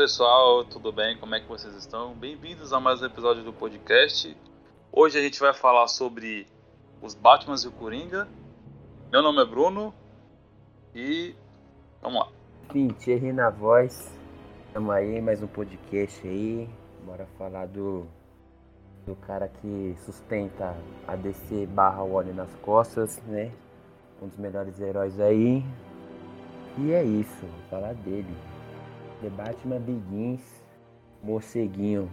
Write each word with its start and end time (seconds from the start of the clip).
pessoal, 0.00 0.64
tudo 0.64 0.90
bem? 0.90 1.18
Como 1.18 1.34
é 1.34 1.40
que 1.40 1.46
vocês 1.46 1.74
estão? 1.74 2.14
Bem-vindos 2.14 2.72
a 2.72 2.80
mais 2.80 3.02
um 3.02 3.04
episódio 3.04 3.44
do 3.44 3.52
podcast. 3.52 4.34
Hoje 4.90 5.18
a 5.18 5.20
gente 5.20 5.38
vai 5.38 5.52
falar 5.52 5.88
sobre 5.88 6.46
os 7.02 7.14
Batmans 7.14 7.64
e 7.64 7.68
o 7.68 7.72
Coringa. 7.72 8.26
Meu 9.12 9.20
nome 9.20 9.42
é 9.42 9.44
Bruno 9.44 9.92
e 10.94 11.34
vamos 12.00 12.18
lá. 12.18 12.28
Thierry 12.98 13.30
na 13.30 13.50
voz. 13.50 14.10
Tamo 14.72 14.90
aí, 14.90 15.20
mais 15.20 15.42
um 15.42 15.46
podcast 15.46 16.26
aí. 16.26 16.66
Bora 17.04 17.28
falar 17.36 17.66
do, 17.66 18.06
do 19.06 19.14
cara 19.16 19.48
que 19.48 19.94
sustenta 20.06 20.74
a 21.06 21.14
DC 21.14 21.66
barra 21.66 22.02
Warner 22.02 22.34
nas 22.34 22.54
costas, 22.62 23.22
né? 23.26 23.52
Um 24.22 24.28
dos 24.28 24.38
melhores 24.38 24.80
heróis 24.80 25.20
aí. 25.20 25.62
E 26.78 26.90
é 26.90 27.04
isso, 27.04 27.44
falar 27.68 27.92
dele. 27.96 28.34
The 29.20 29.28
Batman 29.30 29.80
Begins, 29.80 30.40
morceguinho. 31.22 32.10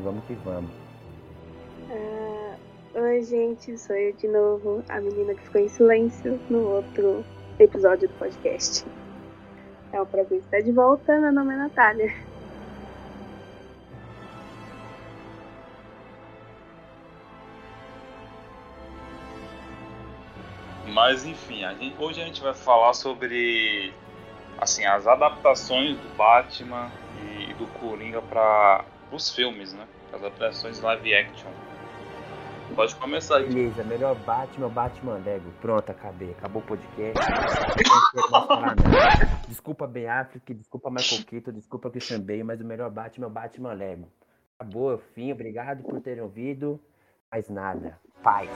Vamos 0.00 0.24
que 0.24 0.34
vamos. 0.36 0.70
Ah, 1.90 2.56
oi, 2.94 3.22
gente, 3.22 3.76
sou 3.76 3.94
eu 3.94 4.14
de 4.14 4.26
novo, 4.26 4.82
a 4.88 5.00
menina 5.00 5.34
que 5.34 5.42
ficou 5.42 5.60
em 5.60 5.68
silêncio 5.68 6.40
no 6.48 6.66
outro 6.66 7.24
episódio 7.58 8.08
do 8.08 8.14
podcast. 8.14 8.86
É 9.92 10.00
um 10.00 10.06
prazer 10.06 10.38
estar 10.38 10.60
de 10.60 10.72
volta, 10.72 11.18
meu 11.18 11.32
nome 11.32 11.52
é 11.52 11.56
Natália. 11.58 12.14
Mas 20.86 21.26
enfim, 21.26 21.64
a 21.64 21.74
gente, 21.74 22.02
hoje 22.02 22.22
a 22.22 22.24
gente 22.24 22.40
vai 22.40 22.54
falar 22.54 22.94
sobre 22.94 23.92
assim 24.58 24.84
as 24.84 25.06
adaptações 25.06 25.96
do 25.96 26.16
Batman 26.16 26.90
e 27.22 27.54
do 27.54 27.66
Coringa 27.78 28.20
para 28.20 28.84
os 29.10 29.34
filmes, 29.34 29.72
né? 29.72 29.86
As 30.12 30.20
adaptações 30.20 30.80
live 30.80 31.14
action. 31.14 31.50
Pode 32.74 32.94
começar 32.96 33.38
aí. 33.38 33.46
Beleza, 33.46 33.82
melhor 33.82 34.14
Batman, 34.14 34.68
Batman 34.68 35.20
Lego. 35.24 35.50
Pronto, 35.60 35.90
acabei. 35.90 36.30
Acabou 36.32 36.62
o 36.62 36.64
podcast. 36.64 37.18
Desculpa 39.48 39.86
Ben 39.86 40.06
Affleck, 40.06 40.54
desculpa 40.54 40.90
Michael 40.90 41.24
Keaton, 41.24 41.52
desculpa 41.52 41.90
Christian 41.90 42.20
Bale, 42.20 42.44
mas 42.44 42.60
o 42.60 42.64
melhor 42.64 42.90
Batman 42.90 43.26
é 43.26 43.28
o 43.28 43.32
Batman 43.32 43.72
Lego. 43.72 44.08
Acabou, 44.58 44.98
fim. 45.14 45.32
Obrigado 45.32 45.82
por 45.82 46.00
terem 46.00 46.22
ouvido. 46.22 46.80
Mais 47.32 47.48
nada. 47.48 47.98
Paz. 48.22 48.50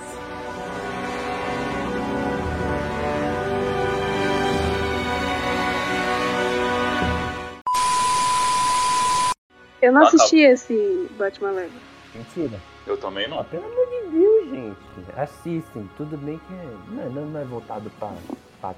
Eu 9.83 9.93
não 9.93 10.03
Ah, 10.03 10.05
tá. 10.11 10.17
assisti 10.17 10.39
esse 10.39 11.11
Batman 11.19 11.51
Lego. 11.51 11.73
Mentira. 12.15 12.59
Eu 12.87 12.97
também 12.97 13.27
Ah, 13.27 13.29
não. 13.29 13.45
pelo 13.45 13.65
amor 13.65 13.87
de 13.87 14.11
Deus, 14.19 14.51
gente. 14.51 15.21
Assistem. 15.21 15.91
Tudo 15.97 16.17
bem 16.17 16.39
que 16.47 16.53
não, 16.95 17.11
não, 17.11 17.27
não 17.27 17.41
é 17.41 17.45
voltado 17.45 17.91
pra. 17.99 18.13
pra 18.61 18.75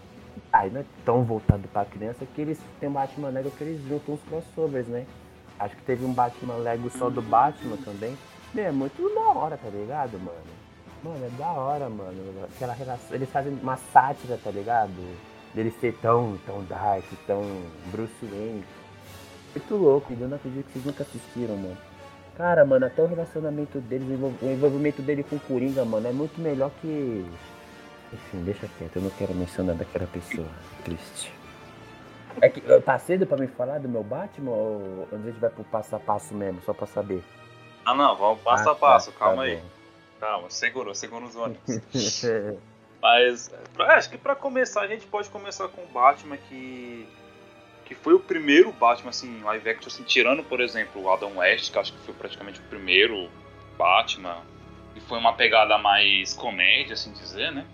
ai, 0.53 0.71
não 0.71 0.81
é 0.81 0.85
tão 1.05 1.23
voltado 1.25 1.69
pra 1.69 1.85
criança 1.85 2.25
que 2.35 2.41
eles 2.41 2.59
têm 2.81 2.91
Batman 2.91 3.29
Lego 3.29 3.51
que 3.51 3.63
eles 3.65 3.81
juntam 3.89 4.15
uns 4.15 4.21
crossovers, 4.29 4.87
né? 4.89 5.07
Acho 5.59 5.77
que 5.77 5.83
teve 5.83 6.05
um 6.05 6.13
Batman 6.13 6.57
Lego 6.57 6.91
só 6.91 7.09
do 7.11 7.23
Batman 7.23 7.77
também. 7.85 8.17
Meu, 8.53 8.65
é 8.67 8.73
muito 8.73 9.15
da 9.15 9.21
hora, 9.39 9.57
tá 9.57 9.69
ligado, 9.69 10.19
mano? 10.19 10.39
Mano, 11.03 11.25
é 11.27 11.29
da 11.39 11.51
hora, 11.53 11.89
mano. 11.89 12.45
Aquela 12.55 12.73
relação. 12.73 13.15
Eles 13.15 13.29
fazem 13.31 13.53
uma 13.63 13.77
sátira, 13.77 14.39
tá 14.43 14.51
ligado? 14.51 14.91
Dele 15.55 15.70
ser 15.81 15.97
tão, 16.01 16.39
tão 16.47 16.64
dark, 16.64 17.05
tão 17.27 17.43
Bruce 17.93 18.13
Wayne. 18.23 18.64
Muito 19.55 19.77
louco, 19.77 20.13
eu 20.19 20.29
não 20.29 20.37
acredito 20.37 20.67
que 20.67 20.73
vocês 20.73 20.85
nunca 20.85 21.03
assistiram, 21.05 21.57
mano. 21.57 21.77
Cara, 22.37 22.65
mano, 22.65 22.87
até 22.87 23.01
o 23.03 23.07
relacionamento 23.07 23.79
deles, 23.81 24.09
o 24.09 24.13
envol- 24.13 24.35
o 24.42 24.47
envolvimento 24.53 25.01
dele 25.03 25.23
com 25.23 25.37
o 25.37 25.41
Coringa, 25.41 25.85
mano, 25.85 26.09
é 26.09 26.13
muito 26.13 26.41
melhor 26.41 26.70
que. 26.81 27.25
Enfim, 28.13 28.43
deixa 28.43 28.69
quieto, 28.79 28.97
eu 28.97 29.03
não 29.03 29.11
quero 29.11 29.35
mencionar 29.35 29.77
daquela 29.77 30.07
pessoa. 30.09 30.47
Triste. 30.85 31.33
É 32.41 32.48
que 32.48 32.61
tá 32.81 32.98
cedo 32.98 33.27
pra 33.27 33.37
me 33.37 33.47
falar 33.47 33.79
do 33.79 33.89
meu 33.89 34.03
Batman 34.03 34.51
ou 34.51 35.09
a 35.13 35.17
gente 35.17 35.39
vai 35.39 35.51
pro 35.51 35.63
passo 35.64 35.95
a 35.95 36.01
passo 36.01 36.35
mesmo, 36.35 36.61
só 36.63 36.73
pra 36.75 36.87
saber? 36.87 37.23
Ah 37.85 37.95
não, 37.95 38.17
vamos 38.17 38.41
passo 38.43 38.69
Ah, 38.69 38.73
a 38.73 38.75
passo, 38.75 39.13
tá, 39.13 39.19
calma 39.19 39.37
tá 39.45 39.48
aí. 39.48 39.57
bom. 39.57 39.63
Calma, 40.20 40.51
segura, 40.51 40.95
segura 40.95 41.25
os 41.27 41.37
ônibus. 41.37 41.61
Mas 43.01 43.51
acho 43.79 44.11
que 44.11 44.19
pra 44.19 44.35
começar 44.35 44.81
a 44.81 44.87
gente 44.89 45.07
pode 45.07 45.29
começar 45.29 45.69
com 45.69 45.83
o 45.83 45.87
Batman 45.87 46.37
que 46.37 47.07
que 47.84 47.95
foi 47.95 48.14
o 48.14 48.20
primeiro 48.20 48.72
Batman 48.72 49.11
assim 49.11 49.40
live 49.42 49.68
action 49.68 49.89
assim, 49.89 50.02
tirando 50.05 50.42
por 50.42 50.61
exemplo 50.61 51.02
o 51.02 51.11
Adam 51.11 51.36
West 51.39 51.70
que 51.72 51.78
acho 51.78 51.92
que 51.92 51.98
foi 52.00 52.14
praticamente 52.14 52.61
o 52.61 52.62
primeiro 52.64 53.28
Batman 53.78 54.39
e 54.96 55.00
foi 55.00 55.18
uma 55.18 55.33
pegada 55.34 55.77
mais 55.78 56.33
comédia 56.34 56.95
assim 56.95 57.12
dizer 57.12 57.52
né 57.52 57.67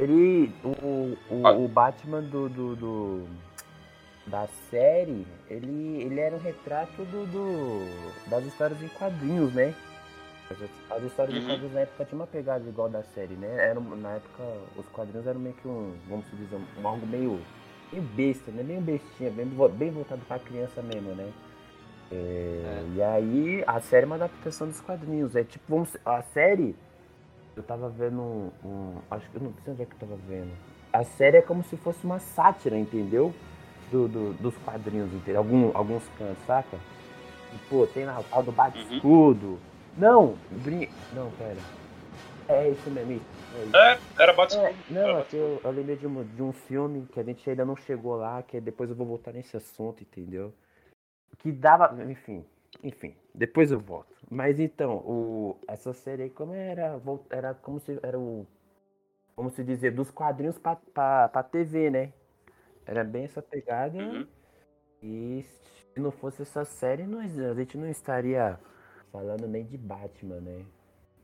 Ele. 0.00 0.52
O, 0.64 1.16
o, 1.30 1.46
Ah. 1.46 1.52
o 1.52 1.68
Batman 1.68 2.20
do, 2.22 2.48
do, 2.48 2.74
do- 2.76 3.28
Da 4.26 4.46
série, 4.70 5.26
ele, 5.48 6.02
ele 6.02 6.18
era 6.18 6.34
um 6.34 6.40
retrato 6.40 7.04
do, 7.04 7.26
do- 7.26 8.12
das 8.26 8.44
histórias 8.46 8.82
em 8.82 8.88
quadrinhos, 8.88 9.52
né? 9.52 9.74
As, 10.50 10.58
as 10.98 11.02
histórias 11.04 11.36
em 11.36 11.40
Uhum. 11.40 11.46
quadrinhos 11.46 11.74
na 11.74 11.80
época 11.80 12.04
tinha 12.06 12.18
uma 12.18 12.26
pegada 12.26 12.68
igual 12.68 12.88
da 12.88 13.02
série, 13.02 13.34
né? 13.34 13.68
Era, 13.70 13.78
na 13.80 14.12
época, 14.16 14.42
os 14.76 14.86
quadrinhos 14.88 15.26
eram 15.26 15.38
meio 15.40 15.54
que 15.54 15.68
um, 15.68 15.94
vamos 16.08 16.24
dizer, 16.32 16.56
um, 16.56 16.88
algo 16.88 17.06
meio, 17.06 17.40
meio 17.94 18.02
besta, 18.02 18.50
né? 18.50 18.62
Meio 18.62 18.80
bestinha, 18.80 19.30
bem, 19.30 19.46
bem 19.76 19.90
voltado 19.90 20.20
pra 20.26 20.38
criança 20.38 20.82
mesmo, 20.82 21.14
né? 21.14 21.30
É, 22.12 22.84
E 22.96 23.02
aí, 23.02 23.64
a 23.66 23.80
série 23.80 24.04
é 24.04 24.06
uma 24.06 24.16
adaptação 24.16 24.66
dos 24.66 24.80
quadrinhos. 24.80 25.34
É 25.36 25.44
tipo, 25.44 25.64
vamos, 25.68 25.96
a 26.04 26.22
série 26.22 26.74
eu 27.56 27.62
tava 27.62 27.88
vendo 27.88 28.20
um, 28.20 28.50
um- 28.64 28.96
Acho 29.10 29.28
que 29.30 29.36
eu 29.36 29.42
não 29.42 29.52
sei 29.64 29.72
onde 29.72 29.82
é 29.82 29.86
que 29.86 29.94
eu 29.94 29.98
tava 29.98 30.16
vendo. 30.28 30.50
A 30.92 31.04
série 31.04 31.38
é 31.38 31.42
como 31.42 31.62
se 31.64 31.76
fosse 31.76 32.04
uma 32.04 32.18
sátira, 32.18 32.76
entendeu? 32.76 33.32
Do, 33.90 34.08
do- 34.08 34.32
dos 34.34 34.56
quadrinhos, 34.58 35.12
entendeu? 35.12 35.38
Algum, 35.40 35.70
alguns 35.76 36.02
cantos, 36.18 36.44
saca? 36.46 36.76
E, 37.52 37.56
pô, 37.68 37.86
tem 37.86 38.04
lá 38.04 38.18
o 38.18 38.24
tal 38.24 38.42
do 38.42 38.52
bate-escudo. 38.52 39.58
Não, 39.96 40.34
brin... 40.50 40.88
Não, 41.14 41.30
pera. 41.32 41.56
É 42.48 42.68
isso 42.70 42.90
mesmo, 42.90 43.12
isso. 43.12 43.43
É 43.74 44.22
era 44.22 44.32
Batman 44.32 44.68
É, 44.68 44.74
não, 44.90 45.18
é 45.18 45.26
eu, 45.32 45.60
eu 45.62 45.70
lembrei 45.70 45.96
de 45.96 46.06
um, 46.06 46.24
de 46.24 46.42
um 46.42 46.52
filme 46.52 47.06
que 47.12 47.20
a 47.20 47.22
gente 47.22 47.48
ainda 47.48 47.64
não 47.64 47.76
chegou 47.76 48.16
lá, 48.16 48.42
que 48.42 48.60
depois 48.60 48.90
eu 48.90 48.96
vou 48.96 49.06
voltar 49.06 49.32
nesse 49.32 49.56
assunto, 49.56 50.02
entendeu? 50.02 50.52
Que 51.38 51.52
dava. 51.52 51.94
Enfim, 52.04 52.44
enfim, 52.82 53.14
depois 53.34 53.70
eu 53.70 53.80
volto. 53.80 54.14
Mas 54.30 54.58
então, 54.58 54.96
o, 54.98 55.58
essa 55.68 55.92
série 55.92 56.24
aí, 56.24 56.30
como 56.30 56.52
era. 56.54 57.00
Era 57.30 57.54
como 57.54 57.78
se. 57.80 57.98
Era 58.02 58.18
o. 58.18 58.46
Como 59.36 59.50
se 59.50 59.64
dizer, 59.64 59.90
dos 59.90 60.10
quadrinhos 60.10 60.58
pra, 60.58 60.76
pra, 60.76 61.28
pra 61.28 61.42
TV, 61.42 61.90
né? 61.90 62.12
Era 62.86 63.02
bem 63.02 63.24
essa 63.24 63.42
pegada. 63.42 63.98
Uhum. 63.98 64.26
E 65.02 65.44
se 65.92 66.00
não 66.00 66.12
fosse 66.12 66.42
essa 66.42 66.64
série, 66.64 67.04
nós, 67.04 67.36
a 67.38 67.54
gente 67.54 67.76
não 67.76 67.88
estaria 67.88 68.58
falando 69.10 69.46
nem 69.48 69.64
de 69.64 69.76
Batman, 69.76 70.40
né? 70.40 70.64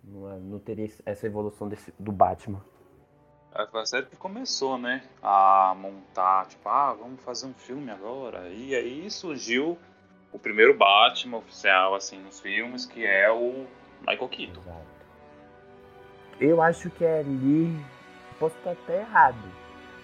Não, 0.04 0.40
não 0.40 0.58
teria 0.58 0.88
essa 1.04 1.26
evolução 1.26 1.68
desse, 1.68 1.92
do 1.98 2.12
Batman. 2.12 2.62
É, 3.54 3.66
Foi 3.66 3.80
a 3.80 3.86
série 3.86 4.06
que 4.06 4.16
começou, 4.16 4.78
né? 4.78 5.02
A 5.22 5.74
montar, 5.76 6.46
tipo, 6.46 6.68
ah, 6.68 6.92
vamos 6.94 7.20
fazer 7.22 7.46
um 7.46 7.54
filme 7.54 7.90
agora. 7.90 8.48
E 8.48 8.74
aí 8.74 9.10
surgiu 9.10 9.78
o 10.32 10.38
primeiro 10.38 10.76
Batman 10.76 11.38
oficial, 11.38 11.94
assim, 11.94 12.18
nos 12.20 12.40
filmes, 12.40 12.86
que 12.86 13.04
é 13.04 13.30
o 13.30 13.66
Michael 14.06 14.28
Keaton. 14.28 14.60
Exato. 14.60 15.00
Eu 16.40 16.62
acho 16.62 16.88
que 16.90 17.04
ali. 17.04 17.78
Posso 18.38 18.56
estar 18.56 18.70
até 18.70 19.00
errado. 19.00 19.36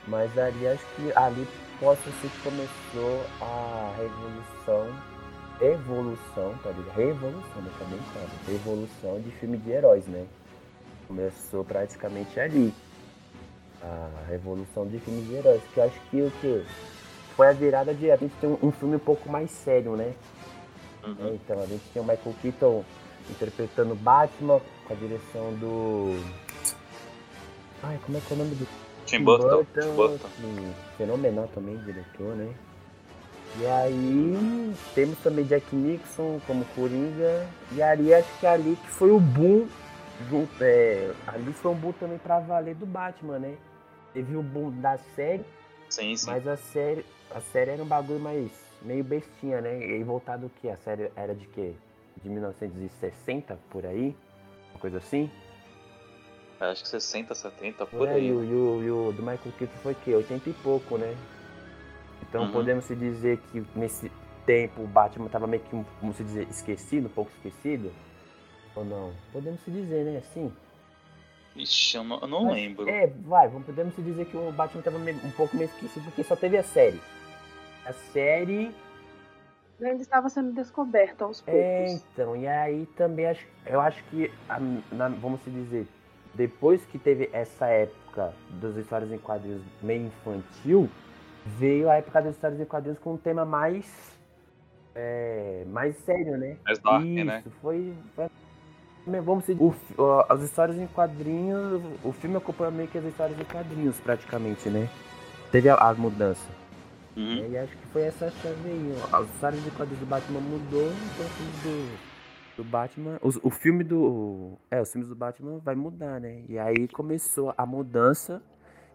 Mas 0.06 0.36
ali 0.36 0.68
acho 0.68 0.84
que 0.94 1.12
ali 1.16 1.48
possa 1.80 2.02
ser 2.02 2.28
que 2.28 2.42
começou 2.42 3.24
a 3.40 3.94
revolução. 3.96 5.15
Evolução, 5.60 6.54
tá 6.62 6.70
ligado? 6.70 6.96
Revolução, 6.96 7.62
deixa 7.62 7.84
bem 7.84 7.98
claro. 8.12 8.28
Revolução 8.46 9.20
de 9.20 9.30
filme 9.32 9.56
de 9.56 9.70
heróis, 9.70 10.06
né? 10.06 10.26
Começou 11.08 11.64
praticamente 11.64 12.38
ali. 12.38 12.74
A 13.82 14.24
revolução 14.28 14.86
de 14.86 14.98
filmes 14.98 15.26
de 15.26 15.34
heróis. 15.34 15.62
Que 15.72 15.80
eu 15.80 15.84
acho 15.84 16.00
que 16.10 16.22
o 16.22 16.30
que? 16.40 16.64
Foi 17.36 17.48
a 17.48 17.52
virada 17.52 17.94
de 17.94 18.10
a 18.10 18.16
gente 18.16 18.34
ter 18.40 18.46
um, 18.46 18.58
um 18.62 18.72
filme 18.72 18.96
um 18.96 19.00
pouco 19.00 19.30
mais 19.30 19.50
sério, 19.50 19.96
né? 19.96 20.14
Uhum. 21.04 21.34
Então, 21.34 21.62
a 21.62 21.66
gente 21.66 21.82
tinha 21.92 22.02
o 22.02 22.06
Michael 22.06 22.34
Keaton 22.42 22.84
interpretando 23.30 23.94
Batman 23.94 24.60
com 24.86 24.92
a 24.92 24.96
direção 24.96 25.54
do. 25.54 26.18
Ai, 27.82 27.98
como 28.04 28.18
é 28.18 28.20
que 28.20 28.32
é 28.32 28.34
o 28.34 28.38
nome 28.38 28.54
do. 28.56 28.66
Tim 29.06 29.22
Burton. 29.22 29.64
Tim 29.72 29.94
Burton. 29.94 30.28
fenomenal 30.98 31.48
também, 31.54 31.76
diretor, 31.78 32.34
né? 32.34 32.52
E 33.58 33.66
aí 33.66 34.74
temos 34.94 35.18
também 35.20 35.44
Jack 35.44 35.74
Nixon 35.74 36.40
como 36.46 36.64
Coringa. 36.74 37.46
E 37.72 37.82
ali 37.82 38.12
acho 38.12 38.28
que 38.38 38.46
ali 38.46 38.76
que 38.76 38.88
foi 38.90 39.10
o 39.10 39.18
boom. 39.20 39.66
junto- 40.30 40.62
é, 40.62 41.12
ali 41.26 41.52
foi 41.52 41.70
um 41.72 41.74
boom 41.74 41.92
também 41.92 42.18
pra 42.18 42.38
valer 42.40 42.74
do 42.74 42.86
Batman, 42.86 43.38
né? 43.38 43.56
Teve 44.14 44.34
o 44.36 44.42
boom 44.42 44.70
da 44.80 44.96
série, 45.14 45.44
Sim, 45.90 46.16
sim. 46.16 46.26
mas 46.26 46.46
a 46.48 46.56
série, 46.56 47.04
a 47.34 47.40
série 47.40 47.72
era 47.72 47.82
um 47.82 47.86
bagulho 47.86 48.18
mais, 48.18 48.50
meio 48.80 49.04
bestinha, 49.04 49.60
né? 49.60 49.78
E 49.86 50.02
voltado 50.02 50.46
o 50.46 50.50
que? 50.50 50.70
A 50.70 50.76
série 50.78 51.10
era 51.14 51.34
de 51.34 51.46
quê? 51.48 51.72
De 52.22 52.30
1960 52.30 53.58
por 53.70 53.84
aí? 53.84 54.16
Uma 54.72 54.80
coisa 54.80 54.96
assim? 54.98 55.30
Acho 56.58 56.82
que 56.82 56.88
60, 56.88 57.34
70, 57.34 57.84
por, 57.84 57.98
Por 57.98 58.08
aí, 58.08 58.14
aí. 58.14 58.32
o, 58.32 58.42
e 58.42 58.54
o, 58.54 58.82
e 58.82 58.90
o 58.90 59.12
do 59.12 59.20
Michael 59.22 59.52
Keaton 59.58 59.76
foi 59.82 59.92
o 59.92 59.96
quê? 59.96 60.14
80 60.14 60.48
e 60.48 60.52
pouco, 60.54 60.96
né? 60.96 61.14
Então 62.22 62.44
Uhum. 62.44 62.52
podemos 62.52 62.84
se 62.84 62.94
dizer 62.94 63.38
que 63.52 63.64
nesse 63.74 64.10
tempo 64.44 64.82
o 64.82 64.86
Batman 64.86 65.28
tava 65.28 65.46
meio 65.46 65.62
que, 65.62 65.84
como 66.00 66.12
se 66.14 66.22
dizer, 66.24 66.46
esquecido, 66.48 67.06
um 67.06 67.10
pouco 67.10 67.30
esquecido? 67.36 67.92
Ou 68.74 68.84
não? 68.84 69.12
Podemos 69.32 69.60
se 69.60 69.70
dizer, 69.70 70.04
né? 70.04 70.18
Assim. 70.18 70.52
Ixi, 71.54 71.96
eu 71.96 72.04
não, 72.04 72.20
eu 72.20 72.28
não 72.28 72.44
Mas, 72.44 72.54
lembro. 72.54 72.88
É, 72.88 73.06
vai, 73.06 73.48
podemos 73.48 73.94
se 73.94 74.02
dizer 74.02 74.26
que 74.26 74.36
o 74.36 74.52
Batman 74.52 74.82
tava 74.82 74.98
meio- 74.98 75.16
um 75.24 75.30
pouco 75.30 75.56
meio 75.56 75.68
esquecido 75.70 76.04
porque 76.04 76.22
só 76.22 76.36
teve 76.36 76.58
a 76.58 76.62
série. 76.62 77.00
A 77.84 77.92
série. 77.92 78.74
Ainda 79.80 80.02
estava 80.02 80.28
sendo 80.30 80.52
descoberto 80.52 81.22
aos 81.22 81.40
poucos. 81.40 81.60
É, 81.60 81.86
então, 81.92 82.34
e 82.36 82.46
aí 82.46 82.86
também 82.96 83.26
acho, 83.26 83.46
eu 83.66 83.80
acho 83.80 84.02
que, 84.04 84.30
a- 84.48 84.58
na- 84.92 85.08
vamos 85.08 85.40
se 85.42 85.50
dizer, 85.50 85.86
depois 86.34 86.84
que 86.86 86.98
teve 86.98 87.28
essa 87.32 87.66
época 87.66 88.32
das 88.60 88.76
histórias 88.76 89.10
em 89.12 89.18
quadrinhos 89.18 89.62
meio 89.82 90.06
infantil, 90.06 90.88
veio 91.58 91.88
a 91.90 91.96
época 91.96 92.20
das 92.22 92.34
histórias 92.34 92.60
em 92.60 92.64
quadrinhos 92.64 92.98
com 92.98 93.14
um 93.14 93.16
tema 93.16 93.44
mais. 93.44 93.86
é, 94.94 95.64
mais 95.68 95.96
sério, 95.98 96.36
né? 96.38 96.56
Mais 96.64 96.78
dark, 96.78 97.04
Isso, 97.04 97.24
né? 97.24 97.44
foi. 97.60 97.94
foi- 98.14 98.28
Vamos 99.22 99.46
dizer, 99.46 99.62
o 99.62 99.72
as 100.28 100.42
histórias 100.42 100.76
em 100.76 100.86
quadrinhos. 100.88 101.80
O 102.02 102.12
filme 102.12 102.36
acompanha 102.36 102.72
meio 102.72 102.88
que 102.88 102.98
as 102.98 103.04
histórias 103.04 103.38
em 103.38 103.44
quadrinhos, 103.44 104.00
praticamente, 104.00 104.68
né? 104.68 104.88
Teve 105.52 105.68
a, 105.68 105.76
a 105.76 105.94
mudança. 105.94 106.50
Uhum. 107.16 107.48
E 107.50 107.56
acho 107.56 107.76
que 107.76 107.86
foi 107.92 108.02
essa 108.02 108.28
chave 108.30 108.68
aí. 108.68 108.94
ó. 109.12 109.18
As 109.18 109.28
histórias 109.30 109.62
de 109.62 109.70
quadrinhos 109.70 110.00
do 110.00 110.06
Batman 110.06 110.40
mudou, 110.40 110.82
então 110.88 111.24
o 111.24 111.28
filme 111.28 111.52
do, 111.62 111.96
do 112.56 112.64
Batman. 112.64 113.18
os- 113.22 113.38
O, 113.44 113.48
filme 113.50 113.84
do. 113.84 114.54
É, 114.72 114.80
os 114.82 114.90
filmes 114.90 115.08
do 115.08 115.14
Batman 115.14 115.58
vai 115.58 115.76
mudar, 115.76 116.20
né? 116.20 116.42
E 116.48 116.58
aí 116.58 116.88
começou 116.88 117.54
a 117.56 117.64
mudança. 117.64 118.42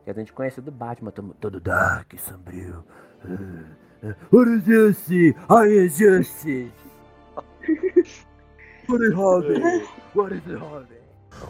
E 0.06 0.10
a 0.10 0.14
gente 0.14 0.34
conhece 0.34 0.62
do 0.62 0.72
Batman, 0.72 1.12
todo, 1.12 1.36
todo 1.40 1.60
dark, 1.60 2.14
sombrio. 2.18 2.84
Ah, 3.24 3.66
ah, 4.04 4.16
What 4.32 4.50
is 4.50 4.66
justice. 5.98 6.72
What 8.88 9.02
is 9.04 9.14
Harvey? 9.14 9.86
What 10.14 10.32
is 10.34 10.42
Harvey? 10.60 11.02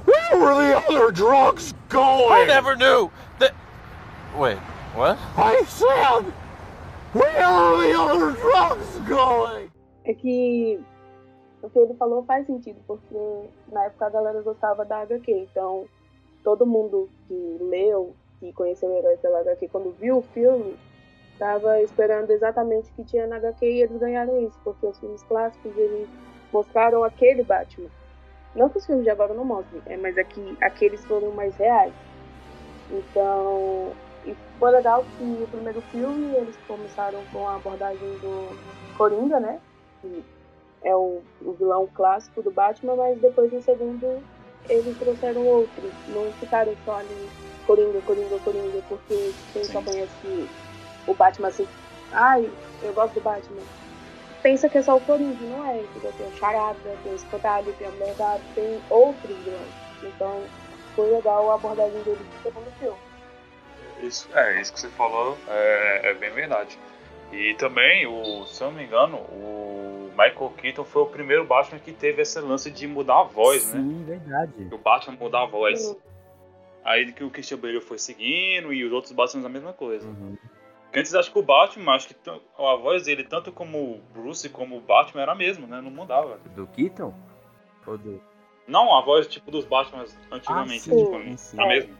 Where 0.05 0.39
were 0.39 0.55
the 0.55 0.77
other 0.77 1.11
drugs 1.11 1.73
going? 1.89 2.31
I 2.31 2.45
never 2.45 2.75
knew 2.75 3.09
that. 3.39 3.53
Wait, 4.37 4.57
what? 4.95 5.17
I 5.37 5.63
said, 5.65 6.25
where 7.13 7.43
are 7.43 7.81
the 7.81 7.99
other 7.99 8.31
drugs 8.33 8.99
going? 9.07 9.71
É 10.05 10.13
que 10.13 10.79
o 11.61 11.69
que 11.69 11.79
ele 11.79 11.93
falou 11.95 12.23
faz 12.25 12.45
sentido, 12.47 12.79
porque 12.87 13.49
na 13.71 13.85
época 13.85 14.07
a 14.07 14.09
galera 14.09 14.41
gostava 14.41 14.83
da 14.85 15.01
HQ, 15.01 15.31
então 15.51 15.85
todo 16.43 16.65
mundo 16.65 17.09
que 17.27 17.57
leu, 17.59 18.15
que 18.41 18.51
conheceu 18.53 18.89
o 18.89 18.97
herói 18.97 19.15
pela 19.17 19.41
HQ, 19.41 19.67
quando 19.67 19.95
viu 19.99 20.17
o 20.17 20.21
filme, 20.23 20.75
tava 21.37 21.79
esperando 21.81 22.31
exatamente 22.31 22.89
o 22.89 22.95
que 22.95 23.03
tinha 23.03 23.27
na 23.27 23.35
HQ 23.35 23.63
e 23.63 23.83
eles 23.83 23.99
ganharam 23.99 24.41
isso, 24.41 24.59
porque 24.63 24.85
os 24.87 24.99
filmes 24.99 25.21
clássicos 25.23 25.77
eles 25.77 26.09
mostraram 26.51 27.03
aquele 27.03 27.43
Batman. 27.43 27.87
Não 28.55 28.67
que 28.67 28.79
os 28.79 28.85
filmes 28.85 29.03
de 29.03 29.11
agora 29.11 29.33
não 29.35 29.45
mostrem, 29.45 29.81
é, 29.85 29.95
mas 29.95 30.17
aqui 30.17 30.57
aqueles 30.59 31.05
foram 31.05 31.31
mais 31.31 31.55
reais. 31.55 31.93
Então, 32.89 33.93
e 34.25 34.35
foi 34.59 34.71
legal 34.71 35.05
que 35.17 35.23
o 35.23 35.47
primeiro 35.47 35.81
filme 35.83 36.35
eles 36.35 36.57
começaram 36.67 37.23
com 37.31 37.47
a 37.47 37.55
abordagem 37.55 38.09
do 38.17 38.97
Coringa, 38.97 39.39
né? 39.39 39.61
que 40.01 40.23
é 40.83 40.95
o, 40.95 41.21
o 41.41 41.53
vilão 41.53 41.87
clássico 41.93 42.41
do 42.41 42.51
Batman, 42.51 42.95
mas 42.95 43.21
depois 43.21 43.53
no 43.53 43.61
segundo 43.61 44.21
eles 44.67 44.97
trouxeram 44.97 45.45
outros. 45.45 45.91
Não 46.09 46.31
ficaram 46.33 46.73
só 46.83 46.95
ali 46.95 47.29
Coringa, 47.61 48.01
Coringa, 48.01 48.39
Coringa, 48.39 48.81
porque 48.87 49.33
quem 49.53 49.63
só 49.63 49.79
Sim. 49.79 49.85
conhece 49.85 50.49
o 51.07 51.13
Batman 51.13 51.47
assim, 51.47 51.67
ai, 52.11 52.49
eu 52.83 52.93
gosto 52.93 53.15
do 53.15 53.21
Batman. 53.21 53.61
Pensa 54.41 54.69
que 54.69 54.77
é 54.77 54.81
só 54.81 54.97
o 54.97 55.01
Coringa, 55.01 55.43
não 55.45 55.69
é? 55.69 55.81
Entendeu? 55.81 56.13
Tem 56.17 56.27
o 56.27 56.37
Charada, 56.37 56.97
tem 57.03 57.11
o 57.11 57.15
Espantalho, 57.15 57.73
tem 57.73 57.87
a 57.87 57.91
Mulher 57.91 58.15
tem 58.55 58.81
outros 58.89 59.37
vilões. 59.37 59.69
Então 60.03 60.43
foi 60.95 61.09
legal 61.11 61.51
a 61.51 61.55
abordagem 61.55 62.01
dele 62.03 62.19
no 62.19 62.43
segundo 62.43 62.71
filme. 62.79 62.97
Isso, 64.01 64.27
é, 64.33 64.59
isso 64.59 64.73
que 64.73 64.79
você 64.79 64.89
falou 64.89 65.37
é, 65.47 66.09
é 66.09 66.13
bem 66.15 66.31
verdade. 66.31 66.77
E 67.31 67.53
também, 67.53 68.05
o, 68.07 68.45
se 68.45 68.61
eu 68.61 68.71
não 68.71 68.77
me 68.77 68.83
engano, 68.83 69.17
o 69.17 70.09
Michael 70.11 70.51
Keaton 70.57 70.83
foi 70.83 71.01
o 71.03 71.05
primeiro 71.05 71.45
Batman 71.45 71.79
que 71.79 71.93
teve 71.93 72.21
esse 72.23 72.39
lance 72.39 72.69
de 72.69 72.87
mudar 72.87 73.21
a 73.21 73.23
voz, 73.23 73.73
né? 73.73 73.79
Sim, 73.79 74.03
verdade. 74.05 74.67
O 74.71 74.77
Batman 74.77 75.15
mudar 75.17 75.43
a 75.43 75.45
voz. 75.45 75.79
Sim. 75.79 75.97
Aí 76.83 77.11
que 77.11 77.23
o 77.23 77.29
Christian 77.29 77.57
Bale 77.57 77.79
foi 77.81 77.97
seguindo 77.99 78.73
e 78.73 78.83
os 78.83 78.91
outros 78.91 79.11
Batman 79.11 79.45
a 79.45 79.49
mesma 79.49 79.73
coisa. 79.73 80.07
Uhum. 80.07 80.35
Antes 80.93 81.15
acho 81.15 81.31
que 81.31 81.39
o 81.39 81.43
Batman, 81.43 81.93
acho 81.93 82.09
que 82.09 82.15
a 82.29 82.75
voz 82.75 83.03
dele, 83.03 83.23
tanto 83.23 83.51
como 83.51 83.77
o 83.77 84.01
Bruce 84.13 84.49
como 84.49 84.77
o 84.77 84.81
Batman, 84.81 85.21
era 85.21 85.31
a 85.31 85.35
mesma, 85.35 85.65
né? 85.67 85.79
Não 85.79 85.91
mudava. 85.91 86.37
Do 86.55 86.67
Keaton? 86.67 87.13
Ou 87.87 87.97
do. 87.97 88.21
Não, 88.67 88.95
a 88.95 89.01
voz 89.01 89.27
tipo 89.27 89.51
dos 89.51 89.65
Batman 89.65 90.05
antigamente, 90.31 90.91
Ah, 90.91 90.95
sim, 90.95 91.05
tipo, 91.05 91.23
sim, 91.23 91.37
sim. 91.37 91.61
a 91.61 91.67
mesma. 91.67 91.95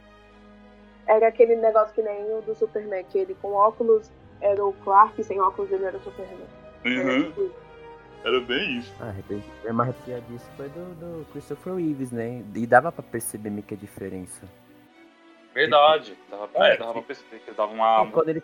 Era 1.06 1.28
aquele 1.28 1.56
negócio 1.56 1.94
que 1.94 2.02
nem 2.02 2.22
o 2.38 2.42
do 2.42 2.54
Superman, 2.54 3.04
que 3.04 3.18
ele 3.18 3.34
com 3.40 3.52
óculos 3.52 4.10
era 4.40 4.64
o 4.64 4.72
Clark 4.72 5.20
e 5.20 5.24
sem 5.24 5.40
óculos 5.40 5.70
ele 5.72 5.84
era 5.84 5.96
o 5.96 6.02
Superman. 6.02 6.46
Era 6.84 7.12
Uhum, 7.12 7.22
tipo 7.24 7.42
isso. 7.42 7.54
era 8.24 8.40
bem 8.40 8.78
isso. 8.78 8.94
Ah, 9.00 9.14
é 9.64 9.72
mais 9.72 9.94
disso 10.04 10.48
foi 10.56 10.68
do, 10.68 10.94
do 10.94 11.26
Christopher 11.32 11.74
Reeves, 11.74 12.12
né? 12.12 12.44
E 12.54 12.66
dava 12.66 12.92
pra 12.92 13.02
perceber 13.02 13.50
meio 13.50 13.62
que 13.62 13.74
a 13.74 13.76
diferença. 13.76 14.46
Verdade. 15.54 16.16
Dava, 16.30 16.48
É, 16.54 16.74
é, 16.74 16.76
dava 16.76 16.92
pra 16.94 17.02
perceber 17.02 17.38
que 17.38 17.50
ele 17.50 17.56
dava 17.56 17.72
uma 17.72 18.04
E 18.06 18.10
quando 18.10 18.28
ele, 18.28 18.42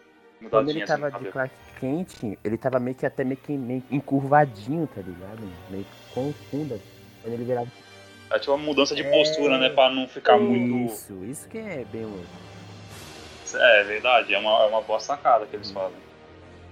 quando 0.50 0.70
ele 0.70 0.82
assim 0.82 0.92
tava 1.00 1.10
no 1.10 1.24
de. 1.24 1.30
Clark 1.32 1.54
Kent, 1.80 2.38
ele 2.44 2.58
tava 2.58 2.78
meio 2.78 2.96
que 2.96 3.06
até 3.06 3.24
meio 3.24 3.36
que 3.38 3.52
meio 3.56 3.82
encurvadinho, 3.90 4.86
tá 4.86 5.00
ligado? 5.00 5.40
Meio 5.70 5.86
confunda. 6.14 6.78
Quando 7.22 7.34
ele 7.34 7.44
virava. 7.44 7.68
É 8.30 8.38
tipo 8.38 8.52
uma 8.52 8.62
mudança 8.62 8.94
de 8.94 9.02
É. 9.02 9.10
postura, 9.10 9.56
né? 9.58 9.70
Pra 9.70 9.90
não 9.90 10.06
ficar 10.06 10.36
muito. 10.36 10.92
Isso, 10.92 11.24
isso 11.24 11.48
que 11.48 11.58
é 11.58 11.84
bem 11.90 12.04
louco. 12.04 12.26
É 13.54 13.82
verdade, 13.84 14.34
é 14.34 14.38
uma, 14.38 14.62
é 14.64 14.66
uma 14.66 14.82
boa 14.82 15.00
sacada 15.00 15.46
que 15.46 15.56
eles 15.56 15.70
fazem. 15.70 15.96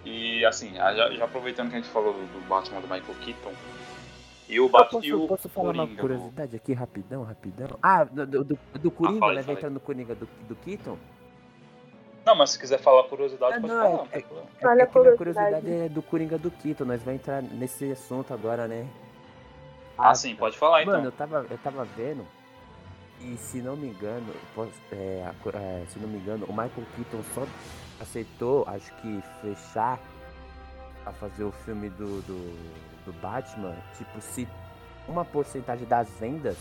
E 0.05 0.45
assim, 0.45 0.75
já, 0.75 1.11
já 1.11 1.25
aproveitando 1.25 1.71
que 1.71 1.77
a 1.77 1.81
gente 1.81 1.91
falou 1.91 2.13
do, 2.13 2.19
do 2.19 2.47
Batman 2.47 2.81
do 2.81 2.87
Michael 2.87 3.15
Keaton. 3.25 3.53
E 4.49 4.61
o 4.61 4.67
Ah, 4.67 4.69
Batman 4.69 5.01
e 5.05 5.11
posso, 5.11 5.25
o 5.25 5.29
posso 5.29 5.49
falar 5.49 5.73
uma 5.73 5.89
curiosidade 5.89 6.55
aqui 6.57 6.73
rapidão, 6.73 7.25
rapidão? 7.25 7.79
Ah, 7.83 8.05
do, 8.05 8.27
do, 8.27 8.45
do, 8.45 8.91
Coringa, 8.91 9.19
fala 9.21 9.35
né? 9.35 9.43
fala 9.43 9.53
aí. 9.53 9.57
Entrando 9.59 9.75
no 9.75 9.81
Coringa 9.81 10.15
do, 10.15 10.29
do 10.49 10.55
Keaton? 10.57 10.97
Não, 12.25 12.35
mas 12.35 12.51
se 12.51 12.59
quiser 12.59 12.79
falar 12.79 13.05
curiosidade, 13.05 13.57
Ah, 13.57 13.61
pode 13.61 13.73
não, 13.73 13.83
falar. 13.83 14.09
é- 14.13 14.21
problema. 14.21 14.49
É, 14.61 14.67
Olha 14.67 14.81
é 14.81 14.83
a 14.83 14.87
que 14.87 14.99
minha 14.99 15.17
curiosidade. 15.17 15.51
curiosidade 15.51 15.71
é 15.87 15.89
do 15.89 16.03
Coringa 16.03 16.39
do 16.39 16.51
Keaton. 16.51 16.85
Nós 16.85 17.03
vamos 17.03 17.21
entrar 17.21 17.43
nesse 17.43 17.91
assunto 17.93 18.33
agora, 18.35 18.67
né? 18.69 18.87
Ah, 19.99 20.15
sim, 20.15 20.35
pode 20.37 20.57
falar 20.57 20.83
então. 20.83 20.95
Mano, 20.95 21.07
eu 21.09 21.13
tava, 21.13 21.47
eu 21.51 21.59
tava 21.59 21.85
vendo. 21.85 22.25
E 23.21 23.37
se 23.39 23.59
não 23.63 23.77
me 23.77 23.89
engano, 23.89 24.27
posso- 24.55 24.71
é, 24.93 25.25
é, 25.55 25.85
se 25.89 25.99
não 25.99 26.09
me 26.09 26.19
engano, 26.19 26.45
o 26.47 26.51
Michael 26.53 26.87
Keaton 26.95 27.23
só 27.35 27.47
aceitou, 28.01 28.65
acho 28.69 28.93
que, 28.97 29.23
fechar 29.41 29.99
a 31.07 31.13
fazer 31.13 31.45
o 31.45 31.51
filme 31.53 31.89
do, 31.91 32.21
do, 32.23 32.57
do 33.07 33.13
Batman, 33.21 33.75
tipo, 33.97 34.21
se 34.21 34.47
uma 35.09 35.25
porcentagem 35.25 35.87
das 35.87 36.09
vendas 36.21 36.59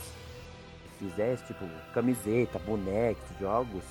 fizesse, 0.98 1.44
tipo, 1.46 1.66
camiseta, 1.94 2.58
bonecos, 2.60 3.24
jogos, 3.40 3.84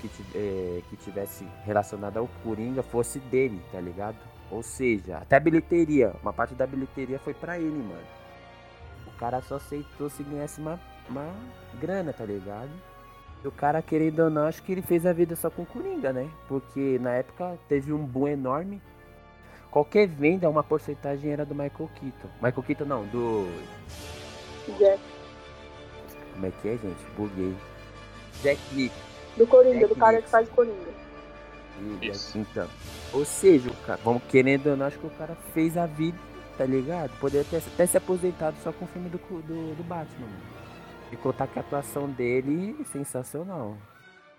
que, 0.00 0.10
é, 0.34 0.82
que 0.88 0.96
tivesse 0.96 1.46
relacionado 1.64 2.16
ao 2.16 2.28
Coringa 2.42 2.82
fosse 2.82 3.18
dele, 3.18 3.62
tá 3.70 3.80
ligado? 3.80 4.16
Ou 4.50 4.62
seja, 4.62 5.18
até 5.18 5.36
a 5.36 5.40
bilheteria, 5.40 6.12
uma 6.22 6.32
parte 6.32 6.54
da 6.54 6.66
bilheteria 6.66 7.18
foi 7.18 7.34
pra 7.34 7.58
ele, 7.58 7.70
mano. 7.70 8.02
O 9.06 9.10
cara 9.18 9.40
só 9.42 9.56
aceitou 9.56 10.08
se 10.08 10.22
ganhasse 10.22 10.60
uma, 10.60 10.80
uma 11.08 11.32
grana, 11.78 12.12
tá 12.12 12.24
ligado? 12.24 12.70
E 13.44 13.48
o 13.48 13.52
cara, 13.52 13.80
querendo 13.80 14.20
ou 14.20 14.30
não, 14.30 14.46
acho 14.46 14.62
que 14.62 14.72
ele 14.72 14.82
fez 14.82 15.06
a 15.06 15.12
vida 15.12 15.36
só 15.36 15.50
com 15.50 15.64
Coringa, 15.64 16.12
né? 16.12 16.28
Porque 16.48 16.98
na 17.00 17.12
época 17.12 17.58
teve 17.68 17.92
um 17.92 18.04
boom 18.04 18.28
enorme. 18.28 18.82
Qualquer 19.70 20.08
venda, 20.08 20.50
uma 20.50 20.64
porcentagem 20.64 21.30
era 21.30 21.44
do 21.44 21.54
Michael 21.54 21.88
Keaton. 21.94 22.28
Michael 22.42 22.62
Keaton 22.62 22.84
não, 22.84 23.06
do. 23.06 23.46
Jack. 24.78 25.00
Como 26.32 26.46
é 26.46 26.50
que 26.50 26.68
é, 26.68 26.76
gente? 26.76 27.04
Buguei. 27.16 27.56
Jack 28.42 28.60
Nicholson. 28.72 29.04
Do 29.36 29.46
Coringa, 29.46 29.78
Jack 29.78 29.94
do 29.94 29.96
cara 29.96 30.16
que 30.16 30.24
Nicholson. 30.24 30.30
faz 30.30 30.48
Coringa. 30.50 30.90
Isso. 32.02 32.36
Então. 32.38 32.68
Ou 33.12 33.24
seja, 33.24 33.70
o 33.70 33.76
cara, 33.86 34.00
vamos 34.04 34.22
querendo 34.24 34.68
ou 34.68 34.76
não, 34.76 34.86
acho 34.86 34.98
que 34.98 35.06
o 35.06 35.10
cara 35.10 35.34
fez 35.54 35.76
a 35.76 35.86
vida, 35.86 36.18
tá 36.58 36.64
ligado? 36.64 37.10
Poderia 37.18 37.46
ter 37.48 37.56
até 37.58 37.86
se 37.86 37.96
aposentado 37.96 38.56
só 38.62 38.72
com 38.72 38.84
o 38.84 38.88
filme 38.88 39.08
do, 39.08 39.18
do, 39.18 39.76
do 39.76 39.82
Batman. 39.84 40.28
E 41.12 41.16
contar 41.16 41.46
que 41.46 41.58
a 41.58 41.62
atuação 41.62 42.08
dele 42.08 42.76
é 42.80 42.84
sensacional. 42.84 43.76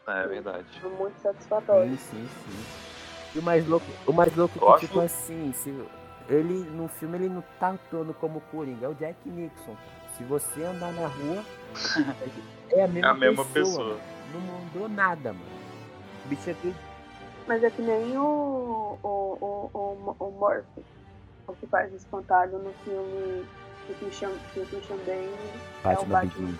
É 0.07 0.27
verdade. 0.27 0.65
Muito 0.97 1.19
satisfatório. 1.19 1.91
Sim, 1.91 1.97
sim, 1.97 2.29
sim. 2.45 2.90
E 3.35 3.39
o 3.39 3.43
mais 3.43 3.65
louco, 3.67 3.85
o 4.05 4.11
mais 4.13 4.35
louco 4.35 4.59
Eu 4.61 4.73
que, 4.75 4.87
tipo 4.87 4.99
acho- 4.99 5.05
assim, 5.13 5.53
se, 5.53 5.73
ele 6.29 6.53
no 6.71 6.87
filme 6.87 7.17
ele 7.17 7.29
não 7.29 7.43
tá 7.59 7.69
atuando 7.69 8.13
como 8.13 8.41
Coringa, 8.51 8.85
é 8.85 8.89
o 8.89 8.93
Jack 8.95 9.17
Nixon. 9.25 9.75
Se 10.17 10.23
você 10.25 10.63
andar 10.63 10.91
na 10.93 11.07
rua, 11.07 11.43
é 12.71 12.83
a 12.83 12.87
mesma, 12.87 13.07
É 13.07 13.11
a 13.11 13.13
mesma 13.13 13.45
pessoa. 13.45 13.95
pessoa. 13.95 13.99
Não 14.33 14.41
mudou 14.41 14.89
nada, 14.89 15.33
mano. 15.33 15.45
O 16.25 16.27
bicho 16.27 16.49
é 16.49 16.53
tudo. 16.61 16.75
Mas 17.47 17.63
é 17.63 17.69
que 17.69 17.81
nem 17.81 18.17
o, 18.17 18.97
o, 19.01 19.07
o, 19.07 19.69
o, 19.73 20.15
o 20.19 20.31
Murphy, 20.31 20.83
o 21.47 21.53
que 21.53 21.67
faz 21.67 21.91
o 21.91 21.95
espantalho 21.95 22.59
no 22.59 22.71
filme 22.85 23.45
do 23.87 23.99
Christian, 23.99 24.29
do 24.29 24.65
Christian 24.69 24.97
Bale. 25.05 25.35
Batman 25.83 26.07
Batman. 26.07 26.45
Begins. 26.47 26.59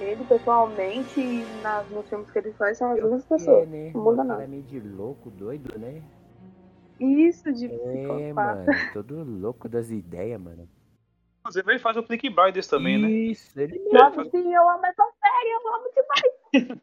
Ele, 0.00 0.24
pessoalmente, 0.24 1.20
e 1.20 1.44
nas, 1.62 1.88
nos 1.90 2.08
filmes 2.08 2.30
que 2.30 2.38
ele 2.38 2.52
faz, 2.54 2.78
são 2.78 2.90
as 2.92 2.96
mesmas 3.02 3.24
É, 3.24 3.28
pessoas. 3.28 3.68
né? 3.68 3.90
Não 3.94 4.02
muda 4.02 4.14
O 4.14 4.16
cara 4.16 4.28
nada. 4.28 4.44
é 4.44 4.46
meio 4.46 4.62
de 4.62 4.80
louco, 4.80 5.30
doido, 5.30 5.78
né? 5.78 6.02
Isso 6.98 7.52
de 7.52 7.66
É, 7.66 7.68
psicopata. 7.68 8.64
mano. 8.64 8.92
Todo 8.92 9.22
louco 9.24 9.68
das 9.68 9.90
ideias, 9.90 10.40
mano. 10.40 10.68
Inclusive, 11.40 11.70
ele 11.72 11.78
faz 11.78 11.96
o 11.96 12.02
Peaky 12.02 12.28
Blinders 12.30 12.66
também, 12.66 12.98
né? 12.98 13.08
Isso, 13.10 13.58
ele 13.58 13.78
Nossa, 13.92 14.24
sim, 14.30 14.54
eu 14.54 14.68
amo 14.68 14.84
essa 14.86 15.04
série, 15.04 15.50
eu 15.52 15.74
amo 15.74 15.90
demais. 15.94 16.80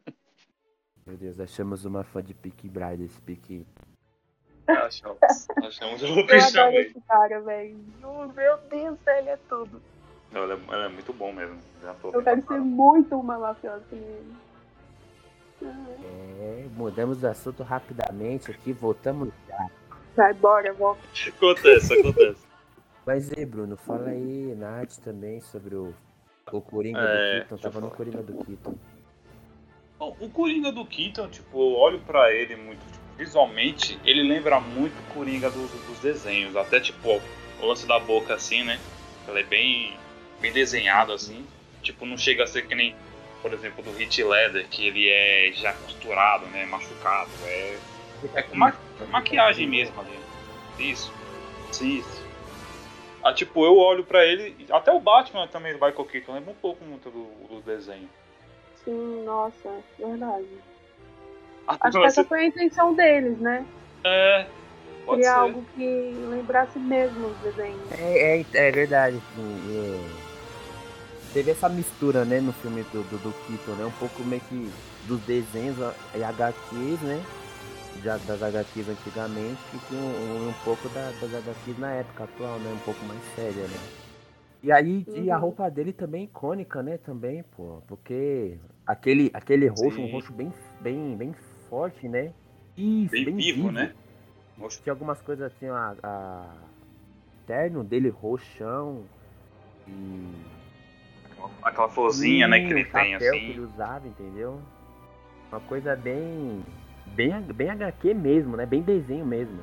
Meu 1.06 1.16
Deus, 1.16 1.40
achamos 1.40 1.84
uma 1.84 2.04
fã 2.04 2.22
de 2.22 2.34
Peaky 2.34 2.68
Blinders, 2.68 3.18
Peaky. 3.20 3.66
Achamos. 4.66 5.18
Achamos 5.56 6.02
Eu 6.02 6.26
cara, 7.06 7.40
velho. 7.40 7.78
Meu 8.34 8.58
Deus, 8.68 8.98
ele 9.06 9.30
é 9.30 9.36
tudo. 9.48 9.80
Não, 10.32 10.44
Ele 10.44 10.52
é, 10.52 10.56
ele 10.56 10.84
é 10.84 10.88
muito 10.88 11.12
bom 11.12 11.32
mesmo. 11.32 11.58
Já 11.82 11.94
tô 11.94 12.10
Eu 12.10 12.22
quero 12.22 12.42
ser 12.46 12.58
muito 12.58 13.14
uma 13.18 13.38
mafiosa 13.38 13.84
ele. 13.92 14.34
É, 15.62 16.66
mudamos 16.76 17.18
de 17.18 17.26
assunto 17.26 17.62
rapidamente 17.62 18.50
aqui, 18.50 18.72
voltamos 18.72 19.30
já. 19.48 19.68
Vai, 20.14 20.32
bora, 20.34 20.72
volta. 20.72 21.00
Acontece, 21.28 21.98
acontece. 21.98 22.46
Mas 23.06 23.32
e 23.32 23.44
Bruno, 23.46 23.76
fala 23.76 24.10
aí, 24.10 24.54
Nath, 24.56 24.98
também 24.98 25.40
sobre 25.40 25.74
o, 25.74 25.94
o 26.52 26.60
Coringa 26.60 27.00
É, 27.00 27.40
do 27.40 27.46
Keaton. 27.46 27.56
Tava 27.56 27.80
no 27.80 27.86
falar. 27.86 27.96
Coringa 27.96 28.22
do 28.22 28.44
Keaton. 28.44 28.74
Bom, 29.98 30.16
o 30.20 30.28
Coringa 30.28 30.70
do 30.70 30.84
Keaton, 30.84 31.28
tipo, 31.28 31.58
eu 31.58 31.76
olho 31.76 31.98
pra 32.00 32.30
ele 32.32 32.54
muito, 32.54 32.78
tipo, 32.92 33.04
visualmente, 33.16 33.98
ele 34.04 34.22
lembra 34.22 34.60
muito 34.60 34.92
o 34.92 35.14
Coringa 35.14 35.50
dos, 35.50 35.70
dos 35.70 35.98
desenhos. 36.00 36.54
Até, 36.54 36.78
tipo, 36.80 37.20
o 37.60 37.66
lance 37.66 37.86
da 37.86 37.98
boca, 37.98 38.34
assim, 38.34 38.62
né? 38.62 38.78
Ele 39.26 39.40
é 39.40 39.44
bem, 39.44 39.96
bem 40.40 40.52
desenhado, 40.52 41.12
assim. 41.12 41.46
Tipo, 41.82 42.06
não 42.06 42.16
chega 42.16 42.44
a 42.44 42.46
ser 42.46 42.66
que 42.66 42.74
nem, 42.74 42.94
por 43.42 43.52
exemplo, 43.52 43.82
do 43.82 43.90
Hit 43.92 44.22
Leather, 44.22 44.66
que 44.68 44.86
ele 44.86 45.08
é 45.08 45.50
já 45.54 45.72
costurado, 45.72 46.46
né? 46.46 46.66
Machucado. 46.66 47.30
É, 47.44 47.78
é 48.34 48.42
com 48.42 48.56
ma 48.56 48.72
maquiagem 49.10 49.66
mesmo 49.68 50.00
ali. 50.00 50.18
Isso. 50.78 51.12
Isso. 51.80 52.26
Ah, 53.22 53.32
tipo, 53.32 53.64
eu 53.64 53.76
olho 53.76 54.04
pra 54.04 54.24
ele, 54.24 54.56
até 54.70 54.92
o 54.92 55.00
Batman 55.00 55.46
também 55.48 55.72
do 55.72 55.84
Michael 55.84 56.04
Keaton 56.04 56.32
lembra 56.34 56.52
um 56.52 56.56
pouco 56.56 56.84
muito 56.84 57.10
do, 57.10 57.24
do 57.48 57.60
desenho. 57.62 58.08
Sim, 58.84 59.24
nossa, 59.24 59.70
verdade. 59.98 60.46
Até 61.66 61.88
Acho 61.88 62.00
que 62.00 62.06
essa 62.06 62.24
foi 62.24 62.40
a 62.40 62.46
intenção 62.46 62.94
deles, 62.94 63.38
né? 63.38 63.66
É, 64.04 64.46
pode 65.04 65.20
Criar 65.20 65.34
ser. 65.34 65.40
algo 65.40 65.64
que 65.74 66.14
lembrasse 66.30 66.78
mesmo 66.78 67.26
os 67.28 67.36
desenhos. 67.38 67.92
É, 67.92 68.38
é, 68.40 68.44
é 68.54 68.70
verdade, 68.70 69.16
é. 69.16 70.27
Teve 71.32 71.50
essa 71.50 71.68
mistura, 71.68 72.24
né, 72.24 72.40
no 72.40 72.52
filme 72.52 72.82
do, 72.84 73.02
do, 73.04 73.18
do 73.18 73.32
Keaton, 73.46 73.76
né? 73.76 73.84
Um 73.84 73.92
pouco 73.92 74.24
meio 74.24 74.42
que 74.42 74.74
dos 75.06 75.20
desenhos 75.22 75.76
e 76.14 76.22
HQs, 76.24 77.00
né? 77.02 77.26
Já 78.02 78.18
das 78.18 78.42
HQs 78.42 78.88
antigamente 78.88 79.76
e 79.76 79.80
com 79.80 79.96
um, 79.96 80.48
um 80.48 80.54
pouco 80.64 80.88
da, 80.88 81.12
das 81.12 81.34
HQs 81.34 81.78
na 81.78 81.92
época 81.94 82.24
atual, 82.24 82.58
né? 82.60 82.72
Um 82.72 82.78
pouco 82.80 83.04
mais 83.04 83.22
séria, 83.34 83.68
né? 83.68 83.88
E 84.62 84.72
aí, 84.72 85.06
e 85.14 85.30
a 85.30 85.36
Uhum. 85.36 85.40
roupa 85.40 85.70
dele 85.70 85.92
também 85.92 86.22
é 86.22 86.24
icônica, 86.24 86.82
né? 86.82 86.98
Também, 86.98 87.42
pô. 87.44 87.82
Porque 87.86 88.58
aquele, 88.86 89.30
aquele 89.34 89.68
roxo, 89.68 90.00
um 90.02 90.06
roxo 90.06 90.32
bem, 90.32 90.52
bem, 90.80 91.16
bem 91.16 91.34
forte, 91.68 92.08
né? 92.08 92.32
Isso, 92.76 93.12
Bem 93.24 93.36
vivo, 93.36 93.70
né? 93.70 93.94
Roxo. 94.58 94.80
Tinha 94.82 94.92
algumas 94.92 95.20
coisas 95.22 95.52
assim, 95.52 95.66
a, 95.68 95.94
a 96.02 96.56
terno 97.46 97.84
dele 97.84 98.08
roxão 98.10 99.04
e 99.86 100.57
Aquela 101.62 101.88
florzinha, 101.88 102.46
né, 102.48 102.60
que 102.60 102.68
Sim, 102.68 102.74
ele 102.74 102.84
tem, 102.84 103.12
chapéu 103.12 103.32
que 103.32 103.36
assim. 103.38 103.50
ele 103.50 103.60
usava, 103.60 104.06
entendeu? 104.08 104.60
Uma 105.50 105.60
coisa 105.60 105.94
bem 105.96 106.62
bem 107.06 107.40
bem 107.42 107.70
HQ 107.70 108.14
mesmo, 108.14 108.56
né? 108.56 108.66
Bem 108.66 108.82
desenho 108.82 109.24
mesmo. 109.26 109.58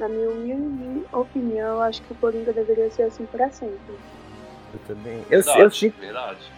Na 0.00 0.08
minha 0.08 0.28
humilde 0.28 1.06
opinião, 1.12 1.76
eu 1.76 1.82
acho 1.82 2.02
que 2.02 2.12
o 2.12 2.16
Coringa 2.16 2.52
deveria 2.52 2.90
ser 2.90 3.02
assim 3.04 3.24
pra 3.26 3.50
sempre. 3.50 3.94
Eu 4.74 4.80
também. 4.86 5.18
Eu, 5.30 5.42
Verdade, 5.42 5.60
eu 5.62 5.70
sinto 5.70 5.98
verdade. 6.00 6.52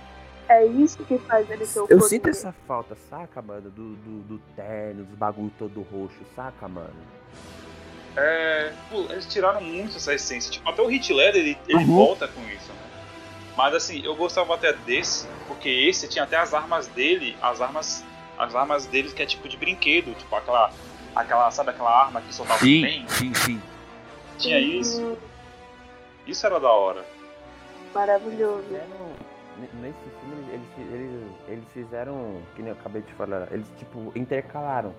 É 0.49 0.64
isso 0.66 1.02
que 1.04 1.19
faz 1.19 1.49
ele 1.50 1.64
ser 1.64 1.81
o 1.81 1.83
eu 1.83 1.87
Coringa. 1.88 2.09
sinto 2.09 2.28
essa 2.28 2.52
falta, 2.66 2.95
saca, 2.95 3.40
mano? 3.43 3.71
Do, 3.71 3.95
do, 3.97 4.21
do 4.23 4.38
terno, 4.57 5.04
dos 5.04 5.16
bagulho 5.16 5.52
todo 5.59 5.81
roxo, 5.83 6.19
saca, 6.37 6.69
mano? 6.69 6.95
É, 8.16 8.73
pô, 8.90 9.00
eles 9.11 9.26
tiraram 9.26 9.61
muito 9.61 9.97
essa 9.97 10.14
essência. 10.14 10.50
Tipo, 10.50 10.69
até 10.69 10.81
o 10.83 10.87
Hit 10.87 11.12
Leather, 11.12 11.40
ele, 11.40 11.59
ele 11.69 11.85
Uhum. 11.85 11.97
volta 11.97 12.28
com 12.28 12.40
isso, 12.43 12.73
né? 12.73 12.78
Mas 13.56 13.75
assim, 13.75 14.02
eu 14.04 14.14
gostava 14.16 14.54
até 14.54 14.73
desse, 14.73 15.26
porque 15.46 15.68
esse 15.68 16.08
tinha 16.08 16.25
até 16.25 16.37
as 16.37 16.52
armas 16.52 16.87
dele, 16.88 17.37
as 17.40 17.61
armas, 17.61 18.04
as 18.38 18.54
armas 18.54 18.87
deles 18.87 19.12
que 19.12 19.23
é 19.23 19.26
tipo 19.26 19.49
de 19.49 19.56
brinquedo, 19.56 20.14
tipo 20.16 20.34
aquela, 20.34 20.70
aquela, 21.14 21.50
sabe 21.50 21.70
aquela 21.70 21.90
arma 22.04 22.20
que 22.20 22.34
soltava 22.34 22.61
bem? 22.61 23.06
sim, 23.08 23.32
sim. 23.34 23.62
Tinha 24.38 24.58
isso. 24.58 25.00
Hum, 25.00 25.16
Isso 26.26 26.44
era 26.46 26.58
da 26.58 26.70
hora. 26.70 27.04
Maravilhoso. 27.94 28.64
Nesse 29.75 29.94
filme 30.20 30.52
eles, 30.52 30.92
eles, 30.92 31.32
eles 31.46 31.64
fizeram, 31.73 32.42
que 32.56 32.62
nem 32.62 32.73
eu 32.73 32.76
acabei 32.78 33.02
de 33.02 33.12
falar, 33.14 33.46
eles 33.52 33.68
tipo 33.78 34.11
intercalaram 34.16 34.92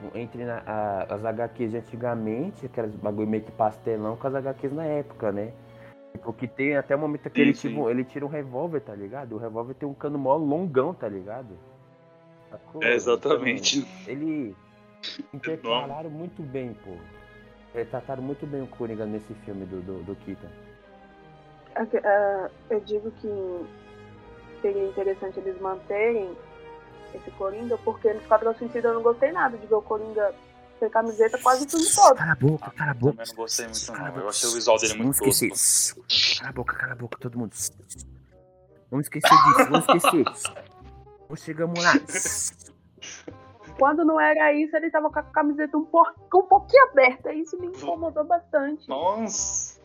tipo, 0.00 0.18
entre 0.18 0.44
na- 0.44 0.62
a- 0.66 1.06
as 1.08 1.24
HQs 1.24 1.70
de 1.70 1.76
antigamente, 1.76 2.66
aquelas 2.66 2.90
bagulho 2.96 3.28
meio 3.28 3.44
que 3.44 3.52
pastelão, 3.52 4.16
com 4.16 4.26
as 4.26 4.34
HQs 4.34 4.72
na 4.72 4.84
época, 4.84 5.30
né? 5.30 5.52
Tipo, 6.12 6.32
que 6.32 6.48
tem 6.48 6.76
até 6.76 6.96
o 6.96 6.98
momento 6.98 7.30
que 7.30 7.36
Sim, 7.36 7.40
ele, 7.40 7.54
sim. 7.54 7.68
tipo, 7.68 7.88
ele 7.88 8.04
tira 8.04 8.26
um 8.26 8.28
revólver, 8.28 8.80
tá 8.80 8.94
ligado? 8.94 9.34
O 9.34 9.38
revólver 9.38 9.74
tem 9.74 9.88
um 9.88 9.94
cano 9.94 10.18
mó 10.18 10.36
longão, 10.36 10.92
tá 10.92 11.08
ligado? 11.08 11.56
Sacou? 12.50 12.82
É, 12.82 12.94
exatamente. 12.94 13.86
Ele 14.06 14.54
intercalaram 15.32 16.10
muito 16.10 16.42
bem, 16.42 16.74
pô. 16.84 16.90
Retrataram 17.72 18.22
muito 18.22 18.46
bem 18.46 18.62
o 18.62 18.66
Coringa 18.66 19.06
nesse 19.06 19.32
filme 19.44 19.64
do, 19.64 19.80
do, 19.80 20.02
do 20.02 20.16
Keaton. 20.16 20.48
Ah, 21.76 22.50
eu 22.68 22.80
digo 22.80 23.12
que 23.12 23.66
seria 24.60 24.88
interessante 24.88 25.38
eles 25.38 25.60
manterem 25.60 26.36
esse 27.14 27.30
Coringa, 27.32 27.78
porque 27.78 28.12
no 28.12 28.20
Esquadrão 28.20 28.54
Suicida 28.54 28.88
eu 28.88 28.94
não 28.94 29.02
gostei 29.02 29.32
nada 29.32 29.56
de 29.56 29.66
ver 29.66 29.74
o 29.74 29.82
Coringa 29.82 30.34
sem 30.80 30.90
camiseta 30.90 31.38
quase 31.38 31.66
o 31.66 31.70
filme 31.70 31.86
todo. 31.94 32.16
Cala 32.16 32.32
a 32.32 32.34
boca, 32.34 32.70
cala 32.72 32.90
a 32.90 32.94
boca. 32.94 33.16
Também 33.18 33.28
não 33.28 33.36
gostei 33.36 33.66
muito 33.66 33.86
Cala 33.86 33.98
não. 33.98 34.06
boca. 34.08 34.20
Eu 34.24 34.28
achei 34.28 34.48
o 34.48 34.52
visual 34.54 34.78
dele 34.78 34.94
muito 34.94 35.18
Vamos 35.18 35.18
tosco. 35.38 35.44
esquecer. 35.54 36.38
Cala 36.38 36.50
a 36.50 36.52
boca, 36.52 36.76
cala 36.76 36.92
a 36.92 36.96
boca, 36.96 37.18
todo 37.20 37.38
mundo. 37.38 37.54
Vamos 38.90 39.06
esquecer 39.06 39.30
disso, 39.30 39.70
vamos 39.70 39.86
esquecer. 39.86 40.24
Vamos 41.28 41.42
chegamos 41.42 41.84
lá. 41.84 41.92
Quando 43.78 44.04
não 44.04 44.20
era 44.20 44.52
isso, 44.52 44.76
ele 44.76 44.90
tava 44.90 45.10
com 45.10 45.18
a 45.18 45.22
camiseta 45.22 45.76
um, 45.78 45.84
por... 45.84 46.12
um 46.34 46.42
pouquinho 46.42 46.84
aberta. 46.90 47.32
Isso 47.32 47.58
me 47.58 47.68
incomodou 47.68 48.24
bastante. 48.24 48.88
Nossa. 48.88 49.80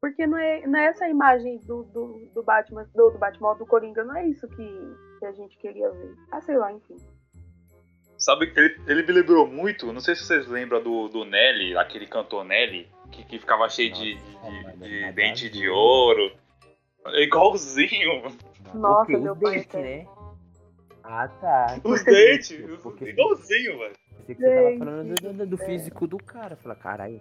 Porque 0.00 0.26
não 0.26 0.38
é, 0.38 0.64
não 0.66 0.78
é 0.78 0.86
essa 0.86 1.08
imagem 1.08 1.58
do, 1.66 1.82
do, 1.84 2.30
do 2.32 2.42
Batman, 2.44 2.88
do, 2.94 3.10
do 3.10 3.18
Batman, 3.18 3.56
do 3.56 3.66
Coringa, 3.66 4.04
não 4.04 4.16
é 4.16 4.28
isso 4.28 4.46
que, 4.46 4.96
que 5.18 5.26
a 5.26 5.32
gente 5.32 5.58
queria 5.58 5.90
ver. 5.90 6.14
Ah, 6.30 6.40
sei 6.40 6.56
lá, 6.56 6.72
enfim. 6.72 6.96
Sabe, 8.18 8.52
ele, 8.56 8.76
ele 8.88 9.02
me 9.04 9.12
lembrou 9.12 9.46
muito, 9.46 9.92
não 9.92 10.00
sei 10.00 10.14
se 10.16 10.24
vocês 10.24 10.46
lembram 10.48 10.82
do, 10.82 11.08
do 11.08 11.24
Nelly, 11.24 11.76
aquele 11.76 12.06
cantor 12.06 12.44
Nelly, 12.44 12.88
que, 13.12 13.24
que 13.24 13.38
ficava 13.38 13.68
cheio 13.68 13.92
de, 13.92 14.14
Nossa, 14.16 14.50
de, 14.50 14.62
mano, 14.64 14.76
de 14.78 15.00
nada 15.02 15.12
dente 15.12 15.46
a 15.46 15.50
de 15.50 15.68
ouro. 15.68 16.32
É 17.06 17.22
igualzinho. 17.22 18.22
Nossa, 18.74 19.16
meu 19.16 19.36
cara. 19.36 19.82
né? 19.82 20.06
Ah, 21.04 21.28
tá. 21.28 21.80
Os 21.84 22.04
dentes. 22.04 22.60
Porque 22.82 23.04
Igualzinho, 23.10 23.78
velho. 23.78 23.94
pensei 24.26 24.34
que 24.34 24.42
você 24.42 24.54
tava 24.54 24.78
falando 24.78 25.14
do, 25.14 25.32
do- 25.32 25.46
do 25.46 25.58
físico 25.58 26.06
do 26.06 26.18
cara. 26.18 26.56
Fala, 26.56 26.74
caralho. 26.74 27.20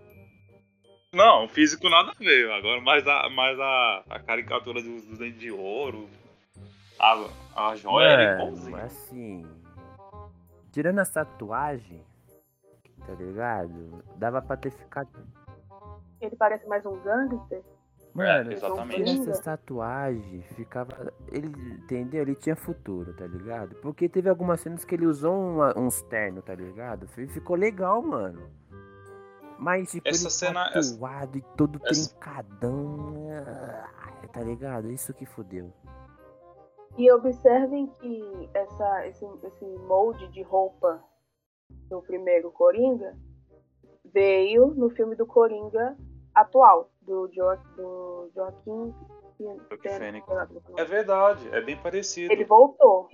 Não, 1.13 1.45
o 1.45 1.47
físico 1.47 1.87
nada 1.89 2.11
a 2.11 2.15
ver. 2.23 2.51
Agora, 2.51 2.81
mais 2.81 3.07
a, 3.07 3.29
mais 3.29 3.57
a, 3.59 4.03
a 4.09 4.19
caricatura 4.19 4.81
dos, 4.81 5.03
dos 5.05 5.19
dentes 5.19 5.39
de 5.39 5.51
ouro. 5.51 6.09
A, 6.99 7.29
a 7.55 7.75
joia 7.75 8.07
era 8.07 8.37
Mano, 8.39 8.41
igualzinho. 8.57 8.75
assim. 8.77 9.45
Tirando 10.77 10.99
essa 10.99 11.25
tatuagem, 11.25 12.05
tá 13.03 13.13
ligado? 13.15 14.03
Dava 14.15 14.43
pra 14.43 14.55
ter 14.55 14.69
ficado. 14.69 15.09
Ele 16.21 16.35
parece 16.35 16.67
mais 16.67 16.85
um 16.85 16.95
gangster. 17.01 17.63
Mano, 18.13 18.51
É, 18.51 18.53
exatamente. 18.53 19.03
tirasse 19.03 19.29
essa 19.31 19.41
tatuagem, 19.41 20.43
ficava. 20.53 21.11
Ele, 21.31 21.47
entendeu? 21.47 22.21
Ele 22.21 22.35
tinha 22.35 22.55
futuro, 22.55 23.11
tá 23.15 23.25
ligado? 23.25 23.73
Porque 23.77 24.07
teve 24.07 24.29
algumas 24.29 24.61
cenas 24.61 24.85
que 24.85 24.93
ele 24.93 25.07
usou 25.07 25.33
uma- 25.35 25.73
uns 25.75 25.99
ternos, 26.03 26.43
tá 26.45 26.53
ligado? 26.53 27.07
Fi- 27.07 27.25
Ficou 27.27 27.55
legal, 27.55 27.99
mano. 28.03 28.47
Mas, 29.57 29.89
tipo, 29.89 30.07
Essa 30.07 30.25
ele 30.25 30.29
cena- 30.29 30.69
essa- 30.75 30.91
tatuado 30.93 31.39
e 31.39 31.41
todo 31.57 31.81
essa- 31.85 32.07
trincadão. 32.13 33.15
ah, 33.47 34.27
Tá 34.31 34.41
ligado? 34.41 34.91
Isso 34.91 35.11
que 35.11 35.25
fodeu. 35.25 35.73
E 36.97 37.11
observem 37.11 37.87
que 37.87 38.49
essa, 38.53 39.07
esse, 39.07 39.25
esse 39.43 39.65
molde 39.87 40.27
de 40.29 40.41
roupa 40.41 41.03
do 41.89 42.01
primeiro 42.01 42.51
Coringa 42.51 43.15
veio 44.05 44.67
no 44.67 44.89
filme 44.89 45.15
do 45.15 45.25
Coringa 45.25 45.95
atual, 46.33 46.89
do, 47.01 47.27
jo, 47.27 47.43
do 47.75 48.31
Joaquim 48.33 48.93
Joaquin 49.39 49.89
Phoenix. 49.97 50.27
É 50.77 50.85
verdade, 50.85 51.47
é 51.53 51.61
bem 51.61 51.77
parecido. 51.77 52.31
Ele 52.33 52.43
voltou 52.43 53.07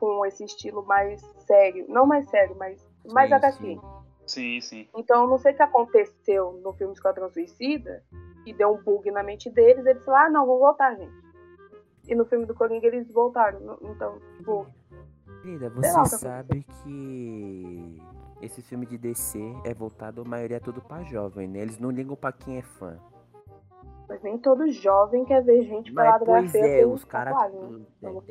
com 0.00 0.24
esse 0.26 0.44
estilo 0.44 0.84
mais 0.84 1.20
sério, 1.46 1.86
não 1.88 2.06
mais 2.06 2.28
sério, 2.28 2.56
mas 2.58 2.84
mais 3.12 3.28
Sim, 3.28 3.34
HQ. 3.34 3.56
sim. 3.56 3.80
Sim, 4.26 4.60
sim. 4.60 4.88
Então, 4.94 5.26
não 5.26 5.38
sei 5.38 5.52
o 5.52 5.56
que 5.56 5.62
aconteceu 5.62 6.52
no 6.62 6.72
filme 6.74 6.92
Esquadrão 6.92 7.30
Suicida, 7.30 8.04
que 8.44 8.52
deu 8.52 8.72
um 8.72 8.82
bug 8.82 9.10
na 9.10 9.22
mente 9.22 9.48
deles, 9.48 9.86
eles 9.86 10.04
falaram, 10.04 10.26
ah, 10.26 10.30
não, 10.30 10.46
vamos 10.46 10.60
voltar, 10.60 10.94
gente. 10.96 11.27
E 12.08 12.14
no 12.14 12.24
filme 12.24 12.46
do 12.46 12.54
Coringa 12.54 12.86
eles 12.86 13.10
voltaram. 13.12 13.78
Então, 13.82 14.18
tipo, 14.36 14.66
Querida, 15.42 15.66
lá 15.74 16.04
você 16.04 16.16
que 16.16 16.22
sabe 16.22 16.64
que 16.82 18.02
esse 18.40 18.62
filme 18.62 18.86
de 18.86 18.96
DC 18.98 19.38
é 19.64 19.74
voltado, 19.74 20.22
a 20.22 20.24
maioria 20.24 20.56
é 20.56 20.60
tudo 20.60 20.80
pra 20.80 21.02
jovem, 21.04 21.46
né? 21.46 21.60
Eles 21.60 21.78
não 21.78 21.90
ligam 21.90 22.16
pra 22.16 22.32
quem 22.32 22.58
é 22.58 22.62
fã. 22.62 22.98
mas 24.08 24.22
nem 24.22 24.38
todo 24.38 24.66
jovem 24.72 25.24
quer 25.26 25.42
ver 25.44 25.62
gente 25.64 25.92
Mas, 25.92 26.04
pelada 26.04 26.24
pois 26.24 26.54
é, 26.54 26.86
os 26.86 27.04
caras. 27.04 27.34
tatuagem, 27.34 27.86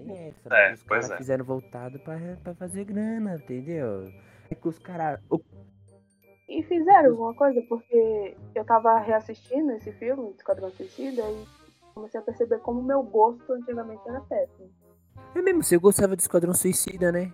né? 0.06 0.28
Essa, 0.30 0.50
É, 0.56 0.70
mas 0.70 0.80
os 0.82 0.86
caras 0.88 1.12
é. 1.12 1.18
fizeram 1.18 1.46
voltado 1.46 2.00
pra, 2.00 2.18
pra 2.44 2.56
fazer 2.56 2.84
grana, 2.84 3.36
entendeu? 3.36 4.12
É 4.50 4.56
que 4.56 4.68
os 4.68 4.80
caras. 4.80 5.20
o- 5.30 5.40
E 6.50 6.64
fizeram 6.64 7.12
alguma 7.12 7.34
coisa, 7.36 7.62
porque 7.70 8.36
eu 8.56 8.66
tava 8.66 8.98
reassistindo 9.00 9.72
esse 9.74 9.92
filme, 9.94 10.32
Esquadrão 10.32 10.70
Suicida, 10.72 11.22
e 11.22 11.46
comecei 11.98 12.20
a 12.20 12.24
perceber 12.24 12.60
como 12.60 12.80
o 12.80 12.84
meu 12.84 13.02
gosto 13.02 13.52
antigamente 13.52 14.02
era 14.08 14.22
péssimo. 14.22 14.70
É 15.36 15.42
mesmo, 15.42 15.64
você 15.64 15.78
gostava 15.78 16.16
de 16.16 16.22
Esquadrão 16.22 16.54
Suicida, 16.54 17.12
né? 17.12 17.34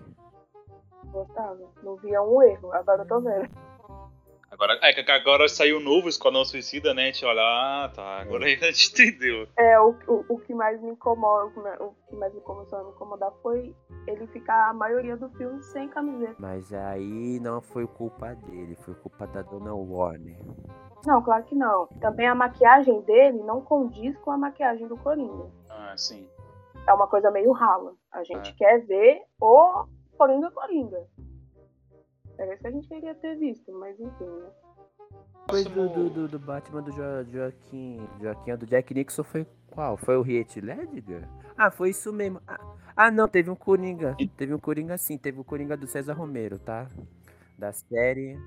Gostava. 1.05 1.59
Não 1.83 1.97
via 1.97 2.21
um 2.21 2.41
erro, 2.41 2.73
agora 2.73 3.03
eu 3.03 3.07
tô 3.07 3.19
vendo. 3.19 3.49
Agora, 4.49 4.79
é 4.83 4.93
que 4.93 5.11
agora 5.11 5.49
saiu 5.49 5.77
o 5.77 5.79
novo 5.79 6.07
Esquadrão 6.07 6.45
Suicida, 6.45 6.93
né? 6.93 7.03
A 7.03 7.05
gente 7.07 7.25
olha, 7.25 7.41
ah, 7.41 7.91
tá, 7.93 8.21
agora 8.21 8.45
a 8.45 8.47
gente 8.47 8.91
entendeu. 8.93 9.47
É, 9.57 9.79
o, 9.79 9.95
o, 10.07 10.25
o 10.29 10.39
que 10.39 10.53
mais 10.53 10.81
me 10.81 10.91
incomoda, 10.91 11.51
o 11.83 11.93
que 12.07 12.15
mais 12.15 12.33
me 12.33 12.39
começou 12.41 12.79
a 12.79 12.83
me 12.83 12.91
incomodar 12.91 13.31
foi 13.41 13.75
ele 14.07 14.27
ficar 14.27 14.69
a 14.69 14.73
maioria 14.73 15.17
do 15.17 15.29
filme 15.31 15.61
sem 15.63 15.89
camiseta. 15.89 16.35
Mas 16.39 16.71
aí 16.71 17.39
não 17.41 17.61
foi 17.61 17.85
culpa 17.85 18.33
dele, 18.35 18.75
foi 18.75 18.93
culpa 18.95 19.27
da 19.27 19.41
dona 19.41 19.73
Warner. 19.73 20.37
Não, 21.05 21.21
claro 21.21 21.43
que 21.43 21.55
não. 21.55 21.87
Também 21.99 22.27
a 22.27 22.35
maquiagem 22.35 23.01
dele 23.01 23.43
não 23.43 23.61
condiz 23.61 24.17
com 24.19 24.31
a 24.31 24.37
maquiagem 24.37 24.87
do 24.87 24.97
Coringa. 24.97 25.47
Ah, 25.69 25.93
sim. 25.97 26.27
É 26.87 26.93
uma 26.93 27.07
coisa 27.07 27.29
meio 27.31 27.51
rala. 27.51 27.93
A 28.11 28.23
gente 28.23 28.49
É. 28.51 28.53
quer 28.53 28.85
ver 28.85 29.21
o 29.39 29.85
Coringa 30.17 30.49
Coringa. 30.51 31.05
Era 32.37 32.53
isso 32.53 32.61
que 32.61 32.67
a 32.67 32.71
gente 32.71 32.87
queria 32.87 33.15
ter 33.15 33.35
visto, 33.35 33.71
mas 33.73 33.99
enfim, 33.99 34.25
né? 34.25 34.49
Depois 35.45 35.65
do, 35.65 35.89
do, 35.89 36.09
do, 36.09 36.27
do 36.29 36.39
Batman 36.39 36.81
do 36.81 36.91
jo 36.91 37.01
Joaquim. 37.31 38.07
Joaquim 38.21 38.55
do 38.55 38.65
Jack 38.65 38.93
Nixon 38.93 39.23
foi 39.23 39.45
qual? 39.69 39.97
Foi 39.97 40.15
o 40.17 40.25
Heath 40.25 40.55
Ledger? 40.55 41.27
Ah, 41.57 41.69
foi 41.69 41.89
isso 41.89 42.11
mesmo. 42.13 42.41
Ah, 42.47 42.59
ah, 42.95 43.11
não, 43.11 43.27
teve 43.27 43.49
um 43.49 43.55
Coringa. 43.55 44.15
Teve 44.37 44.53
um 44.53 44.59
Coringa 44.59 44.97
sim, 44.97 45.17
teve 45.17 45.39
o 45.39 45.43
Coringa 45.43 45.75
do 45.75 45.85
César 45.85 46.13
Romero, 46.13 46.57
tá? 46.57 46.87
Da 47.57 47.71
série. 47.73 48.37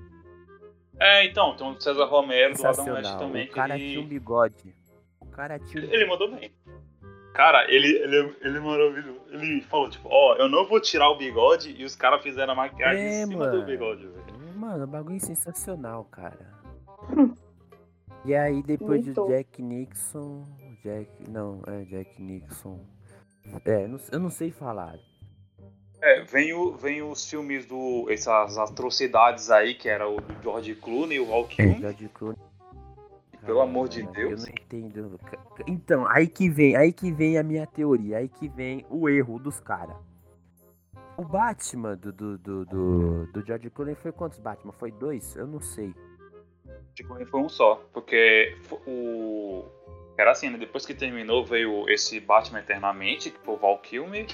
É, 0.99 1.25
então, 1.25 1.55
tem 1.55 1.67
o 1.69 1.79
César 1.79 2.05
Romero 2.05 2.55
do 2.55 2.67
Adam 2.67 2.93
West 2.93 3.17
também. 3.17 3.47
O 3.47 3.51
cara 3.51 3.75
ele... 3.75 3.89
tinha 3.89 4.01
um 4.01 4.07
bigode. 4.07 4.75
O 5.21 5.27
cara 5.27 5.59
tinha 5.59 5.83
um 5.83 5.93
Ele 5.93 6.05
mandou 6.05 6.31
bem. 6.35 6.51
Cara, 7.33 7.71
ele, 7.71 7.87
ele, 7.97 8.35
ele 8.41 8.59
maravilhoso. 8.59 9.21
Ele 9.29 9.61
falou, 9.61 9.89
tipo, 9.89 10.09
ó, 10.11 10.35
eu 10.37 10.49
não 10.49 10.65
vou 10.67 10.81
tirar 10.81 11.09
o 11.09 11.17
bigode 11.17 11.75
e 11.77 11.85
os 11.85 11.95
caras 11.95 12.23
fizeram 12.23 12.53
a 12.53 12.55
maquiagem 12.55 13.03
É, 13.03 13.21
em 13.21 13.27
cima 13.27 13.45
mano. 13.45 13.59
do 13.59 13.65
bigode, 13.65 14.07
velho. 14.07 14.55
Mano, 14.55 14.85
o 14.85 14.87
bagulho 14.87 15.17
é 15.17 15.19
sensacional, 15.19 16.03
cara. 16.05 16.51
E 18.25 18.35
aí 18.35 18.61
depois 18.61 19.05
Muito. 19.05 19.21
do 19.23 19.27
Jack 19.29 19.61
Nixon. 19.61 20.43
Jack. 20.83 21.09
Não, 21.29 21.61
é 21.65 21.85
Jack 21.85 22.21
Nixon. 22.21 22.77
É, 23.63 23.87
eu 24.11 24.19
não 24.19 24.29
sei 24.29 24.51
falar. 24.51 24.99
É, 26.01 26.21
vem, 26.21 26.53
o, 26.53 26.73
vem 26.73 27.01
os 27.01 27.27
filmes 27.27 27.65
do. 27.65 28.05
essas 28.09 28.57
atrocidades 28.57 29.49
aí, 29.49 29.73
que 29.73 29.89
era 29.89 30.07
o 30.07 30.21
do 30.21 30.41
George 30.43 30.75
Clooney 30.75 31.17
e 31.17 31.19
o 31.19 31.25
Val 31.25 31.47
É. 31.57 31.73
George 31.79 32.09
Clooney. 32.09 32.37
Pelo 33.43 33.61
amor 33.61 33.87
de 33.87 34.03
Deus. 34.03 34.45
Eu 34.45 34.49
não 34.49 34.53
entendo. 34.61 35.19
Então, 35.65 36.05
aí 36.09 36.27
que 36.27 36.49
vem, 36.49 36.75
aí 36.75 36.91
que 36.91 37.11
vem 37.11 37.37
a 37.37 37.43
minha 37.43 37.65
teoria, 37.65 38.17
aí 38.17 38.27
que 38.27 38.47
vem 38.49 38.85
o 38.89 39.07
erro 39.07 39.39
dos 39.39 39.59
caras. 39.59 39.95
O 41.15 41.23
Batman 41.23 41.95
do, 41.95 42.11
do, 42.11 42.37
do, 42.37 42.65
do, 42.65 43.27
do 43.27 43.45
George 43.45 43.69
Clooney 43.69 43.95
foi 43.95 44.11
quantos 44.11 44.37
Batman? 44.37 44.73
Foi 44.73 44.91
dois? 44.91 45.35
Eu 45.35 45.47
não 45.47 45.61
sei. 45.61 45.95
George 46.65 47.03
Clooney 47.05 47.25
foi 47.25 47.39
um 47.39 47.49
só. 47.49 47.81
Porque 47.91 48.55
o. 48.85 49.63
Era 50.17 50.31
assim, 50.31 50.49
né? 50.49 50.57
Depois 50.57 50.85
que 50.85 50.93
terminou, 50.93 51.45
veio 51.45 51.89
esse 51.89 52.19
Batman 52.19 52.59
Eternamente, 52.59 53.31
que 53.31 53.39
foi 53.39 53.55
o 53.55 53.57
Val 53.57 53.79
Kilmer. 53.79 54.27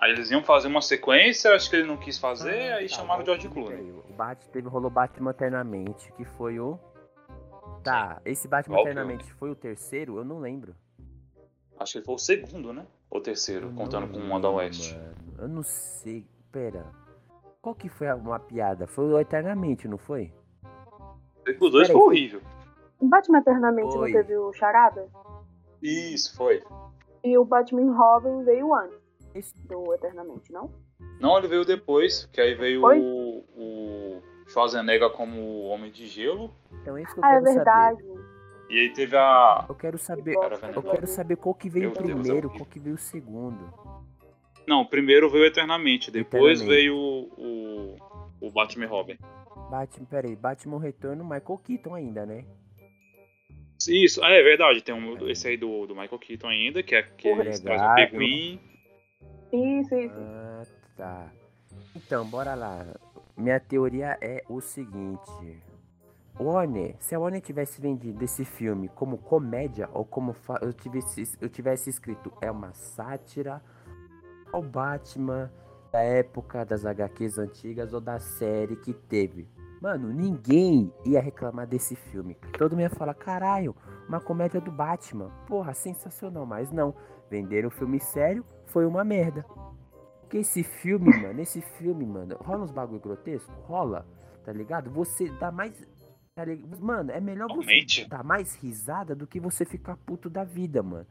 Aí 0.00 0.12
eles 0.12 0.30
iam 0.30 0.42
fazer 0.42 0.68
uma 0.68 0.80
sequência, 0.80 1.54
acho 1.54 1.68
que 1.68 1.76
ele 1.76 1.86
não 1.86 1.96
quis 1.98 2.18
fazer, 2.18 2.72
Ah, 2.72 2.76
aí 2.76 2.88
tá, 2.88 2.96
chamaram 2.96 3.22
o 3.22 3.26
George 3.26 3.48
Clooney. 3.48 3.92
O 4.08 4.12
Batman 4.14 4.50
teve 4.52 4.68
rolou 4.68 4.90
Batman 4.90 5.30
Eternamente, 5.30 6.10
que 6.12 6.24
foi 6.24 6.58
o. 6.58 6.78
Tá, 7.84 8.20
esse 8.24 8.48
Batman 8.48 8.76
Val 8.76 8.84
Eternamente 8.84 9.24
foi 9.34 9.50
o 9.50 9.54
terceiro? 9.54 10.16
Eu 10.18 10.24
não 10.24 10.38
lembro. 10.38 10.74
Acho 11.78 11.92
que 11.92 11.98
ele 11.98 12.04
foi 12.06 12.14
o 12.14 12.18
segundo, 12.18 12.72
né? 12.72 12.86
Ou 13.10 13.20
terceiro, 13.20 13.68
Eu 13.68 13.72
contando 13.74 14.08
com 14.08 14.18
o 14.18 14.20
lembro, 14.34 14.54
West. 14.54 14.92
mano. 14.94 15.14
Eu 15.38 15.48
não 15.48 15.62
sei. 15.62 16.26
Pera. 16.52 16.84
Qual 17.62 17.74
que 17.74 17.88
foi 17.88 18.08
a- 18.08 18.16
uma 18.16 18.38
piada? 18.40 18.86
Foi 18.86 19.04
o 19.04 19.18
Eternamente, 19.18 19.86
não 19.86 19.98
foi? 19.98 20.32
Os 21.46 21.70
dois 21.70 21.86
Peraí, 21.86 21.86
foi 21.86 21.94
foi- 21.94 22.00
horrível. 22.02 22.40
O 22.98 23.08
Batman 23.08 23.38
Eternamente 23.38 23.92
Foi. 23.92 24.12
não 24.12 24.20
teve 24.20 24.36
o 24.36 24.52
Charada? 24.52 25.08
Isso, 25.82 26.36
foi. 26.36 26.62
E 27.24 27.38
o 27.38 27.44
Batman 27.44 27.94
Robin 27.96 28.42
veio 28.44 28.74
antes 28.74 28.99
Do 29.66 29.94
Eternamente, 29.94 30.52
não? 30.52 30.70
Não, 31.20 31.38
ele 31.38 31.48
veio 31.48 31.64
depois, 31.64 32.26
que 32.32 32.40
aí 32.40 32.54
veio 32.54 32.82
o, 32.84 33.44
o 33.56 34.22
Schwarzenegger 34.48 35.10
como 35.10 35.40
o 35.40 35.66
Homem 35.68 35.90
de 35.90 36.06
Gelo. 36.06 36.50
Então 36.82 36.96
é 36.96 37.02
isso 37.02 37.14
que 37.14 37.20
eu 37.20 37.24
Ah, 37.24 37.28
é 37.28 37.32
quero 37.34 37.44
saber. 37.46 37.54
verdade. 37.56 38.04
E 38.70 38.78
aí 38.78 38.92
teve 38.92 39.16
a. 39.16 39.64
Eu 39.68 39.74
quero 39.74 39.98
saber. 39.98 40.34
Eu 40.34 40.82
quero 40.82 41.06
saber 41.06 41.36
qual 41.36 41.54
que 41.54 41.68
veio 41.68 41.90
Meu 41.90 41.94
Deus, 41.94 42.10
é 42.10 42.12
primeiro, 42.14 42.48
horrível. 42.48 42.50
qual 42.66 42.70
que 42.70 42.78
veio 42.80 42.98
segundo. 42.98 43.72
Não, 44.66 44.84
primeiro 44.86 45.28
veio 45.28 45.44
Eternamente, 45.46 46.10
depois 46.10 46.60
Eternamente. 46.60 46.68
veio 46.82 46.96
o, 46.96 47.96
o, 48.40 48.46
o 48.46 48.50
Batman 48.50 48.86
Robin. 48.86 49.18
Batman, 49.70 50.06
peraí, 50.06 50.36
Batman 50.36 50.78
Retorno, 50.80 51.24
Michael 51.24 51.58
Keaton 51.64 51.94
ainda, 51.94 52.24
né? 52.26 52.44
Isso, 53.88 54.22
ah, 54.22 54.30
é 54.30 54.42
verdade, 54.42 54.82
tem 54.82 54.94
um, 54.94 55.26
esse 55.28 55.48
aí 55.48 55.56
do, 55.56 55.86
do 55.86 55.94
Michael 55.94 56.18
Keaton 56.18 56.48
ainda, 56.48 56.82
que 56.82 56.94
é 56.94 57.02
que 57.02 57.28
Porra, 57.30 57.42
eles 57.42 57.60
trazem 57.60 58.04
o. 58.06 58.10
Pinguim. 58.10 58.60
Isso, 59.52 59.94
isso. 59.94 60.14
Ah, 60.16 60.62
tá. 60.96 61.32
Então, 61.94 62.24
bora 62.26 62.54
lá. 62.54 62.86
Minha 63.36 63.58
teoria 63.58 64.16
é 64.20 64.44
o 64.48 64.60
seguinte. 64.60 65.62
Warner, 66.38 66.96
se 66.98 67.14
a 67.14 67.20
Warner 67.20 67.40
tivesse 67.40 67.80
vendido 67.80 68.24
esse 68.24 68.44
filme 68.44 68.88
como 68.88 69.18
comédia 69.18 69.88
ou 69.92 70.04
como 70.04 70.34
eu 70.62 70.72
tivesse, 70.72 71.36
eu 71.40 71.48
tivesse 71.50 71.90
escrito 71.90 72.32
é 72.40 72.50
uma 72.50 72.72
sátira 72.72 73.62
ao 74.50 74.62
Batman 74.62 75.50
da 75.92 76.00
época 76.00 76.64
das 76.64 76.86
HQs 76.86 77.38
antigas 77.38 77.92
ou 77.92 78.00
da 78.00 78.18
série 78.18 78.76
que 78.76 78.94
teve. 78.94 79.48
Mano, 79.80 80.12
ninguém 80.12 80.92
ia 81.04 81.20
reclamar 81.20 81.66
desse 81.66 81.96
filme. 81.96 82.36
Todo 82.56 82.72
mundo 82.72 82.82
ia 82.82 82.90
falar, 82.90 83.14
caralho, 83.14 83.74
uma 84.08 84.20
comédia 84.20 84.60
do 84.60 84.70
Batman. 84.70 85.30
Porra, 85.46 85.72
sensacional, 85.72 86.44
mas 86.44 86.70
não. 86.70 86.94
Venderam 87.30 87.68
o 87.68 87.72
filme 87.72 87.98
sério, 87.98 88.44
foi 88.70 88.86
uma 88.86 89.04
merda. 89.04 89.44
Porque 90.20 90.38
esse 90.38 90.62
filme, 90.62 91.10
mano, 91.20 91.40
esse 91.40 91.60
filme, 91.60 92.06
mano, 92.06 92.36
rola 92.40 92.64
uns 92.64 92.70
bagulho 92.70 93.00
grotesco? 93.00 93.52
Rola, 93.62 94.06
tá 94.44 94.52
ligado? 94.52 94.90
Você 94.90 95.28
dá 95.38 95.50
mais. 95.50 95.72
tá? 96.34 96.42
Mano, 96.78 97.10
é 97.10 97.20
melhor 97.20 97.48
você 97.48 97.66
Realmente. 97.66 98.08
dar 98.08 98.24
mais 98.24 98.54
risada 98.56 99.14
do 99.14 99.26
que 99.26 99.40
você 99.40 99.64
ficar 99.64 99.96
puto 99.96 100.30
da 100.30 100.44
vida, 100.44 100.82
mano. 100.82 101.06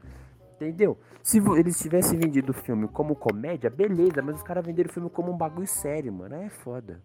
Entendeu? 0.56 0.98
Se 1.22 1.38
eles 1.38 1.78
tivessem 1.78 2.18
vendido 2.18 2.50
o 2.52 2.54
filme 2.54 2.86
como 2.88 3.16
comédia, 3.16 3.70
beleza, 3.70 4.20
mas 4.22 4.36
os 4.36 4.42
caras 4.42 4.64
venderam 4.64 4.90
o 4.90 4.92
filme 4.92 5.08
como 5.08 5.32
um 5.32 5.36
bagulho 5.36 5.66
sério, 5.66 6.12
mano. 6.12 6.34
Aí 6.34 6.44
é 6.44 6.50
foda. 6.50 7.00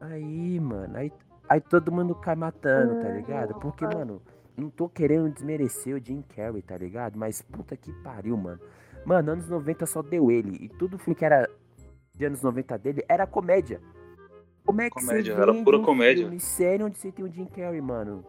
Aí, 0.00 0.58
mano, 0.60 0.96
aí, 0.96 1.12
aí 1.48 1.60
todo 1.60 1.90
mundo 1.92 2.14
cai 2.14 2.36
matando, 2.36 3.02
tá 3.02 3.08
ligado? 3.10 3.54
Porque, 3.56 3.84
mano, 3.84 4.22
não 4.56 4.70
tô 4.70 4.88
querendo 4.88 5.32
desmerecer 5.32 5.94
o 5.96 6.04
Jim 6.04 6.22
Carrey, 6.22 6.62
tá 6.62 6.76
ligado? 6.76 7.18
Mas 7.18 7.42
puta 7.42 7.76
que 7.76 7.92
pariu, 8.02 8.36
mano. 8.36 8.60
Mano, 9.04 9.32
anos 9.32 9.48
90 9.48 9.86
só 9.86 10.02
deu 10.02 10.30
ele. 10.30 10.56
E 10.64 10.68
tudo 10.68 10.98
filme 10.98 11.14
que 11.14 11.24
era 11.24 11.48
de 12.14 12.24
anos 12.26 12.42
90 12.42 12.78
dele 12.78 13.04
era 13.08 13.26
comédia. 13.26 13.80
Como 14.64 14.80
é 14.82 14.90
que 14.90 15.00
Comédia, 15.00 15.34
você 15.34 15.40
era 15.42 15.54
pura 15.64 15.78
um 15.78 15.82
comédia. 15.82 16.24
filme 16.24 16.38
sério 16.38 16.86
onde 16.86 16.98
você 16.98 17.10
tem 17.10 17.24
o 17.24 17.32
Jim 17.32 17.46
Carrey, 17.46 17.80
mano? 17.80 18.24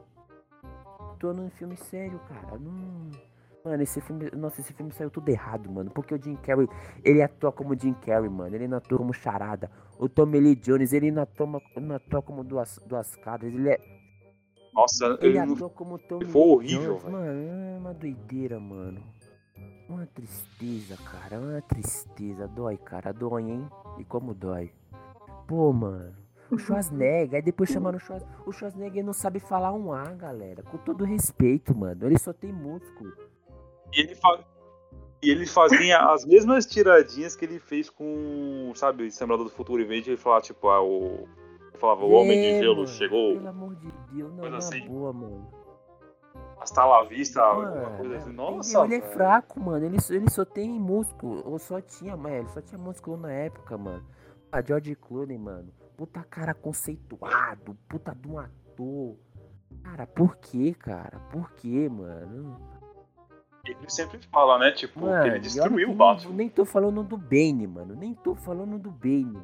Tô 1.19 1.33
num 1.33 1.49
filme 1.51 1.75
sério, 1.77 2.19
cara. 2.27 2.57
Não... 2.57 3.11
Mano, 3.63 3.83
esse 3.83 4.01
filme. 4.01 4.31
Nossa, 4.35 4.59
esse 4.61 4.73
filme 4.73 4.91
saiu 4.91 5.11
tudo 5.11 5.29
errado, 5.29 5.69
mano. 5.69 5.91
Porque 5.91 6.15
o 6.15 6.19
Jim 6.23 6.35
Carrey, 6.37 6.67
ele 7.03 7.21
atua 7.21 7.51
como 7.51 7.79
Jim 7.79 7.93
Carrey, 7.93 8.27
mano. 8.29 8.55
Ele 8.55 8.67
não 8.67 8.77
atua 8.77 8.97
como 8.97 9.13
charada. 9.13 9.69
O 9.99 10.09
Tommy 10.09 10.39
Lee 10.39 10.55
Jones, 10.55 10.93
ele 10.93 11.11
não 11.11 11.21
atua, 11.21 11.61
não 11.79 11.95
atua 11.95 12.21
como 12.23 12.43
duas, 12.43 12.79
duas 12.87 13.15
caras. 13.17 13.53
Ele, 13.53 13.69
é, 13.69 13.79
Nossa, 14.73 15.05
ele 15.21 15.37
ele 15.37 15.45
não- 15.45 15.53
atua 15.53 15.69
como 15.69 15.99
Tommy 15.99 16.25
foi 16.25 16.41
Lee 16.41 16.49
horrível, 16.51 16.97
Jones. 16.97 17.03
velho. 17.03 17.13
Mano, 17.13 17.27
é 17.29 17.77
uma 17.77 17.93
doideira, 17.93 18.59
mano. 18.59 19.03
Uma 19.91 20.05
tristeza, 20.07 20.95
cara. 21.03 21.39
Uma 21.39 21.61
tristeza. 21.61 22.47
Dói, 22.47 22.77
cara. 22.77 23.11
Dói, 23.11 23.43
hein? 23.43 23.67
E 23.99 24.05
como 24.05 24.33
dói. 24.33 24.71
Pô, 25.47 25.71
mano. 25.73 26.15
O 26.49 26.57
Schwarzenegger, 26.57 27.35
aí 27.35 27.41
depois 27.41 27.69
chamaram 27.69 27.97
o 27.97 27.99
Schwarzenegger. 27.99 28.47
O 28.47 28.51
Schwarzenegger 28.51 29.03
não 29.05 29.13
sabe 29.13 29.39
falar 29.39 29.71
um 29.73 29.91
A, 29.93 30.03
galera. 30.11 30.63
Com 30.63 30.77
todo 30.77 31.03
respeito, 31.05 31.75
mano. 31.77 32.05
Ele 32.05 32.17
só 32.17 32.33
tem 32.33 32.51
músculo. 32.51 33.11
E 33.93 34.01
ele, 34.01 34.15
fa- 34.15 34.39
e 35.21 35.29
ele 35.29 35.45
fazia 35.45 35.99
as 36.11 36.25
mesmas 36.25 36.65
tiradinhas 36.65 37.35
que 37.35 37.45
ele 37.45 37.59
fez 37.59 37.89
com, 37.89 38.71
sabe, 38.75 39.05
Exterminador 39.07 39.45
do 39.45 39.51
Futuro. 39.51 39.81
Em 39.81 39.85
vez 39.87 40.03
de 40.03 40.11
ele 40.11 40.17
falar, 40.17 40.41
tipo, 40.41 40.67
ah, 40.69 40.81
o. 40.83 41.27
falava, 41.75 42.03
o 42.05 42.11
Homem 42.11 42.39
de 42.39 42.47
É, 42.47 42.59
Gelo 42.59 42.75
mano, 42.77 42.87
chegou, 42.87 43.33
Pelo 43.33 43.47
amor 43.47 43.75
de 43.75 43.87
Deus, 44.13 44.33
não, 44.33 44.49
na 44.49 44.57
assim. 44.57 44.85
boa, 44.87 45.11
mano. 45.13 45.47
Hasta 46.61 46.85
la 46.85 47.03
vista, 47.03 47.41
alguma 47.41 47.69
Mano, 47.71 47.97
coisa 47.97 48.15
assim. 48.17 48.27
ele- 48.29 48.37
Nossa, 48.37 48.83
ele 48.85 48.95
é 48.95 48.99
velho. 49.01 49.11
fraco, 49.13 49.59
mano. 49.59 49.85
Ele, 49.85 49.99
só- 49.99 50.13
ele 50.13 50.29
só 50.29 50.45
tem 50.45 50.69
músculo. 50.79 51.41
Ou 51.45 51.57
só 51.59 51.81
tinha, 51.81 52.15
mano. 52.15 52.35
Ele 52.35 52.47
só 52.49 52.61
tinha 52.61 52.77
músculo 52.79 53.17
na 53.17 53.31
época, 53.31 53.77
mano. 53.77 54.03
A 54.51 54.61
George 54.61 54.95
Clooney, 54.95 55.37
mano. 55.37 55.73
Puta 55.97 56.23
cara 56.23 56.53
conceituado. 56.53 57.75
Puta 57.89 58.13
de 58.15 58.27
um 58.27 58.37
ator. 58.39 59.15
Cara, 59.83 60.05
por 60.05 60.35
que, 60.37 60.73
cara? 60.73 61.19
Por 61.31 61.51
que, 61.53 61.89
mano? 61.89 62.59
Ele 63.65 63.77
sempre 63.89 64.19
fala, 64.31 64.57
né, 64.57 64.71
tipo, 64.71 65.01
Mano, 65.01 65.21
que 65.23 65.29
ele 65.29 65.39
destruiu 65.39 65.87
o 65.87 65.89
nem- 65.89 65.97
Batman. 65.97 66.33
Nem 66.33 66.49
tô 66.49 66.65
falando 66.65 67.03
do 67.03 67.15
Bane, 67.15 67.67
mano. 67.67 67.95
Nem 67.95 68.13
tô 68.15 68.33
falando 68.35 68.79
do 68.79 68.89
Bane. 68.89 69.39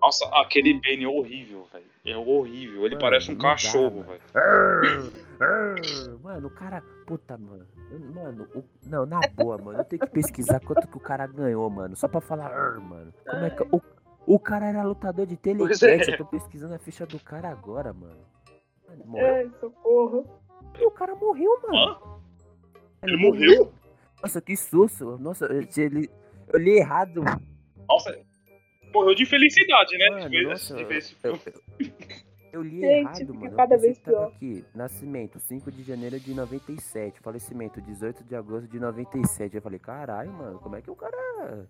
Nossa, 0.00 0.26
aquele 0.34 0.74
Bane 0.74 1.04
é 1.04 1.08
horrível, 1.08 1.66
velho. 1.72 1.84
É 2.04 2.16
horrível. 2.16 2.86
Ele 2.86 2.94
Mano, 2.94 3.00
parece 3.00 3.32
um 3.32 3.38
cachorro, 3.38 4.02
velho. 4.04 4.20
Mano, 6.22 6.46
o 6.46 6.50
cara. 6.50 6.82
Puta, 7.06 7.36
mano. 7.38 7.66
Mano, 8.14 8.46
o- 8.54 8.64
não, 8.86 9.06
na 9.06 9.20
boa, 9.34 9.58
mano. 9.58 9.78
Eu 9.80 9.84
tenho 9.84 10.00
que 10.00 10.10
pesquisar 10.10 10.60
quanto 10.60 10.86
que 10.86 10.96
o 10.96 11.00
cara 11.00 11.26
ganhou, 11.26 11.68
mano. 11.70 11.96
Só 11.96 12.06
pra 12.08 12.20
falar, 12.20 12.46
arr, 12.46 12.80
mano. 12.80 13.12
Como 13.28 13.44
é 13.44 13.50
que. 13.50 13.62
O, 13.62 13.80
o 14.26 14.38
cara 14.38 14.66
era 14.66 14.82
lutador 14.82 15.26
de 15.26 15.36
telecat. 15.36 15.82
é. 15.84 16.14
Eu 16.14 16.18
tô 16.18 16.26
pesquisando 16.26 16.74
a 16.74 16.78
ficha 16.78 17.06
do 17.06 17.18
cara 17.18 17.48
agora, 17.50 17.92
mano. 17.92 18.20
Mano, 18.88 19.04
morreu. 19.06 19.34
Ai, 19.34 19.50
socorro. 19.60 20.26
E 20.78 20.84
o 20.86 20.90
cara 20.90 21.14
morreu, 21.16 21.60
mano. 21.62 21.76
Hã? 21.76 21.98
Ele 23.02 23.16
morreu? 23.16 23.72
Nossa, 24.22 24.40
que 24.40 24.56
susto. 24.56 25.16
Nossa, 25.18 25.46
ele, 25.76 26.10
eu 26.52 26.58
li 26.58 26.78
errado. 26.78 27.22
Nossa, 27.88 28.18
morreu 28.92 29.14
de 29.14 29.26
felicidade, 29.26 29.96
né? 29.98 30.10
Mano, 30.10 30.30
de 30.30 30.36
ver, 30.38 30.48
nossa, 30.48 30.74
de 30.74 30.82
eu, 30.82 30.88
filme. 31.02 31.40
eu- 31.80 31.92
eu 32.52 32.62
li 32.62 32.80
Gente, 32.80 33.20
errado, 33.22 33.34
mano. 33.34 33.46
Eu 33.46 33.56
cada 33.56 33.74
pensei 33.74 33.88
vez 33.88 33.98
pior. 33.98 34.28
aqui. 34.28 34.64
Nascimento, 34.74 35.38
5 35.38 35.70
de 35.70 35.82
janeiro 35.82 36.18
de 36.18 36.32
97. 36.34 37.20
Falecimento, 37.20 37.80
18 37.80 38.24
de 38.24 38.34
agosto 38.34 38.66
de 38.68 38.80
97. 38.80 39.54
Eu 39.56 39.62
falei, 39.62 39.78
caralho, 39.78 40.32
mano, 40.32 40.58
como 40.58 40.74
é 40.76 40.80
que 40.82 40.90
o 40.90 40.96
cara. 40.96 41.16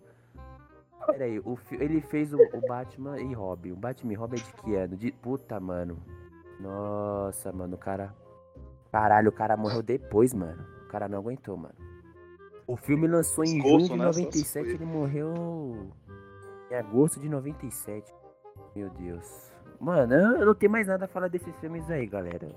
Pera 1.07 1.25
aí, 1.25 1.39
o 1.39 1.57
ele 1.79 2.01
fez 2.01 2.33
o, 2.33 2.37
o 2.37 2.61
Batman 2.67 3.19
e 3.19 3.33
Robin. 3.33 3.71
O 3.71 3.75
Batman 3.75 4.13
e 4.13 4.15
Robin 4.15 4.37
é 4.37 4.43
de 4.43 4.53
que 4.53 4.75
ano? 4.75 4.95
De... 4.97 5.11
Puta, 5.11 5.59
mano. 5.59 5.97
Nossa, 6.59 7.51
mano, 7.51 7.75
o 7.75 7.79
cara. 7.79 8.13
Caralho, 8.91 9.29
o 9.29 9.33
cara 9.33 9.55
morreu 9.55 9.81
depois, 9.81 10.33
mano. 10.33 10.65
O 10.85 10.87
cara 10.87 11.07
não 11.07 11.19
aguentou, 11.19 11.55
mano. 11.55 11.75
O 12.67 12.75
filme 12.75 13.07
lançou 13.07 13.43
em 13.43 13.55
Pescoço, 13.61 13.87
junho 13.87 13.89
de 13.89 13.97
né? 13.97 14.05
Só 14.05 14.13
se 14.13 14.21
97, 14.21 14.65
foi. 14.65 14.73
ele 14.75 14.85
morreu 14.85 15.91
em 16.71 16.75
agosto 16.75 17.19
de 17.19 17.29
97. 17.29 18.13
Meu 18.75 18.89
Deus. 18.89 19.51
Mano, 19.79 20.13
eu 20.13 20.45
não 20.45 20.53
tenho 20.53 20.71
mais 20.71 20.87
nada 20.87 21.05
a 21.05 21.07
falar 21.07 21.29
desses 21.29 21.55
filmes 21.59 21.89
aí, 21.89 22.05
galera. 22.05 22.49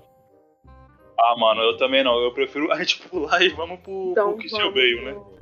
Ah, 1.19 1.35
mano, 1.37 1.61
eu 1.61 1.77
também 1.77 2.03
não. 2.03 2.17
Eu 2.21 2.33
prefiro 2.33 2.71
a 2.71 2.77
gente 2.79 3.07
pular 3.07 3.41
e 3.41 3.49
vamos 3.49 3.79
pro, 3.79 4.11
Então, 4.11 4.29
pro 4.29 4.37
Christian 4.37 4.59
vamos 4.59 4.73
Bale, 4.73 5.05
né? 5.05 5.33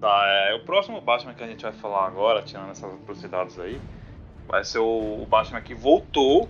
Tá, 0.00 0.24
é, 0.26 0.54
o 0.54 0.64
próximo 0.64 1.00
Batman 1.00 1.34
que 1.34 1.42
a 1.42 1.46
gente 1.48 1.62
vai 1.62 1.72
falar 1.72 2.06
agora, 2.06 2.40
tirando 2.42 2.70
essas 2.70 2.94
atrocidades 2.94 3.58
aí, 3.58 3.80
vai 4.48 4.64
ser 4.64 4.78
o, 4.78 5.22
o 5.22 5.26
Batman 5.26 5.60
que 5.60 5.74
voltou 5.74 6.48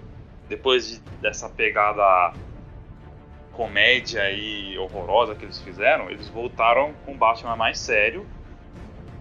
depois 0.49 0.89
de- 0.89 1.01
dessa 1.21 1.49
pegada 1.49 2.33
comédia 3.53 4.23
aí 4.23 4.79
horrorosa 4.79 5.35
que 5.35 5.45
eles 5.45 5.61
fizeram. 5.61 6.09
Eles 6.09 6.29
voltaram 6.29 6.95
com 7.05 7.13
um 7.13 7.17
Batman 7.19 7.57
mais 7.57 7.79
sério 7.79 8.25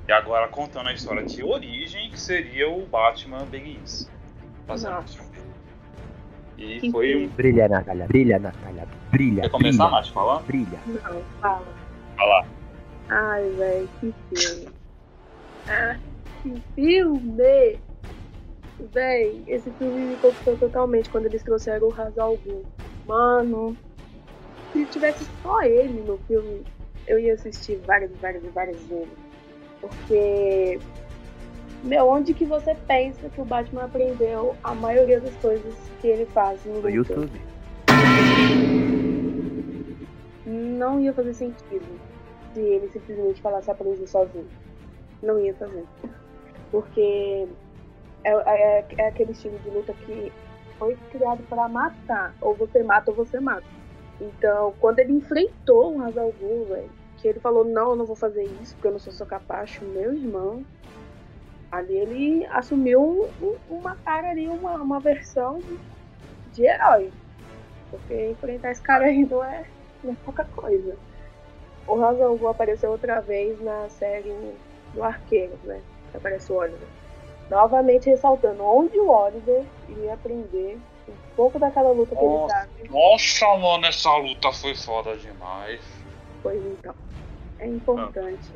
e 0.07 0.11
agora 0.11 0.47
contando 0.47 0.87
a 0.89 0.93
história 0.93 1.23
de 1.25 1.43
origem 1.43 2.09
que 2.11 2.19
seria 2.19 2.69
o 2.69 2.85
Batman 2.85 3.45
Begins. 3.45 4.09
Fazendo. 4.67 5.03
E 6.57 6.79
Que 6.81 6.91
foi 6.91 7.15
um. 7.15 7.27
Brilha, 7.29 7.67
Natália, 7.67 8.07
brilha, 8.07 8.39
Natália, 8.39 8.87
brilha. 9.11 9.41
Quer 9.43 9.49
começar, 9.49 9.83
brilha, 9.85 9.97
Mate, 9.97 10.11
falar? 10.11 10.39
Brilha. 10.43 10.79
Não, 10.87 11.21
fala. 11.41 11.65
Fala. 12.17 12.45
Ai, 13.09 13.49
velho, 13.51 13.89
que 13.99 14.13
filme. 14.35 14.67
Ah, 15.67 15.95
que 16.41 16.61
filme! 16.75 17.79
Véi, 18.79 19.43
esse 19.47 19.71
filme 19.71 20.05
me 20.05 20.15
conquistou 20.17 20.55
totalmente 20.57 21.09
quando 21.09 21.25
eles 21.25 21.41
trouxeram 21.43 21.87
o 21.87 21.93
Hazal. 22.01 22.37
Mano, 23.07 23.75
se 24.71 24.85
tivesse 24.85 25.25
só 25.41 25.61
ele 25.63 26.01
no 26.01 26.17
filme, 26.27 26.63
eu 27.07 27.17
ia 27.17 27.33
assistir 27.33 27.77
várias, 27.85 28.11
várias, 28.21 28.43
várias 28.53 28.79
vezes. 28.83 29.09
Porque, 29.81 30.79
meu, 31.83 32.07
onde 32.07 32.33
que 32.33 32.45
você 32.45 32.75
pensa 32.87 33.29
que 33.29 33.41
o 33.41 33.45
Batman 33.45 33.85
aprendeu 33.85 34.55
a 34.63 34.75
maioria 34.75 35.19
das 35.19 35.35
coisas 35.37 35.73
que 36.01 36.07
ele 36.07 36.25
faz 36.27 36.63
no 36.65 36.81
No? 36.81 36.89
YouTube. 36.89 37.31
não 40.45 40.99
ia 40.99 41.13
fazer 41.13 41.33
sentido 41.33 41.99
se 42.53 42.59
ele 42.59 42.87
simplesmente 42.89 43.41
falasse 43.41 43.69
aprender 43.69 44.07
sozinho. 44.07 44.47
Não 45.21 45.39
ia 45.39 45.53
fazer. 45.55 45.83
Porque 46.71 47.47
é, 48.31 48.79
é- 48.81 48.87
é 48.99 49.07
aquele 49.07 49.31
estilo 49.31 49.59
de 49.59 49.69
luta 49.69 49.93
que 49.93 50.35
foi 50.77 50.97
criado 51.09 51.43
para 51.45 51.67
matar. 51.69 52.37
Ou 52.41 52.55
você 52.55 52.83
mata 52.83 53.11
ou 53.11 53.17
você 53.17 53.39
mata. 53.39 53.67
Então, 54.19 54.73
quando 54.79 54.99
ele 54.99 55.13
enfrentou 55.13 55.97
o 55.97 56.01
Hazal 56.01 56.33
velho, 56.67 56.95
que 57.17 57.27
ele 57.27 57.39
falou, 57.39 57.65
não, 57.65 57.91
eu 57.91 57.95
não 57.95 58.05
vou 58.05 58.15
fazer 58.15 58.45
isso, 58.45 58.75
porque 58.75 58.87
eu 58.87 58.91
não 58.93 58.99
sou 58.99 59.13
seu 59.13 59.25
capacho, 59.27 59.85
meu 59.85 60.13
irmão. 60.15 60.67
Ali 61.71 61.97
ele 61.97 62.45
assumiu 62.51 63.01
um- 63.01 63.33
um- 63.39 63.59
uma 63.79 63.95
cara 63.97 64.29
ali, 64.31 64.49
uma, 64.49 64.81
uma 64.81 65.01
versão 65.01 65.61
de, 65.63 65.79
de 66.47 66.63
herói. 66.67 67.15
Porque 67.91 68.31
enfrentar 68.31 68.71
esse 68.71 68.81
cara 68.83 69.05
aí 69.07 69.25
não 69.27 69.43
é, 69.43 69.71
não 70.03 70.13
é 70.13 70.17
pouca 70.23 70.45
coisa. 70.45 70.99
O 71.87 72.01
Hazal 72.03 72.47
apareceu 72.49 72.91
outra 72.91 73.21
vez 73.21 73.59
na 73.61 73.89
série 73.89 74.61
do 74.93 75.03
Arqueiro, 75.03 75.59
né? 75.63 75.85
Que 76.11 76.17
aparece 76.17 76.51
o 76.53 76.57
Oliver. 76.57 76.91
Novamente 77.49 78.09
ressaltando 78.09 78.63
onde 78.63 78.99
o 78.99 79.09
Oliver 79.09 79.63
iria 79.87 80.13
aprender 80.13 80.77
um 81.07 81.35
pouco 81.35 81.57
daquela 81.57 81.91
luta 81.91 82.15
que 82.15 82.23
ele 82.23 82.49
sabe. 82.49 82.89
Nossa, 82.89 83.57
mano, 83.57 83.85
essa 83.85 84.15
luta 84.17 84.51
foi 84.51 84.75
foda 84.75 85.15
demais. 85.15 85.81
Pois 86.43 86.63
então. 86.65 86.93
É 87.59 87.67
importante. 87.67 88.51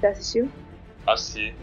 Você 0.00 0.06
assistiu? 0.06 0.50
Assim, 1.06 1.54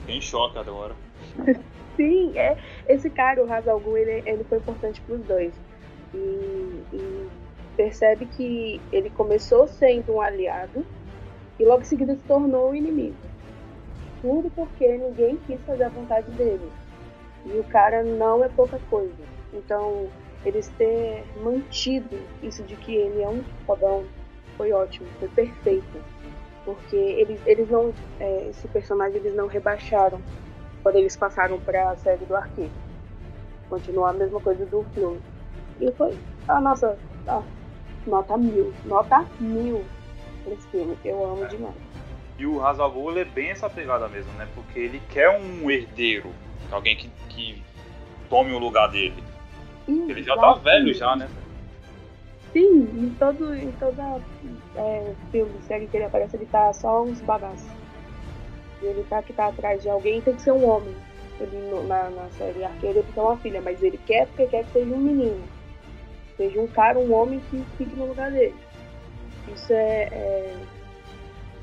fiquei 0.00 0.16
em 0.16 0.20
choque 0.20 0.58
agora. 0.58 0.94
Sim, 1.96 2.36
é. 2.38 2.56
Esse 2.88 3.10
cara, 3.10 3.44
o 3.44 3.52
Hazal 3.52 3.80
Ghul, 3.80 3.98
ele, 3.98 4.22
ele 4.24 4.44
foi 4.44 4.58
importante 4.58 5.00
pros 5.02 5.20
dois. 5.24 5.52
E, 6.14 6.16
e 6.92 7.28
percebe 7.76 8.26
que 8.26 8.80
ele 8.92 9.10
começou 9.10 9.66
sendo 9.66 10.14
um 10.14 10.20
aliado 10.20 10.86
e 11.58 11.64
logo 11.64 11.82
em 11.82 11.84
seguida 11.84 12.14
se 12.14 12.22
tornou 12.22 12.70
um 12.70 12.74
inimigo. 12.74 13.27
Tudo 14.20 14.50
porque 14.50 14.96
ninguém 14.96 15.36
quis 15.46 15.60
fazer 15.62 15.84
a 15.84 15.88
vontade 15.88 16.30
dele. 16.32 16.70
E 17.46 17.58
o 17.58 17.64
cara 17.64 18.02
não 18.02 18.44
é 18.44 18.48
pouca 18.48 18.78
coisa. 18.90 19.22
Então, 19.52 20.08
eles 20.44 20.68
ter 20.76 21.24
mantido 21.42 22.18
isso 22.42 22.62
de 22.64 22.76
que 22.76 22.94
ele 22.94 23.22
é 23.22 23.28
um 23.28 23.42
fodão 23.66 24.04
foi 24.56 24.72
ótimo, 24.72 25.08
foi 25.18 25.28
perfeito. 25.28 26.02
Porque 26.64 26.96
eles, 26.96 27.40
eles 27.46 27.70
não. 27.70 27.94
É, 28.20 28.48
esse 28.48 28.68
personagem 28.68 29.16
eles 29.16 29.34
não 29.34 29.46
rebaixaram 29.46 30.20
quando 30.82 30.96
eles 30.96 31.16
passaram 31.16 31.58
pra 31.60 31.96
série 31.96 32.24
do 32.26 32.36
arquivo. 32.36 32.72
Continua 33.70 34.10
a 34.10 34.12
mesma 34.12 34.40
coisa 34.40 34.66
do 34.66 34.84
filme. 34.94 35.20
E 35.80 35.90
foi 35.92 36.18
a 36.46 36.60
nossa. 36.60 36.98
ah, 37.26 37.42
nota 38.06 38.36
mil. 38.36 38.74
Nota 38.84 39.24
mil 39.40 39.82
pra 40.44 40.52
esse 40.52 40.66
filme. 40.68 40.98
Eu 41.04 41.24
amo 41.24 41.46
demais. 41.46 41.97
E 42.38 42.46
o 42.46 42.64
Hazal 42.64 42.90
Ghul 42.92 43.18
é 43.18 43.24
bem 43.24 43.50
essa 43.50 43.68
pegada 43.68 44.08
mesmo, 44.08 44.32
né? 44.34 44.46
Porque 44.54 44.78
ele 44.78 45.02
quer 45.10 45.28
um 45.30 45.68
herdeiro, 45.68 46.32
alguém 46.70 46.96
que, 46.96 47.10
que 47.28 47.62
tome 48.30 48.52
o 48.52 48.58
lugar 48.58 48.88
dele. 48.88 49.22
Ele 49.88 50.22
já 50.22 50.36
tá 50.36 50.52
velho 50.54 50.94
já, 50.94 51.16
né? 51.16 51.28
Sim, 52.52 52.82
em 52.94 53.14
todo, 53.18 53.54
em 53.54 53.72
toda 53.72 54.20
é, 54.76 55.14
filme, 55.30 55.52
série 55.62 55.86
que 55.86 55.96
ele 55.96 56.04
aparece, 56.04 56.36
ele 56.36 56.46
tá 56.46 56.72
só 56.72 57.02
uns 57.02 57.20
bagaços. 57.20 57.68
E 58.80 58.86
ele 58.86 59.04
tá 59.04 59.22
que 59.22 59.32
tá 59.32 59.48
atrás 59.48 59.82
de 59.82 59.88
alguém, 59.88 60.20
tem 60.20 60.34
que 60.34 60.42
ser 60.42 60.52
um 60.52 60.68
homem. 60.68 60.94
Ele, 61.40 61.86
na, 61.86 62.10
na 62.10 62.28
série 62.30 62.64
Arqueiro 62.64 62.98
ele 63.00 63.12
tem 63.12 63.22
uma 63.22 63.36
filha, 63.38 63.60
mas 63.60 63.82
ele 63.82 63.98
quer 64.06 64.26
porque 64.26 64.46
quer 64.46 64.64
que 64.64 64.72
seja 64.72 64.94
um 64.94 64.98
menino. 64.98 65.42
Seja 66.36 66.60
um 66.60 66.66
cara, 66.68 66.98
um 66.98 67.12
homem 67.12 67.40
que 67.50 67.64
fique 67.76 67.96
no 67.96 68.06
lugar 68.06 68.30
dele. 68.30 68.54
Isso 69.52 69.72
é, 69.72 70.08
é- 70.12 70.56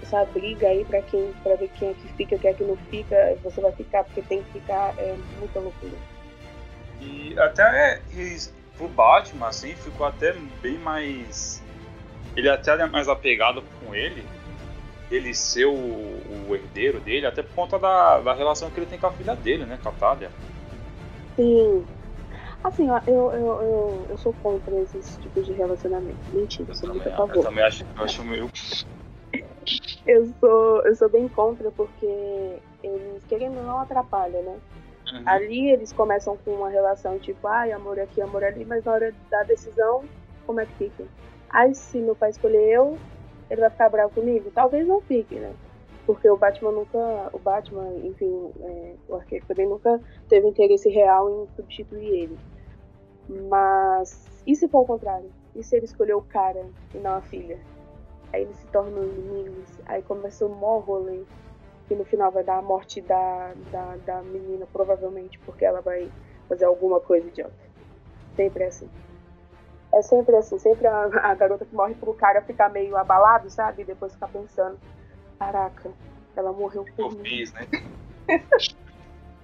essa 0.06 0.24
briga 0.26 0.68
aí 0.68 0.86
pra 0.86 1.02
quem 1.02 1.34
para 1.44 1.56
ver 1.56 1.70
quem 1.70 1.90
é 1.90 1.94
que 1.94 2.08
fica, 2.10 2.38
quem 2.38 2.52
é 2.52 2.54
que 2.54 2.64
não 2.64 2.78
fica, 2.78 3.38
você 3.44 3.60
vai 3.60 3.72
ficar 3.72 4.04
porque 4.04 4.22
tem 4.22 4.44
que 4.44 4.52
ficar, 4.60 4.94
é 4.98 5.16
muita 5.40 5.60
loucura. 5.60 5.98
E 7.02 7.38
até 7.40 8.02
eles- 8.12 8.54
pro 8.78 8.88
Batman, 8.88 9.48
assim, 9.48 9.74
ficou 9.76 10.06
até 10.06 10.34
bem 10.62 10.78
mais. 10.78 11.64
Ele 12.36 12.50
até 12.50 12.72
é 12.72 12.86
mais 12.86 13.08
apegado 13.08 13.64
com 13.80 13.96
ele. 13.96 14.26
Ele 15.10 15.34
ser 15.34 15.66
o, 15.66 15.74
o 15.74 16.56
herdeiro 16.56 17.00
dele, 17.00 17.26
até 17.26 17.42
por 17.44 17.54
conta 17.54 17.78
da, 17.80 18.20
da 18.20 18.34
relação 18.34 18.70
que 18.70 18.80
ele 18.80 18.88
tem 18.88 19.00
com 19.00 19.08
a 19.08 19.12
filha 19.12 19.36
dele, 19.36 19.66
né? 19.66 19.80
Com 19.82 19.90
a 19.90 19.92
Talia. 19.94 20.32
Sim. 21.36 21.86
Assim, 22.64 22.90
ó, 22.90 23.00
eu, 23.08 23.32
eu, 23.32 23.62
eu, 23.62 24.08
eu 24.10 24.18
sou 24.18 24.34
contra 24.34 24.74
esses 24.82 25.18
tipos 25.18 25.46
de 25.46 25.54
relacionamento. 25.54 26.18
Mentira, 26.34 26.72
eu 26.72 26.76
sou 26.76 26.90
muito 26.90 27.08
a 27.08 27.12
eu 27.12 27.16
favor. 27.16 27.44
também 27.44 27.64
acho, 27.64 27.84
eu 27.96 28.04
acho 28.04 28.24
meio. 28.24 28.50
Eu 30.06 30.28
sou, 30.40 30.86
eu 30.86 30.96
sou 30.96 31.10
bem 31.10 31.28
contra 31.28 31.72
porque 31.72 32.06
eles, 32.84 33.24
querendo 33.28 33.56
não, 33.64 33.80
atrapalham, 33.80 34.44
né? 34.44 34.60
Uhum. 35.12 35.24
Ali 35.26 35.72
eles 35.72 35.92
começam 35.92 36.38
com 36.38 36.52
uma 36.52 36.70
relação 36.70 37.18
tipo, 37.18 37.48
ai, 37.48 37.72
amor 37.72 38.00
aqui, 38.00 38.22
amor 38.22 38.44
ali, 38.44 38.64
mas 38.66 38.84
na 38.84 38.92
hora 38.92 39.14
da 39.32 39.44
decisão, 39.44 40.04
como 40.46 40.60
é 40.60 40.66
que 40.68 40.74
fica? 40.74 41.06
Ai, 41.50 41.74
se 41.74 41.98
meu 41.98 42.16
pai 42.16 42.30
escolher 42.30 42.70
eu, 42.72 42.98
ele 43.50 43.62
vai 43.62 43.70
ficar 43.70 43.90
bravo 43.90 44.14
comigo? 44.14 44.52
Talvez 44.54 44.88
não 44.88 45.02
fique, 45.02 45.36
né? 45.36 45.54
Porque 46.06 46.30
o 46.30 46.38
Batman 46.38 46.72
nunca, 46.72 47.30
o 47.34 47.40
Batman, 47.40 47.92
enfim, 48.04 48.52
é, 48.62 48.94
o 49.08 49.16
arqueiro 49.16 49.46
também 49.48 49.68
nunca 49.68 50.00
teve 50.30 50.48
interesse 50.48 50.90
real 50.90 51.30
em 51.30 51.48
substituir 51.56 52.10
ele. 52.10 52.38
Mas, 53.50 54.28
e 54.46 54.56
se 54.56 54.68
for 54.68 54.82
o 54.82 54.86
contrário? 54.86 55.32
E 55.56 55.64
se 55.64 55.76
ele 55.76 55.86
escolher 55.86 56.14
o 56.14 56.22
cara 56.22 56.64
e 56.94 56.98
não 56.98 57.16
a 57.16 57.22
filha? 57.22 57.58
Aí 58.36 58.42
eles 58.42 58.58
se 58.58 58.68
tornam 58.68 59.02
inimigos, 59.02 59.80
aí 59.86 60.02
começa 60.02 60.46
o 60.46 60.50
maior 60.50 60.80
rolê 60.80 61.24
que 61.88 61.96
no 61.96 62.04
final 62.04 62.30
vai 62.30 62.44
dar 62.44 62.58
a 62.58 62.62
morte 62.62 63.00
da, 63.00 63.54
da, 63.72 63.96
da 64.06 64.22
menina, 64.24 64.68
provavelmente, 64.74 65.40
porque 65.46 65.64
ela 65.64 65.80
vai 65.80 66.12
fazer 66.50 66.66
alguma 66.66 67.00
coisa 67.00 67.26
idiota. 67.30 67.54
Sempre 68.36 68.66
é 68.66 68.68
assim. 68.68 68.90
É 69.94 70.02
sempre 70.02 70.36
assim, 70.36 70.60
sempre 70.60 70.86
a, 70.86 71.06
a 71.06 71.34
garota 71.34 71.64
que 71.64 71.74
morre 71.74 71.96
pro 71.96 72.14
cara 72.14 72.42
ficar 72.42 72.70
meio 72.70 72.98
abalado, 72.98 73.50
sabe? 73.50 73.84
E 73.84 73.86
depois 73.86 74.12
ficar 74.12 74.28
pensando, 74.28 74.78
caraca, 75.40 75.90
ela 76.36 76.52
morreu 76.52 76.84
Eu 76.86 76.94
por 76.94 77.14
mim. 77.14 77.24
fiz, 77.24 77.54
né? 77.54 77.66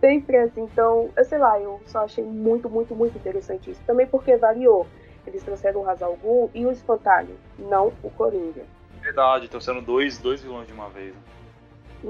Sempre 0.01 0.35
é 0.35 0.41
assim, 0.41 0.63
então, 0.63 1.11
eu 1.15 1.23
sei 1.23 1.37
lá, 1.37 1.57
eu 1.61 1.79
só 1.85 1.99
achei 1.99 2.25
muito, 2.25 2.69
muito, 2.69 2.93
muito 2.93 3.17
interessante 3.17 3.71
isso. 3.71 3.81
Também 3.85 4.07
porque 4.07 4.35
variou. 4.35 4.85
Eles 5.25 5.43
trouxeram 5.43 5.81
o 5.81 5.89
Hazal 5.89 6.17
Ghul 6.17 6.49
e 6.53 6.65
o 6.65 6.71
Espantalho, 6.71 7.37
não 7.59 7.93
o 8.03 8.09
Coringa. 8.09 8.65
Verdade, 9.01 9.47
trouxeram 9.47 9.81
dois, 9.81 10.17
dois 10.17 10.41
vilões 10.41 10.67
de 10.67 10.73
uma 10.73 10.89
vez. 10.89 11.13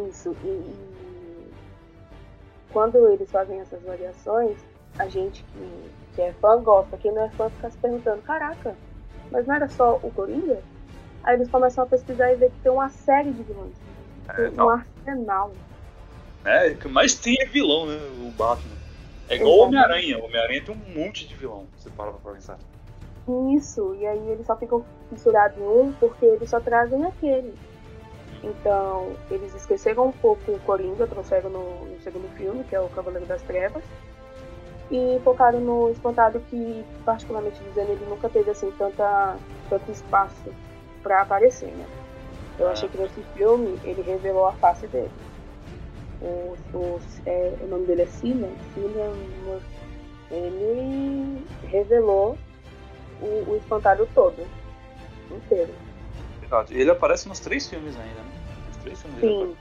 Isso, 0.10 0.36
e, 0.44 0.48
e 0.48 1.52
quando 2.72 3.08
eles 3.10 3.30
fazem 3.32 3.60
essas 3.60 3.82
variações, 3.84 4.58
a 4.98 5.08
gente 5.08 5.44
que, 5.44 5.92
que 6.16 6.22
é 6.22 6.34
fã 6.34 6.62
gosta, 6.62 6.98
quem 6.98 7.12
não 7.12 7.24
é 7.24 7.30
fã 7.30 7.50
fica 7.50 7.70
se 7.70 7.78
perguntando, 7.78 8.22
caraca, 8.22 8.76
mas 9.32 9.48
não 9.48 9.56
era 9.56 9.68
só 9.68 10.00
o 10.04 10.12
Coringa? 10.12 10.62
Aí 11.24 11.36
eles 11.36 11.50
começam 11.50 11.84
a 11.84 11.88
pesquisar 11.88 12.32
e 12.32 12.36
ver 12.36 12.52
que 12.52 12.60
tem 12.60 12.72
uma 12.72 12.90
série 12.90 13.32
de 13.32 13.44
vilões. 13.44 13.76
É, 14.30 14.62
um 14.62 14.70
arsenal. 14.70 15.52
É, 16.44 16.70
o 16.70 16.78
que 16.78 16.88
mais 16.88 17.14
tem 17.14 17.38
é 17.42 17.46
vilão, 17.46 17.86
né? 17.86 17.98
O 18.26 18.32
Batman. 18.32 18.76
É 19.30 19.36
igual 19.36 19.58
o. 19.58 19.62
Homem-Aranha. 19.64 20.18
O 20.20 20.26
Homem-Aranha 20.26 20.64
tem 20.64 20.76
um 20.76 21.00
monte 21.00 21.28
de 21.28 21.36
vilão, 21.36 21.68
você 21.78 21.90
para 21.90 22.12
pra 22.12 22.34
pensar. 22.34 22.58
Isso, 23.54 23.96
e 23.96 24.06
aí 24.06 24.30
eles 24.30 24.46
só 24.46 24.56
ficam 24.58 24.84
fissurados 25.12 25.58
em 25.58 25.62
um 25.62 25.94
porque 26.00 26.26
eles 26.26 26.50
só 26.50 26.60
trazem 26.60 27.06
aquele. 27.06 27.54
Então, 28.44 29.14
eles 29.30 29.54
esqueceram 29.54 30.08
um 30.08 30.12
pouco 30.12 30.52
o 30.52 30.60
Coringa, 30.62 31.06
trouxeram 31.06 31.50
no, 31.50 31.86
no 31.86 32.02
segundo 32.02 32.28
filme, 32.36 32.64
que 32.64 32.76
é 32.76 32.80
o 32.80 32.90
Cavaleiro 32.90 33.28
das 33.28 33.42
Trevas, 33.44 33.84
e 34.90 35.22
focaram 35.24 35.60
no 35.60 35.92
Espantado, 35.92 36.40
que, 36.50 36.84
particularmente 37.06 37.62
dizendo, 37.64 37.92
ele 37.92 38.06
nunca 38.10 38.30
teve 38.30 38.50
assim 38.50 38.72
tanta, 38.78 39.38
tanto 39.70 39.92
espaço 39.92 40.52
pra 41.04 41.22
aparecer, 41.22 41.72
né? 41.72 41.86
Eu 42.58 42.68
achei 42.68 42.90
que 42.90 42.98
nesse 42.98 43.22
filme 43.36 43.80
ele 43.84 44.02
revelou 44.02 44.48
a 44.48 44.54
face 44.54 44.88
dele. 44.88 45.12
O, 46.22 46.56
é, 47.26 47.54
o 47.62 47.68
nome 47.68 47.86
dele 47.86 48.04
é 48.04 48.06
Cillian, 48.06 48.52
Cillian. 48.74 49.14
Ele 50.30 51.44
revelou 51.68 52.38
o, 53.22 53.52
o 53.52 53.56
espantalho 53.58 54.08
todo. 54.14 54.46
Inteiro. 55.38 55.74
Verdade. 56.40 56.74
Ele 56.78 56.90
aparece 56.92 57.28
nos 57.28 57.40
três 57.40 57.68
filmes 57.70 57.96
ainda, 57.98 58.22
né? 58.22 58.32
Nos 58.68 58.78
três 58.78 59.02
filmes 59.02 59.20
Sim. 59.20 59.56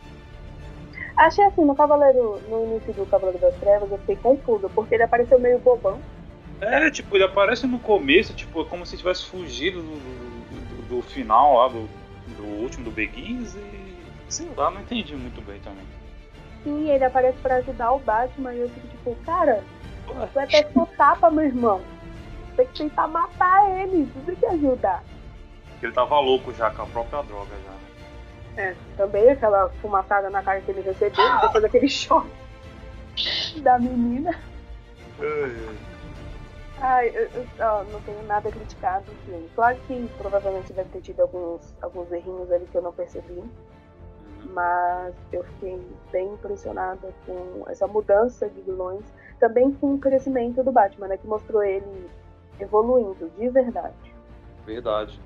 Achei 1.17 1.45
assim, 1.45 1.65
no 1.65 1.75
Cavaleiro, 1.75 2.41
no 2.49 2.65
início 2.65 2.93
do 2.95 3.05
Cavaleiro 3.07 3.39
das 3.41 3.55
Trevas, 3.57 3.91
eu 3.91 3.99
fiquei 3.99 4.17
confusa, 4.17 4.69
porque 4.71 4.95
ele 4.95 5.03
apareceu 5.03 5.39
meio 5.39 5.59
bobão. 5.59 6.01
É, 6.61 6.91
tipo, 6.91 7.15
ele 7.17 7.25
aparece 7.25 7.67
no 7.67 7.79
começo, 7.79 8.33
tipo, 8.35 8.65
como 8.67 8.87
se 8.87 8.97
tivesse 8.97 9.27
fugido 9.27 9.81
do, 9.81 9.89
do, 9.89 10.89
do- 10.89 10.97
do 10.97 11.03
final 11.03 11.57
lá, 11.59 11.69
do, 11.69 11.89
do 12.37 12.45
último 12.63 12.85
do 12.85 12.91
Begins 12.91 13.55
e. 13.55 14.01
Sei 14.29 14.49
lá, 14.57 14.71
não 14.71 14.81
entendi 14.81 15.15
muito 15.17 15.43
bem 15.43 15.59
também. 15.61 15.85
Sim, 16.63 16.89
ele 16.89 17.05
aparece 17.05 17.39
pra 17.39 17.57
ajudar 17.57 17.93
o 17.93 17.99
Batman 17.99 18.55
e 18.55 18.61
eu 18.61 18.69
fico 18.69 18.87
tipo, 18.89 19.17
cara, 19.27 19.63
vai 20.35 20.47
ter 20.47 20.65
que 20.65 20.87
tapa, 20.97 21.31
meu 21.31 21.45
irmão. 21.45 21.81
Tem 22.57 22.67
que 22.67 22.79
tentar 22.79 23.09
matar 23.09 23.71
ele, 23.81 24.07
tu 24.13 24.21
tem 24.27 24.37
que 24.37 24.47
ajudar. 24.47 25.03
Ele 25.83 25.93
tava 25.93 26.19
louco 26.21 26.53
já 26.53 26.71
com 26.71 26.83
a 26.83 26.87
própria 26.87 27.23
droga 27.23 27.51
já? 27.65 28.63
É, 28.63 28.77
também 28.97 29.31
aquela 29.31 29.69
fumaçada 29.81 30.29
na 30.29 30.43
cara 30.43 30.61
que 30.61 30.71
ele 30.71 30.83
recebeu, 30.83 31.41
depois 31.41 31.63
daquele 31.63 31.89
choque 31.89 32.31
da 33.63 33.79
menina. 33.79 34.39
Ai, 36.79 37.09
eu, 37.15 37.29
eu- 37.35 37.47
ó, 37.61 37.85
não 37.85 38.01
tenho 38.01 38.23
nada 38.25 38.49
a 38.49 38.53
criticar 38.53 39.01
do 39.03 39.13
filme. 39.25 39.49
Claro 39.55 39.77
que 39.87 40.09
provavelmente 40.19 40.73
deve 40.73 40.89
ter 40.91 41.01
tido 41.01 41.21
alguns, 41.21 41.75
alguns 41.83 42.11
errinhos 42.11 42.51
ali 42.51 42.67
que 42.67 42.77
eu 42.77 42.83
não 42.83 42.93
percebi, 42.93 43.43
mas 44.53 45.15
eu 45.33 45.45
fiquei 45.45 45.81
bem 46.11 46.33
impressionada 46.33 47.13
com 47.27 47.65
essa 47.69 47.87
mudança 47.87 48.49
de 48.49 48.61
vilões, 48.63 49.05
também 49.39 49.71
com 49.73 49.95
o 49.95 49.99
crescimento 49.99 50.63
do 50.63 50.73
Batman, 50.73 51.09
né, 51.09 51.17
que 51.19 51.27
mostrou 51.27 51.63
ele 51.63 52.09
evoluindo 52.59 53.31
de 53.39 53.49
verdade. 53.51 54.15
Verdade. 54.67 55.21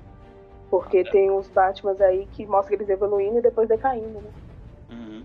Porque 0.81 1.05
tem 1.05 1.31
uns 1.31 1.47
Batmans 1.47 2.01
aí 2.01 2.27
que 2.33 2.45
mostram 2.45 2.75
eles 2.75 2.89
evoluindo 2.89 3.37
e 3.37 3.41
depois 3.41 3.67
decaindo, 3.69 4.19
né? 4.19 4.29
Uhum. 4.91 5.23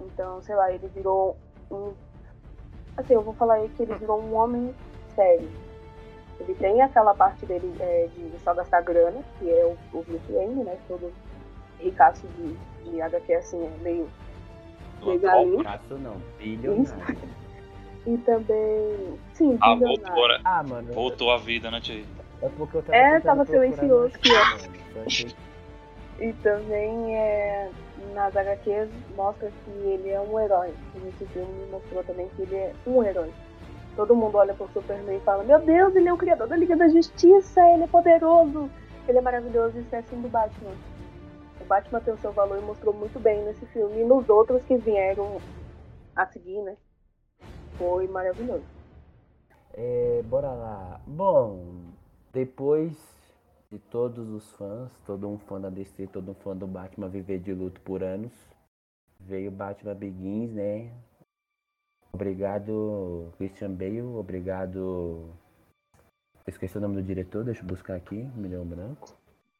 Então, 0.00 0.42
sei 0.42 0.56
lá, 0.56 0.72
ele 0.72 0.88
virou 0.92 1.36
um. 1.70 1.92
Assim, 2.96 3.14
eu 3.14 3.22
vou 3.22 3.34
falar 3.34 3.54
aí 3.54 3.68
que 3.68 3.82
ele 3.84 3.94
virou 3.94 4.20
um 4.20 4.34
homem 4.34 4.74
sério. 5.14 5.48
Ele 6.40 6.54
tem 6.54 6.82
aquela 6.82 7.14
parte 7.14 7.46
dele 7.46 7.72
é, 7.78 8.08
de 8.16 8.38
só 8.40 8.52
gastar 8.52 8.80
grana, 8.82 9.22
que 9.38 9.48
é 9.48 9.64
o, 9.64 9.96
o 9.96 10.02
Bruce 10.02 10.32
Wayne, 10.32 10.64
né? 10.64 10.76
Todo 10.88 11.12
ricaço 11.78 12.26
de, 12.36 12.90
de 12.90 13.00
HQ, 13.00 13.32
assim, 13.34 13.64
é 13.64 13.70
meio 13.80 14.08
legalinho. 15.02 15.58
Braço 15.58 15.96
não, 15.98 16.16
bilionário. 16.36 17.16
E 18.06 18.18
também. 18.18 19.18
Sim, 19.34 19.56
Ah, 19.60 19.74
bilionário. 19.76 20.04
voltou, 20.04 20.28
né? 20.28 20.40
Ah, 20.44 20.62
mano. 20.64 20.92
Voltou 20.92 21.30
a 21.30 21.38
vida, 21.38 21.70
né, 21.70 21.80
Tia? 21.80 22.04
É 22.44 22.48
porque 22.58 22.76
eu 22.76 22.82
tava 22.82 22.96
É, 22.98 23.20
tava 23.20 23.44
silencioso 23.46 24.14
aqui, 24.14 24.30
ó. 24.32 24.44
mano. 24.50 24.74
Só 24.92 25.04
que- 25.26 25.36
E 26.20 26.32
também 26.34 27.16
é, 27.16 27.70
nas 28.14 28.36
HQs 28.36 28.88
mostra 29.16 29.50
que 29.64 29.70
ele 29.70 30.10
é 30.10 30.20
um 30.20 30.38
herói. 30.38 30.72
E 30.94 30.98
nesse 30.98 31.24
filme 31.26 31.66
mostrou 31.70 32.04
também 32.04 32.28
que 32.36 32.42
ele 32.42 32.54
é 32.54 32.72
um 32.86 33.02
herói. 33.02 33.32
Todo 33.96 34.14
mundo 34.14 34.36
olha 34.36 34.54
pro 34.54 34.68
Superman 34.72 35.16
e 35.16 35.20
fala, 35.20 35.42
meu 35.44 35.58
Deus, 35.60 35.94
ele 35.96 36.08
é 36.08 36.12
o 36.12 36.16
criador 36.18 36.46
da 36.48 36.56
Liga 36.56 36.76
da 36.76 36.88
Justiça, 36.88 37.60
ele 37.70 37.84
é 37.84 37.86
poderoso. 37.86 38.70
Ele 39.08 39.18
é 39.18 39.20
maravilhoso 39.20 39.78
isso 39.78 39.94
é 39.94 39.98
assim 39.98 40.20
do 40.20 40.28
Batman. 40.28 40.72
O 41.60 41.64
Batman 41.64 42.00
tem 42.00 42.12
o 42.14 42.18
seu 42.18 42.32
valor 42.32 42.58
e 42.58 42.62
mostrou 42.64 42.92
muito 42.92 43.18
bem 43.18 43.42
nesse 43.44 43.64
filme. 43.66 44.00
E 44.00 44.04
nos 44.04 44.28
outros 44.28 44.62
que 44.64 44.76
vieram 44.76 45.40
a 46.14 46.26
seguir, 46.26 46.60
né? 46.62 46.76
Foi 47.78 48.06
maravilhoso. 48.08 48.64
É, 49.74 50.22
bora 50.26 50.50
lá. 50.52 51.00
Bom, 51.06 51.58
depois 52.34 52.92
de 53.70 53.78
todos 53.78 54.28
os 54.28 54.50
fãs, 54.56 54.90
todo 55.06 55.28
um 55.28 55.38
fã 55.38 55.60
da 55.60 55.70
DC, 55.70 56.08
todo 56.08 56.32
um 56.32 56.34
fã 56.34 56.54
do 56.54 56.66
Batman 56.66 57.08
viver 57.08 57.38
de 57.38 57.54
luto 57.54 57.80
por 57.80 58.02
anos, 58.02 58.32
veio 59.20 59.50
Batman 59.50 59.94
Begins, 59.94 60.52
né? 60.52 60.92
Obrigado, 62.12 63.32
Christian 63.38 63.72
Bale. 63.72 64.02
Obrigado. 64.02 65.32
Esqueci 66.46 66.76
o 66.76 66.80
nome 66.80 66.96
do 66.96 67.02
diretor, 67.02 67.42
deixa 67.44 67.62
eu 67.62 67.66
buscar 67.66 67.94
aqui, 67.94 68.16
Milhão 68.36 68.66
Branco. 68.66 69.16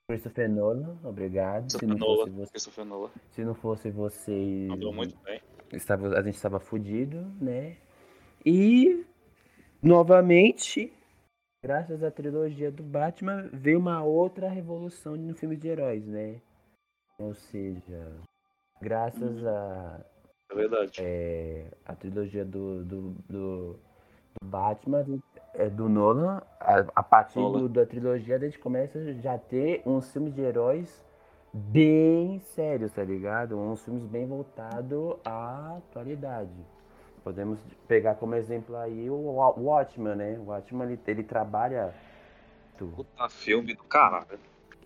Christopher 0.07 0.51
Nolan, 0.51 0.99
obrigado. 1.03 1.71
Se 1.73 1.79
Christopher 1.79 1.99
não 1.99 2.07
fosse 2.07 2.85
Nolan. 2.85 3.09
você, 3.09 3.31
se 3.31 3.45
não 3.45 3.55
fosse 3.55 3.91
você, 3.91 4.67
Mandou 4.69 4.93
muito 4.93 5.17
bem. 5.25 5.41
estava, 5.73 6.09
a 6.09 6.23
gente 6.23 6.35
estava 6.35 6.61
fudido, 6.61 7.25
né? 7.41 7.77
E 8.45 9.05
novamente, 9.83 10.93
graças 11.65 12.03
à 12.03 12.11
trilogia 12.11 12.71
do 12.71 12.83
Batman, 12.83 13.49
veio 13.51 13.79
uma 13.79 14.05
outra 14.05 14.51
revolução 14.51 15.17
no 15.17 15.35
filme 15.35 15.57
de 15.57 15.67
heróis, 15.69 16.07
né? 16.07 16.43
Ou 17.19 17.33
seja, 17.35 18.13
graças 18.83 19.47
a 19.47 20.05
É 20.51 20.55
verdade. 20.55 20.99
é, 21.01 21.67
a 21.87 21.95
trilogia 21.95 22.45
do, 22.45 22.85
do, 22.85 23.01
do, 23.27 23.79
do 24.43 24.47
Batman, 24.47 25.07
é, 25.55 25.71
do 25.71 25.89
Nolan, 25.89 26.43
a, 26.61 26.81
a 26.97 27.03
partir 27.03 27.39
Nolan. 27.39 27.61
do- 27.61 27.69
da 27.71 27.87
trilogia 27.87 28.37
a 28.37 28.39
gente 28.41 28.59
começa 28.59 28.99
a 28.99 29.13
já 29.15 29.39
ter 29.39 29.81
uns 29.87 30.13
filmes 30.13 30.35
de 30.35 30.43
heróis 30.43 31.03
bem 31.51 32.41
sérios, 32.41 32.93
tá 32.93 33.03
ligado? 33.03 33.57
Uns 33.59 33.83
filmes 33.83 34.05
bem 34.05 34.27
voltados 34.27 35.17
à 35.25 35.77
atualidade. 35.79 36.51
Podemos 37.25 37.59
pegar 37.89 38.17
como 38.17 38.35
exemplo 38.35 38.77
aí 38.77 39.09
o 39.09 39.37
Wa- 39.37 39.55
Watchmen, 39.57 40.15
né? 40.15 40.37
O 40.39 40.51
Watchmen, 40.51 40.89
ele, 40.89 41.01
ele 41.07 41.23
trabalha 41.23 41.95
tudo 42.77 42.97
Puta 42.97 43.29
filme 43.31 43.75
do 43.75 43.83
caralho. 43.85 44.39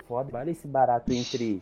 foda. 0.06 0.30
Vale 0.30 0.52
esse 0.52 0.68
barato 0.68 1.12
entre, 1.12 1.60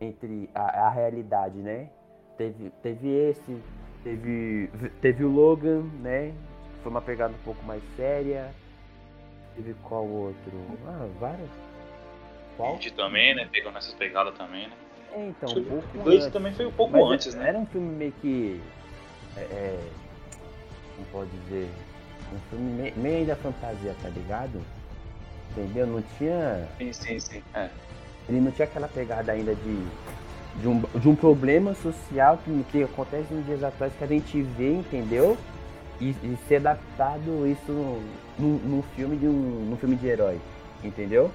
entre 0.00 0.48
a, 0.54 0.86
a 0.86 0.88
realidade, 0.88 1.58
né? 1.58 1.90
Teve, 2.38 2.70
teve 2.82 3.08
esse, 3.08 3.62
teve, 4.02 4.70
teve 5.02 5.24
o 5.24 5.28
Logan, 5.30 5.82
né? 6.00 6.32
Foi 6.82 6.90
uma 6.90 7.02
pegada 7.02 7.34
um 7.34 7.44
pouco 7.44 7.62
mais 7.64 7.82
séria. 7.94 8.50
Teve 9.54 9.74
qual 9.84 10.06
outro? 10.06 10.52
Ah, 10.86 11.06
vários. 11.20 11.50
Qual? 12.56 12.74
Indy 12.76 12.90
também, 12.92 13.34
né? 13.34 13.46
Pegando 13.52 13.76
essas 13.78 13.94
pegadas 13.94 14.34
também, 14.38 14.68
né? 14.68 14.74
É, 15.12 15.28
então, 15.28 15.50
um 15.52 15.64
pouco 15.64 15.98
O 15.98 16.02
Blade 16.02 16.18
antes. 16.22 16.32
também 16.32 16.52
foi 16.54 16.66
um 16.66 16.72
pouco 16.72 16.92
Mas 16.92 17.04
antes, 17.10 17.34
né? 17.34 17.50
Era 17.50 17.58
um 17.58 17.66
filme 17.66 17.94
meio 17.94 18.12
que. 18.20 18.60
É, 19.36 19.40
é, 19.42 19.90
como 20.94 21.06
pode 21.12 21.30
dizer? 21.44 21.68
Um 22.32 22.38
filme 22.50 22.92
meio, 22.96 23.26
da 23.26 23.36
fantasia, 23.36 23.94
tá 24.02 24.08
ligado? 24.08 24.60
Entendeu? 25.50 25.86
Não 25.86 26.02
tinha. 26.18 26.66
Sim, 26.78 26.92
sim, 26.92 27.20
sim. 27.20 27.42
É. 27.54 27.68
ele 28.28 28.40
não 28.40 28.50
tinha 28.50 28.66
aquela 28.66 28.88
pegada 28.88 29.32
ainda 29.32 29.54
de, 29.54 29.86
de, 30.60 30.68
um, 30.68 30.80
de 30.80 31.08
um 31.08 31.14
problema 31.14 31.74
social 31.74 32.38
que, 32.44 32.64
que 32.70 32.82
acontece 32.82 33.32
nos 33.32 33.44
dias 33.46 33.62
atuais 33.62 33.92
que 33.96 34.04
a 34.04 34.06
gente 34.06 34.42
vê, 34.42 34.72
entendeu? 34.72 35.36
E, 36.00 36.10
e 36.10 36.38
ser 36.48 36.56
adaptado 36.56 37.46
isso 37.46 38.00
num, 38.38 38.58
num 38.64 38.82
filme 38.96 39.16
de 39.16 39.26
um 39.26 39.66
num 39.70 39.76
filme 39.76 39.94
de 39.94 40.06
herói, 40.08 40.40
entendeu? 40.82 41.30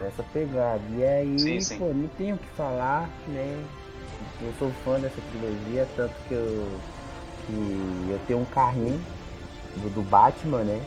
Essa 0.00 0.22
pegada. 0.32 0.80
E 0.96 1.04
aí, 1.04 1.38
Sim, 1.38 1.60
sim. 1.60 1.78
pô, 1.78 1.86
não 1.86 2.08
tenho 2.18 2.34
o 2.34 2.38
que 2.38 2.48
falar, 2.56 3.08
né? 3.28 3.64
Eu 4.40 4.52
sou 4.58 4.70
fã 4.84 4.98
dessa 4.98 5.20
trilogia, 5.30 5.86
tanto 5.96 6.14
que 6.28 6.34
eu, 6.34 6.68
que 7.46 8.08
eu 8.10 8.20
tenho 8.26 8.40
um 8.40 8.44
carrinho 8.44 9.00
do, 9.76 9.90
do 9.90 10.02
Batman, 10.02 10.64
né? 10.64 10.80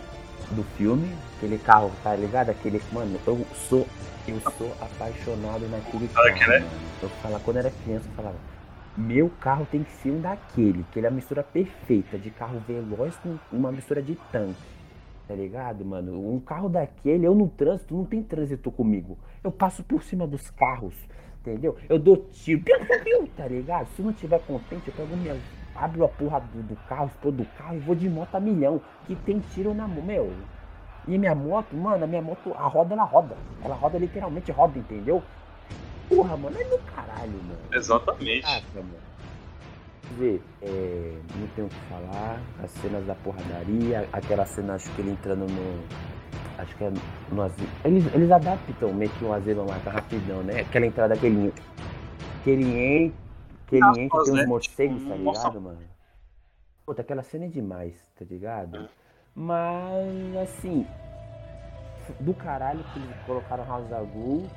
Do 0.51 0.63
filme, 0.77 1.11
aquele 1.37 1.57
carro, 1.57 1.91
tá 2.03 2.15
ligado? 2.15 2.51
Aquele, 2.51 2.81
mano, 2.91 3.19
eu 3.25 3.45
sou 3.67 3.87
eu 4.27 4.39
sou 4.57 4.71
apaixonado 4.81 5.67
naquele 5.69 6.07
carro, 6.07 6.33
que, 6.33 6.47
né? 6.47 6.67
Eu 7.01 7.09
falava, 7.09 7.43
quando 7.43 7.57
era 7.57 7.69
criança, 7.69 8.07
eu 8.07 8.13
falava, 8.15 8.35
meu 8.97 9.29
carro 9.39 9.67
tem 9.69 9.83
que 9.83 9.91
ser 9.91 10.11
um 10.11 10.21
daquele, 10.21 10.83
que 10.91 10.99
ele 10.99 11.05
é 11.05 11.09
a 11.09 11.13
mistura 11.13 11.43
perfeita 11.43 12.17
de 12.17 12.31
carro 12.31 12.59
veloz 12.67 13.15
com 13.17 13.37
uma 13.51 13.71
mistura 13.71 14.01
de 14.01 14.15
tanque. 14.31 14.55
Tá 15.27 15.33
ligado, 15.33 15.83
mano? 15.83 16.33
Um 16.33 16.39
carro 16.39 16.69
daquele, 16.69 17.25
eu 17.25 17.33
no 17.33 17.47
trânsito, 17.47 17.95
não 17.95 18.05
tem 18.05 18.21
trânsito 18.21 18.71
comigo. 18.71 19.17
Eu 19.43 19.51
passo 19.51 19.83
por 19.83 20.03
cima 20.03 20.25
dos 20.27 20.49
carros, 20.51 20.93
entendeu? 21.41 21.75
Eu 21.89 21.99
dou 21.99 22.17
tiro, 22.31 22.63
tá 23.35 23.47
ligado? 23.47 23.87
Se 23.95 23.99
eu 24.01 24.05
não 24.05 24.13
tiver 24.13 24.39
contente, 24.39 24.87
eu 24.87 24.93
pego 24.93 25.15
minha. 25.17 25.35
Abro 25.75 26.05
a 26.05 26.07
porra 26.07 26.39
do, 26.39 26.63
do 26.63 26.75
carro, 26.87 27.07
explodo 27.07 27.37
do 27.37 27.45
carro 27.57 27.75
e 27.75 27.79
vou 27.79 27.95
de 27.95 28.09
moto 28.09 28.33
a 28.35 28.39
milhão. 28.39 28.81
Que 29.05 29.15
tem 29.15 29.39
tiro 29.53 29.73
na 29.73 29.87
mão, 29.87 30.01
meu. 30.01 30.31
E 31.07 31.17
minha 31.17 31.35
moto, 31.35 31.75
mano, 31.75 32.03
a 32.03 32.07
minha 32.07 32.21
moto, 32.21 32.53
a 32.55 32.67
roda 32.67 32.93
ela 32.93 33.03
roda. 33.03 33.35
Ela 33.63 33.75
roda 33.75 33.97
literalmente 33.97 34.51
roda, 34.51 34.79
entendeu? 34.79 35.21
Porra, 36.09 36.37
mano, 36.37 36.55
é 36.59 36.63
do 36.63 36.77
caralho, 36.95 37.33
mano. 37.43 37.59
Exatamente. 37.73 38.41
Caraca, 38.41 38.65
mano. 38.75 39.15
Vê, 40.17 40.39
é, 40.61 41.17
não 41.35 41.47
tenho 41.55 41.67
o 41.67 41.69
que 41.69 41.79
falar. 41.89 42.39
As 42.63 42.71
cenas 42.71 43.05
da 43.05 43.15
porradaria, 43.15 44.07
aquela 44.13 44.45
cena, 44.45 44.75
acho 44.75 44.89
que 44.91 45.01
ele 45.01 45.11
entrando 45.11 45.47
no. 45.47 45.83
Acho 46.57 46.75
que 46.77 46.83
é 46.85 46.93
no 47.31 47.41
asilo. 47.41 47.69
Eles, 47.83 48.13
eles 48.13 48.31
adaptam 48.31 48.93
meio 48.93 49.11
que 49.11 49.25
um 49.25 49.33
asilo 49.33 49.65
lá, 49.65 49.77
tá 49.83 49.91
rapidão, 49.91 50.41
né? 50.41 50.61
Aquela 50.61 50.85
entrada 50.85 51.17
que 51.17 51.25
ele. 51.25 51.53
Que 52.43 52.51
ele 52.51 52.77
entra. 52.77 53.24
Que 53.67 53.77
ele 53.77 54.01
entra, 54.01 54.23
tem 54.23 54.33
uns 54.33 54.47
morcegos, 54.47 55.03
tá 55.07 55.15
ligado, 55.15 55.61
mano? 55.61 55.79
Puta, 56.85 57.01
aquela 57.01 57.23
cena 57.23 57.45
é 57.45 57.47
demais, 57.47 57.95
tá 58.17 58.23
ligado? 58.25 58.87
Mas, 59.33 60.35
assim. 60.37 60.87
Do 62.19 62.33
caralho 62.35 62.83
que 62.93 62.99
eles 62.99 63.17
colocaram 63.25 63.65
House 63.65 63.91
of 63.91 64.49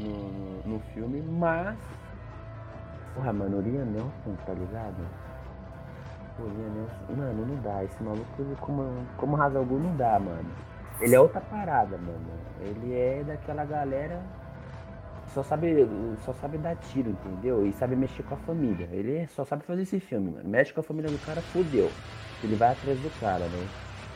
no, 0.00 0.62
no, 0.64 0.80
filme, 0.94 1.20
mas. 1.20 1.78
Porra, 3.14 3.32
mano, 3.32 3.58
o 3.58 3.60
Liam 3.60 3.84
Nelson, 3.84 4.36
tá 4.46 4.54
ligado? 4.54 5.06
Pô, 6.38 6.44
Liam 6.44 6.70
Nelson. 6.70 7.12
Mano, 7.14 7.46
não 7.46 7.56
dá. 7.56 7.84
Esse 7.84 8.02
maluco, 8.02 8.56
como, 8.60 9.06
como 9.18 9.36
Ghul, 9.36 9.80
não 9.80 9.96
dá, 9.96 10.18
mano. 10.18 10.50
Ele 11.00 11.14
é 11.14 11.20
outra 11.20 11.40
parada, 11.42 11.98
mano. 11.98 12.30
Ele 12.60 12.94
é 12.94 13.22
daquela 13.22 13.64
galera 13.64 14.22
só 15.34 15.42
sabe, 15.42 15.86
só 16.24 16.32
sabe 16.34 16.58
dar 16.58 16.76
tiro, 16.76 17.10
entendeu? 17.10 17.66
E 17.66 17.72
sabe 17.72 17.94
mexer 17.96 18.22
com 18.24 18.34
a 18.34 18.38
família. 18.38 18.88
Ele 18.92 19.26
só 19.28 19.44
sabe 19.44 19.64
fazer 19.64 19.82
esse 19.82 20.00
filme, 20.00 20.30
mano. 20.32 20.48
Mexe 20.48 20.72
com 20.72 20.80
a 20.80 20.84
família 20.84 21.10
do 21.10 21.18
cara, 21.24 21.40
fudeu. 21.40 21.90
Ele 22.42 22.56
vai 22.56 22.72
atrás 22.72 22.98
do 22.98 23.10
cara, 23.20 23.46
né? 23.46 23.68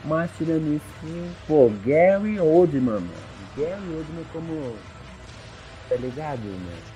Mas 0.03 0.29
tirando 0.37 0.73
isso, 0.73 1.35
pô, 1.47 1.69
Gary 1.85 2.39
Oldman, 2.39 2.81
mano. 2.99 3.09
Gary 3.57 3.95
Oldman 3.95 4.25
como. 4.31 4.75
Tá 5.89 5.95
ligado, 5.95 6.41
mano? 6.41 6.95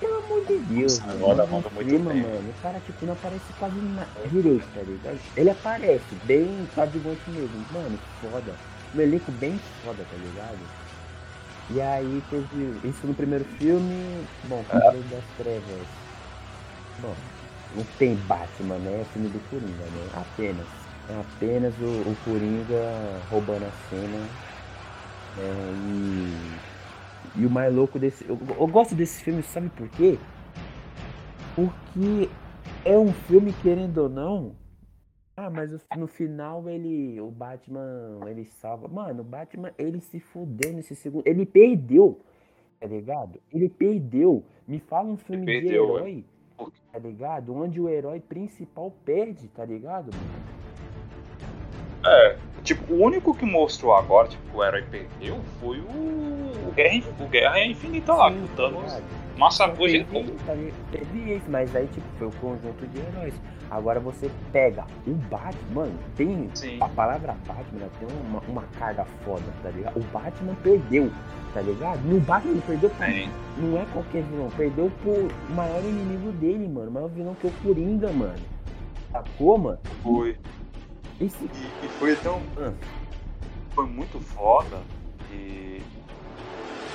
Pelo 0.00 0.16
amor 0.24 0.44
de 0.46 0.58
Deus, 0.60 0.98
Nossa, 1.00 1.12
mano. 1.12 1.26
roda, 1.26 1.46
no 1.46 1.52
roda 1.52 1.70
muito 1.70 1.88
clima, 1.88 2.12
bem. 2.12 2.22
mano. 2.22 2.48
O 2.50 2.62
cara, 2.62 2.80
tipo, 2.80 3.04
não 3.04 3.12
aparece 3.12 3.52
quase 3.58 3.76
na 3.76 4.06
direito, 4.30 4.66
tá 4.74 4.80
ligado? 4.80 5.20
Ele 5.36 5.50
aparece, 5.50 6.14
bem 6.24 6.66
coadjuvante 6.74 7.30
mesmo. 7.30 7.66
Mano, 7.70 7.98
foda. 8.22 8.54
Um 8.94 9.00
elenco 9.00 9.30
bem 9.32 9.58
foda, 9.84 10.02
tá 10.10 10.16
ligado? 10.16 10.58
E 11.72 11.80
aí 11.80 12.22
teve 12.30 12.88
isso 12.88 13.06
no 13.06 13.14
primeiro 13.14 13.44
filme. 13.44 14.26
Bom, 14.44 14.64
Cavaleiro 14.68 15.06
das 15.08 15.24
Trevas. 15.36 15.86
Bom, 17.00 17.14
não 17.76 17.84
tem 17.98 18.16
Batman, 18.16 18.78
né? 18.78 19.02
É 19.02 19.04
filme 19.12 19.28
do 19.28 19.38
Coringa, 19.48 19.84
né? 19.84 20.08
Apenas. 20.14 20.66
É 21.08 21.20
apenas 21.20 21.74
o, 21.78 21.84
o 22.10 22.16
Coringa 22.24 23.20
roubando 23.30 23.64
a 23.64 23.70
cena. 23.88 24.18
né? 24.18 24.28
E, 27.36 27.40
e 27.42 27.46
o 27.46 27.50
mais 27.50 27.72
louco 27.72 27.98
desse. 27.98 28.24
Eu, 28.28 28.38
eu 28.58 28.66
gosto 28.66 28.94
desse 28.94 29.22
filme, 29.22 29.42
sabe 29.42 29.68
por 29.70 29.88
quê? 29.90 30.18
Porque 31.54 32.28
é 32.84 32.98
um 32.98 33.12
filme, 33.12 33.52
querendo 33.62 33.98
ou 33.98 34.08
não. 34.08 34.56
Ah, 35.42 35.48
mas 35.48 35.72
no 35.96 36.06
final 36.06 36.68
ele. 36.68 37.18
O 37.18 37.30
Batman 37.30 38.20
ele 38.26 38.44
salva. 38.44 38.86
Mano, 38.88 39.22
o 39.22 39.24
Batman 39.24 39.72
ele 39.78 39.98
se 39.98 40.20
fudeu 40.20 40.70
nesse 40.70 40.94
segundo. 40.94 41.26
Ele 41.26 41.46
perdeu. 41.46 42.20
Tá 42.78 42.86
ligado? 42.86 43.40
Ele 43.50 43.66
perdeu. 43.66 44.44
Me 44.68 44.78
fala 44.78 45.08
um 45.08 45.16
filme 45.16 45.46
de 45.46 45.52
perdeu, 45.52 45.96
é. 45.96 46.00
herói. 46.00 46.24
Tá 46.92 46.98
ligado? 46.98 47.54
Onde 47.54 47.80
o 47.80 47.88
herói 47.88 48.20
principal 48.20 48.92
perde, 49.02 49.48
tá 49.48 49.64
ligado? 49.64 50.10
É, 52.04 52.36
tipo, 52.62 52.92
o 52.92 53.02
único 53.02 53.34
que 53.34 53.46
mostrou 53.46 53.94
agora, 53.94 54.28
tipo, 54.28 54.46
que 54.50 54.56
o 54.56 54.62
herói 54.62 54.84
perdeu 54.90 55.40
foi 55.58 55.80
o, 55.80 56.49
o 56.70 56.74
Guerra, 56.74 57.02
o 57.20 57.26
Guerra 57.26 57.58
é 57.58 57.66
Infinita 57.68 58.14
lá, 58.14 58.30
Sim, 58.30 58.38
que 58.38 58.44
o 58.44 58.56
Thanos 58.56 58.92
tá 58.92 59.00
massacrou 59.36 59.88
tá 60.46 60.54
li- 60.54 60.74
teve 60.92 61.34
isso, 61.34 61.44
mas 61.48 61.74
aí 61.74 61.86
tipo, 61.86 62.06
foi 62.18 62.28
o 62.28 62.32
conjunto 62.32 62.86
de 62.86 62.98
heróis. 62.98 63.34
Agora 63.70 64.00
você 64.00 64.28
pega 64.52 64.84
o 65.06 65.12
Batman, 65.12 65.88
tem 66.16 66.50
Sim. 66.54 66.76
a 66.80 66.88
palavra 66.88 67.36
Batman 67.46 67.80
ela 67.82 67.90
tem 68.00 68.08
uma, 68.26 68.40
uma 68.48 68.62
carga 68.78 69.04
foda, 69.24 69.44
tá 69.62 69.70
ligado? 69.70 69.96
O 69.96 70.02
Batman 70.12 70.54
perdeu, 70.56 71.10
tá 71.54 71.60
ligado? 71.60 72.00
No 72.00 72.18
Batman 72.20 72.52
ele 72.52 72.62
perdeu 72.66 72.90
pra 72.90 73.06
Tem. 73.06 73.30
Não 73.58 73.80
é 73.80 73.86
qualquer 73.92 74.22
vilão, 74.24 74.48
perdeu 74.56 74.90
pro 75.02 75.28
maior 75.54 75.80
inimigo 75.84 76.32
dele, 76.32 76.68
mano. 76.68 76.90
O 76.90 76.92
maior 76.92 77.08
vilão 77.08 77.34
que 77.36 77.46
é 77.46 77.50
o 77.50 77.52
Coringa, 77.62 78.12
mano. 78.12 78.34
Sacou, 79.12 79.56
mano? 79.58 79.78
Foi. 80.02 80.36
Esse. 81.20 81.44
E, 81.44 81.86
e 81.86 81.88
foi 81.98 82.16
tão. 82.16 82.40
Ah. 82.58 82.72
Foi 83.70 83.86
muito 83.86 84.18
foda 84.20 84.78
que. 85.28 85.80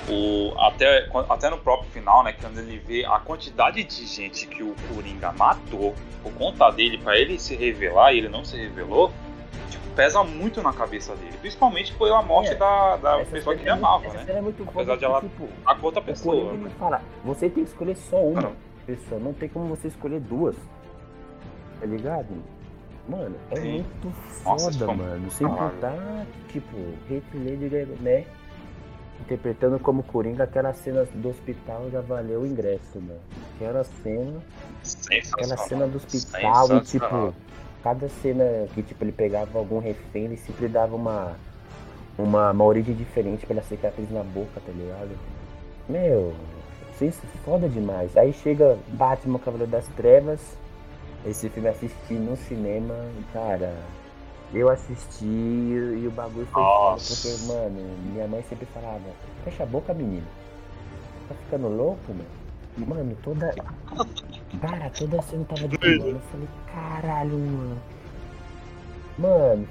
O, 0.10 0.54
até, 0.60 1.10
até 1.30 1.50
no 1.50 1.58
próprio 1.58 1.90
final, 1.90 2.24
né? 2.24 2.34
Quando 2.40 2.60
ele 2.60 2.78
vê 2.78 3.04
a 3.06 3.20
quantidade 3.20 3.84
de 3.84 4.06
gente 4.06 4.46
que 4.46 4.62
o 4.62 4.76
Coringa 4.94 5.32
matou 5.32 5.96
por 6.22 6.32
conta 6.34 6.70
dele, 6.70 6.98
pra 7.00 7.18
ele 7.18 7.40
se 7.40 7.56
revelar 7.56 8.14
e 8.14 8.20
ele 8.20 8.30
não 8.30 8.46
se 8.46 8.56
revelou, 8.56 9.12
tipo, 9.70 9.84
pesa 9.96 10.24
muito 10.24 10.62
na 10.62 10.72
cabeça 10.72 11.16
dele. 11.16 11.36
Principalmente 11.42 11.92
pela 11.96 12.22
morte 12.22 12.52
É, 12.52 12.56
da, 12.56 12.98
da 12.98 13.26
pessoa 13.26 13.56
que 13.56 13.62
ele 13.64 13.70
é 13.70 13.74
muito- 13.74 13.86
amava, 13.86 14.06
essa 14.06 14.24
né? 14.26 14.38
é 14.38 14.42
muito 14.42 14.64
Apesar 14.68 14.96
de 14.96 15.06
ela- 15.06 15.22
tipo, 15.22 15.50
A 15.66 15.76
outra 15.82 16.02
o 16.02 16.04
pessoa. 16.04 16.36
Coringa 16.36 16.66
ele 16.68 16.76
fala, 16.78 17.02
você 17.24 17.50
tem 17.50 17.64
que 17.64 17.70
escolher 17.72 17.96
só 17.96 18.18
uma 18.22 18.42
Não. 18.42 18.54
pessoa, 18.86 19.20
não 19.20 19.34
tem 19.34 19.50
como 19.50 19.66
você 19.76 19.88
escolher 19.88 20.20
duas. 20.20 20.56
Tá 21.80 21.86
ligado? 21.88 22.28
Mano, 23.10 23.36
é 23.52 23.56
Sim. 23.56 23.72
muito 23.72 24.14
Nossa, 24.44 24.66
foda, 24.66 24.78
ficou 24.78 24.96
mano. 24.96 25.32
Sem 25.32 25.48
contar, 25.48 26.26
tipo, 26.50 26.76
Heath 27.10 27.24
Ledger, 27.34 27.88
né? 28.02 28.24
Interpretando 29.22 29.80
como 29.80 30.04
Coringa 30.04 30.44
aquela 30.44 30.74
cena 30.74 31.08
do 31.14 31.30
hospital 31.30 31.90
já 31.92 32.02
valeu 32.02 32.42
o 32.42 32.46
ingresso, 32.46 33.00
mano. 33.00 33.20
Aquela 33.56 33.84
cena 33.84 34.42
aquela 35.34 35.58
cena 35.58 35.88
do 35.88 35.98
hospital 35.98 36.78
e 36.78 36.82
tipo, 36.82 37.34
cada 37.84 38.10
cena 38.10 38.44
que 38.74 38.84
tipo 38.84 39.04
ele 39.04 39.12
pegava 39.12 39.58
algum 39.58 39.80
refém, 39.80 40.26
ele 40.26 40.38
sempre 40.38 40.68
dava 40.68 40.96
uma 40.96 41.36
uma, 42.18 42.52
uma 42.52 42.64
origem 42.64 42.96
diferente 42.96 43.46
pela 43.46 43.62
cicatriz 43.64 44.10
na 44.12 44.24
boca, 44.24 44.62
tá 44.66 44.72
ligado? 44.72 45.18
Meu, 45.88 46.34
isso 47.02 47.22
é 47.24 47.38
foda 47.44 47.68
demais. 47.68 48.16
Aí 48.16 48.32
chega 48.34 48.78
Batman 48.90 49.40
Cavaleiro 49.40 49.72
das 49.72 49.88
Trevas, 49.90 50.40
esse 51.26 51.50
filme 51.50 51.68
assisti 51.70 52.14
no 52.14 52.36
cinema, 52.38 52.96
cara. 53.34 53.74
Eu 54.54 54.70
assisti 54.70 55.26
e 55.26 56.06
o 56.08 56.12
bagulho 56.12 56.46
foi 56.48 56.64
foda, 56.64 57.02
porque, 57.02 57.48
mano, 57.48 57.98
minha 58.14 58.28
mãe 58.28 58.44
sempre 58.48 58.66
falava, 58.68 59.02
fecha 59.44 59.64
a 59.64 59.66
boca, 59.66 59.94
menino. 59.94 60.26
Tá 61.28 61.36
ficando 61.36 61.68
louco, 61.68 62.00
mano? 62.10 62.26
Mano, 62.78 63.18
toda. 63.24 63.54
Cara, 64.62 64.90
toda 64.92 65.22
cena 65.24 65.44
tava 65.46 65.68
de 65.68 65.78
mano. 65.80 66.10
Eu 66.12 66.20
falei, 66.20 66.48
caralho, 66.74 67.38
mano. 67.38 67.78
Mano, 69.18 69.68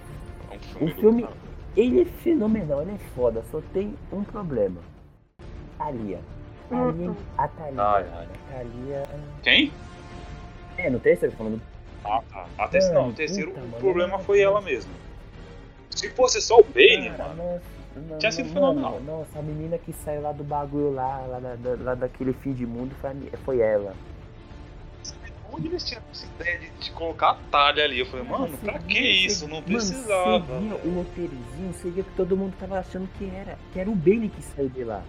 o 0.80 0.88
filme, 0.88 1.22
caralho. 1.22 1.40
ele 1.76 2.02
é 2.02 2.04
fenomenal, 2.04 2.82
ele 2.82 2.92
é 2.92 2.98
foda, 3.14 3.42
só 3.50 3.60
tem 3.72 3.94
um 4.12 4.22
problema. 4.24 4.80
Thalia. 5.78 6.20
Thalia, 6.68 7.08
Uhum. 7.10 7.16
a 7.38 7.48
Thalia. 7.48 7.82
Ai, 7.82 8.06
ai. 8.12 8.26
A 8.26 8.52
Thalia. 8.52 9.02
Quem? 9.42 9.72
É, 10.76 10.90
no 10.90 10.98
terceiro 10.98 11.34
falando. 11.36 11.60
Ah, 12.04 12.20
tá. 12.30 12.46
A 12.58 12.68
terceira, 12.68 12.94
não, 12.94 13.02
Mano, 13.02 13.12
o 13.12 13.16
terceiro 13.16 13.50
puta, 13.50 13.60
o 13.64 13.68
mano, 13.68 13.80
problema 13.80 14.14
eu- 14.14 14.18
foi 14.20 14.40
ela 14.40 14.60
mesma. 14.60 14.92
Se 15.90 16.10
fosse 16.10 16.40
só 16.40 16.58
o 16.58 16.64
Bane, 16.64 17.10
Cara, 17.10 17.28
mano. 17.34 17.42
nossa, 17.52 17.62
não, 18.10 18.18
Tinha 18.18 18.32
sido 18.32 18.48
fenomenal. 18.52 18.92
mano, 19.00 19.18
Nossa, 19.18 19.38
a 19.38 19.42
menina 19.42 19.78
que 19.78 19.92
saiu 19.92 20.20
lá 20.22 20.32
do 20.32 20.44
bagulho 20.44 20.92
lá, 20.92 21.18
lá, 21.28 21.38
da- 21.38 21.76
lá 21.82 21.94
daquele 21.94 22.32
fim 22.32 22.52
de 22.52 22.66
mundo 22.66 22.94
foi, 23.00 23.10
foi 23.44 23.60
ela. 23.60 23.94
Onde 25.52 25.68
eles 25.68 25.84
tinham 25.84 26.02
essa 26.10 26.26
ideia 26.26 26.58
de, 26.58 26.68
de 26.70 26.90
colocar 26.90 27.30
a 27.30 27.34
talha 27.48 27.84
ali? 27.84 28.00
Eu 28.00 28.06
falei, 28.06 28.26
mano, 28.26 28.48
Você 28.48 28.56
pra 28.56 28.78
que 28.80 28.98
isso? 28.98 29.44
Não 29.46 29.56
mano, 29.58 29.66
precisava. 29.66 30.38
Você 30.40 30.58
via 30.58 30.74
o 30.74 30.94
roteirozinho, 30.96 31.72
você 31.72 31.90
via 31.90 32.02
que 32.02 32.10
todo 32.16 32.36
mundo 32.36 32.54
tava 32.58 32.80
achando 32.80 33.08
que 33.16 33.24
era, 33.32 33.56
que 33.72 33.78
era 33.78 33.88
o 33.88 33.94
Bane 33.94 34.28
que 34.28 34.42
saiu 34.42 34.68
de 34.68 34.82
lá. 34.82 35.00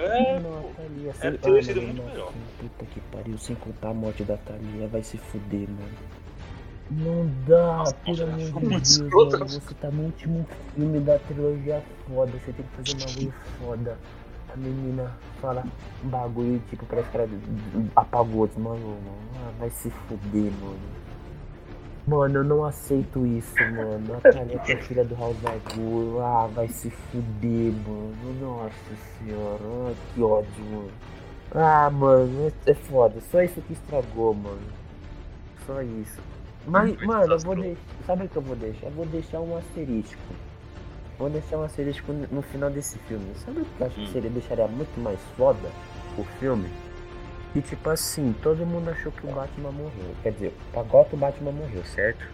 É, 0.00 0.40
Não, 0.40 0.58
a 0.58 0.62
Thalia, 0.74 1.10
assim, 1.10 1.26
Era 1.26 1.38
teria 1.38 1.58
ah, 1.58 1.62
sido 1.62 1.82
mano, 1.82 1.94
muito 1.94 2.08
melhor. 2.10 2.32
Puta 2.58 2.84
que 2.86 3.00
pariu, 3.12 3.38
sem 3.38 3.56
contar 3.56 3.90
a 3.90 3.94
morte 3.94 4.24
da 4.24 4.36
Thalia, 4.38 4.88
vai 4.88 5.02
se 5.02 5.16
fuder, 5.18 5.68
mano. 5.68 5.98
Não 6.90 7.30
dá, 7.46 7.76
Nossa, 7.76 7.94
pelo 8.04 8.22
amor 8.24 8.38
de 8.38 8.66
Deus, 8.68 8.90
escroto. 8.90 9.38
mano. 9.38 9.48
Você 9.48 9.74
tá 9.74 9.90
no 9.90 10.02
último 10.04 10.46
filme 10.74 11.00
da 11.00 11.18
trilogia 11.20 11.82
foda, 12.08 12.32
você 12.32 12.52
tem 12.52 12.64
que 12.66 12.76
fazer 12.76 12.96
um 12.96 13.06
bagulho 13.06 13.34
foda. 13.60 13.98
A 14.52 14.56
menina 14.56 15.16
fala 15.40 15.64
um 16.04 16.08
bagulho, 16.08 16.60
tipo, 16.68 16.84
parece 16.86 17.08
que 17.10 17.16
ela 17.16 17.28
apagou, 17.94 18.50
mano. 18.56 18.98
Ah, 19.36 19.52
vai 19.60 19.70
se 19.70 19.88
fuder, 19.90 20.50
mano. 20.60 20.99
Mano, 22.06 22.38
eu 22.38 22.44
não 22.44 22.64
aceito 22.64 23.24
isso, 23.26 23.54
mano. 23.74 24.14
A 24.16 24.20
Thalia 24.20 24.58
que 24.60 24.72
é 24.72 24.76
filha 24.78 25.04
do 25.04 25.14
Raul 25.14 25.34
Bagulho. 25.34 26.20
Ah, 26.20 26.48
vai 26.52 26.66
se 26.68 26.90
fuder, 26.90 27.72
mano. 27.86 28.14
Nossa 28.40 28.72
senhora, 29.18 29.60
ah, 29.62 29.92
que 30.14 30.22
ódio, 30.22 30.64
mano. 30.70 30.90
Ah, 31.54 31.90
mano, 31.90 32.52
é 32.66 32.70
é 32.70 32.74
foda. 32.74 33.20
Só 33.30 33.42
isso 33.42 33.60
que 33.62 33.74
estragou, 33.74 34.34
mano. 34.34 34.60
Só 35.66 35.80
isso. 35.82 36.20
Mas, 36.66 36.96
mano, 37.02 37.32
eu 37.34 37.38
vou 37.38 37.54
deixar. 37.56 37.80
Sabe 38.06 38.24
o 38.24 38.28
que 38.28 38.36
eu 38.36 38.42
vou 38.42 38.56
deixar? 38.56 38.86
Eu 38.86 38.92
vou 38.92 39.06
deixar 39.06 39.40
um 39.40 39.56
asterisco. 39.56 40.20
Vou 41.18 41.28
deixar 41.30 41.58
um 41.58 41.64
asterisco 41.64 42.12
no 42.12 42.42
final 42.42 42.70
desse 42.70 42.98
filme. 43.00 43.34
Sabe 43.44 43.60
o 43.60 43.64
que 43.64 43.80
eu 43.80 43.86
acho 43.86 43.94
que 43.96 44.02
Hum. 44.02 44.12
seria 44.12 44.30
deixaria 44.30 44.66
muito 44.66 44.98
mais 45.00 45.20
foda 45.36 45.68
o 46.16 46.24
filme? 46.38 46.68
Que 47.52 47.60
tipo 47.60 47.90
assim, 47.90 48.32
todo 48.42 48.64
mundo 48.64 48.90
achou 48.90 49.10
que 49.10 49.26
o 49.26 49.32
Batman 49.32 49.72
morreu. 49.72 50.14
Quer 50.22 50.32
dizer, 50.32 50.54
pra 50.72 50.82
Gotham 50.82 51.16
o 51.16 51.18
Batman 51.18 51.52
morreu, 51.52 51.84
certo? 51.84 52.24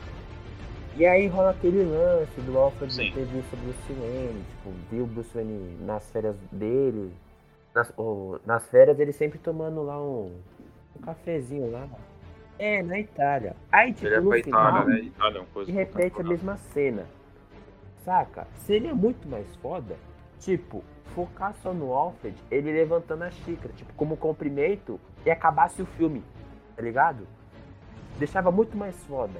E 0.96 1.04
aí 1.06 1.26
rola 1.26 1.50
aquele 1.50 1.84
lance 1.84 2.40
do 2.40 2.58
Alfred 2.58 2.92
Sim. 2.92 3.12
ter 3.12 3.24
visto 3.24 3.52
o 3.52 3.56
Bruce 3.56 3.92
Wayne, 3.92 4.44
tipo, 4.50 4.70
viu 4.90 5.04
o 5.04 5.06
Bruce 5.06 5.30
Wayne 5.34 5.76
nas 5.84 6.10
férias 6.10 6.36
dele. 6.52 7.12
Nas, 7.74 7.92
ou, 7.96 8.40
nas 8.46 8.66
férias 8.68 8.98
ele 8.98 9.12
sempre 9.12 9.38
tomando 9.38 9.82
lá 9.82 10.00
um, 10.00 10.32
um 10.96 11.00
cafezinho 11.02 11.70
lá. 11.70 11.86
É, 12.58 12.82
na 12.82 12.98
Itália. 12.98 13.54
Aí, 13.70 13.92
tipo, 13.92 14.06
Ele 14.06 14.14
é 14.14 14.20
no 14.20 14.30
pra 14.30 14.42
final, 14.42 14.68
Itália, 14.70 14.94
né? 14.94 15.00
Itália 15.00 15.36
é 15.36 15.40
uma 15.40 15.46
coisa. 15.48 15.70
e 15.70 15.74
repete 15.74 16.20
a 16.20 16.24
mesma 16.24 16.56
cena. 16.56 17.06
Saca? 18.02 18.46
Seria 18.54 18.94
muito 18.94 19.28
mais 19.28 19.46
foda, 19.56 19.96
tipo, 20.40 20.82
focar 21.14 21.54
só 21.62 21.72
no 21.72 21.92
Alfred, 21.92 22.36
ele 22.50 22.72
levantando 22.72 23.24
a 23.24 23.30
xícara, 23.30 23.72
tipo, 23.74 23.92
como 23.94 24.16
cumprimento 24.16 25.00
e 25.24 25.30
acabasse 25.30 25.80
o 25.82 25.86
filme, 25.86 26.22
tá 26.74 26.82
ligado? 26.82 27.26
Deixava 28.18 28.50
muito 28.50 28.76
mais 28.76 28.94
foda. 29.04 29.38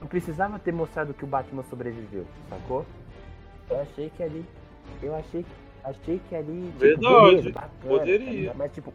Não 0.00 0.06
precisava 0.06 0.58
ter 0.58 0.72
mostrado 0.72 1.14
que 1.14 1.24
o 1.24 1.26
Batman 1.26 1.62
sobreviveu, 1.64 2.26
sacou? 2.48 2.84
Eu 3.70 3.80
achei 3.80 4.10
que 4.10 4.22
ali. 4.22 4.44
Eu 5.02 5.14
achei, 5.14 5.46
achei 5.82 6.20
que 6.28 6.34
ali. 6.34 6.66
Tipo, 6.72 6.78
Verdade, 6.78 7.24
beleza, 7.36 7.50
bacana, 7.52 7.70
poderia. 7.86 8.50
tá? 8.50 8.56
Mas 8.58 8.72
tipo, 8.72 8.92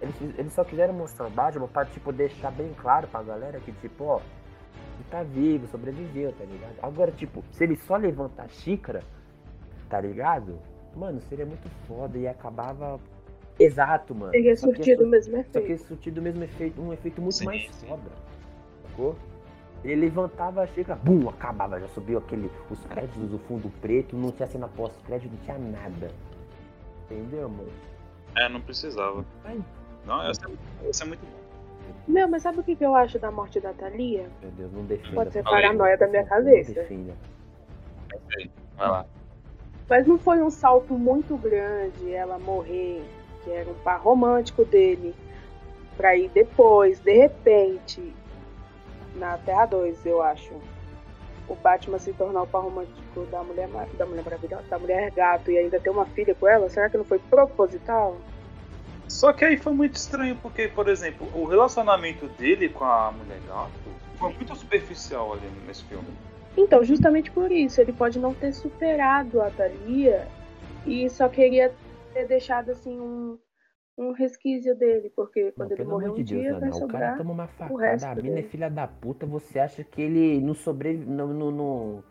eles, 0.00 0.14
eles 0.38 0.52
só 0.52 0.64
quiseram 0.64 0.92
mostrar 0.92 1.26
o 1.26 1.30
Batman 1.30 1.68
pra, 1.68 1.84
tipo, 1.86 2.12
deixar 2.12 2.50
bem 2.50 2.74
claro 2.74 3.06
pra 3.08 3.22
galera 3.22 3.58
que, 3.60 3.72
tipo, 3.72 4.04
ó, 4.04 4.16
ele 4.18 5.04
tá 5.10 5.22
vivo, 5.22 5.66
sobreviveu, 5.68 6.32
tá 6.32 6.44
ligado? 6.44 6.74
Agora, 6.82 7.10
tipo, 7.12 7.42
se 7.52 7.64
ele 7.64 7.76
só 7.76 7.96
levanta 7.96 8.42
a 8.42 8.48
xícara, 8.48 9.02
tá 9.88 10.00
ligado? 10.00 10.58
Mano, 10.96 11.20
seria 11.28 11.46
muito 11.46 11.68
foda 11.86 12.18
e 12.18 12.26
acabava. 12.26 13.00
Exato, 13.58 14.14
mano. 14.14 14.32
Teria 14.32 14.56
Só 14.56 14.66
que 14.66 14.72
ia 14.72 14.76
surtido 14.76 15.04
o 15.04 15.06
mesmo 15.08 15.36
Só 15.36 15.42
que 15.42 15.58
efeito. 15.58 15.70
ia 15.70 15.78
surtido 15.78 16.20
o 16.20 16.24
mesmo 16.24 16.44
efeito, 16.44 16.80
um 16.82 16.92
efeito 16.92 17.20
muito 17.20 17.36
Sim, 17.36 17.44
mais 17.44 17.74
sim. 17.74 17.86
foda. 17.86 18.10
Sacou? 18.88 19.16
Ele 19.84 19.96
levantava 19.96 20.62
a 20.62 20.66
xícara, 20.66 20.98
bum, 21.02 21.28
acabava, 21.28 21.80
já 21.80 21.88
subiu 21.88 22.18
aquele. 22.18 22.50
Os 22.70 22.84
créditos, 22.86 23.32
o 23.32 23.38
fundo 23.40 23.70
preto, 23.80 24.16
não 24.16 24.30
tinha 24.30 24.46
cena 24.46 24.68
pós-crédito, 24.68 25.32
não 25.32 25.38
tinha 25.40 25.58
nada. 25.58 26.10
Entendeu, 27.04 27.48
mano? 27.48 27.68
É, 28.36 28.48
não 28.48 28.60
precisava. 28.60 29.24
Ai. 29.44 29.60
Não, 30.06 30.22
essa, 30.22 30.48
essa 30.88 31.04
é 31.04 31.06
muito 31.06 31.20
bom. 31.20 31.42
Meu, 32.06 32.28
mas 32.28 32.42
sabe 32.42 32.60
o 32.60 32.62
que 32.62 32.74
que 32.76 32.84
eu 32.84 32.94
acho 32.94 33.18
da 33.18 33.30
morte 33.30 33.60
da 33.60 33.72
Thalia? 33.72 34.28
Meu 34.40 34.50
Deus, 34.52 34.72
não 34.72 34.84
defenda. 34.84 35.14
Pode 35.14 35.32
ser 35.32 35.42
paranoia 35.42 35.96
da 35.96 36.08
minha 36.08 36.24
cabeça. 36.24 36.72
Não 36.72 36.82
defenda. 36.82 37.14
Vai 38.76 38.88
lá. 38.88 39.06
Mas 39.92 40.06
não 40.06 40.18
foi 40.18 40.42
um 40.42 40.48
salto 40.48 40.94
muito 40.94 41.36
grande 41.36 42.14
ela 42.14 42.38
morrer, 42.38 43.04
que 43.44 43.50
era 43.50 43.68
um 43.68 43.74
par 43.74 44.00
romântico 44.00 44.64
dele, 44.64 45.14
pra 45.98 46.16
ir 46.16 46.30
depois, 46.30 46.98
de 47.00 47.12
repente, 47.12 48.16
na 49.16 49.36
Terra 49.36 49.66
2, 49.66 50.06
eu 50.06 50.22
acho, 50.22 50.54
o 51.46 51.54
Batman 51.56 51.98
se 51.98 52.10
tornar 52.14 52.40
o 52.40 52.46
par 52.46 52.62
romântico 52.62 53.26
da 53.30 53.42
mulher, 53.42 53.68
da 53.98 54.06
mulher 54.06 54.24
maravilhosa, 54.24 54.64
da 54.70 54.78
mulher 54.78 55.10
gato 55.10 55.50
e 55.50 55.58
ainda 55.58 55.78
ter 55.78 55.90
uma 55.90 56.06
filha 56.06 56.34
com 56.34 56.48
ela? 56.48 56.70
Será 56.70 56.88
que 56.88 56.96
não 56.96 57.04
foi 57.04 57.18
proposital? 57.18 58.16
Só 59.08 59.30
que 59.30 59.44
aí 59.44 59.58
foi 59.58 59.74
muito 59.74 59.96
estranho, 59.96 60.36
porque, 60.36 60.68
por 60.68 60.88
exemplo, 60.88 61.28
o 61.34 61.44
relacionamento 61.44 62.28
dele 62.28 62.70
com 62.70 62.86
a 62.86 63.12
mulher 63.12 63.40
gato 63.46 63.72
foi 64.18 64.32
muito 64.32 64.56
superficial 64.56 65.34
ali 65.34 65.52
nesse 65.66 65.84
filme. 65.84 66.31
Então, 66.56 66.84
justamente 66.84 67.30
por 67.30 67.50
isso, 67.50 67.80
ele 67.80 67.92
pode 67.92 68.18
não 68.18 68.34
ter 68.34 68.52
superado 68.52 69.40
a 69.40 69.50
Thalia 69.50 70.26
e 70.86 71.08
só 71.08 71.28
queria 71.28 71.74
ter 72.12 72.26
deixado 72.26 72.70
assim 72.70 73.00
um, 73.00 73.38
um 73.96 74.12
resquício 74.12 74.76
dele, 74.76 75.10
porque 75.16 75.52
quando 75.52 75.70
Não, 75.72 75.76
ele 75.78 75.84
morrer 75.90 76.10
um 76.10 76.14
de 76.14 76.24
Deus, 76.24 76.42
dia 76.42 76.52
não, 76.52 76.60
vai 76.60 76.70
não. 76.70 76.76
O 76.78 76.80
cara 76.80 76.88
sobrar. 76.88 77.18
toma 77.18 77.32
uma 77.32 77.44
resto 77.44 77.56
facada, 77.56 78.20
a 78.20 78.22
mina 78.22 78.38
é 78.40 78.42
filha 78.42 78.68
da 78.70 78.86
puta, 78.86 79.24
você 79.24 79.58
acha 79.58 79.82
que 79.82 80.02
ele 80.02 80.40
não 80.40 80.54
sobrevive. 80.54 81.08
No, 81.08 81.28
no, 81.28 81.50
no- 81.50 82.04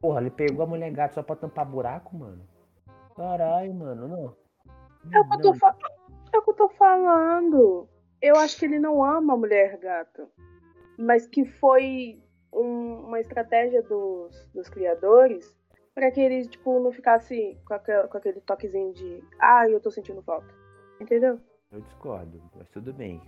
Porra, 0.00 0.20
ele 0.20 0.30
pegou 0.30 0.64
a 0.64 0.66
mulher 0.66 0.90
gata 0.90 1.14
só 1.14 1.22
pra 1.22 1.36
tampar 1.36 1.64
buraco, 1.64 2.16
mano? 2.16 2.42
Caralho, 3.16 3.72
mano, 3.72 4.08
não. 4.08 4.36
É 5.12 5.20
o 5.20 5.28
que 5.28 5.34
eu 5.36 5.40
tô, 5.40 5.48
Não, 5.48 5.54
fa- 5.54 5.76
é 6.32 6.38
o 6.38 6.42
que 6.42 6.50
eu 6.50 6.54
tô 6.54 6.68
falando. 6.70 7.88
Eu 8.20 8.36
acho 8.36 8.58
que 8.58 8.64
ele 8.64 8.78
não 8.80 9.04
ama 9.04 9.34
a 9.34 9.36
mulher 9.36 9.78
gato. 9.78 10.28
Mas 10.98 11.26
que 11.26 11.44
foi 11.44 12.20
um- 12.52 13.06
uma 13.06 13.20
estratégia 13.20 13.82
dos, 13.82 14.48
dos 14.54 14.68
criadores 14.68 15.56
pra 15.94 16.10
que 16.10 16.20
ele, 16.20 16.46
tipo, 16.46 16.78
não 16.80 16.92
ficasse 16.92 17.56
com, 17.66 17.74
aquel- 17.74 18.08
com 18.08 18.16
aquele 18.18 18.40
toquezinho 18.40 18.92
de 18.94 19.22
ah, 19.38 19.68
eu 19.68 19.80
tô 19.80 19.90
sentindo 19.90 20.22
falta. 20.22 20.46
Entendeu? 21.00 21.38
Eu 21.70 21.80
discordo, 21.80 22.40
mas 22.56 22.68
tudo 22.70 22.92
bem. 22.92 23.20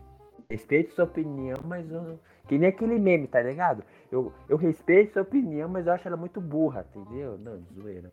Respeito 0.51 0.93
sua 0.95 1.05
opinião, 1.05 1.57
mas 1.65 1.91
eu. 1.91 2.19
Que 2.47 2.59
nem 2.59 2.69
aquele 2.69 2.99
meme, 2.99 3.27
tá 3.27 3.41
ligado? 3.41 3.83
Eu, 4.13 4.33
eu 4.49 4.57
respeito 4.59 5.15
sua 5.15 5.23
opinião, 5.23 5.69
mas 5.69 5.87
eu 5.87 5.93
acho 5.95 6.07
ela 6.07 6.17
muito 6.17 6.41
burra, 6.41 6.87
entendeu? 6.95 7.39
Não, 7.39 7.63
zoeira. 7.73 8.13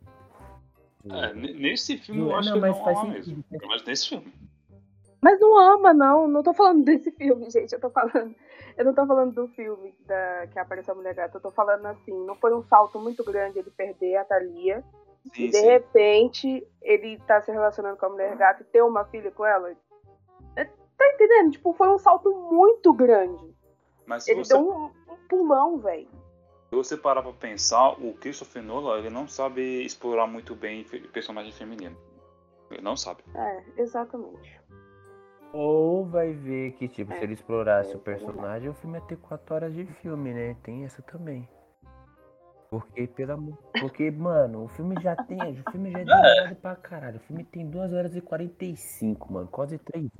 É, 1.10 1.34
nesse 1.34 1.98
filme 1.98 2.22
eu 2.22 2.28
Não, 2.28 2.36
acho 2.38 2.48
não, 2.48 2.54
que 2.54 2.60
mas 2.60 2.76
não 2.76 2.84
faz 2.84 2.98
ama 2.98 3.12
sentido. 3.14 3.44
mesmo. 3.50 3.68
Mas 3.68 3.84
nesse 3.84 4.08
filme. 4.08 4.32
Mas 5.20 5.40
não 5.40 5.58
ama, 5.58 5.92
não. 5.92 6.26
Não 6.28 6.42
tô 6.42 6.54
falando 6.54 6.82
desse 6.84 7.10
filme, 7.12 7.50
gente. 7.50 7.72
Eu 7.74 7.80
tô 7.80 7.90
falando. 7.90 8.34
Eu 8.76 8.84
não 8.84 8.94
tô 8.94 9.06
falando 9.06 9.32
do 9.34 9.48
filme 9.48 9.94
da, 10.06 10.46
que 10.48 10.58
apareceu 10.58 10.94
a 10.94 10.96
mulher 10.96 11.14
gata. 11.14 11.36
Eu 11.36 11.42
tô 11.42 11.50
falando 11.50 11.86
assim, 11.86 12.12
não 12.24 12.34
foi 12.36 12.54
um 12.54 12.62
salto 12.62 12.98
muito 12.98 13.24
grande 13.24 13.58
ele 13.58 13.70
perder 13.70 14.16
a 14.16 14.24
Thalia. 14.24 14.84
Sim, 15.34 15.44
e 15.44 15.50
de 15.50 15.56
sim. 15.56 15.66
repente 15.66 16.66
ele 16.80 17.18
tá 17.26 17.40
se 17.40 17.52
relacionando 17.52 17.96
com 17.96 18.06
a 18.06 18.08
mulher 18.08 18.36
gata 18.36 18.62
e 18.62 18.66
ter 18.66 18.82
uma 18.82 19.04
filha 19.04 19.30
com 19.30 19.46
ela. 19.46 19.72
É, 20.56 20.68
Tá 21.02 21.08
entendendo? 21.14 21.50
Tipo, 21.52 21.72
foi 21.72 21.88
um 21.88 21.98
salto 21.98 22.30
muito 22.30 22.92
grande. 22.92 23.52
Mas 24.06 24.28
Ele 24.28 24.44
você, 24.44 24.54
deu 24.54 24.68
um, 24.68 24.84
um 25.12 25.16
pulão, 25.28 25.78
velho. 25.78 26.08
se 26.70 26.76
você 26.76 26.96
parar 26.96 27.22
pra 27.22 27.32
pensar, 27.32 27.92
o 28.00 28.14
Christopher 28.14 28.62
Nolan 28.62 28.98
ele 28.98 29.10
não 29.10 29.26
sabe 29.26 29.84
explorar 29.84 30.28
muito 30.28 30.54
bem 30.54 30.84
personagem 31.12 31.52
feminino. 31.52 31.96
Ele 32.70 32.82
não 32.82 32.96
sabe. 32.96 33.24
É, 33.34 33.64
exatamente. 33.76 34.60
Ou 35.52 36.06
vai 36.06 36.32
ver 36.32 36.72
que, 36.72 36.88
tipo, 36.88 37.12
É, 37.12 37.18
se 37.18 37.24
ele 37.24 37.34
explorasse 37.34 37.92
é 37.92 37.96
o 37.96 38.00
personagem, 38.00 38.68
o 38.68 38.74
filme 38.74 38.98
ia 38.98 39.04
ter 39.04 39.16
4 39.16 39.54
horas 39.54 39.74
de 39.74 39.84
filme, 39.84 40.32
né? 40.32 40.56
Tem 40.62 40.84
essa 40.84 41.02
também. 41.02 41.46
Porque, 42.70 43.06
pelo 43.06 43.32
amor. 43.32 43.58
Porque, 43.80 44.10
mano, 44.10 44.64
o 44.64 44.68
filme 44.68 44.96
já 45.02 45.14
tem. 45.14 45.38
O 45.38 45.70
filme 45.70 45.90
já 45.90 45.98
é 45.98 46.04
demorado 46.04 46.56
pra 46.56 46.74
caralho. 46.74 47.16
O 47.18 47.20
filme 47.20 47.44
tem 47.44 47.68
2 47.68 47.92
horas 47.92 48.16
e 48.16 48.20
45, 48.22 49.30
mano. 49.30 49.46
Quase 49.48 49.76
3. 49.76 50.10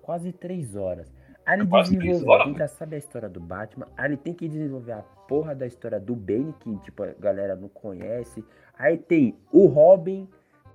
Quase 0.00 0.32
3 0.32 0.74
horas. 0.74 1.12
Desenvolveu. 1.46 2.28
horas. 2.28 2.46
Ele 2.48 2.58
já 2.58 2.68
sabe 2.68 2.96
a 2.96 2.98
história 2.98 3.28
do 3.28 3.40
Batman. 3.40 3.86
Aí 3.94 4.06
ele 4.06 4.16
tem 4.16 4.32
que 4.32 4.48
desenvolver 4.48 4.92
a 4.92 5.02
porra 5.28 5.54
da 5.54 5.66
história 5.66 6.00
do 6.00 6.16
Bane, 6.16 6.54
que, 6.60 6.78
tipo, 6.78 7.02
a 7.02 7.12
galera 7.12 7.54
não 7.54 7.68
conhece. 7.68 8.42
Aí 8.78 8.96
tem 8.96 9.38
o 9.52 9.66
Robin, 9.66 10.26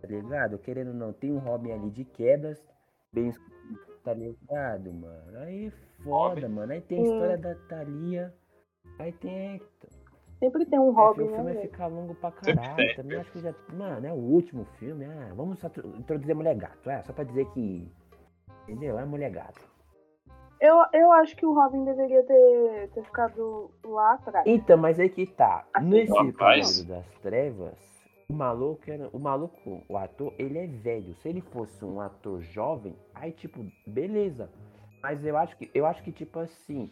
tá 0.01 0.07
ligado? 0.07 0.59
Querendo 0.59 0.89
ou 0.89 0.93
não, 0.93 1.11
tem 1.11 1.31
um 1.31 1.39
Robin 1.39 1.71
ali 1.71 1.89
de 1.89 2.05
quedas. 2.05 2.63
Bem 3.11 3.33
tá 4.03 4.13
ligado, 4.13 4.93
mano? 4.93 5.39
Aí 5.39 5.67
é 5.67 6.03
foda, 6.03 6.41
Robin. 6.41 6.47
mano. 6.53 6.71
Aí 6.73 6.81
tem 6.81 6.97
a 6.99 7.01
Hum. 7.01 7.05
história 7.05 7.37
da 7.37 7.55
Thalia. 7.67 8.33
Aí 8.99 9.11
tem. 9.13 9.61
Sempre 10.39 10.65
tem 10.65 10.79
um 10.79 10.89
É, 10.89 10.93
Robin, 10.93 11.21
o 11.21 11.25
né? 11.25 11.29
filme 11.31 11.43
vai 11.43 11.53
velho? 11.53 11.69
ficar 11.69 11.87
longo 11.87 12.15
pra 12.15 12.31
caralho. 12.31 12.95
Também 12.95 13.19
acho 13.19 13.31
que 13.31 13.39
já. 13.39 13.53
Mano, 13.73 14.07
é 14.07 14.11
o 14.11 14.15
último 14.15 14.65
filme. 14.79 15.05
Ah, 15.05 15.31
vamos 15.35 15.59
só 15.59 15.69
tro- 15.69 15.95
introduzir 15.97 16.31
a 16.31 16.35
mulher 16.35 16.55
gato. 16.55 16.89
É, 16.89 17.01
só 17.03 17.13
pra 17.13 17.23
dizer 17.23 17.45
que. 17.51 17.87
Entendeu? 18.63 18.97
É 18.97 19.03
a 19.03 19.05
mulher 19.05 19.29
gato. 19.31 19.69
Eu, 20.59 20.75
eu 20.93 21.11
acho 21.13 21.35
que 21.35 21.45
o 21.45 21.53
Robin 21.53 21.83
deveria 21.83 22.23
ter, 22.23 22.89
ter 22.93 23.03
ficado 23.03 23.71
lá 23.83 24.13
atrás. 24.13 24.45
Então, 24.45 24.77
mas 24.77 24.99
aí 24.99 25.09
que 25.09 25.25
tá. 25.25 25.65
Assim, 25.73 25.87
Nesse 25.89 26.11
Rapaz. 26.13 26.35
Cavaleiro 26.37 26.87
das 26.87 27.19
Trevas, 27.19 28.00
o 28.31 28.33
maluco 28.33 28.89
era. 28.89 29.09
O 29.11 29.19
maluco, 29.19 29.83
o 29.89 29.97
ator, 29.97 30.33
ele 30.39 30.57
é 30.57 30.65
velho. 30.65 31.13
Se 31.15 31.27
ele 31.27 31.41
fosse 31.41 31.83
um 31.83 31.99
ator 31.99 32.41
jovem, 32.41 32.95
aí, 33.13 33.31
tipo, 33.33 33.65
beleza. 33.85 34.49
Mas 35.03 35.23
eu 35.25 35.35
acho 35.37 35.57
que, 35.57 35.69
eu 35.73 35.85
acho 35.85 36.01
que, 36.01 36.11
tipo 36.11 36.39
assim. 36.39 36.89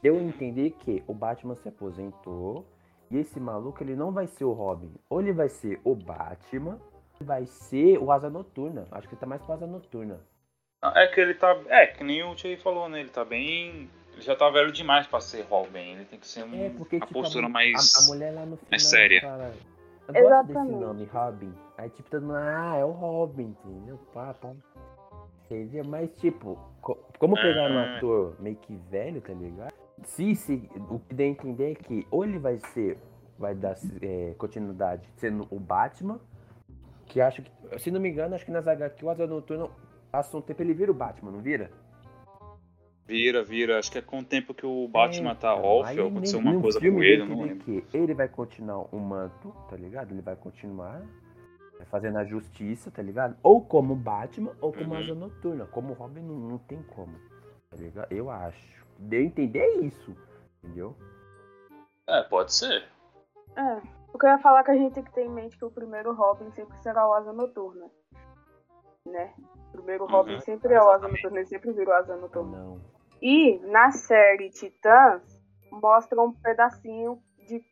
Deu 0.00 0.16
a 0.16 0.22
entender 0.22 0.70
que 0.78 1.02
o 1.06 1.12
Batman 1.12 1.56
se 1.56 1.68
aposentou. 1.68 2.64
E 3.10 3.18
esse 3.18 3.40
maluco, 3.40 3.82
ele 3.82 3.96
não 3.96 4.12
vai 4.12 4.28
ser 4.28 4.44
o 4.44 4.52
Robin. 4.52 4.94
Ou 5.10 5.20
ele 5.20 5.32
vai 5.32 5.48
ser 5.48 5.80
o 5.82 5.96
Batman, 5.96 6.80
vai 7.20 7.44
ser 7.44 7.98
o 7.98 8.12
Asa 8.12 8.30
Noturna. 8.30 8.86
Acho 8.92 9.08
que 9.08 9.14
ele 9.14 9.20
tá 9.20 9.26
mais 9.26 9.42
pro 9.42 9.52
Asa 9.52 9.66
Noturna. 9.66 10.20
É 10.94 11.08
que 11.08 11.20
ele 11.20 11.34
tá. 11.34 11.60
É, 11.66 11.88
que 11.88 12.04
nem 12.04 12.22
o 12.22 12.34
Thierry 12.36 12.62
falou, 12.62 12.88
né? 12.88 13.00
Ele 13.00 13.10
tá 13.10 13.24
bem. 13.24 13.90
Ele 14.12 14.22
já 14.22 14.36
tá 14.36 14.48
velho 14.48 14.70
demais 14.70 15.06
pra 15.08 15.20
ser 15.20 15.42
Robin. 15.42 15.92
Ele 15.92 16.04
tem 16.04 16.18
que 16.20 16.26
ser 16.26 16.44
um, 16.44 16.54
É, 16.66 16.70
porque, 16.70 16.96
a 16.96 17.00
tipo, 17.00 17.12
postura 17.12 17.46
a, 17.46 17.48
mais. 17.48 17.96
a, 17.96 18.04
a 18.04 18.06
mulher 18.06 18.32
lá 18.32 18.46
no 18.46 18.56
final 18.56 18.78
séria. 18.78 19.20
fala. 19.20 19.52
Eu 20.14 20.28
gosto 20.28 20.50
Exatamente. 20.50 20.72
desse 20.72 20.84
nome, 20.84 21.04
Robin. 21.06 21.52
Aí, 21.78 21.90
tipo, 21.90 22.10
todo 22.10 22.22
mundo, 22.22 22.36
ah, 22.36 22.76
é 22.76 22.84
o 22.84 22.90
Robin, 22.90 23.54
entendeu? 23.64 23.98
Pá, 24.12 24.34
pá. 24.34 24.52
Entendeu? 25.46 25.84
Mas, 25.84 26.10
tipo, 26.16 26.58
co- 26.80 26.98
como 27.18 27.34
pegaram 27.34 27.74
um 27.74 27.78
Ah. 27.78 27.96
ator 27.96 28.36
meio 28.38 28.56
que 28.56 28.76
velho, 28.90 29.20
tá 29.20 29.32
ligado? 29.32 29.72
Se, 30.04 30.34
se, 30.34 30.70
o 30.88 30.98
que 31.00 31.14
dá 31.14 31.24
a 31.24 31.26
entender 31.26 31.72
é 31.72 31.74
que 31.74 32.06
ou 32.10 32.24
ele 32.24 32.38
vai 32.38 32.58
ser, 32.72 32.98
vai 33.38 33.54
dar 33.54 33.74
é, 34.00 34.34
continuidade 34.38 35.06
sendo 35.16 35.46
o 35.50 35.58
Batman, 35.58 36.18
que 37.06 37.20
acho 37.20 37.42
que, 37.42 37.50
se 37.78 37.90
não 37.90 38.00
me 38.00 38.08
engano, 38.10 38.34
acho 38.34 38.44
que 38.44 38.52
nas 38.52 38.66
HQ 38.68 39.04
o 39.04 39.10
Asa 39.10 39.26
Noturno 39.26 39.70
passa 40.10 40.36
um 40.36 40.40
tempo 40.40 40.62
ele 40.62 40.72
vira 40.72 40.90
o 40.90 40.94
Batman, 40.94 41.30
não 41.32 41.40
vira? 41.40 41.70
Vira, 43.10 43.42
vira. 43.42 43.78
Acho 43.78 43.90
que 43.90 43.98
é 43.98 44.02
com 44.02 44.20
o 44.20 44.24
tempo 44.24 44.54
que 44.54 44.64
o 44.64 44.86
Batman 44.86 45.34
tá 45.34 45.52
Então, 45.56 45.64
off, 45.64 45.88
aí 45.90 45.98
ou 46.00 46.08
aconteceu 46.08 46.38
uma 46.38 46.60
coisa 46.60 46.78
com 46.78 47.02
ele, 47.02 47.24
não 47.24 47.42
lembro. 47.42 47.64
que 47.64 47.84
ele 47.92 48.14
vai 48.14 48.28
continuar 48.28 48.86
o 48.94 48.98
manto, 49.00 49.52
tá 49.68 49.76
ligado? 49.76 50.12
Ele 50.12 50.22
vai 50.22 50.36
continuar 50.36 51.02
fazendo 51.86 52.18
a 52.18 52.24
justiça, 52.24 52.90
tá 52.90 53.02
ligado? 53.02 53.36
Ou 53.42 53.60
como 53.64 53.96
Batman, 53.96 54.52
ou 54.60 54.72
como 54.72 54.94
Uhum. 54.94 55.00
Asa 55.00 55.14
Noturna. 55.14 55.66
Como 55.66 55.92
Robin 55.94 56.20
não, 56.20 56.34
não 56.36 56.58
tem 56.58 56.80
como, 56.84 57.12
tá 57.70 57.76
ligado? 57.76 58.12
Eu 58.12 58.30
acho. 58.30 58.86
Deu 58.98 59.22
entender 59.22 59.66
isso, 59.82 60.14
entendeu? 60.62 60.94
É, 62.06 62.22
pode 62.22 62.52
ser. 62.52 62.84
É. 63.56 63.80
O 64.12 64.18
que 64.18 64.26
eu 64.26 64.30
ia 64.30 64.38
falar 64.38 64.60
é 64.60 64.64
que 64.64 64.70
a 64.72 64.76
gente 64.76 64.92
tem 64.92 65.02
que 65.04 65.12
ter 65.12 65.24
em 65.24 65.30
mente 65.30 65.56
que 65.58 65.64
o 65.64 65.70
primeiro 65.70 66.12
Robin 66.12 66.50
sempre 66.52 66.76
será 66.82 67.08
o 67.08 67.12
Asa 67.14 67.32
Noturna. 67.32 67.86
Né? 69.06 69.32
O 69.68 69.72
primeiro 69.72 70.04
Uhum, 70.04 70.10
Robin 70.10 70.40
sempre 70.40 70.74
é 70.74 70.80
o 70.82 70.90
Asa. 70.90 71.08
Noturna, 71.08 71.38
ele 71.38 71.46
sempre 71.46 71.72
vira 71.72 71.90
o 71.90 71.94
Asa 71.94 72.16
Noturna. 72.16 72.58
Não. 72.58 72.99
E 73.22 73.58
na 73.66 73.90
série 73.90 74.50
Titãs 74.50 75.22
mostra 75.70 76.20
um 76.20 76.32
pedacinho 76.32 77.22
de 77.46 77.62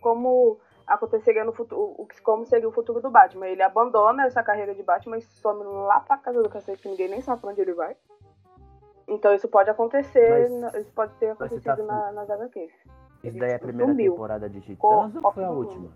como 0.00 0.58
aconteceria 0.86 1.44
no 1.44 1.52
futuro, 1.52 2.06
como 2.22 2.46
seria 2.46 2.68
o 2.68 2.72
futuro 2.72 3.00
do 3.00 3.10
Batman. 3.10 3.46
Ele 3.48 3.62
abandona 3.62 4.26
essa 4.26 4.42
carreira 4.42 4.74
de 4.74 4.82
Batman 4.82 5.18
e 5.18 5.22
some 5.22 5.62
lá 5.64 6.00
pra 6.00 6.18
casa 6.18 6.42
do 6.42 6.48
cacete, 6.48 6.82
que 6.82 6.88
ninguém 6.88 7.08
nem 7.08 7.20
sabe 7.20 7.40
pra 7.40 7.50
onde 7.50 7.60
ele 7.60 7.74
vai. 7.74 7.96
Então 9.06 9.34
isso 9.34 9.48
pode 9.48 9.70
acontecer, 9.70 10.50
Mas- 10.60 10.74
isso 10.82 10.92
pode 10.92 11.14
ter 11.14 11.30
acontecido 11.30 11.64
tá- 11.76 11.82
na, 11.82 12.12
nas 12.12 12.30
HQs. 12.30 12.72
Isso 13.24 13.38
daí 13.38 13.50
é 13.52 13.54
a 13.56 13.58
primeira 13.58 13.90
sumiu. 13.92 14.12
temporada 14.12 14.48
de 14.48 14.60
Titãs 14.60 14.76
Ficou 15.12 15.24
ou 15.24 15.32
foi 15.32 15.44
a 15.44 15.50
última? 15.50 15.90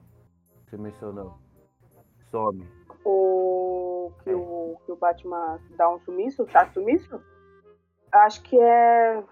Você 0.66 0.76
mencionou. 0.78 1.34
Some. 2.30 2.66
O 3.04 4.10
que, 4.24 4.30
É. 4.30 4.34
o 4.34 4.76
que 4.86 4.92
o 4.92 4.96
Batman 4.96 5.60
dá 5.76 5.90
um 5.90 5.98
sumiço, 6.00 6.44
tá 6.46 6.66
sumiço? 6.72 7.20
Acho 8.12 8.42
que 8.42 8.58
é. 8.60 9.24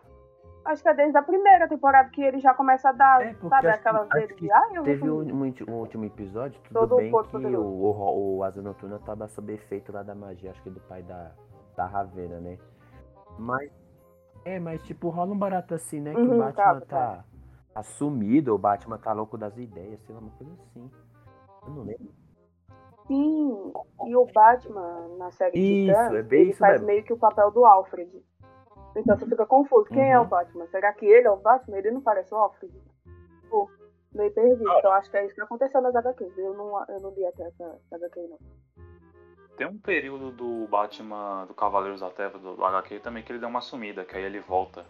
Acho 0.65 0.83
que 0.83 0.89
é 0.89 0.95
desde 0.95 1.17
a 1.17 1.23
primeira 1.23 1.69
temporada 1.69 2.11
que 2.11 2.23
ele 2.23 2.39
já 2.39 2.53
começa 2.53 2.91
a 2.91 2.93
dar, 2.93 3.23
É, 3.23 3.35
sabe, 3.49 3.69
aquelas 3.69 4.09
vezes 4.11 4.37
de, 4.37 4.53
ah, 4.53 4.69
eu 4.75 4.83
Teve 4.83 5.11
um, 5.11 5.23
um 5.69 5.75
último 5.79 6.05
episódio, 6.05 6.61
tudo 6.65 6.81
Todo 6.81 6.97
bem 6.97 7.11
que 7.11 7.37
o, 7.57 7.63
o, 7.63 8.37
o 8.37 8.45
Asa 8.45 8.61
Noturna 8.61 8.99
tava 8.99 9.27
sob 9.27 9.55
efeito 9.55 9.91
lá 9.91 10.03
da 10.03 10.15
magia, 10.15 10.51
acho 10.51 10.63
que 10.63 10.69
do 10.69 10.81
pai 10.81 11.03
da, 11.03 11.33
da 11.77 11.87
Ravena, 11.87 12.41
né? 12.41 12.59
Mas. 13.39 13.71
É, 14.45 14.59
mas 14.59 14.83
tipo, 14.83 15.09
rola 15.09 15.33
um 15.33 15.39
barato 15.39 15.75
assim, 15.75 16.01
né? 16.01 16.13
Que 16.15 16.21
Uhum, 16.21 16.37
o 16.37 16.39
Batman 16.39 16.53
tá, 16.53 16.81
tá, 16.81 16.87
tá. 16.87 17.25
tá 17.73 17.83
sumido, 17.83 18.55
o 18.55 18.59
Batman 18.59 18.99
tá 18.99 19.13
louco 19.13 19.39
das 19.39 19.57
ideias, 19.57 20.01
sei 20.03 20.15
lá, 20.15 20.21
uma 20.21 20.31
coisa 20.33 20.53
assim. 20.53 20.91
Eu 21.67 21.73
não 21.73 21.83
lembro. 21.83 22.13
Sim, 23.07 23.73
e 24.07 24.17
o 24.17 24.27
Batman 24.27 25.09
na 25.19 25.31
série 25.31 25.59
Isso, 25.59 25.93
Titãs, 25.93 26.15
é 26.15 26.23
bem 26.23 26.41
ele 26.43 26.51
isso 26.51 26.59
faz 26.59 26.75
mesmo. 26.75 26.87
meio 26.87 27.03
que 27.03 27.13
o 27.13 27.19
papel 27.19 27.51
do 27.51 27.65
Alfred. 27.65 28.11
Então 28.97 29.17
você 29.19 29.27
fica 29.27 29.47
confuso. 29.47 29.89
Quem 29.89 30.11
é 30.13 30.19
Uhum. 30.19 30.25
o 30.27 30.29
Batman? 30.29 30.67
Será 30.69 30.93
que 30.93 31.07
ele 31.07 31.27
é 31.27 31.31
o 31.31 31.37
Batman? 31.37 31.79
Ele 31.79 31.91
não 31.93 32.01
parece 32.01 32.33
o 32.35 32.37
Alfred? 32.39 32.73
Pô, 33.49 33.71
meio 34.15 34.33
perdido. 34.33 34.65
Então 34.79 34.93
acho 34.93 35.11
que 35.11 35.17
é 35.17 35.27
isso 35.27 35.35
que 35.35 35.41
aconteceu 35.43 35.81
nas 35.81 35.95
HQs. 35.95 36.37
Eu 36.39 36.55
não, 36.55 36.85
eu 36.89 37.01
não 37.01 37.11
li 37.15 37.25
até 37.27 37.45
essa, 37.45 37.65
essa 37.65 37.97
HQ, 37.97 38.21
não. 38.29 38.39
Tem 39.57 39.67
um 39.67 39.79
período 39.79 40.31
do 40.33 40.67
Batman, 40.69 41.45
do 41.47 41.55
Cavaleiros 41.55 42.01
da 42.01 42.11
Terra, 42.11 42.39
do 42.39 42.65
HQ 42.65 43.01
também, 43.01 43.23
que 43.23 43.31
ele 43.31 43.39
deu 43.39 43.49
uma 43.49 43.61
sumida, 43.61 44.05
que 44.05 44.17
aí 44.17 44.25
ele 44.25 44.41
volta. 44.41 44.85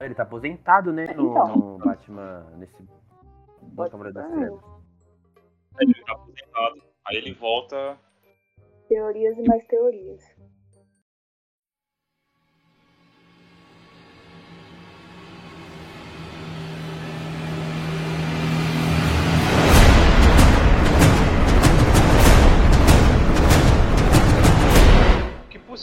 Ele 0.00 0.14
tá 0.14 0.22
aposentado, 0.22 0.92
né? 0.92 1.06
No, 1.14 1.30
Então. 1.32 1.56
no 1.56 1.78
Batman. 1.78 2.46
Nesse. 2.56 2.76
Pode 3.74 3.90
Cavaleiro 3.90 4.14
das. 4.14 4.30
Trevas. 4.30 4.60
Aí 5.78 5.86
ele 5.86 6.04
tá 6.04 6.12
aposentado. 6.12 6.82
Aí 7.06 7.16
ele 7.16 7.34
volta. 7.34 7.98
Teorias 8.88 9.36
e 9.38 9.42
mais 9.48 9.66
teorias. 9.66 10.35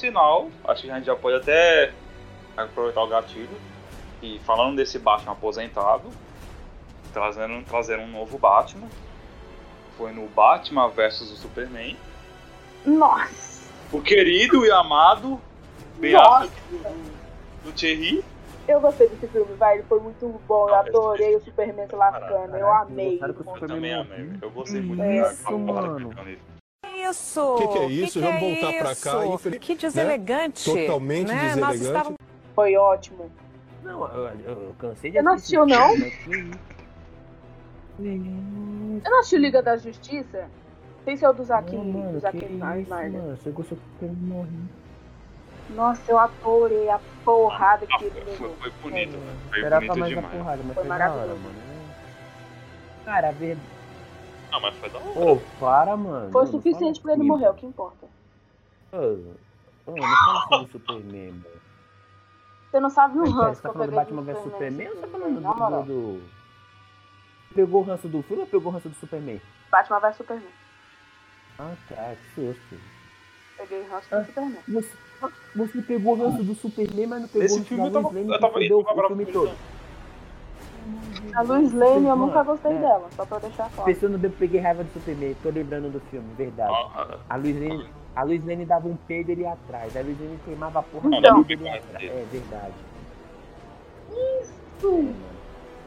Sinal, 0.04 0.50
acho 0.66 0.84
que 0.84 0.92
a 0.92 0.96
gente 0.96 1.06
já 1.06 1.16
pode 1.16 1.38
até 1.38 1.94
aproveitar 2.58 3.02
o 3.02 3.08
gatilho. 3.08 3.58
E 4.22 4.40
falando 4.40 4.78
desse 4.78 5.00
Batman 5.00 5.34
aposentado, 5.34 6.10
trazendo, 7.14 7.64
trazendo 7.66 8.04
um 8.04 8.08
novo 8.08 8.38
Batman. 8.38 8.88
Foi 9.98 10.12
no 10.12 10.28
Batman 10.30 10.90
vs 10.90 11.22
o 11.22 11.36
Superman. 11.36 11.98
Nossa! 12.86 13.70
O 13.92 14.02
querido 14.02 14.66
e 14.66 14.72
amado. 14.72 15.40
Affleck 15.98 16.54
do, 16.70 17.66
do, 17.66 17.72
Thierry. 17.74 18.24
Eu 18.68 18.82
gostei 18.82 19.08
desse 19.08 19.28
filme, 19.28 19.54
vai. 19.56 19.76
Ele 19.76 19.84
foi 19.84 20.00
muito 20.00 20.42
bom. 20.48 20.70
Eu 20.70 20.76
adorei 20.76 21.36
o 21.36 21.42
Superman 21.42 21.88
se 21.88 21.96
lascando. 21.96 22.58
Eu 22.58 22.74
amei. 22.74 23.20
Eu 23.22 23.34
Superman 23.34 23.68
também 23.68 23.94
amei. 23.94 24.40
Eu 24.42 24.52
gostei 24.52 24.82
muito 24.82 25.04
isso, 25.04 25.58
mano. 25.60 26.14
Isso! 27.10 27.56
Que 27.58 27.68
que 27.68 27.78
é 27.80 27.86
isso? 27.88 28.20
Que 28.20 28.26
Vamos 28.26 28.40
que 28.40 28.46
é 28.46 28.62
voltar 28.62 28.78
pra 28.80 28.96
cá, 28.96 29.26
infeliz- 29.26 29.60
Que 29.60 29.76
deselegante. 29.76 30.66
Totalmente 30.66 31.28
né? 31.28 31.56
Nós 31.56 31.80
deselegante. 31.80 31.84
estávamos 31.86 32.18
Foi 32.56 32.76
ótimo. 32.76 33.32
Não, 33.84 34.08
eu, 34.08 34.28
eu, 34.46 34.76
cansei 34.80 35.12
de 35.12 35.18
Você 35.18 35.24
não 35.24 35.34
assistiu, 35.34 35.66
não? 35.66 35.94
Eu 38.00 39.12
não 39.12 39.20
assisti 39.20 39.38
Liga 39.38 39.62
da 39.62 39.78
Justiça? 39.78 40.48
Sem 41.06 41.18
ser 41.18 41.28
o 41.28 41.34
do? 41.34 41.44
Zaquim, 41.44 41.78
mano, 41.92 42.12
do 42.14 42.18
Snyder. 42.38 42.88
mano. 42.88 43.36
Você 43.38 43.50
gostou 43.52 43.78
que 44.00 44.06
o 44.06 44.08
morreu. 44.14 44.48
Nossa, 45.72 46.02
eu 46.12 46.18
adorei 46.18 46.90
a 46.90 47.00
porrada 47.26 47.86
Ah, 47.92 47.98
que 47.98 48.06
ele 48.06 48.12
foi, 48.22 48.32
levou. 48.32 48.56
foi 48.62 48.72
bonito, 48.82 49.12
velho. 49.12 49.22
Foi 49.50 49.58
Esperava 49.58 49.86
bonito 49.86 50.00
mais 50.00 50.12
a 50.12 50.16
demais. 50.16 50.38
porrada, 50.38 50.62
mas 50.66 50.74
Foi 50.76 50.84
foi, 50.84 50.90
da 50.90 50.96
hora, 50.96 51.10
maravilhoso. 51.10 51.42
mano. 51.44 51.56
Cara, 53.06 53.28
a 53.30 53.32
verdade. 53.32 53.68
Não, 54.54 54.60
mas 54.60 54.76
foi 54.76 54.90
da 54.90 55.00
hora. 55.00 55.20
Ô, 55.20 55.40
para, 55.60 55.98
mano. 55.98 56.32
Foi 56.32 56.44
o 56.44 56.48
suficiente 56.48 57.02
pra 57.02 57.14
ele 57.14 57.22
assim, 57.22 57.28
morrer, 57.28 57.46
é 57.46 57.50
o 57.50 57.56
que 57.56 57.66
importa. 57.66 58.06
Ô, 58.94 59.92
não 59.92 59.98
fala 59.98 60.42
sobre 60.48 60.66
o 60.66 60.72
Superman, 60.72 61.32
mano. 61.32 61.64
Você 62.70 62.80
não 62.80 62.90
sabe 62.90 63.18
o 63.18 63.30
ranço 63.30 63.56
você 63.56 63.62
tá 63.64 63.70
eu 63.70 63.74
falando 63.74 63.90
do 63.90 63.96
Batman 63.96 64.22
do 64.22 64.26
vs 64.34 64.44
Superman 64.44 64.90
ou 64.90 64.96
você 64.96 65.02
tá 65.02 65.08
falando 65.08 65.42
do, 65.42 65.84
do... 65.86 66.24
Pegou 67.56 67.82
o 67.82 67.84
ranço 67.84 68.08
do 68.08 68.22
filme 68.24 68.42
ou 68.44 68.48
pegou 68.48 68.72
o 68.72 68.76
ranço 68.76 68.90
do 68.90 68.96
Superman? 68.96 69.42
Batman 69.72 70.00
vs 70.00 70.16
Superman. 70.18 70.50
Ah, 71.60 71.74
tá, 71.90 72.16
que 72.16 72.36
susto. 72.36 72.76
Peguei 73.58 73.84
ranço 73.84 74.08
Ah. 74.12 74.20
do 74.20 74.26
Superman. 74.28 74.60
Você, 74.68 74.90
você 75.56 75.82
pegou 75.82 76.14
o 76.14 76.18
ranço 76.18 76.44
do 76.44 76.56
Superman, 76.56 77.08
mas 77.08 77.22
não 77.22 77.28
pegou 77.28 77.42
o 77.42 77.44
Nesse 77.44 77.58
ranço 77.58 77.70
filme 77.70 77.88
eu 77.88 77.92
tava, 77.92 78.04
Lois 78.08 78.16
Lane, 78.16 78.34
eu 78.34 78.40
tava, 78.40 78.64
eu 78.64 78.84
tava 78.84 78.94
o 78.94 78.96
bravo 78.96 79.16
A 81.36 81.42
Lois 81.42 81.74
Lane 81.74 82.08
eu 82.08 82.16
nunca 82.16 82.44
gostei 82.44 82.72
é. 82.72 82.80
dela, 82.80 83.08
só 83.16 83.26
pra 83.26 83.40
deixar 83.40 83.70
claro. 83.72 83.92
Pensando 83.92 84.18
bem, 84.18 84.30
eu 84.30 84.38
peguei 84.38 84.60
raiva 84.60 84.84
do 84.84 84.92
Superman, 84.94 85.36
tô 85.42 85.50
lembrando 85.50 85.92
do 85.92 86.00
filme, 86.12 86.28
verdade. 86.36 86.72
Ah, 86.72 87.18
A 87.30 87.36
Luiz 87.36 87.56
Lane, 87.56 87.90
a 88.16 88.24
Luiz 88.24 88.46
Lane 88.46 88.66
dava 88.66 88.88
um 88.88 88.96
peido 88.96 89.32
ele 89.32 89.42
ia 89.42 89.54
atrás, 89.54 89.96
a 89.98 90.02
Luiz 90.02 90.20
Lane 90.20 90.40
queimava 90.46 90.80
a 90.80 90.84
porra 90.84 91.10
atrás. 91.18 91.48
É 92.04 92.26
verdade. 92.32 92.74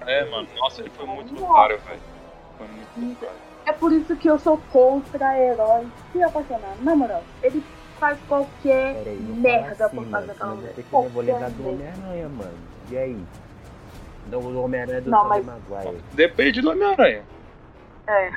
É, 0.06 0.24
mano, 0.30 0.48
nossa, 0.56 0.80
ele 0.80 0.90
foi 0.90 1.06
muito 1.06 1.44
otário, 1.44 1.78
velho. 1.80 2.00
Foi 2.58 2.66
muito 2.68 3.22
otário. 3.22 3.36
É 3.66 3.72
por 3.72 3.92
isso 3.92 4.16
que 4.16 4.28
eu 4.30 4.38
sou 4.38 4.58
contra 4.72 5.38
herói 5.38 5.86
se 6.12 6.22
apaixonar. 6.22 6.76
Na 6.80 6.94
moral, 6.94 7.22
ele 7.42 7.62
faz 7.98 8.18
qualquer 8.28 8.94
Peraí, 8.94 9.16
merda 9.16 9.86
assim, 9.86 9.96
por 9.96 10.10
causa 10.10 10.26
daquela 10.28 10.54
mulher. 10.54 10.74
eu 10.78 11.08
vou 11.10 11.22
lembrar 11.22 11.50
do. 11.50 11.68
Homem-Aranha, 11.68 12.28
mano. 12.28 12.58
E 12.90 12.96
aí? 12.96 13.24
Do 14.26 14.40
do 14.40 14.62
Homem-Aranha 14.62 15.00
do 15.00 15.10
Não, 15.10 15.22
Tobey 15.22 15.42
mas- 15.42 15.62
Maguire. 15.68 16.02
Depende 16.12 16.60
do 16.60 16.70
Homem-Aranha. 16.70 17.22
É. 18.06 18.32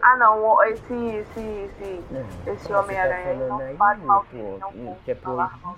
Ah 0.00 0.16
não, 0.16 0.38
o- 0.44 0.62
esse, 0.64 0.94
esse, 0.94 1.40
esse, 1.40 2.04
É, 2.46 2.52
esse 2.52 2.68
tá 2.68 2.80
Homem-Aranha 2.80 3.34
falando 3.34 3.48
não 3.68 3.76
faz 3.76 4.02
mal 4.02 4.26
pô, 4.30 4.58
não 4.60 4.96
é 5.06 5.14
pro- 5.14 5.22
falar 5.22 5.58
mal. 5.62 5.76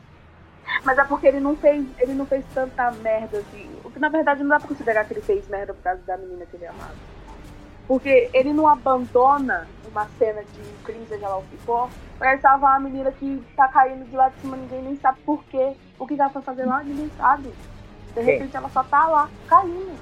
Mas 0.84 0.98
é 0.98 1.04
porque 1.04 1.26
ele 1.26 1.40
não 1.40 1.56
fez, 1.56 1.84
ele 1.98 2.12
não 2.14 2.26
fez 2.26 2.44
tanta 2.54 2.90
merda 2.92 3.38
assim. 3.38 3.68
O 3.82 3.90
que 3.90 3.98
na 3.98 4.08
verdade 4.08 4.42
não 4.42 4.50
dá 4.50 4.58
pra 4.60 4.68
considerar 4.68 5.04
que 5.04 5.14
ele 5.14 5.20
fez 5.22 5.48
merda 5.48 5.72
por 5.74 5.82
causa 5.82 6.00
da 6.06 6.16
menina 6.16 6.44
que 6.46 6.56
ele 6.56 6.66
amava. 6.66 6.94
Porque 7.88 8.30
ele 8.32 8.52
não 8.52 8.68
abandona 8.68 9.66
uma 9.90 10.06
cena 10.18 10.42
de 10.44 10.62
crime, 10.84 11.04
seja 11.08 11.26
lá 11.28 11.38
o 11.38 11.42
que 11.42 11.56
for, 11.58 11.88
pra 12.18 12.38
salvar 12.38 12.78
uma 12.78 12.88
menina 12.88 13.10
que 13.10 13.42
tá 13.56 13.66
caindo 13.66 14.04
de 14.08 14.14
lá 14.14 14.28
de 14.28 14.36
cima, 14.40 14.56
ninguém 14.56 14.82
nem 14.82 14.96
sabe 14.96 15.18
por 15.26 15.42
quê. 15.44 15.72
O 15.98 16.06
que 16.06 16.14
ela 16.14 16.30
foi 16.30 16.42
fazer 16.42 16.66
lá, 16.66 16.82
ninguém 16.84 17.10
sabe. 17.18 17.52
De 18.14 18.14
Quem? 18.14 18.24
repente 18.24 18.56
ela 18.56 18.68
só 18.70 18.82
tá 18.82 19.06
lá, 19.06 19.30
caindo. 19.46 19.98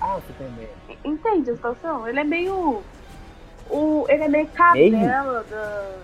Ah, 0.00 0.16
o 0.16 0.22
Superman. 0.22 0.68
Entende 1.04 1.50
a 1.50 1.54
situação? 1.54 2.06
Ele 2.08 2.20
é 2.20 2.24
meio. 2.24 2.82
O, 3.68 4.06
ele 4.08 4.24
é 4.24 4.28
meio 4.28 4.46
cadela 4.48 5.44
da, 5.50 5.96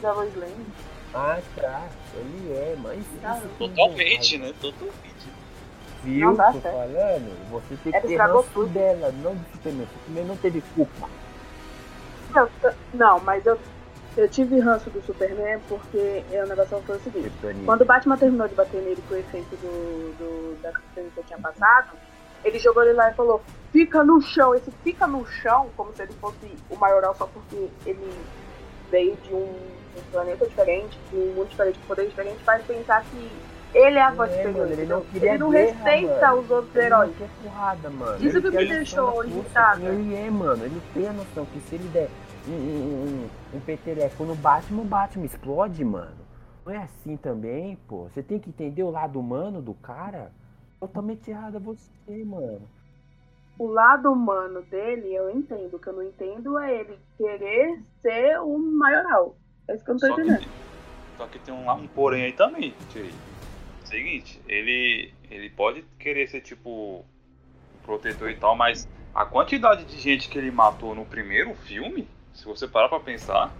da 0.00 0.12
Lois 0.12 0.34
Lane. 0.36 0.66
Ah, 1.14 1.38
tá. 1.56 1.88
Ele 2.14 2.52
é, 2.52 2.76
mas 2.82 2.98
isso 3.00 3.48
Totalmente, 3.58 4.38
né? 4.38 4.52
Totalmente. 4.60 5.02
Viu 6.04 6.28
Não 6.28 6.34
dá 6.34 6.48
o 6.48 6.52
que 6.52 6.56
eu 6.58 6.62
tô 6.62 6.68
certo. 6.68 6.76
falando? 6.76 7.50
Você 7.50 7.76
tem 7.76 7.92
que 7.92 8.08
ter 8.08 8.52
tudo. 8.52 8.68
dela, 8.68 9.12
não 9.22 9.34
do 9.34 9.52
Superman. 9.52 9.84
O 9.86 9.88
Superman 9.98 10.24
não 10.26 10.36
teve 10.36 10.62
culpa. 10.74 11.08
Não, 12.34 12.48
Não, 12.92 13.20
mas 13.20 13.46
eu, 13.46 13.58
eu 14.16 14.28
tive 14.28 14.58
ranço 14.60 14.90
do 14.90 15.00
Superman 15.02 15.58
porque 15.68 16.22
o 16.30 16.46
negócio 16.46 16.82
foi 16.86 16.96
o 16.96 17.00
seguinte. 17.00 17.32
Quando 17.64 17.82
o 17.82 17.84
Batman 17.84 18.16
terminou 18.16 18.46
de 18.48 18.54
bater 18.54 18.80
nele 18.82 19.02
com 19.08 19.14
o 19.14 19.18
efeito 19.18 19.56
do, 19.56 20.12
do, 20.18 20.62
da 20.62 20.70
kryptonita 20.72 21.20
que 21.22 21.26
tinha 21.28 21.38
passado, 21.38 21.88
ele 22.44 22.58
jogou 22.58 22.82
ele 22.82 22.92
lá 22.94 23.10
e 23.10 23.14
falou: 23.14 23.40
fica 23.72 24.02
no 24.04 24.20
chão. 24.20 24.54
Esse 24.54 24.70
fica 24.84 25.06
no 25.06 25.24
chão, 25.26 25.68
como 25.76 25.92
se 25.94 26.02
ele 26.02 26.12
fosse 26.20 26.54
o 26.70 26.76
maioral 26.76 27.14
só 27.16 27.26
porque 27.26 27.68
ele 27.86 28.12
veio 28.90 29.16
de 29.22 29.32
um, 29.32 29.38
um 29.96 30.02
planeta 30.10 30.46
diferente, 30.46 30.98
de 31.10 31.16
um 31.16 31.32
mundo 31.34 31.48
diferente, 31.48 31.78
com 31.78 31.86
poder 31.86 32.06
diferente, 32.08 32.38
faz 32.44 32.62
pensar 32.66 33.02
que 33.04 33.30
ele 33.74 33.96
é 33.96 34.02
a 34.02 34.10
voz 34.10 34.30
É, 34.30 34.34
superior. 34.36 34.58
mano, 34.68 34.72
ele 34.74 34.84
não 34.86 35.04
Ele 35.14 35.38
não 35.38 35.50
guerra, 35.50 35.72
respeita 35.72 36.26
mano. 36.28 36.42
os 36.42 36.50
outros 36.50 36.76
Ele 36.76 36.84
heróis. 36.84 37.08
não 37.08 37.16
quer 37.16 37.28
porrada, 37.42 37.88
mano. 37.90 38.16
Isso 38.16 38.36
Ele 38.36 38.42
que 38.50 38.56
me 38.58 38.64
a 38.70 38.76
deixou 38.76 39.12
força. 39.12 39.30
irritada. 39.30 39.82
Ele 39.82 40.14
é, 40.14 40.30
mano. 40.30 40.64
Ele 40.66 40.82
tem 40.92 41.08
a 41.08 41.12
noção 41.14 41.46
que 41.46 41.60
se 41.60 41.76
ele 41.76 41.88
der 41.88 42.08
um, 42.48 42.52
um, 42.52 43.26
um, 43.54 43.56
um 43.56 43.60
peteleco 43.60 44.24
no 44.24 44.34
Batman, 44.34 44.82
o 44.82 44.84
Batman 44.84 45.26
explode, 45.26 45.84
mano. 45.84 46.22
Não 46.64 46.72
é 46.72 46.78
assim 46.78 47.16
também, 47.16 47.76
pô. 47.88 48.04
Você 48.04 48.22
tem 48.22 48.38
que 48.38 48.48
entender 48.48 48.82
o 48.82 48.90
lado 48.90 49.18
humano 49.18 49.60
do 49.60 49.74
cara. 49.74 50.32
Totalmente 50.78 51.30
errado 51.30 51.56
é 51.56 51.60
você, 51.60 52.24
mano. 52.24 52.62
O 53.58 53.66
lado 53.66 54.10
humano 54.10 54.62
dele, 54.62 55.14
eu 55.14 55.30
entendo. 55.30 55.74
O 55.74 55.78
que 55.78 55.88
eu 55.88 55.92
não 55.92 56.02
entendo 56.02 56.58
é 56.58 56.80
ele 56.80 56.98
querer 57.16 57.82
ser 58.00 58.40
o 58.40 58.58
maioral. 58.58 59.36
É 59.68 59.74
isso 59.74 59.84
que 59.84 59.90
eu 59.90 59.94
não 59.94 60.00
tô 60.00 60.06
Só 60.06 60.12
entendendo. 60.14 60.40
que, 60.40 60.48
só 61.18 61.26
que 61.26 61.38
tem 61.40 61.54
um, 61.54 61.70
um 61.70 61.86
porém 61.88 62.24
aí 62.24 62.32
também, 62.32 62.74
Thierry. 62.90 63.12
Seguinte, 63.84 64.40
ele, 64.48 65.12
ele 65.30 65.50
pode 65.50 65.82
querer 65.98 66.26
ser 66.28 66.40
tipo 66.40 67.04
protetor 67.84 68.30
e 68.30 68.36
tal, 68.36 68.56
mas 68.56 68.88
a 69.14 69.26
quantidade 69.26 69.84
de 69.84 69.98
gente 69.98 70.28
que 70.28 70.38
ele 70.38 70.50
matou 70.50 70.94
no 70.94 71.04
primeiro 71.04 71.54
filme, 71.54 72.08
se 72.34 72.44
você 72.46 72.66
parar 72.66 72.88
pra 72.88 73.00
pensar, 73.00 73.52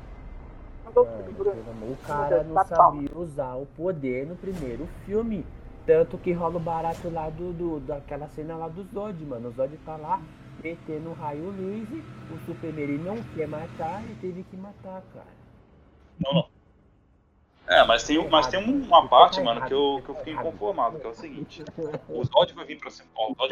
Mano, 0.85 1.41
amor- 1.69 1.93
o 1.93 1.97
cara 1.97 2.43
não 2.45 2.57
sabia 2.65 3.09
usar 3.17 3.55
o 3.55 3.67
poder 3.67 4.27
no 4.27 4.37
primeiro 4.37 4.87
filme. 5.07 5.45
Tanto 5.87 6.17
que 6.19 6.33
rola 6.33 6.57
o 6.57 6.61
barato 6.61 7.09
lá 7.11 7.29
do, 7.31 7.53
do- 7.53 7.81
daquela 7.81 8.29
cena 8.29 8.57
lá 8.57 8.69
do 8.69 8.85
Zod, 8.85 9.25
mano. 9.25 9.49
O 9.49 9.53
Zod 9.53 9.77
tá 9.79 9.97
lá 9.97 10.21
metendo 10.63 11.11
um 11.11 11.13
raio 11.13 11.51
luz, 11.51 11.89
o 12.31 12.39
Superman 12.47 12.85
ele 12.85 12.99
não 12.99 13.17
quer 13.35 13.49
matar 13.49 14.05
e 14.09 14.15
teve 14.17 14.45
que 14.45 14.57
matar, 14.57 15.03
cara. 15.13 15.27
Não, 16.21 16.35
não. 16.35 16.49
É, 17.69 17.85
mas 17.85 18.05
tem, 18.05 18.29
mas 18.29 18.47
tem 18.49 18.61
um- 18.61 18.85
uma 18.87 19.09
parte, 19.09 19.41
mano, 19.41 19.63
que 19.67 19.73
eu, 19.73 20.03
que 20.05 20.11
eu 20.11 20.15
fiquei 20.17 20.35
inconformado, 20.35 20.99
que 20.99 21.07
é 21.07 21.11
o 21.11 21.15
seguinte. 21.15 21.65
O 22.09 22.25
Zod 22.25 22.53
vai 22.55 22.65
vir 22.65 22.79
pra 22.79 22.91
cima. 22.91 23.09
Ó, 23.17 23.33
o 23.33 23.35
Zod... 23.35 23.51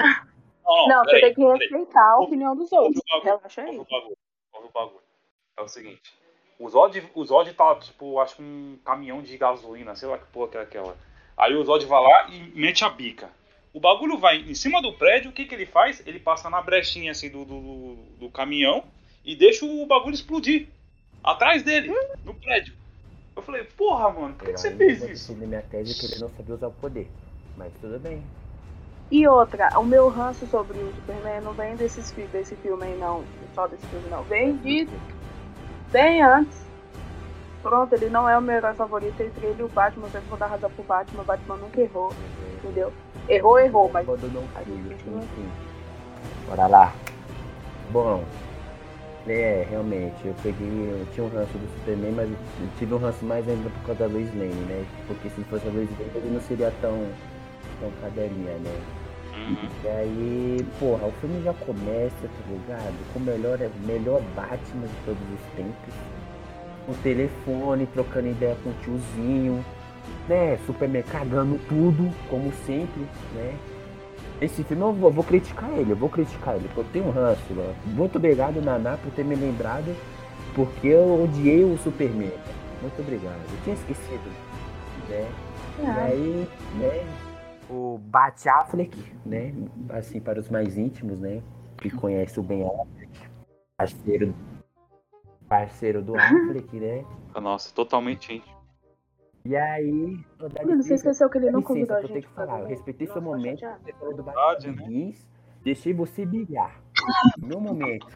Não, 0.64 0.88
Não, 0.88 1.04
você 1.04 1.10
peraí, 1.12 1.20
tem 1.20 1.34
que 1.34 1.44
respeitar 1.44 2.10
a 2.12 2.20
opinião 2.20 2.54
dos 2.54 2.70
outros. 2.70 3.02
o 3.08 3.14
ouve 3.16 3.30
aí. 3.56 3.78
o 3.78 3.84
bagulho, 3.84 4.16
ouve 4.52 4.68
o 4.68 4.72
bagulho. 4.72 5.09
É 5.60 5.62
o 5.62 5.68
seguinte. 5.68 6.14
O 6.58 6.68
Zod, 6.68 7.02
o 7.14 7.24
Zod 7.24 7.52
tá, 7.52 7.74
tipo, 7.76 8.18
acho 8.18 8.36
que 8.36 8.42
um 8.42 8.78
caminhão 8.84 9.22
de 9.22 9.36
gasolina, 9.36 9.94
sei 9.94 10.08
lá 10.08 10.16
que 10.16 10.26
porra 10.26 10.48
que 10.48 10.56
é 10.56 10.60
aquela. 10.62 10.96
Aí 11.36 11.54
o 11.54 11.64
Zod 11.64 11.84
vai 11.84 12.02
lá 12.02 12.28
e 12.30 12.52
mete 12.58 12.82
a 12.82 12.88
bica. 12.88 13.30
O 13.72 13.78
bagulho 13.78 14.18
vai 14.18 14.38
em 14.38 14.54
cima 14.54 14.80
do 14.82 14.92
prédio, 14.94 15.30
o 15.30 15.32
que 15.32 15.44
que 15.44 15.54
ele 15.54 15.66
faz? 15.66 16.02
Ele 16.06 16.18
passa 16.18 16.50
na 16.50 16.60
brechinha, 16.60 17.12
assim, 17.12 17.28
do, 17.28 17.44
do, 17.44 17.94
do 18.18 18.30
caminhão 18.30 18.84
e 19.24 19.36
deixa 19.36 19.64
o 19.64 19.86
bagulho 19.86 20.14
explodir. 20.14 20.68
Atrás 21.22 21.62
dele, 21.62 21.92
no 22.24 22.34
prédio. 22.34 22.74
Eu 23.36 23.42
falei, 23.42 23.64
porra, 23.64 24.10
mano, 24.10 24.34
por 24.34 24.46
que, 24.46 24.54
que 24.54 24.60
você 24.60 24.74
fez 24.74 25.02
isso? 25.02 25.32
defender 25.32 25.46
minha 25.46 25.62
tese 25.62 25.98
que 25.98 26.06
ele 26.06 26.20
não 26.22 26.30
sabia 26.30 26.54
usar 26.54 26.68
o 26.68 26.72
poder. 26.72 27.08
Mas 27.56 27.72
tudo 27.80 27.98
bem. 27.98 28.24
E 29.10 29.26
outra, 29.26 29.78
o 29.78 29.84
meu 29.84 30.08
ranço 30.08 30.46
sobre 30.46 30.78
o 30.78 30.94
Superman 30.94 31.40
não 31.42 31.52
vem 31.52 31.76
desses, 31.76 32.10
desse 32.32 32.56
filme 32.56 32.84
aí, 32.84 32.98
não. 32.98 33.24
Só 33.54 33.66
desse 33.66 33.86
filme, 33.86 34.08
não. 34.08 34.22
Vem 34.24 34.56
de 34.58 34.88
bem 35.90 36.22
antes. 36.22 36.58
Pronto, 37.62 37.92
ele 37.94 38.08
não 38.08 38.28
é 38.28 38.38
o 38.38 38.40
meu 38.40 38.56
herói 38.56 38.74
favorito 38.74 39.20
entre 39.20 39.46
ele 39.46 39.60
e 39.60 39.64
o 39.64 39.68
Batman. 39.68 40.06
Eu 40.06 40.10
sempre 40.10 40.28
vou 40.28 40.38
dar 40.38 40.46
razão 40.46 40.70
pro 40.70 40.82
Batman. 40.84 41.22
O 41.22 41.24
Batman 41.24 41.56
nunca 41.56 41.80
errou, 41.80 42.12
entendeu? 42.58 42.92
Errou, 43.28 43.58
errou, 43.58 43.90
mas. 43.92 44.06
Enfim. 44.08 45.48
Bora 46.48 46.66
lá. 46.66 46.92
Bom, 47.90 48.24
é, 49.26 49.66
realmente, 49.68 50.26
eu 50.26 50.34
peguei. 50.42 50.66
Eu 50.68 51.06
tinha 51.12 51.24
um 51.24 51.28
ranço 51.28 51.52
do 51.52 51.68
Superman, 51.78 52.12
mas 52.12 52.30
eu 52.30 52.36
tive 52.78 52.94
um 52.94 52.98
ranço 52.98 53.24
mais 53.24 53.46
ainda 53.46 53.68
por 53.68 53.86
causa 53.86 54.00
da 54.00 54.06
Lois 54.06 54.34
Lane, 54.34 54.64
né? 54.66 54.84
Porque 55.06 55.28
se 55.28 55.44
fosse 55.44 55.68
a 55.68 55.70
Lois 55.70 55.90
Lane, 55.90 56.10
ele 56.14 56.30
não 56.32 56.40
seria 56.40 56.72
tão, 56.80 57.06
tão 57.80 57.90
cadelinha, 58.00 58.54
né? 58.58 58.80
Uhum. 59.48 59.56
E 59.84 59.88
aí, 59.88 60.66
porra, 60.78 61.06
o 61.06 61.12
filme 61.20 61.42
já 61.42 61.52
começa, 61.54 62.14
tá 62.22 62.50
ligado? 62.50 62.94
Com 63.12 63.18
o 63.18 63.22
melhor, 63.22 63.58
melhor 63.86 64.20
Batman 64.36 64.86
de 64.86 64.94
todos 65.04 65.22
os 65.22 65.56
tempos. 65.56 65.94
O 66.88 66.94
telefone, 67.02 67.86
trocando 67.86 68.28
ideia 68.28 68.56
com 68.62 68.70
o 68.70 68.74
tiozinho, 68.82 69.64
né? 70.28 70.58
Superman 70.66 71.02
cagando 71.04 71.58
tudo, 71.68 72.10
como 72.28 72.52
sempre, 72.66 73.06
né? 73.34 73.54
Esse 74.40 74.64
filme 74.64 74.82
eu 74.82 74.92
vou, 74.92 75.10
vou 75.10 75.24
criticar 75.24 75.70
ele, 75.76 75.92
eu 75.92 75.96
vou 75.96 76.08
criticar 76.08 76.54
ele, 76.56 76.64
porque 76.68 76.80
eu 76.80 76.86
tenho 76.92 77.06
um 77.06 77.10
ranço, 77.10 77.52
né? 77.52 77.74
Muito 77.86 78.16
obrigado, 78.16 78.60
Naná, 78.62 78.96
por 78.96 79.10
ter 79.12 79.24
me 79.24 79.34
lembrado, 79.34 79.94
porque 80.54 80.88
eu 80.88 81.24
odiei 81.24 81.62
o 81.62 81.76
Superman. 81.78 82.32
Muito 82.80 83.00
obrigado. 83.00 83.36
Eu 83.52 83.58
tinha 83.64 83.74
esquecido, 83.74 84.30
né? 85.08 85.28
E 85.78 85.86
Ah, 85.86 86.04
aí, 86.04 86.48
né, 86.76 87.04
o 87.70 87.98
Bat 87.98 88.48
Affleck, 88.48 88.96
né, 89.24 89.54
assim, 89.90 90.20
para 90.20 90.40
os 90.40 90.48
mais 90.50 90.76
íntimos, 90.76 91.20
né, 91.20 91.42
que 91.78 91.90
conhece 91.90 92.38
o 92.40 92.42
Ben 92.42 92.62
Affleck, 92.66 93.30
parceiro, 93.76 94.34
parceiro 95.48 96.02
do 96.02 96.16
Affleck, 96.16 96.78
né, 96.80 97.04
Nossa, 97.40 97.72
totalmente 97.74 98.34
íntimo. 98.34 98.56
e 99.44 99.56
aí... 99.56 100.18
você 100.76 100.94
esqueceu 100.94 101.30
que 101.30 101.38
ele 101.38 101.50
não 101.50 101.60
licença, 101.60 101.74
convidou 101.74 101.96
a 101.96 102.00
vou 102.00 102.08
ter 102.08 102.14
gente 102.14 102.26
que 102.26 102.34
pra 102.34 102.46
falar, 102.46 102.60
eu 102.60 102.66
respeitei 102.66 103.06
seu 103.06 103.16
Nossa, 103.16 103.36
momento, 103.36 103.60
chateado. 103.60 103.84
você 103.84 103.92
falou 103.92 104.16
do 104.16 104.22
Batman 104.24 104.72
né? 104.72 104.82
Begins, 104.82 105.28
deixei 105.62 105.94
você 105.94 106.26
brilhar, 106.26 106.82
meu 107.38 107.60
momento, 107.60 108.06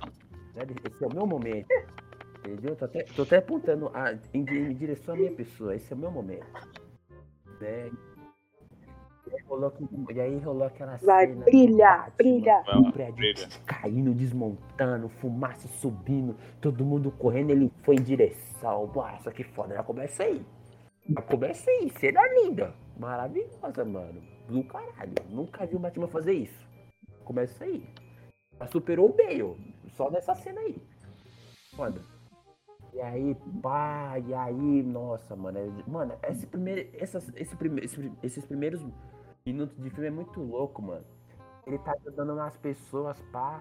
esse 0.57 1.05
é 1.05 1.07
o 1.07 1.15
meu 1.15 1.27
momento, 1.27 1.69
entendeu? 2.41 2.75
Tô 2.77 2.85
até, 2.85 3.05
tô 3.05 3.23
até 3.23 3.37
apontando 3.37 3.91
a, 3.95 4.13
em, 4.33 4.41
em 4.41 4.75
direção 4.75 5.15
à 5.15 5.19
minha 5.19 5.33
pessoa, 5.33 5.77
esse 5.77 5.93
é 5.93 5.97
o 5.97 5.99
meu 5.99 6.11
momento, 6.11 6.47
né, 7.61 7.91
rolou, 9.43 9.73
e 10.15 10.21
aí 10.21 10.39
rolou 10.39 10.65
aquela 10.67 10.97
Vai 10.97 11.27
cena 11.27 11.45
brilhar. 11.45 12.13
Vai 12.65 12.79
o 12.79 12.93
prédio 12.93 13.15
brilha. 13.15 13.49
caindo, 13.67 14.15
desmontando, 14.15 15.09
fumaça 15.09 15.69
subindo, 15.69 16.37
todo 16.61 16.85
mundo 16.85 17.11
correndo, 17.11 17.51
ele 17.51 17.71
foi 17.83 17.97
em 17.97 18.03
direção. 18.03 18.91
Nossa, 18.95 19.31
que 19.33 19.45
foda, 19.45 19.75
já 19.75 19.83
começa 19.83 20.23
aí. 20.25 20.45
Já 21.09 21.23
começa 21.23 21.71
aí, 21.71 21.91
cena 21.99 22.21
linda, 22.35 22.75
maravilhosa, 22.99 23.85
mano. 23.85 24.23
Do 24.49 24.63
caralho, 24.65 25.13
nunca 25.31 25.67
vi 25.67 25.77
o 25.77 25.79
Batman 25.79 26.09
fazer 26.09 26.33
isso. 26.33 26.67
Começa 27.25 27.65
aí. 27.65 27.87
Já 28.59 28.67
superou 28.69 29.11
o 29.11 29.13
Bale, 29.13 29.57
só 29.97 30.11
nessa 30.11 30.35
cena 30.35 30.61
aí. 30.61 30.77
Foda. 31.77 32.01
E 32.95 33.01
aí, 33.01 33.37
pá, 33.61 34.15
e 34.25 34.33
aí, 34.33 34.83
nossa, 34.85 35.35
mano. 35.35 35.59
é- 35.59 35.91
Mano, 35.91 36.15
esse 36.31 36.47
primeiro, 36.47 36.89
essas, 36.95 37.29
esse 37.35 37.57
prime, 37.57 37.81
esse- 37.81 38.13
esses 38.23 38.45
primeiros 38.47 38.81
minutos 39.47 39.77
de 39.77 39.91
filme 39.91 40.07
é 40.07 40.11
muito 40.11 40.41
louco, 40.41 40.81
mano. 40.81 41.05
Ele 41.67 41.77
tá 41.77 41.93
ajudando 41.93 42.35
nas 42.35 42.57
pessoas, 42.57 43.15
pá. 43.31 43.61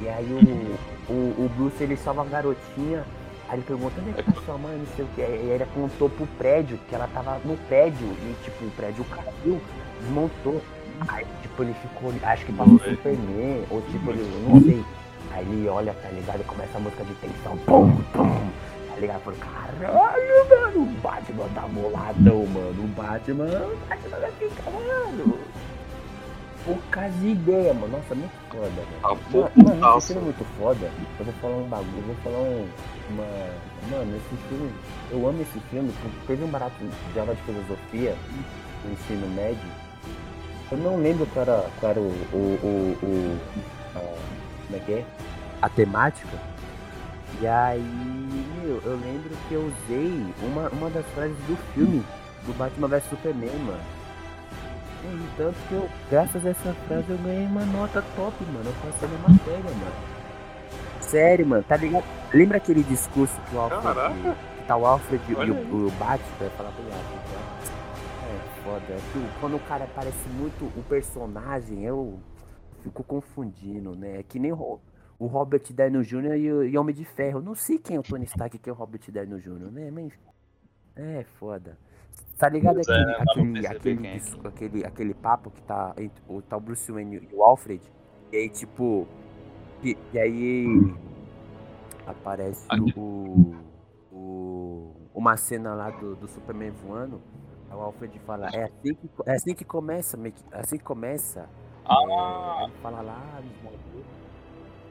E 0.00 0.08
aí 0.08 0.28
o, 0.32 1.12
o, 1.12 1.46
o 1.46 1.48
Bruce 1.56 1.82
ele 1.82 1.96
salva 1.96 2.22
a 2.22 2.26
garotinha. 2.26 3.04
Aí 3.48 3.58
ele 3.58 3.66
pergunta, 3.66 4.00
onde 4.00 4.10
é 4.10 4.12
que 4.12 4.22
tá 4.22 4.40
sua 4.42 4.56
mãe? 4.56 4.78
Não 4.78 4.86
sei 4.94 5.04
o 5.04 5.08
que. 5.08 5.22
Aí 5.22 5.50
ele 5.50 5.64
apontou 5.64 6.08
pro 6.08 6.28
prédio, 6.38 6.78
que 6.88 6.94
ela 6.94 7.08
tava 7.08 7.40
no 7.40 7.56
prédio. 7.66 8.06
E 8.06 8.36
tipo, 8.44 8.64
o 8.66 8.70
prédio 8.70 9.04
caiu, 9.06 9.60
desmontou. 10.00 10.62
Aí 11.08 11.26
tipo, 11.42 11.64
ele 11.64 11.74
ficou. 11.74 12.12
Acho 12.22 12.46
que 12.46 12.52
o 12.52 12.78
Superman, 12.78 13.66
ou 13.68 13.82
tipo, 13.90 14.10
ele, 14.10 14.48
não 14.48 14.60
sei. 14.60 14.84
Aí 15.32 15.44
ele 15.44 15.66
olha, 15.66 15.92
tá 15.92 16.08
ligado? 16.10 16.40
E 16.42 16.44
começa 16.44 16.78
a 16.78 16.80
música 16.80 17.02
de 17.02 17.14
tensão. 17.14 17.58
Pum, 17.58 17.96
pum. 18.12 18.65
Tá 18.96 19.00
ligado? 19.02 19.20
Falei, 19.24 19.38
caralho, 19.40 20.48
mano, 20.48 20.82
o 20.82 20.86
Batman 21.02 21.48
tá 21.54 21.60
boladão, 21.68 22.46
mano. 22.46 22.84
O 22.84 22.88
Batman, 22.88 23.44
o 23.44 23.76
Batman 23.88 24.18
vai 24.18 24.32
ficar, 24.32 24.70
mano. 24.70 25.38
Mano. 28.48 28.56
Nossa, 28.56 28.58
muito 28.58 28.58
foda, 28.58 28.78
mano. 28.86 29.06
Tá 29.18 29.38
Mano, 29.52 29.52
mano, 29.68 29.80
esse 29.98 30.06
filme 30.14 30.20
é 30.20 30.24
muito 30.24 30.44
foda. 30.58 30.90
Eu 31.18 31.24
vou 31.26 31.34
falar 31.34 31.56
um 31.58 31.68
bagulho, 31.68 31.98
eu 31.98 32.02
vou 32.02 32.16
falar 32.24 32.38
um. 32.38 32.68
Uma. 33.10 33.26
Mano, 33.90 34.16
esse 34.16 34.36
filme. 34.48 34.72
Eu 35.12 35.28
amo 35.28 35.42
esse 35.42 35.60
filme, 35.70 35.92
porque 36.00 36.26
teve 36.26 36.44
um 36.44 36.48
barato 36.48 36.74
de 37.12 37.20
aula 37.20 37.34
de 37.34 37.42
filosofia 37.42 38.16
no 38.84 38.92
ensino 38.92 39.28
médio. 39.34 39.68
Eu 40.72 40.78
não 40.78 40.96
lembro 40.96 41.26
qual 41.26 41.42
era, 41.44 41.66
qual 41.78 41.90
era 41.90 42.00
o. 42.00 42.08
o, 42.32 42.58
o, 42.62 42.98
o- 43.06 43.38
a- 43.94 44.16
como 44.66 44.76
é 44.76 44.80
que 44.80 44.92
é? 44.94 45.04
A 45.62 45.68
temática. 45.68 46.36
E 47.40 47.46
aí, 47.46 47.82
meu, 48.62 48.80
eu 48.84 48.96
lembro 48.96 49.30
que 49.48 49.54
eu 49.54 49.66
usei 49.66 50.34
uma, 50.42 50.68
uma 50.70 50.90
das 50.90 51.04
frases 51.06 51.36
do 51.46 51.56
filme 51.74 52.02
do 52.46 52.54
Batman 52.54 52.88
vs 52.88 53.04
Superman, 53.04 53.58
mano. 53.58 53.80
E 55.04 55.36
tanto 55.36 55.56
que 55.68 55.74
eu, 55.74 55.88
graças 56.10 56.44
a 56.44 56.50
essa 56.50 56.72
frase, 56.86 57.10
eu 57.10 57.18
ganhei 57.18 57.46
uma 57.46 57.64
nota 57.66 58.02
top, 58.16 58.44
mano. 58.46 58.64
Eu 58.64 58.90
passei 58.90 59.08
na 59.08 59.28
matéria, 59.28 59.62
mano. 59.62 60.16
Sério, 61.00 61.46
mano, 61.46 61.62
tá 61.62 61.76
ligado? 61.76 62.04
Lembra 62.32 62.56
aquele 62.56 62.82
discurso 62.82 63.38
que 63.48 63.54
o 63.54 63.60
Alfred. 63.60 63.84
Que 64.56 64.64
tá 64.66 64.76
o 64.76 64.86
Alfred 64.86 65.22
e 65.28 65.34
o, 65.34 65.86
o 65.86 65.90
Batman, 65.92 66.50
falar 66.56 66.70
pro 66.70 66.84
Alfred, 66.84 67.20
né? 67.30 67.56
É 68.24 68.62
foda. 68.64 68.84
É 68.88 69.00
que 69.12 69.40
quando 69.40 69.56
o 69.56 69.60
cara 69.60 69.86
parece 69.94 70.28
muito 70.30 70.64
o 70.64 70.82
personagem, 70.88 71.84
eu 71.84 72.18
fico 72.82 73.04
confundindo, 73.04 73.94
né? 73.94 74.18
É 74.18 74.22
que 74.22 74.38
nem 74.38 74.52
o, 74.52 74.80
o 75.18 75.26
Robert 75.26 75.62
Downey 75.72 76.02
Jr. 76.02 76.36
e 76.36 76.52
o 76.52 76.62
e 76.64 76.78
Homem 76.78 76.94
de 76.94 77.04
Ferro. 77.04 77.40
Não 77.40 77.54
sei 77.54 77.78
quem 77.78 77.96
é 77.96 78.00
o 78.00 78.02
Tony 78.02 78.24
Stark 78.24 78.56
e 78.56 78.58
quem 78.58 78.70
é 78.70 78.74
o 78.74 78.78
Robert 78.78 79.00
Downey 79.10 79.40
Jr., 79.40 79.70
né? 79.70 79.90
Mas. 79.90 80.12
É 80.94 81.24
foda. 81.38 81.78
Tá 82.38 82.48
ligado 82.48 82.74
Pois 82.74 82.88
é, 82.88 82.92
aquele, 82.92 83.50
né? 83.52 83.66
Aquele, 83.66 83.66
aquele, 83.66 84.06
é 84.08 84.48
aquele, 84.48 84.84
aquele 84.86 85.14
papo 85.14 85.50
que 85.50 85.62
tá 85.62 85.94
entre 85.98 86.22
o, 86.28 86.42
tá 86.42 86.56
o 86.56 86.60
Bruce 86.60 86.90
Wayne 86.90 87.28
e 87.30 87.34
o 87.34 87.42
Alfred? 87.42 87.80
E 88.32 88.36
aí, 88.36 88.48
tipo. 88.48 89.06
E, 89.82 89.96
e 90.12 90.18
aí. 90.18 90.66
Aparece 92.06 92.66
o, 92.96 93.54
o. 94.12 94.92
Uma 95.14 95.36
cena 95.36 95.74
lá 95.74 95.90
do, 95.90 96.14
do 96.16 96.28
Superman 96.28 96.70
voando. 96.72 97.20
aí 97.70 97.76
O 97.76 97.80
Alfred 97.80 98.18
fala, 98.20 98.48
é 98.50 98.64
assim 98.64 98.94
que, 98.94 99.10
é 99.24 99.32
assim 99.32 99.54
que 99.54 99.64
começa, 99.64 100.16
que- 100.30 100.44
é 100.52 100.60
assim 100.60 100.76
que 100.78 100.84
começa. 100.84 101.48
Ah. 101.84 101.96
É, 102.60 102.64
ele 102.64 102.72
fala 102.82 103.00
lá, 103.00 103.40
nos 103.42 103.56
bagulho. 103.62 104.15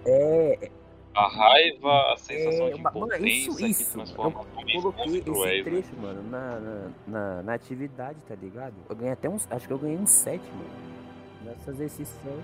É, 0.05 0.71
A 1.13 1.27
raiva, 1.27 2.13
a 2.13 2.17
sensação 2.17 2.67
é, 2.67 2.71
de 2.73 2.81
mano, 2.81 2.97
impotência 2.97 3.27
isso, 3.27 3.55
que 3.57 3.65
isso. 3.67 3.93
transforma 3.93 4.41
Eu 4.41 4.57
homens 4.57 4.81
coloquei 4.83 5.17
esse 5.19 5.29
né? 5.29 5.63
trecho, 5.63 5.95
mano, 6.01 6.23
na, 6.29 6.59
na, 6.59 6.89
na, 7.07 7.43
na 7.43 7.53
atividade, 7.53 8.19
tá 8.27 8.35
ligado? 8.35 8.73
Eu 8.89 8.95
ganhei 8.95 9.13
até 9.13 9.29
uns. 9.29 9.47
Acho 9.49 9.65
que 9.67 9.73
eu 9.73 9.77
ganhei 9.79 9.97
uns 9.97 10.09
7, 10.11 10.41
mano. 10.51 11.55
Fazer 11.65 11.85
esses 11.85 12.07
7. 12.07 12.35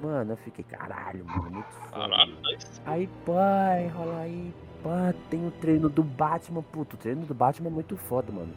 Mano, 0.00 0.32
eu 0.32 0.36
fiquei, 0.36 0.64
caralho, 0.64 1.24
mano, 1.24 1.50
muito 1.50 1.66
foda. 1.72 1.90
Caralho, 1.90 2.30
mano. 2.34 2.40
mas- 2.44 2.80
Aí, 2.86 3.08
pai, 3.26 3.88
rola 3.88 4.18
aí, 4.20 4.54
pá, 4.84 5.12
tem 5.28 5.44
o 5.44 5.50
treino 5.50 5.88
do 5.88 6.04
Batman, 6.04 6.62
puto, 6.62 6.94
o 6.94 6.98
treino 6.98 7.26
do 7.26 7.34
Batman 7.34 7.68
é 7.68 7.72
muito 7.72 7.96
foda, 7.96 8.30
mano. 8.32 8.52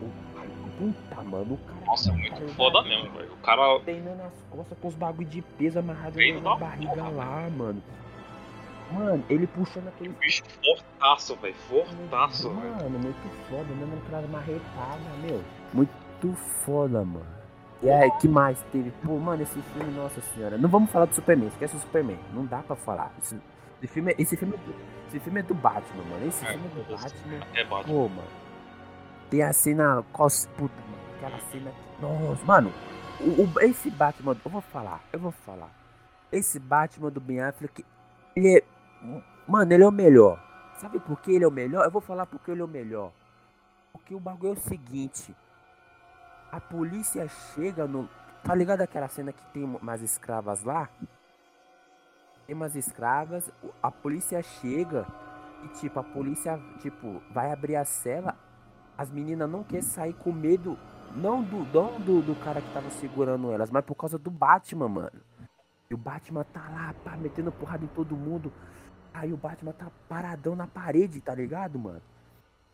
O- 0.00 0.32
Puta, 0.78 1.22
mano, 1.22 1.54
o 1.54 1.58
cara. 1.58 1.80
Nossa, 1.92 2.10
é 2.10 2.14
muito 2.14 2.54
foda 2.54 2.82
mesmo, 2.82 3.10
velho. 3.10 3.32
O 3.34 3.36
cara. 3.42 3.78
treinando 3.80 4.22
as 4.22 4.32
costas 4.48 4.78
com 4.80 4.88
os 4.88 4.94
bagulho 4.94 5.28
de 5.28 5.42
peso 5.42 5.78
amarrado 5.78 6.14
Treino 6.14 6.40
na 6.40 6.56
barriga 6.56 6.94
porra, 6.94 7.10
lá, 7.10 7.50
mano. 7.50 7.82
Mano, 8.90 9.24
ele 9.28 9.46
puxando 9.46 9.88
aquele 9.88 10.08
Bicho 10.18 10.42
fortaço, 10.64 11.36
velho. 11.36 11.54
Fortaço, 11.68 12.48
velho. 12.48 12.76
Mano, 12.76 12.98
muito 12.98 13.48
foda, 13.50 13.64
dando 13.64 14.02
aquelas 14.06 14.30
marretadas, 14.30 15.18
meu. 15.22 15.42
Muito 15.74 16.32
foda, 16.64 17.04
mano. 17.04 17.26
E 17.82 17.90
aí, 17.90 18.10
que 18.12 18.28
mais 18.28 18.58
teve? 18.72 18.90
Pô, 19.04 19.18
mano, 19.18 19.42
esse 19.42 19.60
filme, 19.60 19.92
nossa 19.92 20.20
senhora. 20.34 20.56
Não 20.56 20.70
vamos 20.70 20.90
falar 20.90 21.04
do 21.04 21.14
Superman, 21.14 21.48
esquece 21.48 21.76
o 21.76 21.80
Superman. 21.80 22.18
Não 22.32 22.46
dá 22.46 22.62
pra 22.62 22.74
falar. 22.76 23.12
Esse, 23.22 23.38
esse 23.82 23.92
filme, 23.92 24.12
é, 24.12 24.14
esse, 24.18 24.34
filme, 24.34 24.54
é 24.54 24.56
do, 24.56 24.74
esse 25.08 25.20
filme 25.20 25.40
é 25.40 25.42
do 25.42 25.54
Batman, 25.54 26.04
mano. 26.04 26.26
Esse 26.26 26.42
É, 26.46 26.52
filme 26.52 26.66
é 26.68 26.82
do. 26.84 26.96
Batman. 26.96 27.46
É 27.52 27.64
Batman. 27.64 27.94
Pô, 27.94 28.08
mano. 28.08 28.28
Tem 29.28 29.42
a 29.42 29.52
cena. 29.52 30.02
Puta, 30.12 30.74
mano. 30.88 31.01
Aquela 31.22 31.40
cena. 31.50 31.72
Nossa, 32.00 32.44
mano. 32.44 32.72
O, 33.20 33.42
o- 33.44 33.60
esse 33.60 33.90
Batman. 33.90 34.36
Eu 34.44 34.50
vou 34.50 34.60
falar, 34.60 35.00
eu 35.12 35.18
vou 35.20 35.32
falar. 35.32 35.70
Esse 36.30 36.58
Batman 36.58 37.10
do 37.10 37.20
Ben 37.20 37.40
Affleck. 37.40 37.84
Ele 38.34 38.58
é. 38.58 38.62
Mano, 39.46 39.72
ele 39.72 39.84
é 39.84 39.88
o 39.88 39.92
melhor. 39.92 40.42
Sabe 40.78 40.98
por 40.98 41.20
que 41.20 41.32
ele 41.32 41.44
é 41.44 41.48
o 41.48 41.50
melhor? 41.52 41.84
Eu 41.84 41.90
vou 41.90 42.00
falar 42.00 42.26
porque 42.26 42.50
ele 42.50 42.60
é 42.60 42.64
o 42.64 42.68
melhor. 42.68 43.12
Porque 43.92 44.14
o 44.14 44.20
bagulho 44.20 44.54
é 44.54 44.56
o 44.56 44.60
seguinte. 44.60 45.34
A 46.50 46.60
polícia 46.60 47.28
chega 47.54 47.86
no. 47.86 48.08
Tá 48.42 48.54
ligado 48.54 48.80
aquela 48.80 49.06
cena 49.08 49.32
que 49.32 49.44
tem 49.52 49.62
umas 49.62 50.02
escravas 50.02 50.64
lá? 50.64 50.88
Tem 52.46 52.56
umas 52.56 52.74
escravas, 52.74 53.48
a 53.80 53.90
polícia 53.90 54.42
chega 54.42 55.06
e 55.64 55.68
tipo, 55.78 56.00
a 56.00 56.02
polícia, 56.02 56.58
tipo, 56.80 57.22
vai 57.30 57.52
abrir 57.52 57.76
a 57.76 57.84
cela, 57.84 58.34
as 58.98 59.08
meninas 59.12 59.48
não 59.48 59.62
querem 59.62 59.82
sair 59.82 60.12
com 60.12 60.32
medo, 60.32 60.76
não 61.14 61.42
do, 61.42 61.58
não 61.72 62.00
do, 62.00 62.22
do 62.22 62.34
cara 62.36 62.60
que 62.60 62.72
tava 62.72 62.90
segurando 62.90 63.50
elas, 63.52 63.70
mas 63.70 63.84
por 63.84 63.94
causa 63.94 64.18
do 64.18 64.30
Batman, 64.30 64.88
mano. 64.88 65.20
E 65.90 65.94
o 65.94 65.98
Batman 65.98 66.44
tá 66.44 66.68
lá, 66.72 66.94
pá, 67.04 67.16
metendo 67.16 67.52
porrada 67.52 67.84
em 67.84 67.88
todo 67.88 68.16
mundo. 68.16 68.52
Aí 69.12 69.32
o 69.32 69.36
Batman 69.36 69.72
tá 69.72 69.88
paradão 70.08 70.56
na 70.56 70.66
parede, 70.66 71.20
tá 71.20 71.34
ligado, 71.34 71.78
mano? 71.78 72.00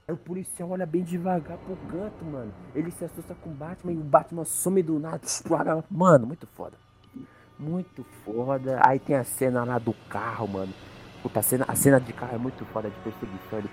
Aí 0.06 0.14
o 0.14 0.16
policial 0.16 0.70
olha 0.70 0.86
bem 0.86 1.02
devagar 1.02 1.58
pro 1.58 1.76
canto, 1.90 2.24
mano. 2.24 2.52
Ele 2.74 2.90
se 2.92 3.04
assusta 3.04 3.34
com 3.34 3.50
o 3.50 3.54
Batman 3.54 3.92
e 3.92 3.96
o 3.96 4.02
Batman 4.04 4.44
some 4.44 4.82
do 4.82 4.98
nada. 4.98 5.20
Mano, 5.90 6.26
muito 6.26 6.46
foda. 6.46 6.76
Muito 7.58 8.04
foda. 8.24 8.80
Aí 8.86 9.00
tem 9.00 9.16
a 9.16 9.24
cena 9.24 9.64
lá 9.64 9.78
do 9.78 9.92
carro, 10.08 10.46
mano. 10.46 10.72
Puta, 11.22 11.40
a 11.40 11.42
cena, 11.42 11.64
a 11.66 11.74
cena 11.74 12.00
de 12.00 12.12
carro 12.12 12.36
é 12.36 12.38
muito 12.38 12.64
foda 12.66 12.88
de 12.88 12.96
perseguição. 13.00 13.58
Ele 13.58 13.70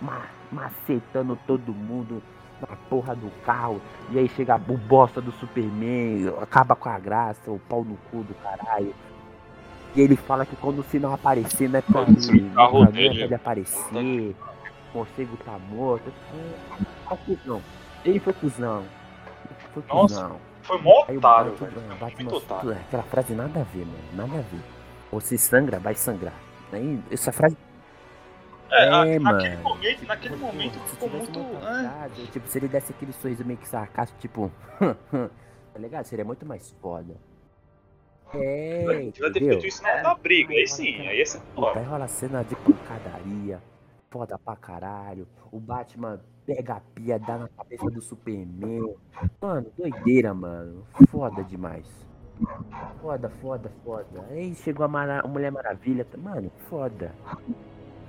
ma- 0.00 0.26
macetando 0.50 1.38
todo 1.46 1.72
mundo 1.72 2.20
na 2.60 2.76
porra 2.88 3.14
do 3.14 3.30
carro. 3.44 3.80
E 4.10 4.18
aí 4.18 4.28
chega 4.28 4.56
o 4.56 4.76
bosta 4.76 5.20
do 5.20 5.32
Superman, 5.32 6.32
acaba 6.40 6.74
com 6.74 6.88
a 6.88 6.98
graça, 6.98 7.50
o 7.50 7.58
pau 7.58 7.84
no 7.84 7.96
cu 8.10 8.22
do 8.22 8.34
caralho. 8.34 8.94
E 9.94 10.00
ele 10.00 10.16
fala 10.16 10.44
que 10.44 10.54
quando 10.56 10.80
o 10.80 10.84
sinal 10.84 11.14
aparecer, 11.14 11.68
não 11.68 11.78
é 11.78 11.82
pra 11.82 12.02
ele, 12.02 12.18
esse 12.18 12.32
não 12.32 12.84
é 12.84 13.24
ele 13.24 13.34
aparecer. 13.34 14.36
O 14.94 14.98
morcego 14.98 15.36
tá 15.44 15.58
morto. 15.70 16.12
É, 17.10 17.16
cuzão. 17.16 17.62
Ele 18.04 18.20
foi 18.20 18.32
cuzão. 18.32 18.84
Foi 19.72 19.82
Nossa, 19.88 20.22
cuzão. 20.22 20.36
Foi 20.62 20.82
mó 20.82 21.00
otário, 21.00 21.20
Batman, 21.20 21.68
velho. 21.68 21.98
Batman, 21.98 22.72
é, 22.72 22.80
aquela 22.80 23.02
frase 23.04 23.34
nada 23.34 23.60
a 23.60 23.64
ver, 23.64 23.86
mano. 23.86 23.98
Nada 24.12 24.38
a 24.38 24.42
ver. 24.42 24.62
Ou 25.10 25.20
se 25.20 25.38
sangra, 25.38 25.78
vai 25.78 25.94
sangrar. 25.94 26.34
Aí, 26.72 27.00
essa 27.10 27.32
frase. 27.32 27.56
É, 28.70 28.84
É, 28.84 28.88
a- 28.88 29.04
naquele 29.04 29.18
mano. 29.56 29.62
momento, 29.62 30.06
naquele 30.06 30.34
Tipo, 30.34 30.46
momento 30.46 30.74
se 30.80 30.90
ficou 30.96 31.08
muito. 31.10 31.60
frase, 31.60 32.26
tipo, 32.28 32.48
se 32.48 32.58
ele 32.58 32.68
desse 32.68 32.92
aquele 32.92 33.12
sorriso 33.14 33.44
meio 33.44 33.58
que 33.58 33.68
sarcástico, 33.68 34.20
tipo. 34.20 34.50
tá 35.72 35.78
ligado? 35.78 36.04
Seria 36.04 36.24
muito 36.24 36.44
mais 36.44 36.70
foda. 36.82 37.14
É, 38.34 38.82
Devia 38.84 39.12
ter 39.12 39.28
entendeu? 39.28 39.48
feito 39.52 39.66
isso 39.66 39.82
na 39.82 39.88
hora 39.90 40.02
da 40.02 40.14
briga, 40.16 40.52
aí 40.52 40.66
sim, 40.66 41.00
aí 41.08 41.18
ia 41.18 41.24
ser 41.26 41.38
Puta, 41.40 41.54
foda. 41.68 41.80
aí 41.80 41.86
rola 41.86 42.06
cena 42.08 42.42
de 42.44 42.54
pancadaria, 42.56 43.58
foda 44.10 44.38
pra 44.38 44.54
caralho. 44.54 45.26
O 45.50 45.58
Batman 45.58 46.20
pega 46.44 46.74
a 46.74 46.80
pia, 46.80 47.18
dá 47.18 47.38
na 47.38 47.48
cabeça 47.48 47.86
do 47.90 48.02
Superman. 48.02 48.94
Mano, 49.40 49.72
doideira, 49.78 50.34
mano. 50.34 50.84
Foda 51.10 51.42
demais. 51.42 51.86
Foda, 53.00 53.30
foda, 53.40 53.72
foda. 53.82 54.24
Aí 54.30 54.54
chegou 54.56 54.84
a, 54.84 54.88
Mara- 54.88 55.20
a 55.24 55.26
Mulher 55.26 55.50
Maravilha. 55.50 56.06
Mano, 56.18 56.52
foda. 56.68 57.14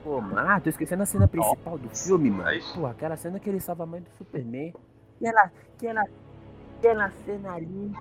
Pô, 0.04 0.22
mano, 0.22 0.40
ah, 0.50 0.60
tô 0.60 0.70
esquecendo 0.70 1.04
a 1.04 1.06
cena 1.06 1.28
principal 1.28 1.78
do 1.78 1.90
filme, 1.90 2.30
mano. 2.32 2.48
Aí- 2.50 2.62
Pô, 2.74 2.86
aquela 2.86 3.18
cena 3.18 3.40
que 3.40 3.50
ele 3.50 3.60
salva 3.60 3.84
a 3.84 3.86
mãe 3.86 4.02
do 4.02 4.10
Superman. 4.18 4.74
Aquela, 5.22 5.52
aquela, 5.76 6.04
aquela 6.78 7.12
cena 7.26 7.54
ali. 7.54 7.92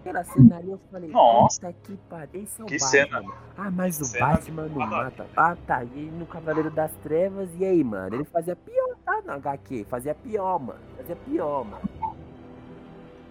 Aquela 0.00 0.24
cena 0.24 0.56
ali, 0.56 0.70
eu 0.70 0.80
falei, 0.90 1.10
Nossa. 1.10 1.60
puta 1.60 1.72
que 1.82 1.96
pariu, 2.08 2.42
esse 2.42 2.58
é 2.60 2.64
o 2.64 2.66
Que 2.66 2.74
Batman. 2.78 2.88
cena. 2.90 3.22
mano. 3.22 3.34
Ah, 3.58 3.70
mas 3.70 4.00
o 4.00 4.04
Cena 4.06 4.26
Batman 4.28 4.66
não 4.68 4.86
mata. 4.86 5.26
Ah, 5.36 5.56
tá. 5.66 5.84
E 5.84 6.10
no 6.18 6.24
Cavaleiro 6.24 6.70
das 6.70 6.90
Trevas, 7.02 7.50
e 7.58 7.64
aí, 7.66 7.84
mano? 7.84 8.14
Ele 8.16 8.24
fazia 8.24 8.56
pior, 8.56 8.96
tá? 9.04 9.20
No 9.26 9.32
HQ. 9.32 9.84
Fazia 9.90 10.14
pior, 10.14 10.58
mano. 10.58 10.80
Fazia 10.96 11.16
pior, 11.16 11.64
mano. 11.66 11.82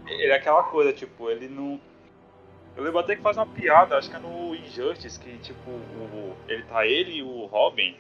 Ele 0.05 0.31
é 0.31 0.35
aquela 0.35 0.63
coisa, 0.63 0.93
tipo, 0.93 1.29
ele 1.29 1.47
não. 1.47 1.79
Eu 2.75 2.83
lembro 2.83 2.99
até 2.99 3.15
que 3.15 3.21
faz 3.21 3.35
uma 3.37 3.47
piada, 3.47 3.97
acho 3.97 4.09
que 4.09 4.15
é 4.15 4.19
no 4.19 4.53
Injustice, 4.55 5.19
que 5.19 5.37
tipo, 5.39 5.69
o... 5.71 6.35
ele 6.47 6.63
tá 6.63 6.85
ele 6.85 7.13
e 7.17 7.23
o 7.23 7.45
Robin. 7.47 7.95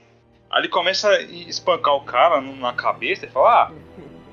Aí 0.51 0.61
ele 0.61 0.67
começa 0.69 1.07
a 1.09 1.21
espancar 1.21 1.93
o 1.95 2.01
cara 2.01 2.41
na 2.41 2.73
cabeça 2.73 3.25
e 3.25 3.29
fala, 3.29 3.65
ah, 3.65 3.71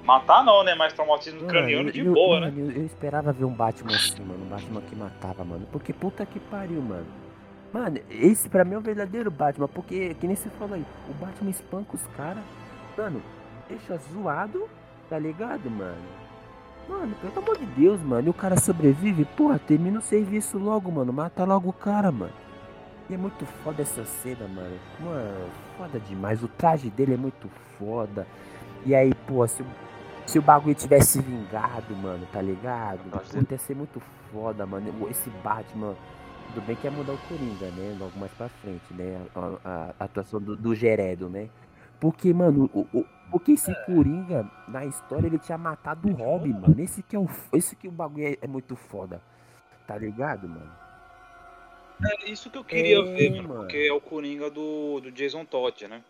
matar 0.04 0.44
não, 0.44 0.62
né? 0.64 0.74
Mas 0.74 0.92
traumatismo 0.92 1.40
Mano, 1.40 1.50
craniano 1.50 1.92
de 1.92 2.00
eu- 2.00 2.14
boa, 2.14 2.40
né? 2.40 2.52
eu, 2.56 2.70
eu 2.70 2.86
esperava 2.86 3.32
ver 3.32 3.44
um 3.44 3.52
Batman 3.52 3.94
assim, 3.94 4.22
mano. 4.22 4.44
Um 4.44 4.48
Batman 4.48 4.80
que 4.82 4.96
matava, 4.96 5.44
mano. 5.44 5.66
Porque 5.70 5.92
puta 5.92 6.24
que 6.24 6.40
pariu, 6.40 6.80
mano. 6.80 7.06
Mano, 7.72 7.98
esse 8.08 8.48
pra 8.48 8.64
mim 8.64 8.74
é 8.74 8.78
o 8.78 8.80
verdadeiro 8.80 9.30
Batman. 9.30 9.68
Porque, 9.68 10.14
que 10.14 10.26
nem 10.26 10.36
você 10.36 10.48
falou 10.50 10.74
aí, 10.74 10.84
o 11.10 11.12
Batman 11.14 11.50
espanca 11.50 11.94
os 11.94 12.06
caras. 12.16 12.42
Mano, 12.96 13.20
deixa 13.68 13.98
zoado, 14.12 14.66
tá 15.10 15.18
ligado, 15.18 15.70
mano? 15.70 15.96
Mano, 16.88 17.14
pelo 17.20 17.38
amor 17.38 17.58
de 17.58 17.66
Deus, 17.66 18.00
mano. 18.00 18.28
E 18.28 18.30
o 18.30 18.34
cara 18.34 18.58
sobrevive? 18.58 19.24
Porra, 19.36 19.58
termina 19.58 19.98
o 19.98 20.02
serviço 20.02 20.56
logo, 20.56 20.90
mano. 20.90 21.12
Mata 21.12 21.44
logo 21.44 21.68
o 21.68 21.72
cara, 21.74 22.10
mano. 22.10 22.32
E 23.09 23.14
é 23.14 23.16
muito 23.16 23.46
foda 23.46 23.82
essa 23.82 24.04
cena, 24.04 24.48
mano. 24.48 24.76
Mano, 25.00 25.48
foda 25.76 26.00
demais. 26.00 26.42
O 26.42 26.48
traje 26.48 26.90
dele 26.90 27.14
é 27.14 27.16
muito 27.16 27.48
foda. 27.78 28.26
E 28.84 28.94
aí, 28.94 29.14
pô, 29.26 29.46
se 29.46 29.62
o 29.62 29.66
se 30.26 30.40
o 30.40 30.42
bagulho 30.42 30.74
tivesse 30.74 31.20
vingado, 31.22 31.94
mano, 31.94 32.26
tá 32.32 32.42
ligado? 32.42 32.98
Nossa. 33.12 33.38
Ia 33.48 33.59
ser 33.59 33.76
muito 33.76 34.00
foda, 34.32 34.66
mano. 34.66 35.09
Esse 35.09 35.30
Batman. 35.30 35.94
Tudo 36.52 36.66
bem 36.66 36.74
que 36.74 36.84
ia 36.84 36.90
mudar 36.90 37.12
o 37.12 37.18
Coringa, 37.28 37.66
né? 37.70 37.96
Logo 37.98 38.18
mais 38.18 38.32
pra 38.32 38.48
frente, 38.48 38.92
né? 38.92 39.24
A, 39.36 39.40
a- 39.64 39.94
a 40.00 40.04
atuação 40.04 40.40
do, 40.40 40.57
do 40.57 40.74
Geredo, 40.74 41.28
né? 41.28 41.48
Porque, 42.00 42.34
mano, 42.34 42.68
o, 42.74 42.80
o- 42.92 43.07
porque 43.30 43.52
esse 43.52 43.72
Coringa, 43.84 44.50
na 44.66 44.84
história, 44.84 45.28
ele 45.28 45.38
tinha 45.38 45.57
matado 45.57 46.09
o 46.09 46.12
Robin, 46.12 46.54
mano. 46.54 46.74
Esse 46.78 47.04
que 47.04 47.14
é 47.14 47.18
o, 47.20 47.28
esse 47.52 47.76
que 47.76 47.86
o 47.86 47.92
bagulho 47.92 48.26
é, 48.26 48.36
é 48.42 48.46
muito 48.48 48.74
foda. 48.74 49.22
Tá 49.86 49.96
ligado, 49.96 50.48
mano? 50.48 50.72
É 52.05 52.30
isso 52.30 52.51
que 52.51 52.59
eu 52.59 52.64
queria 52.64 52.99
É, 52.99 53.03
ver, 53.03 53.30
mano, 53.42 53.61
porque 53.61 53.76
é 53.78 53.92
o 53.92 54.01
Coringa 54.01 54.51
do, 54.51 55.01
do 55.01 55.11
Jason 55.12 55.44
Todd, 55.44 55.88
né? 55.88 56.03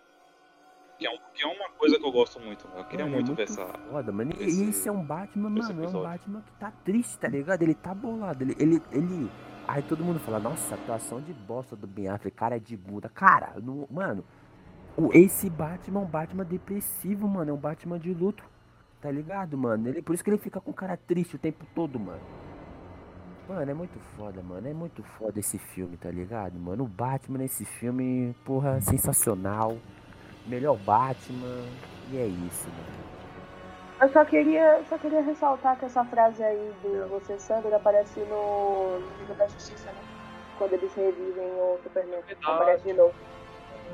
Que 0.98 1.06
é, 1.06 1.10
um- 1.10 1.18
que 1.34 1.42
é 1.44 1.46
uma 1.46 1.68
coisa 1.70 1.98
que 1.98 2.04
eu 2.06 2.10
gosto 2.10 2.40
muito, 2.40 2.66
mano. 2.66 2.80
Eu 2.80 2.84
queria 2.86 3.04
Mano, 3.04 3.16
é 3.18 3.20
muito, 3.20 3.34
ver 3.34 3.42
essa. 3.42 3.66
foda, 3.90 4.10
mano. 4.10 4.32
E 4.40 4.44
esse- 4.44 4.64
esse 4.70 4.88
é 4.88 4.92
um 4.92 5.04
Batman, 5.04 5.50
mano, 5.50 5.84
é 5.84 5.88
um. 5.88 6.02
Batman 6.02 6.40
que 6.40 6.52
tá 6.58 6.72
triste, 6.84 7.18
tá 7.18 7.28
ligado? 7.28 7.62
Ele 7.62 7.74
tá 7.74 7.94
bolado, 7.94 8.42
ele, 8.42 8.56
ele, 8.58 8.82
ele... 8.90 9.30
Aí 9.68 9.82
todo 9.82 10.02
mundo 10.02 10.18
fala, 10.20 10.38
nossa, 10.40 10.74
atuação 10.74 11.20
de 11.20 11.32
bosta 11.34 11.76
do 11.76 11.86
Ben 11.86 12.08
Affleck, 12.08 12.34
cara 12.36 12.56
é 12.56 12.58
de 12.58 12.76
Buda. 12.76 13.08
Cara, 13.08 13.54
não, 13.62 13.86
mano, 13.90 14.24
esse 15.12 15.50
Batman 15.50 16.00
é 16.00 16.02
um 16.04 16.06
Batman 16.06 16.44
depressivo, 16.44 17.28
mano, 17.28 17.50
é 17.50 17.54
um 17.54 17.58
Batman 17.58 17.98
de 17.98 18.14
luto, 18.14 18.42
tá 19.00 19.10
ligado, 19.10 19.58
mano? 19.58 19.88
Ele, 19.88 20.00
por 20.02 20.14
isso 20.14 20.24
que 20.24 20.30
ele 20.30 20.38
fica 20.38 20.60
com 20.60 20.72
cara 20.72 20.96
triste 20.96 21.36
o 21.36 21.38
tempo 21.38 21.66
todo, 21.74 21.98
mano. 22.00 22.20
Mano, 23.48 23.70
é 23.70 23.74
muito 23.74 23.98
foda, 24.16 24.42
mano, 24.42 24.68
é 24.68 24.72
muito 24.72 25.04
foda 25.04 25.38
esse 25.38 25.56
filme, 25.56 25.96
tá 25.96 26.10
ligado, 26.10 26.58
mano? 26.58 26.82
O 26.82 26.88
Batman 26.88 27.38
nesse 27.38 27.64
filme, 27.64 28.34
porra, 28.44 28.80
sensacional. 28.80 29.76
Melhor 30.46 30.76
Batman, 30.78 31.64
e 32.10 32.18
é 32.18 32.26
isso, 32.26 32.68
mano. 32.68 33.06
Eu 34.00 34.08
só 34.10 34.24
queria, 34.24 34.82
só 34.88 34.98
queria 34.98 35.22
ressaltar 35.22 35.78
que 35.78 35.84
essa 35.86 36.04
frase 36.04 36.42
aí 36.42 36.72
do 36.82 37.08
Você 37.08 37.38
Sangra 37.38 37.76
aparece 37.76 38.20
no 38.20 39.00
Liga 39.20 39.34
da 39.34 39.46
Justiça, 39.46 39.86
né? 39.86 39.98
Quando 40.58 40.74
eles 40.74 40.92
revivem 40.94 41.46
o 41.52 41.78
Superman. 41.82 42.20
Verdade. 42.26 42.50
Aparece 42.50 42.82
de 42.84 42.92
novo. 42.92 43.14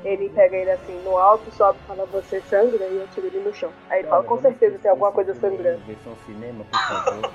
Ele 0.03 0.29
pega 0.29 0.57
ele 0.57 0.71
assim 0.71 1.01
no 1.03 1.17
alto, 1.17 1.49
sobe 1.51 1.79
e 1.81 1.87
fala 1.87 2.05
Você 2.07 2.41
sangra 2.41 2.85
e 2.85 3.03
atira 3.03 3.27
ele 3.27 3.39
no 3.39 3.53
chão. 3.53 3.71
Aí 3.89 3.99
ele 3.99 4.09
fala, 4.09 4.23
com 4.23 4.41
certeza 4.41 4.77
tem 4.79 4.91
alguma 4.91 5.11
coisa 5.11 5.33
sangrando. 5.35 5.79
Versão 5.85 6.15
cinema, 6.25 6.65
por 6.65 6.79
favor. 6.79 7.31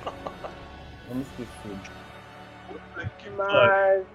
Vamos 1.07 1.27
esquecer. 1.27 1.98
Que 3.17 3.29
Mas. 3.31 4.07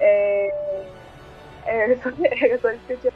É. 0.00 0.48
É, 1.66 1.84
era 1.84 1.96
só, 1.96 2.08
era 2.44 2.58
só 2.60 2.70
isso 2.70 2.86
que 2.86 2.92
eu 2.92 3.00
tinha 3.00 3.12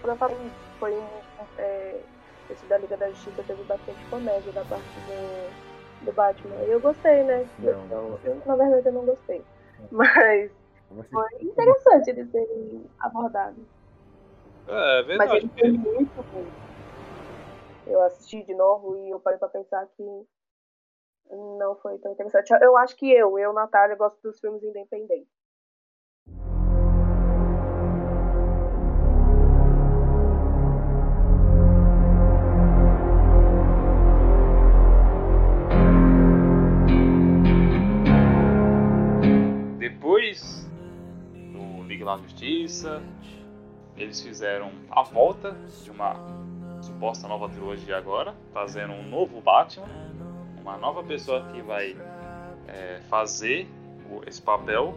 pra 0.00 0.16
falar. 0.16 0.36
Foi 0.78 0.92
um. 0.96 1.22
É, 1.58 2.02
esse 2.50 2.66
da 2.66 2.78
Liga 2.78 2.96
da 2.96 3.08
Justiça 3.10 3.42
teve 3.44 3.62
bastante 3.64 4.04
comédia 4.08 4.52
da 4.52 4.64
parte 4.64 5.00
do, 5.00 6.06
do 6.06 6.12
Batman. 6.12 6.64
E 6.64 6.70
eu 6.70 6.80
gostei, 6.80 7.22
né? 7.24 7.46
Eu, 7.62 7.86
Não. 7.86 7.90
eu- 7.90 8.20
eu, 8.24 8.42
na 8.46 8.56
verdade, 8.56 8.86
eu 8.88 8.92
não 8.92 9.04
gostei. 9.04 9.44
Mas 9.90 10.50
Você 10.90 11.08
foi 11.08 11.24
interessante 11.42 12.10
eles 12.10 12.30
terem 12.30 12.90
abordado. 13.00 13.66
É, 14.66 15.00
é 15.00 15.02
Mas 15.02 15.06
verdade. 15.06 15.36
ele 15.36 15.50
foi 15.58 15.92
muito 15.92 16.20
ruim. 16.32 16.52
Eu 17.86 18.02
assisti 18.02 18.42
de 18.44 18.54
novo 18.54 18.96
e 18.98 19.10
eu 19.10 19.20
parei 19.20 19.38
pra 19.38 19.48
pensar 19.48 19.86
que 19.96 20.26
não 21.30 21.76
foi 21.76 21.98
tão 21.98 22.12
interessante. 22.12 22.52
Eu 22.62 22.76
acho 22.76 22.96
que 22.96 23.10
eu, 23.10 23.38
eu, 23.38 23.52
Natália, 23.52 23.96
gosto 23.96 24.20
dos 24.22 24.40
filmes 24.40 24.62
independentes. 24.62 25.28
Depois 39.78 40.66
do 41.34 41.84
Liga 41.84 42.04
da 42.04 42.16
Justiça, 42.18 43.02
eles 43.96 44.20
fizeram 44.20 44.70
a 44.90 45.02
volta 45.02 45.52
de 45.82 45.90
uma 45.90 46.14
suposta 46.80 47.26
nova 47.26 47.48
trilogia 47.48 47.96
agora, 47.96 48.34
trazendo 48.52 48.92
um 48.92 49.02
novo 49.02 49.40
Batman, 49.40 49.88
uma 50.68 50.76
nova 50.76 51.02
pessoa 51.02 51.42
que 51.50 51.62
vai 51.62 51.96
é, 52.66 53.00
fazer 53.08 53.66
o- 54.10 54.20
esse 54.26 54.42
papel, 54.42 54.94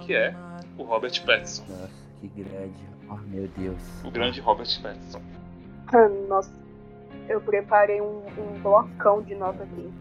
que 0.00 0.14
é 0.14 0.32
o 0.78 0.84
Robert 0.84 1.24
Pattinson, 1.26 1.64
Nossa, 1.68 1.90
que 2.20 2.28
grande. 2.28 2.88
Oh, 3.10 3.16
meu 3.16 3.48
Deus. 3.48 3.82
o 4.04 4.10
grande 4.10 4.40
Robert 4.40 4.68
Pattinson. 4.80 5.20
Nossa, 6.28 6.52
eu 7.28 7.40
preparei 7.40 8.00
um, 8.00 8.22
um 8.38 8.60
blocão 8.62 9.22
de 9.22 9.34
nota 9.34 9.64
aqui. 9.64 9.92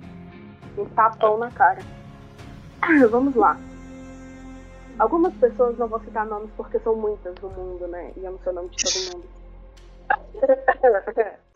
Um 0.78 0.86
tapão 0.86 1.38
na 1.40 1.50
cara. 1.52 1.80
Vamos 3.10 3.36
lá. 3.36 3.58
Algumas 5.00 5.34
pessoas 5.36 5.78
não 5.78 5.88
vou 5.88 6.00
citar 6.02 6.26
nomes 6.26 6.50
porque 6.56 6.80
são 6.80 6.96
muitas 6.96 7.34
no 7.42 7.50
mundo, 7.50 7.88
né? 7.88 8.12
E 8.16 8.24
eu 8.24 8.32
não 8.34 8.40
sei 8.40 8.52
o 8.52 8.56
nome 8.56 8.70
de 8.70 8.78
todo 8.84 9.16
mundo. 9.18 9.28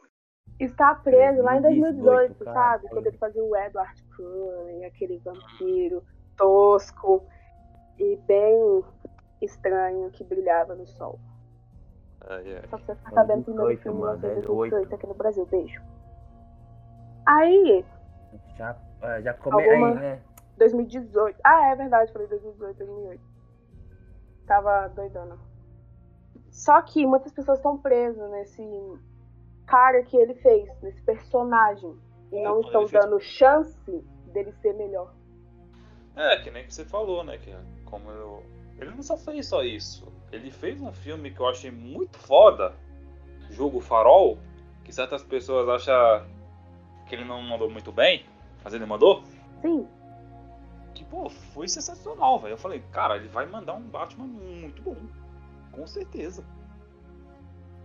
Está 0.59 0.95
preso 0.95 1.41
lá 1.41 1.57
em 1.57 1.61
2018, 1.61 2.03
2018, 2.03 2.45
cara. 2.45 2.53
sabe? 2.53 2.87
Quando 2.89 3.07
ele 3.07 3.17
fazia 3.17 3.43
o 3.43 3.55
Edward 3.55 4.03
Cullen, 4.15 4.85
aquele 4.85 5.17
vampiro 5.19 6.03
tosco 6.37 7.25
e 7.99 8.15
bem 8.25 8.83
estranho 9.41 10.09
que 10.11 10.23
brilhava 10.23 10.73
no 10.75 10.87
sol. 10.87 11.19
Ai, 12.21 12.55
ai. 12.55 12.61
Só 12.69 12.77
pra 12.77 12.85
você 12.85 12.95
ficar 12.95 13.11
sabendo 13.11 13.41
o 13.41 13.43
primeiro 13.43 13.67
2018, 13.67 13.81
filme 13.83 13.99
mano, 13.99 14.25
é 14.25 14.41
2018 14.41 14.95
aqui 14.95 15.07
no 15.07 15.13
Brasil. 15.13 15.45
Beijo. 15.45 15.81
Aí, 17.25 17.85
Já, 18.57 18.75
é, 19.01 19.21
já 19.21 19.33
come... 19.33 19.61
Alguma- 19.61 19.89
aí, 19.89 19.95
né? 19.95 20.21
2018. 20.57 21.37
Ah, 21.43 21.67
é 21.71 21.75
verdade, 21.75 22.11
falei 22.13 22.27
2018, 22.29 22.77
2008. 22.77 23.21
Tava 24.47 24.87
doidona. 24.89 25.37
Só 26.49 26.81
que 26.81 27.05
muitas 27.05 27.33
pessoas 27.33 27.57
estão 27.57 27.77
presas 27.77 28.31
nesse 28.31 28.63
cara 29.65 30.03
que 30.03 30.15
ele 30.17 30.33
fez, 30.35 30.69
nesse 30.81 31.01
personagem. 31.01 31.95
E 32.31 32.41
não 32.43 32.57
É, 32.57 32.61
estão 32.61 32.81
ele 32.81 32.89
fez- 32.89 33.03
dando 33.03 33.19
chance 33.19 34.03
dele 34.33 34.51
ser 34.61 34.73
melhor. 34.73 35.13
É, 36.15 36.37
que 36.37 36.49
nem 36.51 36.69
você 36.69 36.85
falou, 36.85 37.23
né? 37.23 37.37
Que 37.37 37.53
como 37.85 38.09
eu... 38.11 38.43
Ele 38.79 38.91
não 38.91 39.03
só 39.03 39.15
fez 39.17 39.47
só 39.47 39.63
isso. 39.63 40.07
Ele 40.31 40.51
fez 40.51 40.81
um 40.81 40.91
filme 40.91 41.31
que 41.31 41.39
eu 41.39 41.47
achei 41.47 41.71
muito 41.71 42.17
foda, 42.19 42.73
Jogo 43.49 43.79
Farol, 43.79 44.37
que 44.83 44.91
certas 44.93 45.23
pessoas 45.23 45.67
acham 45.69 46.25
que 47.07 47.15
ele 47.15 47.23
não 47.25 47.41
mandou 47.41 47.69
muito 47.69 47.91
bem, 47.91 48.25
mas 48.63 48.73
ele 48.73 48.85
mandou. 48.85 49.23
Sim, 49.61 49.87
Que, 50.93 51.03
pô, 51.05 51.29
foi 51.29 51.67
sensacional, 51.67 52.39
velho. 52.39 52.53
Eu 52.53 52.57
falei, 52.57 52.81
cara, 52.91 53.17
ele 53.17 53.27
vai 53.27 53.45
mandar 53.45 53.73
um 53.73 53.81
Batman 53.81 54.25
muito 54.25 54.81
bom. 54.81 54.95
Com 55.71 55.85
certeza. 55.87 56.43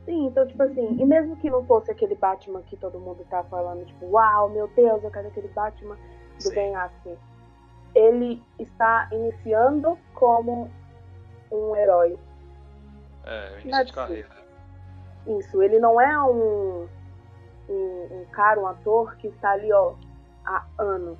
Sim, 0.04 0.26
então, 0.26 0.46
tipo 0.46 0.62
assim, 0.62 0.96
e 0.98 1.04
mesmo 1.04 1.36
que 1.36 1.50
não 1.50 1.64
fosse 1.64 1.90
aquele 1.90 2.14
Batman 2.14 2.62
que 2.62 2.76
todo 2.76 2.98
mundo 2.98 3.24
tá 3.28 3.42
falando, 3.44 3.84
tipo, 3.86 4.06
uau, 4.06 4.48
meu 4.48 4.68
Deus, 4.68 5.02
eu 5.02 5.10
quero 5.10 5.28
aquele 5.28 5.48
Batman 5.48 5.96
do 6.36 6.42
Sim. 6.42 6.54
Ben 6.54 6.74
Affleck. 6.74 7.18
Ele 7.94 8.42
está 8.58 9.08
iniciando 9.12 9.98
como 10.14 10.70
um 11.50 11.76
herói. 11.76 12.18
É, 13.24 13.60
início 13.60 13.84
de 13.86 13.92
carreira. 13.92 14.28
Isso, 15.26 15.62
ele 15.62 15.78
não 15.78 16.00
é 16.00 16.22
um, 16.22 16.88
um, 17.68 18.08
um 18.10 18.24
cara, 18.32 18.60
um 18.60 18.66
ator 18.66 19.16
que 19.16 19.28
está 19.28 19.50
ali, 19.50 19.72
ó, 19.72 19.94
há 20.46 20.64
anos. 20.78 21.18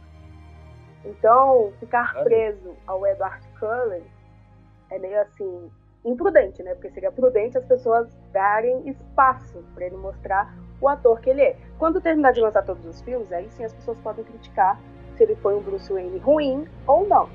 Então, 1.04 1.72
ficar 1.80 2.22
preso 2.22 2.76
ao 2.86 3.06
Edward 3.06 3.46
Cullen 3.58 4.02
é 4.90 4.98
meio 4.98 5.20
assim, 5.22 5.70
imprudente, 6.04 6.62
né? 6.62 6.74
Porque 6.74 6.90
seria 6.90 7.12
prudente 7.12 7.58
as 7.58 7.64
pessoas 7.64 8.08
darem 8.32 8.88
espaço 8.88 9.62
para 9.74 9.86
ele 9.86 9.96
mostrar 9.96 10.54
o 10.80 10.88
ator 10.88 11.20
que 11.20 11.30
ele 11.30 11.42
é. 11.42 11.56
Quando 11.78 12.00
terminar 12.00 12.32
de 12.32 12.40
lançar 12.40 12.62
todos 12.62 12.84
os 12.86 13.00
filmes, 13.02 13.30
aí 13.32 13.48
sim 13.50 13.64
as 13.64 13.72
pessoas 13.72 13.98
podem 13.98 14.24
criticar 14.24 14.80
se 15.16 15.22
ele 15.22 15.36
foi 15.36 15.54
um 15.54 15.60
Bruce 15.60 15.92
Wayne 15.92 16.18
ruim 16.18 16.66
ou 16.86 17.06
não. 17.06 17.28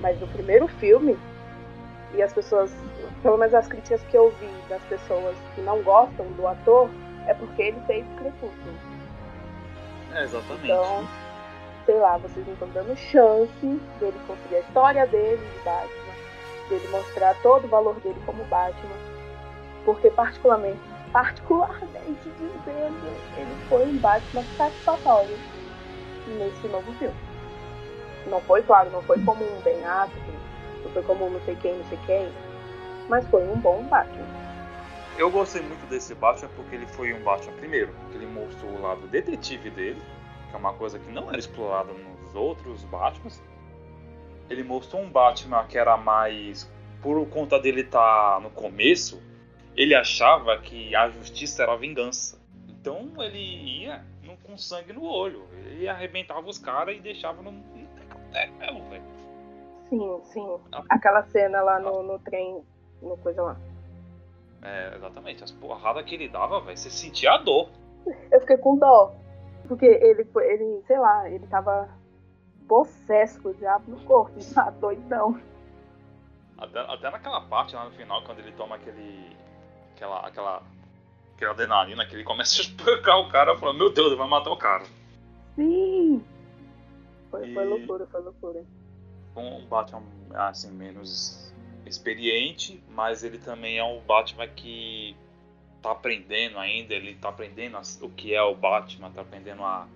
Mas 0.00 0.20
no 0.20 0.28
primeiro 0.28 0.68
filme, 0.68 1.18
e 2.14 2.22
as 2.22 2.32
pessoas, 2.32 2.72
pelo 3.22 3.36
menos 3.36 3.54
as 3.54 3.66
críticas 3.66 4.02
que 4.04 4.16
eu 4.16 4.30
vi 4.40 4.68
das 4.68 4.82
pessoas 4.84 5.36
que 5.54 5.60
não 5.60 5.82
gostam 5.82 6.26
do 6.32 6.46
ator, 6.46 6.88
é 7.26 7.34
porque 7.34 7.62
ele 7.62 7.80
fez 7.86 8.06
Crepúsculo. 8.16 8.74
É, 10.14 10.24
exatamente. 10.24 10.64
Então, 10.64 11.06
sei 11.86 11.98
lá, 11.98 12.16
vocês 12.18 12.46
não 12.46 12.54
estão 12.54 12.68
dando 12.70 12.96
chance 12.96 13.80
dele 13.98 14.20
construir 14.26 14.56
a 14.56 14.60
história 14.60 15.06
dele 15.06 15.36
de 15.36 15.64
dele 16.70 16.88
mostrar 16.88 17.34
todo 17.42 17.64
o 17.64 17.68
valor 17.68 17.96
dele 18.00 18.16
como 18.24 18.42
Batman, 18.44 18.96
porque 19.84 20.10
particularmente, 20.10 20.80
particularmente 21.12 22.30
dizendo, 22.38 23.16
ele 23.36 23.68
foi 23.68 23.86
um 23.86 23.98
Batman 23.98 24.44
satisfatório 24.56 25.36
nesse 26.26 26.68
novo 26.68 26.90
filme. 26.94 27.14
Não 28.26 28.40
foi, 28.42 28.62
claro, 28.62 28.90
não 28.90 29.02
foi 29.02 29.18
como 29.22 29.44
um 29.44 29.60
Ben 29.60 29.84
Affleck, 29.84 30.32
não 30.84 30.90
foi 30.92 31.02
como 31.02 31.26
um 31.26 31.30
não 31.30 31.40
sei 31.40 31.56
quem, 31.56 31.76
não 31.76 31.84
sei 31.86 31.98
quem, 32.06 32.32
mas 33.08 33.26
foi 33.26 33.46
um 33.46 33.56
bom 33.56 33.82
Batman. 33.84 34.40
Eu 35.18 35.30
gostei 35.30 35.60
muito 35.60 35.86
desse 35.86 36.14
Batman 36.14 36.48
porque 36.54 36.76
ele 36.76 36.86
foi 36.86 37.12
um 37.12 37.22
Batman, 37.22 37.52
primeiro, 37.54 37.92
que 38.10 38.16
ele 38.16 38.26
mostrou 38.26 38.70
o 38.72 38.80
lado 38.80 39.06
detetive 39.08 39.70
dele, 39.70 40.00
que 40.48 40.54
é 40.54 40.58
uma 40.58 40.72
coisa 40.72 40.98
que 40.98 41.10
não 41.10 41.28
era 41.28 41.38
explorada 41.38 41.92
nos 41.92 42.34
outros 42.34 42.84
Batmans. 42.84 43.42
Ele 44.50 44.64
mostrou 44.64 45.00
um 45.00 45.08
Batman 45.10 45.64
que 45.66 45.78
era 45.78 45.96
mais. 45.96 46.70
Por 47.00 47.24
conta 47.28 47.58
dele 47.58 47.80
estar 47.80 48.40
no 48.42 48.50
começo, 48.50 49.22
ele 49.74 49.94
achava 49.94 50.58
que 50.58 50.94
a 50.94 51.08
justiça 51.08 51.62
era 51.62 51.72
a 51.72 51.76
vingança. 51.76 52.38
Então 52.68 53.08
ele 53.18 53.38
ia 53.38 54.04
no- 54.22 54.36
com 54.38 54.58
sangue 54.58 54.92
no 54.92 55.04
olho. 55.04 55.44
Ele 55.66 55.88
arrebentava 55.88 56.46
os 56.46 56.58
caras 56.58 56.96
e 56.96 57.00
deixava 57.00 57.40
no. 57.40 57.52
mesmo, 57.52 58.90
velho. 58.90 59.02
Sim, 59.88 60.20
sim. 60.24 60.56
Ah. 60.72 60.82
Aquela 60.90 61.22
cena 61.24 61.62
lá 61.62 61.78
no, 61.78 62.02
no 62.02 62.18
trem, 62.18 62.62
no 63.00 63.16
coisa 63.16 63.42
lá. 63.42 63.56
É, 64.62 64.94
exatamente. 64.94 65.42
As 65.42 65.50
porradas 65.50 66.04
que 66.04 66.14
ele 66.14 66.28
dava, 66.28 66.60
velho, 66.60 66.76
você 66.76 66.90
sentia 66.90 67.32
a 67.32 67.38
dor. 67.38 67.70
Eu 68.30 68.40
fiquei 68.40 68.56
com 68.58 68.76
dó. 68.76 69.14
Porque 69.66 69.86
ele, 69.86 70.26
ele 70.42 70.82
sei 70.86 70.98
lá, 70.98 71.28
ele 71.30 71.46
tava 71.46 71.88
possesso 72.70 73.42
com 73.42 73.48
o 73.48 73.54
diabo 73.54 73.90
no 73.90 74.00
corpo, 74.04 74.38
tá 74.54 74.70
doidão. 74.70 75.40
Até, 76.56 76.78
até 76.78 77.10
naquela 77.10 77.40
parte 77.40 77.74
lá 77.74 77.84
no 77.86 77.90
final, 77.90 78.22
quando 78.22 78.38
ele 78.38 78.52
toma 78.52 78.76
aquele. 78.76 79.36
aquela. 79.96 80.20
aquela. 80.26 80.62
aquela 81.34 81.50
adrenalina, 81.50 82.06
que 82.06 82.14
ele 82.14 82.22
começa 82.22 82.60
a 82.60 82.62
espancar 82.62 83.18
o 83.18 83.28
cara 83.28 83.58
falando, 83.58 83.78
meu 83.78 83.92
Deus, 83.92 84.06
ele 84.08 84.16
vai 84.16 84.28
matar 84.28 84.50
o 84.52 84.56
cara. 84.56 84.84
Sim! 85.56 86.24
Foi, 87.28 87.52
foi 87.52 87.64
E- 87.64 87.68
loucura, 87.68 88.06
foi 88.06 88.20
loucura. 88.22 88.64
Um 89.34 89.64
Batman 89.66 90.02
assim, 90.34 90.70
menos 90.70 91.52
experiente, 91.86 92.82
mas 92.90 93.24
ele 93.24 93.38
também 93.38 93.78
é 93.78 93.84
um 93.84 94.00
Batman 94.00 94.46
que 94.46 95.16
tá 95.82 95.92
aprendendo 95.92 96.58
ainda, 96.58 96.94
ele 96.94 97.14
tá 97.14 97.30
aprendendo 97.30 97.78
o 98.02 98.10
que 98.10 98.34
é 98.34 98.42
o 98.42 98.54
Batman, 98.54 99.10
tá 99.10 99.22
aprendendo 99.22 99.62
a 99.64 99.88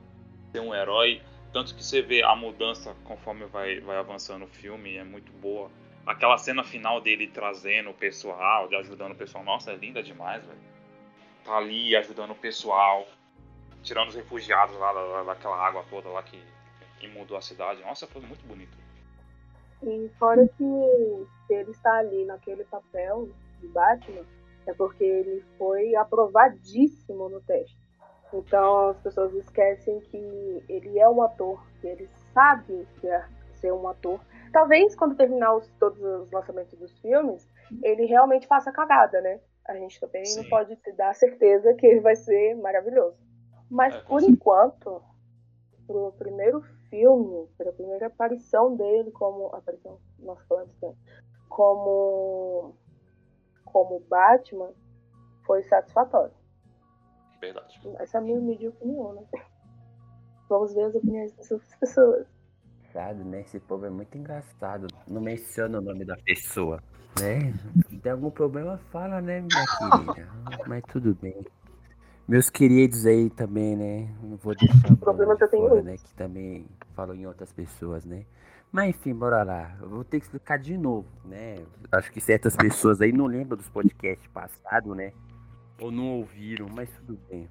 ser 0.50 0.60
um 0.60 0.74
herói. 0.74 1.20
Tanto 1.54 1.72
que 1.72 1.84
você 1.84 2.02
vê 2.02 2.20
a 2.24 2.34
mudança 2.34 2.96
conforme 3.04 3.46
vai, 3.46 3.78
vai 3.78 3.96
avançando 3.96 4.44
o 4.44 4.48
filme, 4.48 4.96
é 4.96 5.04
muito 5.04 5.30
boa. 5.34 5.70
Aquela 6.04 6.36
cena 6.36 6.64
final 6.64 7.00
dele 7.00 7.28
trazendo 7.28 7.90
o 7.90 7.94
pessoal, 7.94 8.66
de 8.66 8.74
ajudando 8.74 9.12
o 9.12 9.16
pessoal, 9.16 9.44
nossa, 9.44 9.70
é 9.70 9.76
linda 9.76 10.02
demais, 10.02 10.44
velho. 10.44 10.58
Tá 11.44 11.56
ali 11.56 11.94
ajudando 11.94 12.32
o 12.32 12.34
pessoal, 12.34 13.06
tirando 13.84 14.08
os 14.08 14.16
refugiados 14.16 14.76
lá 14.76 14.92
da- 14.92 15.06
da- 15.06 15.22
daquela 15.32 15.56
água 15.56 15.84
toda 15.88 16.08
lá 16.08 16.24
que, 16.24 16.42
mudou 17.06 17.36
a 17.36 17.42
cidade. 17.42 17.82
Nossa, 17.82 18.06
foi 18.06 18.22
muito 18.22 18.44
bonito. 18.46 18.76
E 19.82 20.10
fora 20.18 20.48
que 20.48 20.64
ele 21.52 21.70
está 21.70 21.98
ali 21.98 22.24
naquele 22.24 22.64
papel 22.64 23.28
de 23.60 23.68
Batman, 23.68 24.24
é 24.66 24.72
porque 24.72 25.04
ele 25.04 25.44
foi 25.58 25.94
aprovadíssimo 25.94 27.28
no 27.28 27.42
teste. 27.42 27.83
Então 28.34 28.88
as 28.88 28.98
pessoas 29.00 29.32
esquecem 29.34 30.00
que 30.00 30.64
ele 30.68 30.98
é 30.98 31.08
um 31.08 31.22
ator, 31.22 31.64
que 31.80 31.86
ele 31.86 32.08
sabe 32.32 32.86
ser, 33.00 33.28
ser 33.52 33.72
um 33.72 33.86
ator. 33.88 34.20
Talvez 34.52 34.94
quando 34.96 35.16
terminar 35.16 35.54
os- 35.56 35.68
todos 35.78 36.00
os 36.02 36.30
lançamentos 36.30 36.78
dos 36.78 36.98
filmes, 36.98 37.48
ele 37.82 38.04
realmente 38.06 38.46
faça 38.46 38.72
cagada, 38.72 39.20
né? 39.20 39.40
A 39.66 39.74
gente 39.74 39.98
também 40.00 40.22
não 40.22 40.42
Sim. 40.42 40.50
pode 40.50 40.76
se 40.76 40.92
dar 40.92 41.14
certeza 41.14 41.72
que 41.74 41.86
ele 41.86 42.00
vai 42.00 42.16
ser 42.16 42.54
maravilhoso. 42.56 43.16
Mas 43.70 43.94
É, 43.94 44.00
por 44.00 44.22
enquanto, 44.22 45.02
pro 45.86 46.12
primeiro 46.12 46.60
filme, 46.90 47.48
pela 47.56 47.72
primeira 47.72 48.06
aparição 48.08 48.76
dele 48.76 49.10
como 49.12 49.46
aparição, 49.54 49.98
nossa, 50.18 50.44
falando 50.46 50.70
assim, 50.70 50.94
como 51.48 52.74
como 53.64 54.00
Batman, 54.08 54.70
foi 55.44 55.62
satisfatório. 55.64 56.32
Verdade. 57.44 57.80
Essa 57.98 58.18
é 58.18 58.20
a 58.20 58.24
minha 58.24 58.38
humilde 58.38 58.68
opinião, 58.68 59.14
né? 59.14 59.22
Vamos 60.48 60.74
ver 60.74 60.84
as 60.84 60.94
opiniões 60.94 61.32
das 61.32 61.50
outras 61.50 61.74
pessoas. 61.76 62.26
Engraçado, 62.88 63.24
né? 63.24 63.40
Esse 63.40 63.60
povo 63.60 63.84
é 63.84 63.90
muito 63.90 64.16
engraçado. 64.16 64.86
Não 65.06 65.20
menciona 65.20 65.78
o 65.78 65.82
nome 65.82 66.04
da 66.04 66.16
pessoa, 66.16 66.82
né? 67.20 67.52
Se 67.88 67.98
tem 67.98 68.12
algum 68.12 68.30
problema, 68.30 68.78
fala, 68.90 69.20
né, 69.20 69.40
minha 69.40 69.64
querida? 69.78 70.28
Mas 70.66 70.82
tudo 70.90 71.14
bem. 71.20 71.44
Meus 72.26 72.48
queridos 72.48 73.04
aí 73.04 73.28
também, 73.28 73.76
né? 73.76 74.14
Não 74.22 74.36
vou 74.38 74.54
deixar 74.54 74.92
o 74.92 74.96
problema 74.96 75.36
que 75.36 75.44
eu 75.44 75.50
tenho 75.50 75.68
fora, 75.68 75.82
né? 75.82 75.96
Que 75.96 76.14
também 76.14 76.66
falou 76.94 77.14
em 77.14 77.26
outras 77.26 77.52
pessoas, 77.52 78.04
né? 78.04 78.24
Mas 78.72 78.90
enfim, 78.90 79.14
bora 79.14 79.42
lá. 79.42 79.76
Eu 79.80 79.88
vou 79.88 80.04
ter 80.04 80.18
que 80.20 80.26
explicar 80.26 80.58
de 80.58 80.78
novo, 80.78 81.06
né? 81.24 81.56
Acho 81.92 82.10
que 82.10 82.20
certas 82.20 82.56
pessoas 82.56 83.00
aí 83.00 83.12
não 83.12 83.26
lembram 83.26 83.58
dos 83.58 83.68
podcasts 83.68 84.26
passados, 84.28 84.96
né? 84.96 85.12
Ou 85.80 85.90
não 85.90 86.18
ouviram, 86.18 86.68
mas 86.68 86.90
tudo 86.98 87.18
bem. 87.28 87.48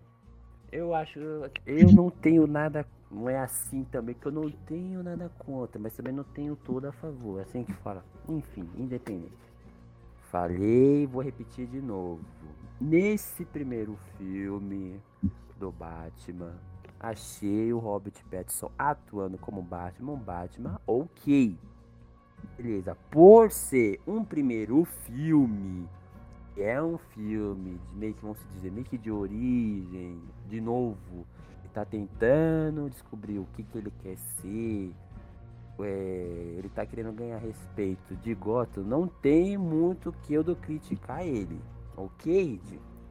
Eu 0.72 0.96
acho. 0.96 1.20
Eu 1.66 1.92
não 1.92 2.10
tenho 2.10 2.48
nada. 2.48 2.86
Não 3.12 3.30
é 3.30 3.38
assim 3.38 3.84
também 3.84 4.16
que 4.16 4.26
eu 4.26 4.32
não 4.32 4.50
tenho 4.50 5.04
nada 5.04 5.30
contra, 5.38 5.80
mas 5.80 5.94
também 5.94 6.12
não 6.12 6.24
tenho 6.24 6.56
tudo 6.56 6.88
a 6.88 6.92
favor. 6.92 7.40
É 7.40 7.44
assim 7.44 7.64
que 7.64 7.74
fala. 7.74 8.04
Enfim, 8.28 8.68
independente. 8.76 9.54
Falei, 10.32 11.06
vou 11.06 11.22
repetir 11.22 11.68
de 11.68 11.80
novo. 11.80 12.22
Nesse 12.82 13.46
primeiro 13.46 13.96
filme 14.18 15.00
do 15.60 15.72
Batman, 15.72 16.56
achei 17.00 17.72
o 17.72 17.78
Robert 17.78 18.16
Pattinson 18.32 18.72
atuando 18.78 19.38
como 19.38 19.62
Batman, 19.62 20.16
Batman 20.16 20.82
ok. 20.88 21.56
Beleza, 22.58 22.98
por 23.12 23.52
ser 23.52 24.02
um 24.08 24.24
primeiro 24.24 24.84
filme, 24.86 25.88
é 26.58 26.82
um 26.82 26.98
filme 26.98 27.80
de 27.90 27.98
meio 27.98 28.14
que, 28.14 28.22
vamos 28.22 28.38
dizer, 28.54 28.72
meio 28.72 28.86
que 28.86 28.98
de 28.98 29.12
origem, 29.12 30.22
de 30.48 30.62
novo, 30.62 31.26
ele 31.60 31.70
tá 31.74 31.84
tentando 31.86 32.90
descobrir 32.90 33.40
o 33.40 33.48
que, 33.54 33.64
que 33.64 33.78
ele 33.78 33.92
quer 34.02 34.18
ser, 34.18 34.94
é, 35.80 36.56
ele 36.58 36.70
tá 36.70 36.86
querendo 36.86 37.12
ganhar 37.12 37.38
respeito 37.38 38.16
de 38.18 38.34
Gotham, 38.34 38.84
não 38.84 39.08
tem 39.08 39.58
muito 39.58 40.12
que 40.24 40.34
eu 40.34 40.44
do 40.44 40.56
criticar 40.56 41.26
ele, 41.26 41.60
ok? 41.98 42.62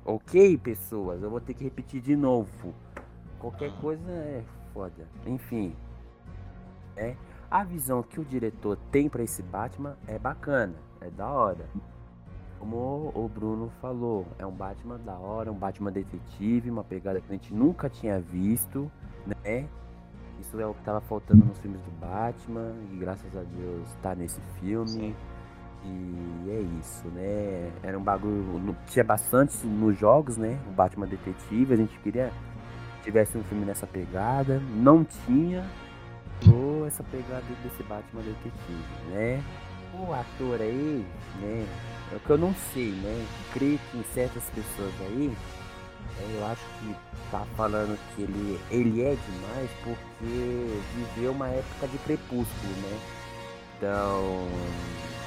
Ok, 0.04 0.58
pessoas, 0.58 1.22
eu 1.22 1.30
vou 1.30 1.40
ter 1.40 1.54
que 1.54 1.62
repetir 1.62 2.00
de 2.00 2.16
novo. 2.16 2.74
Qualquer 3.38 3.72
coisa 3.80 4.10
é 4.10 4.44
foda. 4.72 5.06
Enfim, 5.26 5.74
é 6.96 7.16
a 7.50 7.64
visão 7.64 8.02
que 8.02 8.18
o 8.20 8.24
diretor 8.24 8.78
tem 8.90 9.08
pra 9.08 9.22
esse 9.22 9.42
Batman 9.42 9.96
é 10.06 10.18
bacana, 10.18 10.74
é 11.00 11.10
da 11.10 11.28
hora. 11.28 11.68
Como 12.62 13.10
o 13.12 13.28
Bruno 13.28 13.72
falou, 13.80 14.24
é 14.38 14.46
um 14.46 14.52
Batman 14.52 14.96
da 15.04 15.14
hora, 15.14 15.50
um 15.50 15.56
Batman 15.56 15.90
detetive, 15.90 16.70
uma 16.70 16.84
pegada 16.84 17.20
que 17.20 17.26
a 17.28 17.32
gente 17.32 17.52
nunca 17.52 17.90
tinha 17.90 18.20
visto, 18.20 18.88
né? 19.26 19.66
Isso 20.40 20.60
é 20.60 20.64
o 20.64 20.72
que 20.72 20.80
tava 20.84 21.00
faltando 21.00 21.44
nos 21.44 21.58
filmes 21.58 21.80
do 21.80 21.90
Batman, 22.00 22.72
e 22.92 22.96
graças 22.98 23.36
a 23.36 23.42
Deus 23.42 23.88
tá 24.00 24.14
nesse 24.14 24.40
filme. 24.60 24.88
Sim. 24.88 25.14
E 25.84 26.50
é 26.50 26.60
isso, 26.78 27.08
né? 27.08 27.72
Era 27.82 27.98
um 27.98 28.02
bagulho. 28.04 28.76
Tinha 28.86 29.04
bastante 29.04 29.66
nos 29.66 29.98
jogos, 29.98 30.36
né? 30.36 30.56
O 30.68 30.70
Batman 30.70 31.08
Detetive. 31.08 31.74
A 31.74 31.76
gente 31.76 31.98
queria 31.98 32.32
que 32.98 33.02
tivesse 33.02 33.36
um 33.36 33.42
filme 33.42 33.64
nessa 33.64 33.88
pegada. 33.88 34.62
Não 34.76 35.02
tinha. 35.02 35.68
Ou 36.46 36.86
essa 36.86 37.02
pegada 37.02 37.42
desse 37.64 37.82
Batman 37.82 38.22
Detetive, 38.22 39.10
né? 39.10 39.42
O 39.94 40.12
ator 40.12 40.60
aí, 40.60 41.04
né? 41.40 41.66
É 42.12 42.16
o 42.16 42.20
que 42.20 42.30
eu 42.30 42.38
não 42.38 42.54
sei, 42.54 42.92
né? 42.92 43.26
Creio 43.54 43.78
que 43.90 43.96
em 43.98 44.04
certas 44.14 44.44
pessoas 44.50 44.92
aí. 45.00 45.32
é, 46.20 46.36
Eu 46.38 46.46
acho 46.46 46.62
que 46.78 46.94
tá 47.30 47.44
falando 47.56 47.98
que 48.14 48.22
ele, 48.22 48.60
ele 48.70 49.02
é 49.02 49.16
demais 49.16 49.70
porque 49.82 50.82
viveu 50.94 51.32
uma 51.32 51.48
época 51.48 51.88
de 51.88 51.98
crepúsculo, 51.98 52.72
né? 52.82 53.00
Então, 53.78 54.46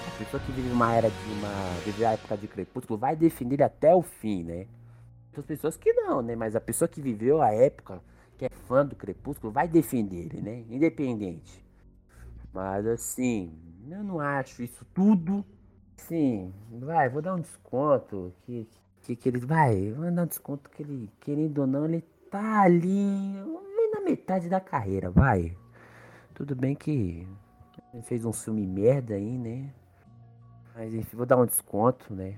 a 0.07 0.17
pessoa 0.19 0.41
que 0.41 0.51
vive 0.51 0.69
uma 0.69 0.93
era 0.93 1.09
de 1.09 1.31
uma. 1.33 1.49
vive 1.83 2.05
a 2.05 2.11
época 2.13 2.37
de 2.37 2.47
crepúsculo 2.47 2.99
vai 2.99 3.15
ele 3.15 3.63
até 3.63 3.93
o 3.95 4.01
fim, 4.03 4.43
né? 4.43 4.67
Outras 5.29 5.45
pessoas 5.45 5.77
que 5.77 5.91
não, 5.93 6.21
né? 6.21 6.35
Mas 6.35 6.55
a 6.55 6.61
pessoa 6.61 6.87
que 6.87 7.01
viveu 7.01 7.41
a 7.41 7.51
época, 7.51 8.01
que 8.37 8.45
é 8.45 8.49
fã 8.67 8.85
do 8.85 8.95
crepúsculo, 8.95 9.51
vai 9.51 9.67
defender 9.67 10.27
ele, 10.27 10.41
né? 10.41 10.63
Independente. 10.69 11.65
Mas 12.53 12.85
assim, 12.87 13.51
eu 13.89 14.03
não 14.03 14.19
acho 14.19 14.63
isso 14.63 14.85
tudo. 14.93 15.43
Sim, 15.97 16.53
vai, 16.71 17.09
vou 17.09 17.21
dar 17.21 17.35
um 17.35 17.39
desconto. 17.39 18.33
Que, 18.43 18.67
que, 19.01 19.15
que 19.15 19.29
ele. 19.29 19.39
Vai, 19.39 19.91
vou 19.91 20.11
dar 20.11 20.23
um 20.23 20.27
desconto 20.27 20.69
que 20.69 20.83
ele, 20.83 21.09
querendo 21.19 21.59
ou 21.59 21.67
não, 21.67 21.85
ele 21.85 22.03
tá 22.29 22.61
ali. 22.61 23.33
na 23.93 24.01
metade 24.01 24.49
da 24.49 24.59
carreira, 24.59 25.09
vai. 25.09 25.55
Tudo 26.33 26.55
bem 26.55 26.75
que 26.75 27.27
ele 27.93 28.03
fez 28.03 28.25
um 28.25 28.33
filme 28.33 28.67
merda 28.67 29.15
aí, 29.15 29.37
né? 29.37 29.71
Mas 30.75 30.93
enfim, 30.93 31.15
vou 31.15 31.25
dar 31.25 31.37
um 31.37 31.45
desconto, 31.45 32.13
né? 32.13 32.37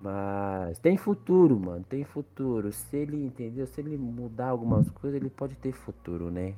Mas 0.00 0.78
tem 0.80 0.96
futuro, 0.96 1.58
mano. 1.58 1.84
Tem 1.84 2.04
futuro. 2.04 2.70
Se 2.72 2.96
ele, 2.96 3.24
entendeu? 3.24 3.66
Se 3.66 3.80
ele 3.80 3.96
mudar 3.96 4.48
algumas 4.48 4.90
coisas, 4.90 5.18
ele 5.18 5.30
pode 5.30 5.54
ter 5.56 5.72
futuro, 5.72 6.30
né? 6.30 6.54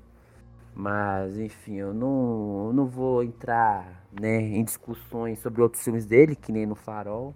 Mas, 0.78 1.38
enfim, 1.38 1.76
eu 1.76 1.94
não, 1.94 2.66
eu 2.66 2.72
não 2.74 2.86
vou 2.86 3.24
entrar 3.24 4.06
né, 4.12 4.42
em 4.42 4.62
discussões 4.62 5.38
sobre 5.38 5.62
outros 5.62 5.82
filmes 5.82 6.04
dele, 6.04 6.36
que 6.36 6.52
nem 6.52 6.66
no 6.66 6.74
Farol, 6.74 7.34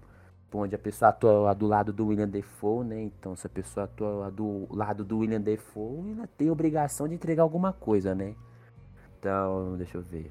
onde 0.53 0.75
a 0.75 0.79
pessoa 0.79 1.09
atua 1.09 1.55
do 1.55 1.67
lado 1.67 1.91
do 1.91 2.09
William 2.09 2.29
Defoe, 2.29 2.85
né? 2.85 3.03
Então, 3.03 3.35
se 3.35 3.47
a 3.47 3.51
pessoa 3.51 3.85
atua 3.85 4.31
do 4.31 4.67
lado 4.71 5.03
do 5.07 5.21
William 5.21 5.41
Defoe, 5.41 6.13
ela 6.13 6.27
tem 6.27 6.51
obrigação 6.51 7.09
de 7.09 7.15
entregar 7.15 7.43
alguma 7.43 7.73
coisa, 7.73 8.15
né? 8.15 8.35
Então, 9.19 9.75
deixa 9.79 9.97
eu 9.97 10.03
ver. 10.03 10.31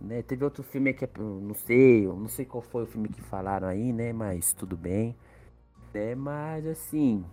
Né, 0.00 0.22
teve 0.22 0.44
outro 0.44 0.62
filme 0.62 0.92
que 0.94 1.04
é, 1.04 1.08
não 1.18 1.54
sei, 1.54 2.06
não 2.06 2.28
sei 2.28 2.44
qual 2.44 2.62
foi 2.62 2.84
o 2.84 2.86
filme 2.86 3.08
que 3.08 3.20
falaram 3.20 3.66
aí, 3.66 3.92
né? 3.92 4.12
Mas 4.12 4.52
tudo 4.52 4.76
bem. 4.76 5.16
Né, 5.92 6.14
mas 6.14 6.64
assim, 6.68 7.24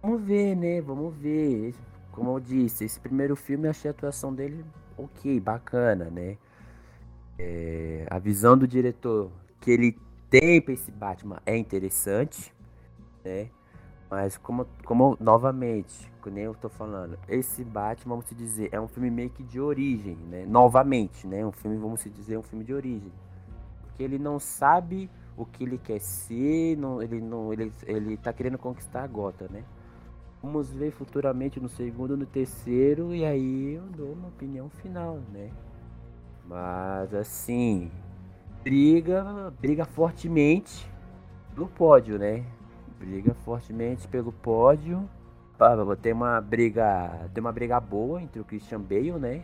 vamos 0.00 0.22
ver, 0.22 0.54
né? 0.54 0.80
Vamos 0.80 1.12
ver. 1.16 1.74
Como 2.18 2.32
eu 2.32 2.40
disse, 2.40 2.84
esse 2.84 2.98
primeiro 2.98 3.36
filme 3.36 3.68
eu 3.68 3.70
achei 3.70 3.88
a 3.88 3.92
atuação 3.92 4.34
dele 4.34 4.64
ok, 4.96 5.38
bacana, 5.38 6.06
né? 6.10 6.36
É, 7.38 8.04
a 8.10 8.18
visão 8.18 8.58
do 8.58 8.66
diretor 8.66 9.30
que 9.60 9.70
ele 9.70 9.96
tem 10.28 10.60
pra 10.60 10.74
esse 10.74 10.90
Batman 10.90 11.40
é 11.46 11.56
interessante, 11.56 12.52
né? 13.24 13.48
Mas 14.10 14.36
como, 14.36 14.66
como 14.84 15.16
novamente, 15.20 16.10
que 16.20 16.28
nem 16.28 16.42
eu 16.42 16.56
tô 16.56 16.68
falando, 16.68 17.16
esse 17.28 17.62
Batman, 17.62 18.16
vamos 18.16 18.26
dizer, 18.36 18.68
é 18.72 18.80
um 18.80 18.88
filme 18.88 19.12
meio 19.12 19.30
que 19.30 19.44
de 19.44 19.60
origem, 19.60 20.16
né? 20.28 20.44
Novamente, 20.44 21.24
né? 21.24 21.46
Um 21.46 21.52
filme, 21.52 21.76
vamos 21.76 22.02
dizer, 22.02 22.36
um 22.36 22.42
filme 22.42 22.64
de 22.64 22.74
origem. 22.74 23.12
Porque 23.82 24.02
ele 24.02 24.18
não 24.18 24.40
sabe 24.40 25.08
o 25.36 25.46
que 25.46 25.62
ele 25.62 25.78
quer 25.78 26.00
ser, 26.00 26.76
não, 26.76 27.00
ele 27.00 27.20
não, 27.20 27.52
ele, 27.52 27.72
ele 27.86 28.16
tá 28.16 28.32
querendo 28.32 28.58
conquistar 28.58 29.04
a 29.04 29.06
Gota, 29.06 29.46
né? 29.48 29.62
Vamos 30.42 30.72
ver 30.72 30.92
futuramente 30.92 31.58
no 31.58 31.68
segundo, 31.68 32.16
no 32.16 32.24
terceiro, 32.24 33.14
e 33.14 33.24
aí 33.24 33.74
eu 33.74 33.82
dou 33.96 34.12
uma 34.12 34.28
opinião 34.28 34.68
final, 34.70 35.18
né? 35.32 35.50
Mas 36.46 37.12
assim, 37.12 37.90
briga, 38.62 39.52
briga 39.60 39.84
fortemente 39.84 40.88
no 41.56 41.66
pódio, 41.66 42.18
né? 42.18 42.44
Briga 42.98 43.34
fortemente 43.34 44.06
pelo 44.06 44.32
pódio. 44.32 45.08
Tem 46.00 46.12
uma 46.12 46.40
briga, 46.40 47.28
tem 47.34 47.40
uma 47.40 47.52
briga 47.52 47.80
boa 47.80 48.22
entre 48.22 48.40
o 48.40 48.44
Christian 48.44 48.80
Bale, 48.80 49.12
né? 49.12 49.42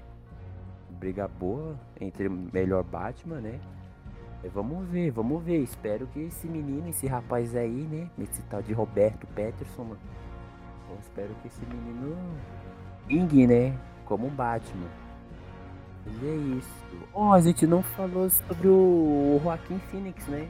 Briga 0.90 1.26
boa 1.26 1.74
entre 2.00 2.28
o 2.28 2.30
melhor 2.30 2.84
Batman, 2.84 3.40
né? 3.40 3.60
Vamos 4.52 4.86
ver, 4.88 5.10
vamos 5.10 5.42
ver. 5.42 5.58
Espero 5.58 6.06
que 6.06 6.20
esse 6.20 6.46
menino, 6.46 6.88
esse 6.88 7.06
rapaz 7.08 7.56
aí, 7.56 7.82
né? 7.90 8.08
Esse 8.16 8.42
tal 8.42 8.62
de 8.62 8.72
Roberto 8.72 9.26
Patterson, 9.26 9.82
mano. 9.82 10.00
Eu 10.94 11.00
espero 11.00 11.34
que 11.42 11.48
esse 11.48 11.60
menino 11.66 12.16
vingue, 13.08 13.46
né? 13.48 13.76
Como 14.04 14.28
um 14.28 14.30
Batman. 14.30 14.86
Mas 16.06 16.22
é 16.22 16.34
isso. 16.58 17.08
Oh, 17.12 17.32
a 17.32 17.40
gente 17.40 17.66
não 17.66 17.82
falou 17.82 18.30
sobre 18.30 18.68
o 18.68 19.40
Joaquim 19.42 19.78
Phoenix, 19.90 20.24
né? 20.28 20.48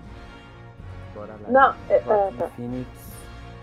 Bora 1.14 1.34
lá. 1.42 1.48
Não, 1.50 1.74
é, 1.88 1.96
é, 1.96 2.02
Joaquim 2.04 2.36
tá. 2.36 2.48
Phoenix, 2.48 2.88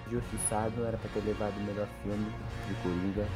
Justiçado, 0.10 0.86
era 0.86 0.98
pra 0.98 1.10
ter 1.14 1.20
levado 1.24 1.54
o 1.58 1.64
melhor 1.64 1.88
filme 2.02 2.26
de 2.68 2.74
Coringa. 2.82 3.28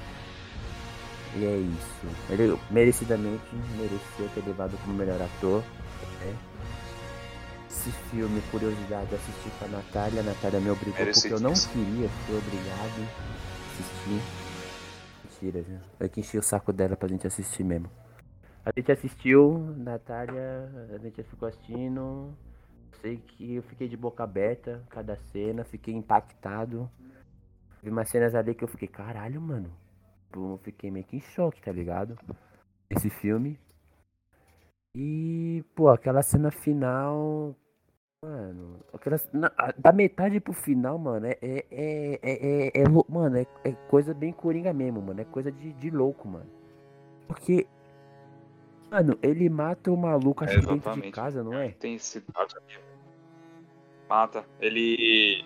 E 1.36 1.46
é 1.46 1.58
isso. 1.58 2.08
Ele 2.30 2.58
merecidamente 2.72 3.44
mereceu 3.78 4.28
ter 4.34 4.44
levado 4.46 4.76
como 4.84 4.96
melhor 4.96 5.22
ator. 5.22 5.62
né? 6.22 6.36
Esse 7.76 7.92
filme, 8.10 8.42
curiosidade, 8.50 9.14
assisti 9.14 9.50
com 9.60 9.66
a 9.66 9.68
Natália. 9.68 10.22
A 10.22 10.24
Natália 10.24 10.60
me 10.62 10.70
obrigou 10.70 10.94
porque 10.94 11.28
eu 11.28 11.40
não 11.40 11.52
Merecidíssimo. 11.52 11.86
queria, 11.86 12.10
fui 12.10 12.38
obrigado 12.38 13.02
a 13.02 13.74
assistir. 13.74 14.22
Mentira, 15.24 15.62
viu? 15.62 15.80
Eu 16.00 16.10
que 16.10 16.20
enchi 16.22 16.38
o 16.38 16.42
saco 16.42 16.72
dela 16.72 16.96
pra 16.96 17.10
gente 17.10 17.28
assistir 17.28 17.64
mesmo. 17.64 17.92
A 18.66 18.72
gente 18.76 18.92
assistiu, 18.92 19.76
Natália, 19.78 20.90
a 20.96 20.98
gente 20.98 21.22
ficou 21.24 21.50
assistindo. 21.50 22.34
Sei 23.02 23.18
que 23.18 23.56
eu 23.56 23.64
fiquei 23.64 23.88
de 23.88 23.98
boca 23.98 24.24
aberta, 24.24 24.82
cada 24.90 25.18
cena, 25.32 25.64
fiquei 25.66 25.94
impactado. 25.94 26.90
Vi 27.84 27.90
umas 27.90 28.10
cenas 28.10 28.34
ali 28.34 28.56
que 28.56 28.64
eu 28.64 28.70
fiquei, 28.70 28.88
caralho, 28.88 29.40
mano. 29.42 29.70
Eu 30.34 30.60
fiquei 30.64 30.90
meio 30.90 31.06
que 31.06 31.18
em 31.18 31.22
choque, 31.22 31.62
tá 31.62 31.72
ligado? 31.72 32.18
Esse 32.90 33.10
filme. 33.10 33.60
E, 34.96 35.64
pô, 35.76 35.90
aquela 35.90 36.24
cena 36.24 36.50
final. 36.50 37.54
Mano, 38.26 38.80
aquelas, 38.92 39.30
na- 39.32 39.52
da 39.78 39.92
metade 39.92 40.40
pro 40.40 40.52
final, 40.52 40.98
mano, 40.98 41.28
é. 41.28 41.38
É, 41.40 41.66
é, 41.70 42.20
é, 42.24 42.68
é- 42.70 42.82
é 42.82 42.90
mano, 43.08 43.38
é, 43.38 43.46
é 43.64 43.72
coisa 43.88 44.16
bem 44.16 44.34
coringa 44.34 44.74
mesmo, 44.74 45.00
mano. 45.00 45.22
É 45.22 45.26
coisa 45.26 45.52
de, 45.52 45.72
de 45.74 45.92
louco, 45.92 46.28
mano. 46.28 46.50
Porque. 47.28 47.68
Mano, 48.90 49.18
ele 49.22 49.48
mata 49.48 49.92
o 49.92 49.98
maluco, 49.98 50.44
acho 50.44 50.60
que 50.60 50.66
dentro 50.66 51.02
de 51.02 51.12
casa, 51.12 51.44
não 51.44 51.54
é? 51.54 51.70
Tem 51.70 52.00
cidade 52.00 52.56
ali. 52.58 52.84
Mata. 54.10 54.44
Ele. 54.60 55.46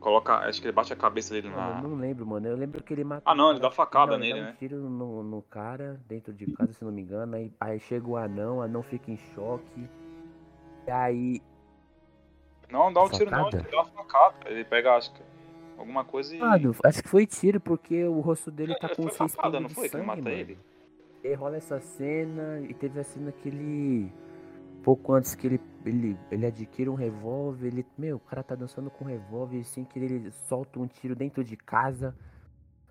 Coloca. 0.00 0.34
Acho 0.38 0.60
que 0.60 0.66
ele 0.66 0.74
bate 0.74 0.92
a 0.92 0.96
cabeça 0.96 1.32
dele 1.32 1.48
na. 1.48 1.80
eu 1.80 1.88
não 1.88 1.96
lembro, 1.96 2.26
mano. 2.26 2.48
Eu 2.48 2.56
lembro 2.56 2.82
que 2.82 2.92
ele 2.92 3.04
mata. 3.04 3.22
Ah, 3.24 3.36
não, 3.36 3.50
ele 3.52 3.60
dá 3.60 3.70
facada 3.70 4.18
não, 4.18 4.24
ele 4.24 4.32
nele, 4.32 4.40
dá 4.40 4.46
um 4.46 4.50
né? 4.50 4.56
tiro 4.58 4.76
no, 4.78 5.22
no 5.22 5.42
cara, 5.42 6.00
dentro 6.08 6.32
de 6.32 6.46
casa, 6.54 6.72
se 6.72 6.84
não 6.84 6.90
me 6.90 7.02
engano. 7.02 7.36
Aí, 7.36 7.52
aí 7.60 7.78
chega 7.78 8.08
o 8.08 8.16
anão, 8.16 8.58
o 8.58 8.62
anão 8.62 8.82
fica 8.82 9.12
em 9.12 9.16
choque. 9.16 9.88
E 10.88 10.90
aí. 10.90 11.40
Não, 12.70 12.84
não 12.86 12.92
dá 12.92 13.02
um 13.04 13.08
tiro 13.10 13.30
não, 13.30 13.44
Facada? 13.44 13.58
ele 13.62 13.70
dá 13.70 13.76
uma 13.82 13.84
facada. 13.86 14.50
Ele 14.50 14.64
pega, 14.64 14.94
acho 14.96 15.12
que. 15.12 15.22
Alguma 15.78 16.04
coisa 16.04 16.34
e. 16.34 16.38
Mano, 16.38 16.74
acho 16.84 17.02
que 17.02 17.08
foi 17.08 17.26
tiro, 17.26 17.60
porque 17.60 18.04
o 18.04 18.20
rosto 18.20 18.50
dele 18.50 18.74
tá 18.76 18.88
É, 18.88 18.94
com 18.94 19.02
foi 19.04 19.12
seis 19.12 19.34
facada, 19.34 19.60
não 19.60 19.68
foi? 19.68 19.84
Que 19.84 19.90
sangue, 19.90 20.06
mata 20.06 20.22
mano. 20.22 20.34
ele? 20.34 20.58
E 21.22 21.34
rola 21.34 21.56
essa 21.56 21.80
cena 21.80 22.60
e 22.68 22.74
teve 22.74 22.98
a 23.00 23.04
cena 23.04 23.32
que 23.32 23.48
ele. 23.48 24.12
Pouco 24.82 25.12
antes 25.12 25.34
que 25.34 25.46
ele, 25.46 25.60
ele, 25.84 26.16
ele 26.30 26.46
adquire 26.46 26.88
um 26.88 26.94
revólver, 26.94 27.66
ele. 27.68 27.86
Meu, 27.96 28.16
o 28.16 28.20
cara 28.20 28.42
tá 28.42 28.54
dançando 28.54 28.90
com 28.90 29.04
um 29.04 29.08
revólver 29.08 29.58
e 29.58 29.64
sem 29.64 29.84
querer 29.84 30.10
ele 30.10 30.30
solta 30.48 30.78
um 30.80 30.86
tiro 30.86 31.14
dentro 31.16 31.42
de 31.44 31.56
casa. 31.56 32.14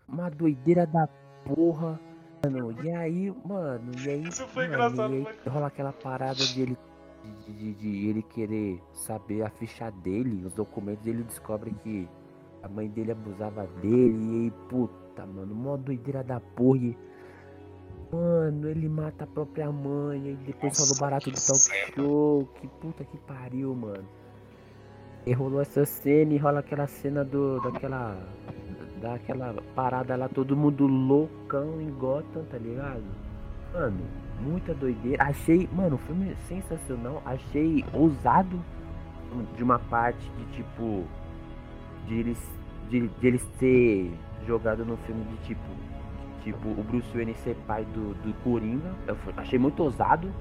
Uma 0.07 0.29
doideira 0.29 0.85
da 0.85 1.07
porra. 1.43 1.99
Mano, 2.43 2.71
e 2.83 2.89
aí, 2.91 3.33
mano, 3.45 3.91
e 4.05 4.09
aí. 4.09 4.23
Isso 4.27 4.47
foi 4.47 4.67
mano, 4.67 4.75
engraçado, 4.75 5.13
E 5.13 5.17
aí 5.17 5.23
foi. 5.25 5.51
rola 5.51 5.67
aquela 5.67 5.91
parada 5.93 6.35
de 6.45 6.61
ele. 6.61 6.77
De, 7.45 7.53
de- 7.53 7.73
de 7.73 8.07
ele 8.09 8.21
querer 8.23 8.81
saber 8.93 9.43
a 9.43 9.49
ficha 9.49 9.89
dele, 9.91 10.45
os 10.45 10.53
documentos, 10.53 11.05
ele 11.05 11.23
descobre 11.23 11.71
que 11.83 12.07
a 12.63 12.67
mãe 12.67 12.87
dele 12.89 13.11
abusava 13.11 13.65
dele, 13.81 14.17
e 14.17 14.43
aí, 14.45 14.51
puta, 14.69 15.25
mano, 15.25 15.53
mó 15.55 15.77
doideira 15.77 16.23
da 16.23 16.39
porra. 16.39 16.77
E, 16.79 16.97
mano, 18.11 18.69
ele 18.69 18.87
mata 18.89 19.23
a 19.23 19.27
própria 19.27 19.71
mãe, 19.71 20.31
e 20.31 20.35
depois 20.45 20.77
Nossa, 20.77 20.95
fala 20.95 21.09
barato 21.11 21.29
do 21.29 21.35
talk 21.35 21.59
cena. 21.59 21.93
show. 21.95 22.47
Que 22.55 22.67
puta 22.67 23.03
que 23.05 23.17
pariu, 23.19 23.73
mano. 23.75 24.05
E 25.25 25.33
rolou 25.33 25.61
essa 25.61 25.85
cena 25.85 26.33
e 26.33 26.37
rola 26.37 26.59
aquela 26.59 26.87
cena 26.87 27.23
do. 27.23 27.59
daquela. 27.61 28.17
daquela 29.01 29.53
parada 29.75 30.15
lá, 30.15 30.27
todo 30.29 30.55
mundo 30.55 30.87
loucão 30.87 31.81
em 31.81 31.89
Gotham, 31.91 32.43
tá 32.45 32.57
ligado? 32.57 33.03
Mano, 33.73 33.99
muita 34.39 34.73
doideira. 34.73 35.23
Achei, 35.23 35.69
mano, 35.71 35.95
o 35.95 35.99
filme 35.99 36.35
sensacional. 36.47 37.21
Achei 37.25 37.83
ousado 37.93 38.59
de 39.55 39.63
uma 39.63 39.79
parte 39.79 40.29
de 40.37 40.45
tipo. 40.55 41.03
De 42.07 42.15
eles. 42.15 42.57
De, 42.89 43.07
de 43.07 43.27
eles 43.27 43.45
ter 43.59 44.11
jogado 44.45 44.85
no 44.85 44.97
filme 44.97 45.23
de 45.25 45.37
tipo. 45.47 45.61
de, 46.39 46.51
tipo, 46.51 46.69
o 46.69 46.83
Bruce 46.83 47.11
Wayne 47.13 47.35
ser 47.35 47.55
pai 47.67 47.85
do, 47.85 48.13
do 48.23 48.33
Coringa. 48.43 48.93
Eu 49.07 49.17
achei 49.37 49.59
muito 49.59 49.83
ousado. 49.83 50.31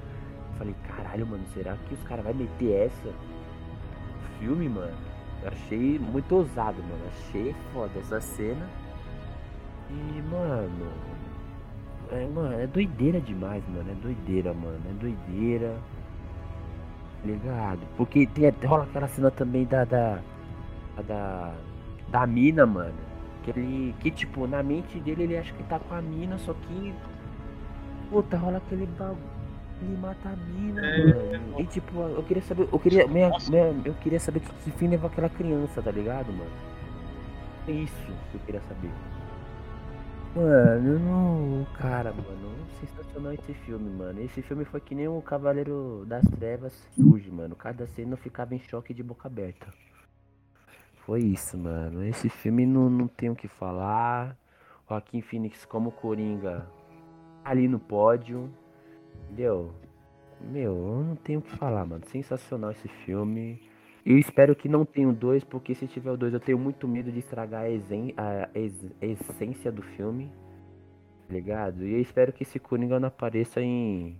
Falei, 0.57 0.75
caralho, 0.87 1.27
mano, 1.27 1.43
será 1.53 1.75
que 1.87 1.93
os 1.93 2.03
caras 2.03 2.25
vão 2.25 2.33
meter 2.33 2.87
essa? 2.87 3.07
no 3.07 4.39
Filme, 4.39 4.69
mano. 4.69 4.97
Eu 5.43 5.49
achei 5.49 5.99
muito 5.99 6.35
ousado, 6.35 6.81
mano. 6.81 7.03
Achei 7.07 7.55
foda 7.73 7.99
essa 7.99 8.19
cena. 8.21 8.67
E, 9.89 10.21
mano. 10.21 10.91
É, 12.11 12.25
mano, 12.27 12.53
é 12.53 12.67
doideira 12.67 13.19
demais, 13.19 13.63
mano. 13.67 13.89
É 13.91 13.95
doideira, 13.95 14.53
mano. 14.53 14.79
É 14.89 14.93
doideira. 14.93 15.75
Tá 17.21 17.27
Ligado? 17.27 17.79
Porque 17.97 18.25
tem, 18.27 18.49
rola 18.65 18.83
aquela 18.83 19.07
cena 19.07 19.31
também 19.31 19.65
da. 19.65 19.83
Da. 19.85 20.19
Da, 21.07 21.53
da 22.09 22.25
mina, 22.27 22.65
mano. 22.65 22.93
Que 23.43 23.51
ele. 23.51 23.95
Que 23.99 24.09
tipo, 24.11 24.47
na 24.47 24.63
mente 24.63 24.99
dele 24.99 25.23
ele 25.23 25.37
acha 25.37 25.53
que 25.53 25.63
tá 25.63 25.79
com 25.79 25.93
a 25.95 26.01
mina, 26.01 26.37
só 26.39 26.53
que. 26.53 26.93
Puta, 28.09 28.37
rola 28.37 28.57
aquele 28.57 28.85
bagulho. 28.97 29.37
Ele 29.81 29.95
mata 29.97 30.29
a 30.29 30.35
mina, 30.35 30.81
É, 30.81 31.37
mano. 31.37 31.59
E 31.59 31.65
tipo, 31.65 31.99
eu 31.99 32.23
queria 32.23 32.41
saber. 32.43 32.67
Eu 32.71 32.79
queria. 32.79 33.07
Minha, 33.07 33.29
minha- 33.49 33.75
eu 33.85 33.93
queria 33.95 34.19
saber 34.19 34.39
que, 34.39 34.49
que 34.63 34.71
fim 34.71 34.87
levou 34.87 35.09
aquela 35.09 35.29
criança, 35.29 35.81
tá 35.81 35.91
ligado, 35.91 36.31
mano? 36.31 36.49
É 37.67 37.71
isso 37.71 38.05
que 38.31 38.35
eu 38.35 38.41
queria 38.45 38.61
saber. 38.61 38.89
Mano, 40.37 40.99
não. 40.99 41.65
Cara, 41.73 42.13
mano, 42.13 42.55
sensacional 42.79 43.33
esse 43.33 43.55
filme, 43.55 43.89
mano. 43.89 44.21
Esse 44.21 44.43
filme 44.43 44.63
foi 44.65 44.79
que 44.79 44.93
nem 44.93 45.07
o 45.07 45.19
Cavaleiro 45.19 46.05
das 46.05 46.23
Trevas 46.27 46.73
surge, 46.91 47.31
mano. 47.31 47.55
Cada 47.55 47.87
cena 47.87 48.15
ficava 48.15 48.53
em 48.53 48.59
choque 48.59 48.93
de 48.93 49.01
boca 49.01 49.27
aberta. 49.27 49.73
Foi 51.07 51.21
isso, 51.21 51.57
mano. 51.57 52.03
Esse 52.03 52.29
filme 52.29 52.67
não, 52.67 52.87
não 52.87 53.07
tem 53.07 53.31
o 53.31 53.35
que 53.35 53.47
falar. 53.47 54.37
Joaquim 54.87 55.21
Phoenix 55.21 55.65
como 55.65 55.91
Coringa 55.91 56.67
ali 57.43 57.67
no 57.67 57.79
pódio. 57.79 58.47
Entendeu? 59.23 59.73
Meu, 60.39 60.75
eu 60.75 61.03
não 61.03 61.15
tenho 61.15 61.39
o 61.39 61.41
que 61.41 61.57
falar, 61.57 61.83
mano. 61.83 62.05
Sensacional 62.05 62.69
esse 62.69 62.87
filme. 62.87 63.59
Eu 64.09 64.17
espero 64.17 64.55
que 64.55 64.69
não 64.69 64.85
tenha 64.85 65.09
o 65.09 65.11
dois, 65.13 65.43
porque 65.43 65.75
se 65.75 65.85
tiver 65.85 66.09
o 66.11 66.15
dois 66.15 66.33
eu 66.33 66.39
tenho 66.39 66.57
muito 66.57 66.87
medo 66.87 67.11
de 67.11 67.19
estragar 67.19 67.63
a, 67.63 67.69
esen- 67.69 68.13
a 68.15 68.47
ex- 68.55 68.89
essência 69.01 69.69
do 69.69 69.81
filme. 69.81 70.31
Tá 71.27 71.33
ligado? 71.33 71.83
E 71.85 71.93
eu 71.93 71.99
espero 71.99 72.31
que 72.31 72.43
esse 72.43 72.57
Coringa 72.57 73.01
não 73.01 73.09
apareça 73.09 73.59
em 73.61 74.17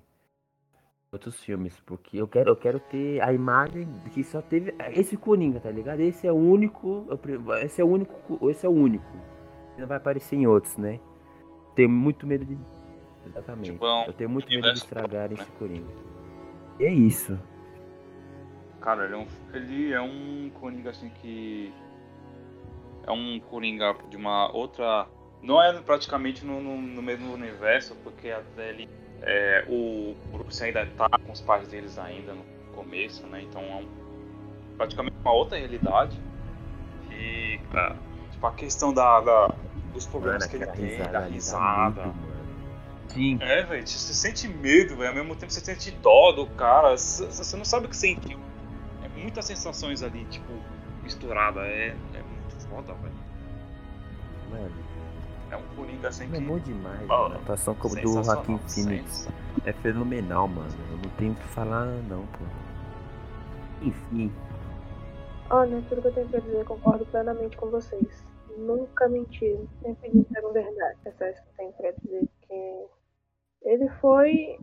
outros 1.10 1.42
filmes, 1.42 1.80
porque 1.86 2.18
eu 2.18 2.28
quero, 2.28 2.50
eu 2.50 2.56
quero 2.58 2.82
ter 2.82 3.22
a 3.22 3.32
imagem 3.32 3.88
de 4.04 4.10
que 4.10 4.26
só 4.26 4.42
teve 4.42 4.76
esse 4.92 5.16
Coringa, 5.16 5.62
tá 5.62 5.72
ligado? 5.72 6.02
Esse 6.02 6.28
é 6.28 6.32
o 6.34 6.36
único, 6.36 7.06
pre- 7.22 7.40
esse 7.64 7.80
é 7.80 7.86
o 7.86 7.88
único, 7.88 8.50
esse 8.50 8.66
é 8.66 8.70
o 8.70 8.74
único. 8.74 9.06
Ele 9.72 9.82
não 9.84 9.88
vai 9.88 9.96
aparecer 9.98 10.36
em 10.36 10.46
outros, 10.48 10.76
né? 10.76 11.00
Tenho 11.76 11.90
muito 11.90 12.28
medo 12.28 12.44
de 12.44 12.58
Exatamente. 13.26 13.72
Tipo, 13.72 13.86
é 13.86 13.94
um 13.94 14.04
eu 14.08 14.14
tenho 14.14 14.30
muito 14.30 14.50
medo 14.50 14.74
de 14.74 14.80
estragar 14.80 15.28
próprio, 15.30 15.42
esse 15.44 15.52
Coringa. 15.58 15.92
E 16.80 16.84
é 16.84 16.92
isso. 16.94 17.40
Cara, 18.88 19.04
ele 19.04 19.16
é 19.16 19.18
um, 19.18 19.28
ele 19.54 19.94
é 19.94 20.02
um 20.02 20.50
Coringa 20.62 20.92
assim 20.92 21.10
que. 21.10 21.74
É 23.06 23.12
um 23.12 23.38
Coringa 23.38 23.94
de 24.10 24.16
uma 24.16 24.50
outra. 24.56 25.10
Não 25.42 25.62
é 25.62 25.74
praticamente 25.82 26.46
no, 26.46 26.62
no, 26.62 26.78
no 26.82 27.02
mesmo 27.02 27.34
universo, 27.34 27.98
porque 28.02 28.30
até 28.30 28.70
ele. 28.70 28.88
É, 29.24 29.66
o 29.68 30.16
Bruce 30.32 30.64
ainda 30.64 30.86
tá 30.86 31.10
com 31.10 31.34
os 31.34 31.42
pais 31.42 31.68
deles 31.68 32.00
ainda 32.00 32.32
no 32.34 32.46
começo, 32.74 33.28
né? 33.28 33.42
Então 33.42 33.62
é 33.62 33.76
um, 33.76 33.88
praticamente 34.78 35.18
uma 35.22 35.34
outra 35.34 35.58
realidade. 35.58 36.18
E, 37.12 37.60
cara, 37.74 37.98
tipo, 38.32 38.48
a 38.48 38.54
questão 38.54 38.94
da, 38.94 39.20
da- 39.20 39.54
dos 39.92 40.06
problemas 40.06 40.46
que 40.46 40.56
ele 40.56 40.68
tem, 40.68 41.12
da 41.12 41.26
risada. 41.26 42.06
medo, 42.06 42.16
mano. 42.16 42.38
Sim. 43.10 43.38
É, 43.42 43.64
velho, 43.64 43.86
você 43.86 44.14
sente 44.14 44.48
medo, 44.48 44.96
velho. 44.96 45.10
Ao 45.10 45.16
mesmo 45.16 45.36
tempo 45.36 45.52
você 45.52 45.60
sente 45.60 45.92
dó 45.92 46.32
do 46.32 46.48
cara. 46.48 46.96
Você 46.96 47.58
não 47.58 47.66
sabe 47.66 47.88
o 47.88 47.90
que 47.90 47.98
sentiu. 47.98 48.40
É 49.18 49.22
muitas 49.22 49.46
sensações 49.46 50.04
ali, 50.04 50.26
tipo, 50.26 50.52
misturada. 51.04 51.62
É, 51.62 51.90
é 51.90 52.24
muito 52.24 52.56
foda, 52.70 52.94
velho. 52.94 53.14
Mano, 54.52 54.76
É 55.52 55.58
um 55.58 55.64
Coringa 55.76 56.08
assim 56.10 56.26
é 56.26 56.28
que. 56.28 56.40
bom 56.40 56.60
demais, 56.60 57.08
Mano, 57.08 57.24
mano. 57.24 57.36
A 57.36 57.38
atuação 57.40 57.76
como 57.76 57.96
do 57.96 58.24
Joaquim 58.24 58.58
Phoenix 58.70 59.28
é 59.66 59.74
fenomenal, 59.74 60.48
mano. 60.48 60.70
Eu 60.92 60.98
não 60.98 61.10
tenho 61.18 61.32
o 61.34 61.36
que 61.36 61.48
falar, 61.48 61.86
não, 61.86 62.26
pô. 62.28 62.46
Enfim, 63.82 64.32
Olha, 65.50 65.82
tudo 65.88 66.02
que 66.02 66.08
eu 66.10 66.14
tenho 66.14 66.28
pra 66.28 66.40
dizer, 66.42 66.60
eu 66.60 66.66
concordo 66.66 67.06
plenamente 67.06 67.56
com 67.56 67.70
vocês. 67.70 68.26
Nunca 68.58 69.08
mentiram, 69.08 69.66
sempre 69.82 70.10
disseram 70.12 70.52
verdade. 70.52 70.98
É 71.06 71.12
só 71.12 71.26
isso 71.26 71.42
que 71.42 71.50
eu 71.50 71.54
tenho 71.58 71.74
pra 71.74 71.92
dizer, 71.92 72.28
porque 72.40 72.88
ele 73.62 73.90
foi 74.02 74.60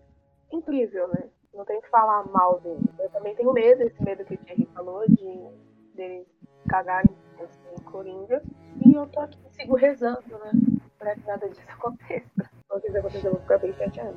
incrível, 0.52 1.08
né? 1.08 1.28
Não 1.54 1.64
tenho 1.64 1.80
que 1.80 1.88
falar 1.90 2.24
mal 2.28 2.60
dele. 2.60 2.82
Eu 2.98 3.08
também 3.10 3.34
tenho 3.34 3.52
medo, 3.52 3.82
esse 3.82 4.02
medo 4.02 4.24
que 4.24 4.34
o 4.34 4.38
Thierry 4.38 4.66
falou, 4.74 5.08
de 5.08 5.48
dele 5.94 6.26
cagarem 6.68 7.14
assim, 7.40 7.82
Coringa. 7.84 8.42
E 8.80 8.92
eu 8.94 9.06
tô 9.06 9.20
aqui, 9.20 9.38
sigo 9.52 9.76
rezando, 9.76 10.22
né? 10.38 10.52
Pra 10.98 11.14
que 11.14 11.26
nada 11.26 11.48
disso 11.48 11.62
aconteça. 11.70 12.50
Se 12.80 12.88
isso 12.88 12.98
acontecer, 12.98 13.26
eu 13.28 13.32
vou 13.32 13.40
ficar 13.40 13.58
bem 13.58 13.72
chateado. 13.74 14.16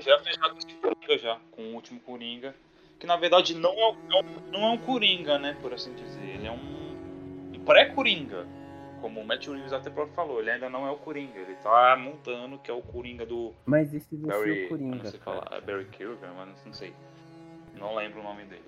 Já 0.00 0.18
fechado 0.20 0.56
esse 0.58 0.74
Coringa 0.78 1.18
já, 1.18 1.38
com 1.50 1.62
o 1.62 1.74
último 1.74 2.00
Coringa. 2.00 2.54
Que 2.98 3.06
na 3.06 3.16
verdade 3.16 3.54
não 3.54 3.70
é, 3.72 3.88
um- 3.90 4.50
não, 4.50 4.62
é 4.64 4.70
um 4.70 4.78
Coringa, 4.78 5.38
né? 5.38 5.56
Por 5.60 5.72
assim 5.74 5.94
dizer. 5.94 6.22
Ele 6.24 6.46
é 6.46 6.50
um 6.50 7.64
pré-Coringa. 7.64 8.46
Como 9.02 9.20
o 9.20 9.26
Matt 9.26 9.46
Reeves 9.48 9.72
até 9.72 9.90
próprio 9.90 10.14
falou, 10.14 10.38
ele 10.40 10.50
ainda 10.50 10.70
não 10.70 10.86
é 10.86 10.90
o 10.90 10.96
Coringa. 10.96 11.38
Ele 11.38 11.54
tá 11.56 11.96
montando 12.00 12.56
que 12.60 12.70
é 12.70 12.74
o 12.74 12.80
Coringa 12.80 13.26
do 13.26 13.52
mas 13.66 13.92
esse 13.92 14.16
vai 14.16 14.30
ser 14.30 14.38
Barry. 14.38 14.50
o 14.50 14.54
eu 14.54 14.62
não 14.62 14.68
Coringa, 14.68 15.10
sei 15.10 15.20
cara. 15.20 15.42
falar. 15.42 15.58
É 15.58 15.60
Barry 15.60 15.84
Kilgan, 15.86 16.32
mas 16.36 16.64
não 16.64 16.72
sei. 16.72 16.94
Não 17.76 17.94
lembro 17.96 18.20
o 18.20 18.22
nome 18.22 18.44
dele. 18.44 18.62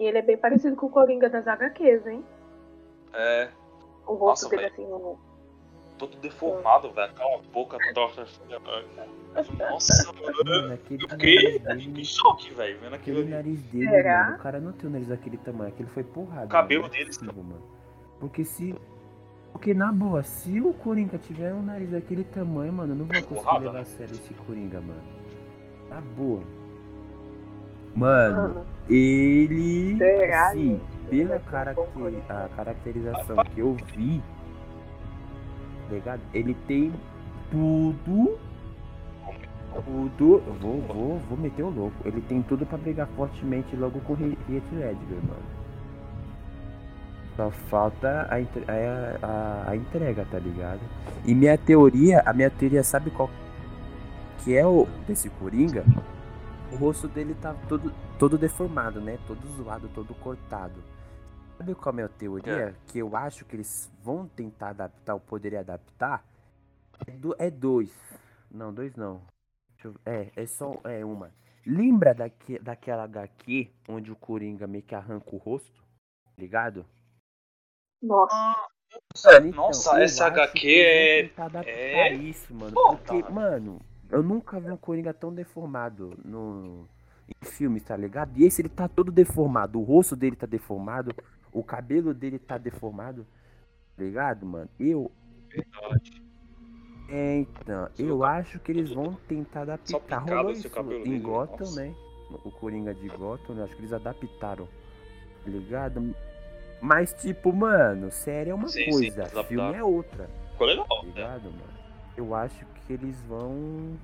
E 0.00 0.04
ele 0.04 0.18
é 0.18 0.22
bem 0.22 0.36
parecido 0.36 0.74
com 0.76 0.86
o 0.86 0.90
Coringa 0.90 1.30
das 1.30 1.46
HQs, 1.46 2.06
hein? 2.08 2.24
É. 3.14 3.48
O 4.06 4.14
rosto 4.14 4.44
Nossa, 4.44 4.48
dele 4.48 4.62
velho. 4.62 4.72
assim, 4.72 4.84
o 4.92 5.18
todo 5.98 6.16
deformado, 6.18 6.90
velho. 6.90 7.12
Aquela 7.12 7.38
boca 7.52 7.78
torta 7.94 8.22
assim. 8.22 8.40
Nossa, 9.58 10.12
mano. 10.12 10.72
Eu 10.90 11.08
fiquei, 11.08 11.56
em 11.58 12.04
choque, 12.04 12.52
velho, 12.52 12.78
vendo 12.80 12.94
aquilo 12.94 13.20
aquele 13.20 13.20
ali. 13.20 13.30
nariz 13.48 13.62
dele, 13.70 13.88
Será? 13.88 14.24
mano. 14.24 14.36
O 14.36 14.40
cara 14.40 14.60
não 14.60 14.72
tem 14.72 14.88
um 14.90 14.92
nariz 14.92 15.08
daquele 15.08 15.36
tamanho, 15.38 15.72
aquele 15.72 15.88
foi 15.88 16.02
porrada. 16.02 16.46
O 16.46 16.48
cabelo 16.48 16.82
mano, 16.82 16.94
é 16.94 16.98
dele- 17.04 17.10
mano. 17.36 17.81
Porque 18.22 18.44
se. 18.44 18.72
Porque 19.52 19.74
na 19.74 19.90
boa, 19.92 20.22
se 20.22 20.60
o 20.60 20.72
Coringa 20.72 21.18
tiver 21.18 21.52
um 21.52 21.60
nariz 21.60 21.90
daquele 21.90 22.22
tamanho, 22.22 22.72
mano, 22.72 22.92
eu 22.92 22.96
não 22.98 23.04
vou 23.04 23.14
conseguir 23.16 23.34
Porrada, 23.34 23.64
levar 23.66 23.80
a 23.80 23.84
sério 23.84 24.12
esse 24.14 24.32
Coringa, 24.32 24.80
mano. 24.80 25.02
Na 25.90 26.00
boa. 26.16 26.40
Mano, 27.96 28.64
ele. 28.88 29.98
gente? 29.98 30.80
pela 31.10 31.28
Vai 31.30 31.38
ser 31.40 31.44
caracter- 31.50 31.86
Coringa. 31.92 32.22
a 32.28 32.48
caracterização 32.56 33.36
que 33.52 33.60
eu 33.60 33.74
vi, 33.94 34.22
tá 35.88 35.94
ligado? 35.94 36.20
Ele 36.32 36.54
tem 36.68 36.92
tudo. 37.50 38.38
Tudo. 39.84 40.42
Vou, 40.60 40.80
vou, 40.82 41.18
vou 41.18 41.38
meter 41.38 41.62
o 41.64 41.70
louco. 41.70 41.96
Ele 42.04 42.20
tem 42.22 42.40
tudo 42.42 42.64
pra 42.64 42.78
brigar 42.78 43.08
fortemente 43.16 43.74
logo 43.74 43.98
com 44.00 44.12
o 44.12 44.16
He- 44.16 44.38
Heath 44.48 44.72
Ledger, 44.72 45.18
mano. 45.26 45.61
Só 47.36 47.50
falta 47.50 48.28
a, 48.30 48.36
a, 48.36 49.66
a, 49.66 49.70
a 49.70 49.76
entrega, 49.76 50.26
tá 50.30 50.38
ligado? 50.38 50.80
E 51.24 51.34
minha 51.34 51.56
teoria, 51.56 52.20
a 52.26 52.32
minha 52.32 52.50
teoria, 52.50 52.82
sabe 52.84 53.10
qual 53.10 53.30
que 54.44 54.54
é 54.56 54.66
o 54.66 54.86
desse 55.06 55.30
Coringa? 55.30 55.84
O 56.72 56.76
rosto 56.76 57.08
dele 57.08 57.34
tá 57.34 57.54
todo, 57.68 57.92
todo 58.18 58.36
deformado, 58.36 59.00
né? 59.00 59.18
Todo 59.26 59.46
zoado, 59.56 59.88
todo 59.94 60.14
cortado. 60.14 60.82
Sabe 61.56 61.74
qual 61.74 61.88
é 61.88 61.92
a 61.92 61.96
minha 61.96 62.08
teoria? 62.08 62.74
Que 62.88 62.98
eu 62.98 63.16
acho 63.16 63.44
que 63.44 63.56
eles 63.56 63.90
vão 64.02 64.26
tentar 64.26 64.70
adaptar, 64.70 65.14
ou 65.14 65.20
poderia 65.20 65.60
adaptar. 65.60 66.24
É, 67.06 67.10
do, 67.12 67.34
é 67.38 67.50
dois. 67.50 67.90
Não, 68.50 68.72
dois 68.72 68.94
não. 68.96 69.22
Deixa 69.74 69.88
eu- 69.88 69.94
é, 70.04 70.30
é 70.36 70.46
só 70.46 70.80
é 70.84 71.04
uma. 71.04 71.30
Lembra 71.64 72.12
daque, 72.14 72.58
daquela 72.58 73.04
HQ 73.04 73.70
onde 73.88 74.10
o 74.10 74.16
Coringa 74.16 74.66
meio 74.66 74.82
que 74.82 74.94
arranca 74.94 75.28
o 75.34 75.38
rosto? 75.38 75.82
Ligado? 76.36 76.84
Nossa, 78.02 78.56
Mano, 79.24 79.46
então, 79.46 79.64
Nossa, 79.66 79.96
eu 79.96 80.02
essa 80.02 80.26
HQ 80.26 80.68
é- 80.68 81.30
é 81.64 82.14
isso, 82.14 82.52
mano. 82.54 82.72
foda. 82.72 82.96
Porque, 82.98 83.32
mano, 83.32 83.80
eu 84.10 84.22
nunca 84.22 84.60
vi 84.60 84.70
um 84.70 84.76
Coringa 84.76 85.14
tão 85.14 85.32
deformado 85.32 86.12
no 86.24 86.86
em 87.28 87.46
filmes, 87.46 87.82
tá 87.82 87.96
ligado? 87.96 88.36
E 88.36 88.44
esse 88.44 88.60
ele 88.60 88.68
tá 88.68 88.86
todo 88.88 89.10
deformado. 89.10 89.78
O 89.78 89.82
rosto 89.82 90.14
dele 90.14 90.36
tá 90.36 90.46
deformado. 90.46 91.14
O 91.52 91.62
cabelo 91.62 92.12
dele 92.12 92.38
tá 92.38 92.58
deformado. 92.58 93.26
Tá 93.96 94.02
ligado, 94.02 94.44
mano? 94.44 94.68
Eu. 94.78 95.10
Verdade. 95.48 96.22
É, 97.08 97.36
então, 97.38 97.88
eu 97.98 98.24
acho 98.24 98.58
que 98.58 98.72
eles 98.72 98.90
vão 98.90 99.14
tentar 99.28 99.62
adaptar. 99.62 100.18
Rolou 100.18 100.50
isso 100.52 100.68
cabelo 100.68 101.00
em 101.00 101.04
dele, 101.04 101.20
Gotham, 101.20 101.58
nossa. 101.60 101.80
né? 101.82 101.94
O 102.44 102.50
Coringa 102.50 102.94
de 102.94 103.08
Gotham, 103.08 103.54
né? 103.54 103.64
Acho 103.64 103.74
que 103.74 103.80
eles 103.80 103.92
adaptaram. 103.92 104.66
Tá 105.44 105.50
ligado? 105.50 106.14
Mas, 106.82 107.14
tipo, 107.14 107.52
mano, 107.52 108.10
série 108.10 108.50
é 108.50 108.54
uma 108.54 108.66
Sim, 108.66 108.84
sim, 108.86 108.90
coisa, 108.90 109.22
adaptaram. 109.22 109.44
filme 109.44 109.74
é 109.76 109.84
outra. 109.84 110.28
Ficou 110.50 110.66
legal. 110.66 110.84
Tá 110.88 110.96
né? 110.96 111.02
ligado, 111.04 111.44
mano? 111.44 111.82
Eu 112.16 112.34
acho 112.34 112.66
que 112.74 112.92
eles 112.92 113.16
vão 113.22 113.96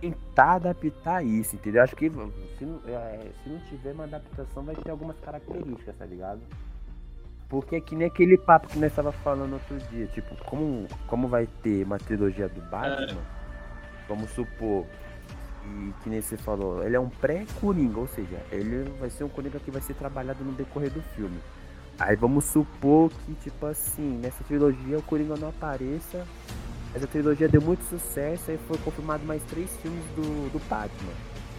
tentar 0.00 0.54
adaptar 0.54 1.22
isso, 1.22 1.54
entendeu? 1.54 1.82
Acho 1.82 1.94
que 1.94 2.10
se 2.10 2.64
não, 2.64 2.80
é, 2.86 3.26
se 3.42 3.48
não 3.50 3.58
tiver 3.68 3.92
uma 3.92 4.04
adaptação, 4.04 4.62
vai 4.62 4.74
ter 4.74 4.90
algumas 4.90 5.18
características, 5.18 5.94
tá 5.96 6.06
ligado? 6.06 6.40
Porque 7.46 7.76
é 7.76 7.80
que 7.80 7.94
nem 7.94 8.06
aquele 8.06 8.38
papo 8.38 8.68
que 8.68 8.78
nós 8.78 8.94
tava 8.94 9.12
falando 9.12 9.52
outro 9.52 9.78
dia, 9.90 10.06
tipo, 10.06 10.34
como, 10.46 10.88
como 11.06 11.28
vai 11.28 11.46
ter 11.62 11.84
uma 11.84 11.98
trilogia 11.98 12.48
do 12.48 12.60
Batman, 12.62 13.20
vamos 14.08 14.30
supor, 14.30 14.86
e 15.66 15.92
que 16.02 16.08
nem 16.08 16.22
você 16.22 16.38
falou, 16.38 16.82
ele 16.82 16.96
é 16.96 17.00
um 17.00 17.10
pré-Coringa, 17.10 18.00
ou 18.00 18.08
seja, 18.08 18.40
ele 18.50 18.90
vai 18.98 19.10
ser 19.10 19.24
um 19.24 19.28
Coringa 19.28 19.60
que 19.60 19.70
vai 19.70 19.82
ser 19.82 19.92
trabalhado 19.94 20.42
no 20.42 20.52
decorrer 20.52 20.90
do 20.90 21.02
filme. 21.14 21.38
Aí 21.98 22.16
vamos 22.16 22.44
supor 22.44 23.10
que, 23.10 23.34
tipo 23.34 23.66
assim, 23.66 24.18
nessa 24.18 24.42
trilogia 24.44 24.98
o 24.98 25.02
Coringa 25.02 25.36
não 25.36 25.48
apareça. 25.48 26.26
Essa 26.94 27.06
trilogia 27.06 27.48
deu 27.48 27.60
muito 27.60 27.82
sucesso, 27.84 28.50
aí 28.50 28.58
foi 28.68 28.78
confirmado 28.78 29.24
mais 29.24 29.42
três 29.44 29.74
filmes 29.78 30.04
do, 30.16 30.52
do 30.52 30.68
Batman, 30.68 31.12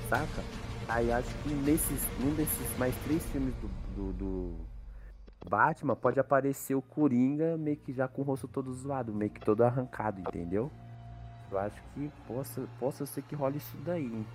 saca? 0.10 0.44
Aí 0.88 1.12
acho 1.12 1.34
que 1.40 1.54
nesses, 1.54 2.08
num 2.20 2.34
desses 2.36 2.78
mais 2.78 2.96
três 3.04 3.26
filmes 3.28 3.54
do, 3.56 3.68
do, 3.96 4.14
do 4.14 4.56
Batman 5.50 5.96
pode 5.96 6.20
aparecer 6.20 6.76
o 6.76 6.82
Coringa 6.82 7.58
meio 7.58 7.78
que 7.78 7.94
já 7.94 8.08
com 8.08 8.22
o 8.22 8.26
rosto 8.26 8.48
todo 8.48 8.74
zoado, 8.74 9.14
meio 9.14 9.32
que 9.32 9.42
todo 9.42 9.64
arrancado, 9.64 10.22
entendeu? 10.22 10.72
Eu 11.52 11.60
acho 11.60 11.82
que 11.94 12.10
possa, 12.28 12.62
possa 12.80 13.06
ser 13.06 13.22
que 13.24 13.36
role 13.36 13.58
isso 13.58 13.78
daí. 13.86 14.26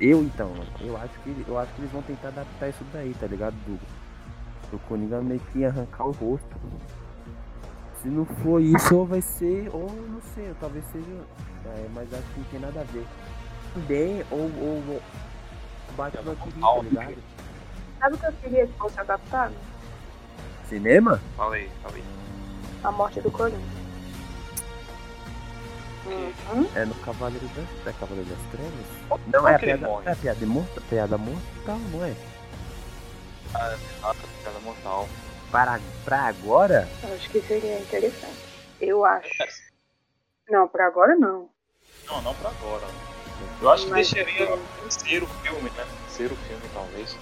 Eu 0.00 0.22
então, 0.22 0.52
eu 0.80 0.96
acho 0.96 1.20
que 1.20 1.44
eu 1.46 1.58
acho 1.58 1.72
que 1.74 1.80
eles 1.80 1.92
vão 1.92 2.02
tentar 2.02 2.28
adaptar 2.28 2.68
isso 2.68 2.84
daí, 2.92 3.14
tá 3.14 3.26
ligado? 3.26 3.54
Do, 3.66 3.78
do 4.74 4.78
Coringa 4.80 5.20
meio 5.22 5.40
que 5.52 5.64
arrancar 5.64 6.06
o 6.06 6.10
rosto. 6.10 6.56
Se 8.02 8.08
não 8.08 8.26
for 8.26 8.60
isso, 8.60 8.96
ou 8.96 9.06
vai 9.06 9.20
ser, 9.20 9.70
ou 9.72 9.88
não 9.90 10.20
sei, 10.34 10.48
ou 10.48 10.54
talvez 10.56 10.84
seja. 10.86 11.06
é, 11.66 11.88
mas 11.94 12.12
acho 12.12 12.22
que 12.22 12.40
não 12.40 12.46
tem 12.46 12.60
nada 12.60 12.80
a 12.80 12.84
ver. 12.84 13.06
Também, 13.72 14.24
ou, 14.30 14.40
ou, 14.40 14.82
ou 14.88 15.02
o 15.88 15.92
Batman 15.96 16.34
queria, 16.34 16.60
tá 16.60 16.82
ligado? 16.82 17.16
sabe 17.98 18.14
o 18.14 18.18
que 18.18 18.26
eu 18.26 18.32
queria 18.32 18.66
que 18.66 18.72
fosse 18.74 19.00
adaptado? 19.00 19.54
Cinema? 20.68 21.20
Fala 21.36 21.54
aí, 21.54 21.70
fala 21.82 21.94
aí. 21.94 22.04
A 22.82 22.92
morte 22.92 23.20
do 23.20 23.30
Coringa. 23.30 23.58
Uhum. 26.06 26.68
É 26.74 26.84
no 26.84 26.94
Cavaleiro 26.96 27.48
das, 27.48 27.86
é 27.86 27.98
Cavaleiro 27.98 28.28
das 28.28 28.38
Trevas? 28.50 29.22
Não, 29.32 29.48
é 29.48 29.54
a 29.54 29.58
piada, 29.58 29.88
é 30.04 30.12
a 30.12 30.16
piada 30.16 30.46
morta, 30.46 30.80
piada 30.90 31.16
mortal, 31.16 31.78
não 31.90 32.04
é? 32.04 32.14
Ah, 33.54 34.14
piada 34.42 34.58
mortal. 34.60 35.08
Para, 35.50 35.80
pra 36.04 36.22
agora? 36.24 36.88
Eu 37.02 37.14
acho 37.14 37.30
que 37.30 37.40
seria 37.42 37.78
interessante. 37.78 38.36
Eu 38.80 39.04
acho. 39.04 39.28
Não, 40.50 40.66
pra 40.68 40.86
agora 40.86 41.14
não. 41.14 41.48
Não, 42.06 42.20
não 42.22 42.34
pra 42.34 42.50
agora. 42.50 42.86
Eu 43.60 43.70
acho 43.70 43.84
que 43.84 43.90
Mas- 43.90 44.10
deixaria 44.10 44.52
o 44.54 44.58
terceiro 44.82 45.26
filme, 45.42 45.70
né? 45.70 45.86
Terceiro 46.06 46.36
filme, 46.36 46.62
talvez. 46.72 47.16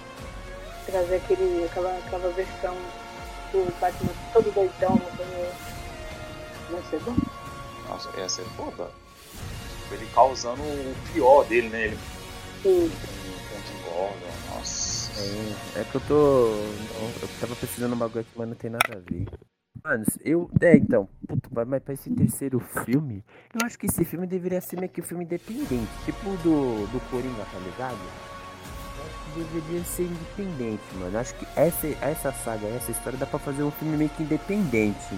Trazer 0.85 1.15
aquele, 1.15 1.65
aquela, 1.65 1.97
aquela 1.97 2.29
versão 2.33 2.75
do 3.51 3.79
Batman 3.79 4.11
todo 4.33 4.51
doidão, 4.53 4.89
uma 4.95 5.11
coisa. 5.15 5.55
Vai 6.69 6.81
ser 6.89 6.99
bom. 7.01 7.15
Nossa, 7.87 8.09
ia 8.19 8.27
ser 8.27 8.45
foda. 8.57 8.89
Ele 9.91 10.09
causando 10.13 10.61
o 10.61 10.95
pior 11.13 11.43
dele, 11.45 11.69
né? 11.69 11.85
Ele 11.85 11.99
Sim. 12.63 12.91
com 12.91 13.55
o 13.55 13.61
Tim 13.61 13.83
Gordon. 13.83 14.32
É, 15.17 15.81
é 15.81 15.83
que 15.83 15.95
eu 15.95 16.01
tô. 16.01 16.47
Eu 17.21 17.29
tava 17.39 17.55
precisando 17.55 17.93
um 17.93 17.97
bagulho 17.97 18.21
aqui, 18.21 18.31
mas 18.35 18.47
não 18.47 18.55
tem 18.55 18.69
nada 18.69 18.85
a 18.91 18.99
ver. 18.99 19.25
Mano, 19.83 20.05
eu. 20.23 20.49
É, 20.61 20.75
então. 20.75 21.07
Puta, 21.27 21.49
mas- 21.65 21.83
pra 21.83 21.93
esse 21.93 22.09
terceiro 22.11 22.59
filme, 22.85 23.23
eu 23.53 23.65
acho 23.65 23.77
que 23.77 23.85
esse 23.85 24.03
filme 24.05 24.25
deveria 24.27 24.61
ser 24.61 24.77
meio 24.79 24.91
que 24.91 25.01
um 25.01 25.03
filme 25.03 25.23
independente. 25.23 25.89
Tipo 26.05 26.29
do, 26.37 26.87
do 26.91 26.99
Coringa, 27.09 27.43
tá 27.51 27.59
ligado? 27.59 27.97
Eu 27.97 29.05
acho 29.05 29.33
que 29.33 29.39
deveria 29.43 29.83
ser 29.83 30.03
independente, 30.03 30.83
mano. 30.95 31.11
Eu 31.15 31.19
acho 31.19 31.35
que 31.35 31.45
essa, 31.55 31.87
essa 32.01 32.31
saga, 32.31 32.67
essa 32.67 32.91
história 32.91 33.17
dá 33.19 33.25
pra 33.25 33.39
fazer 33.39 33.63
um 33.63 33.71
filme 33.71 33.97
meio 33.97 34.09
que 34.11 34.23
independente. 34.23 35.15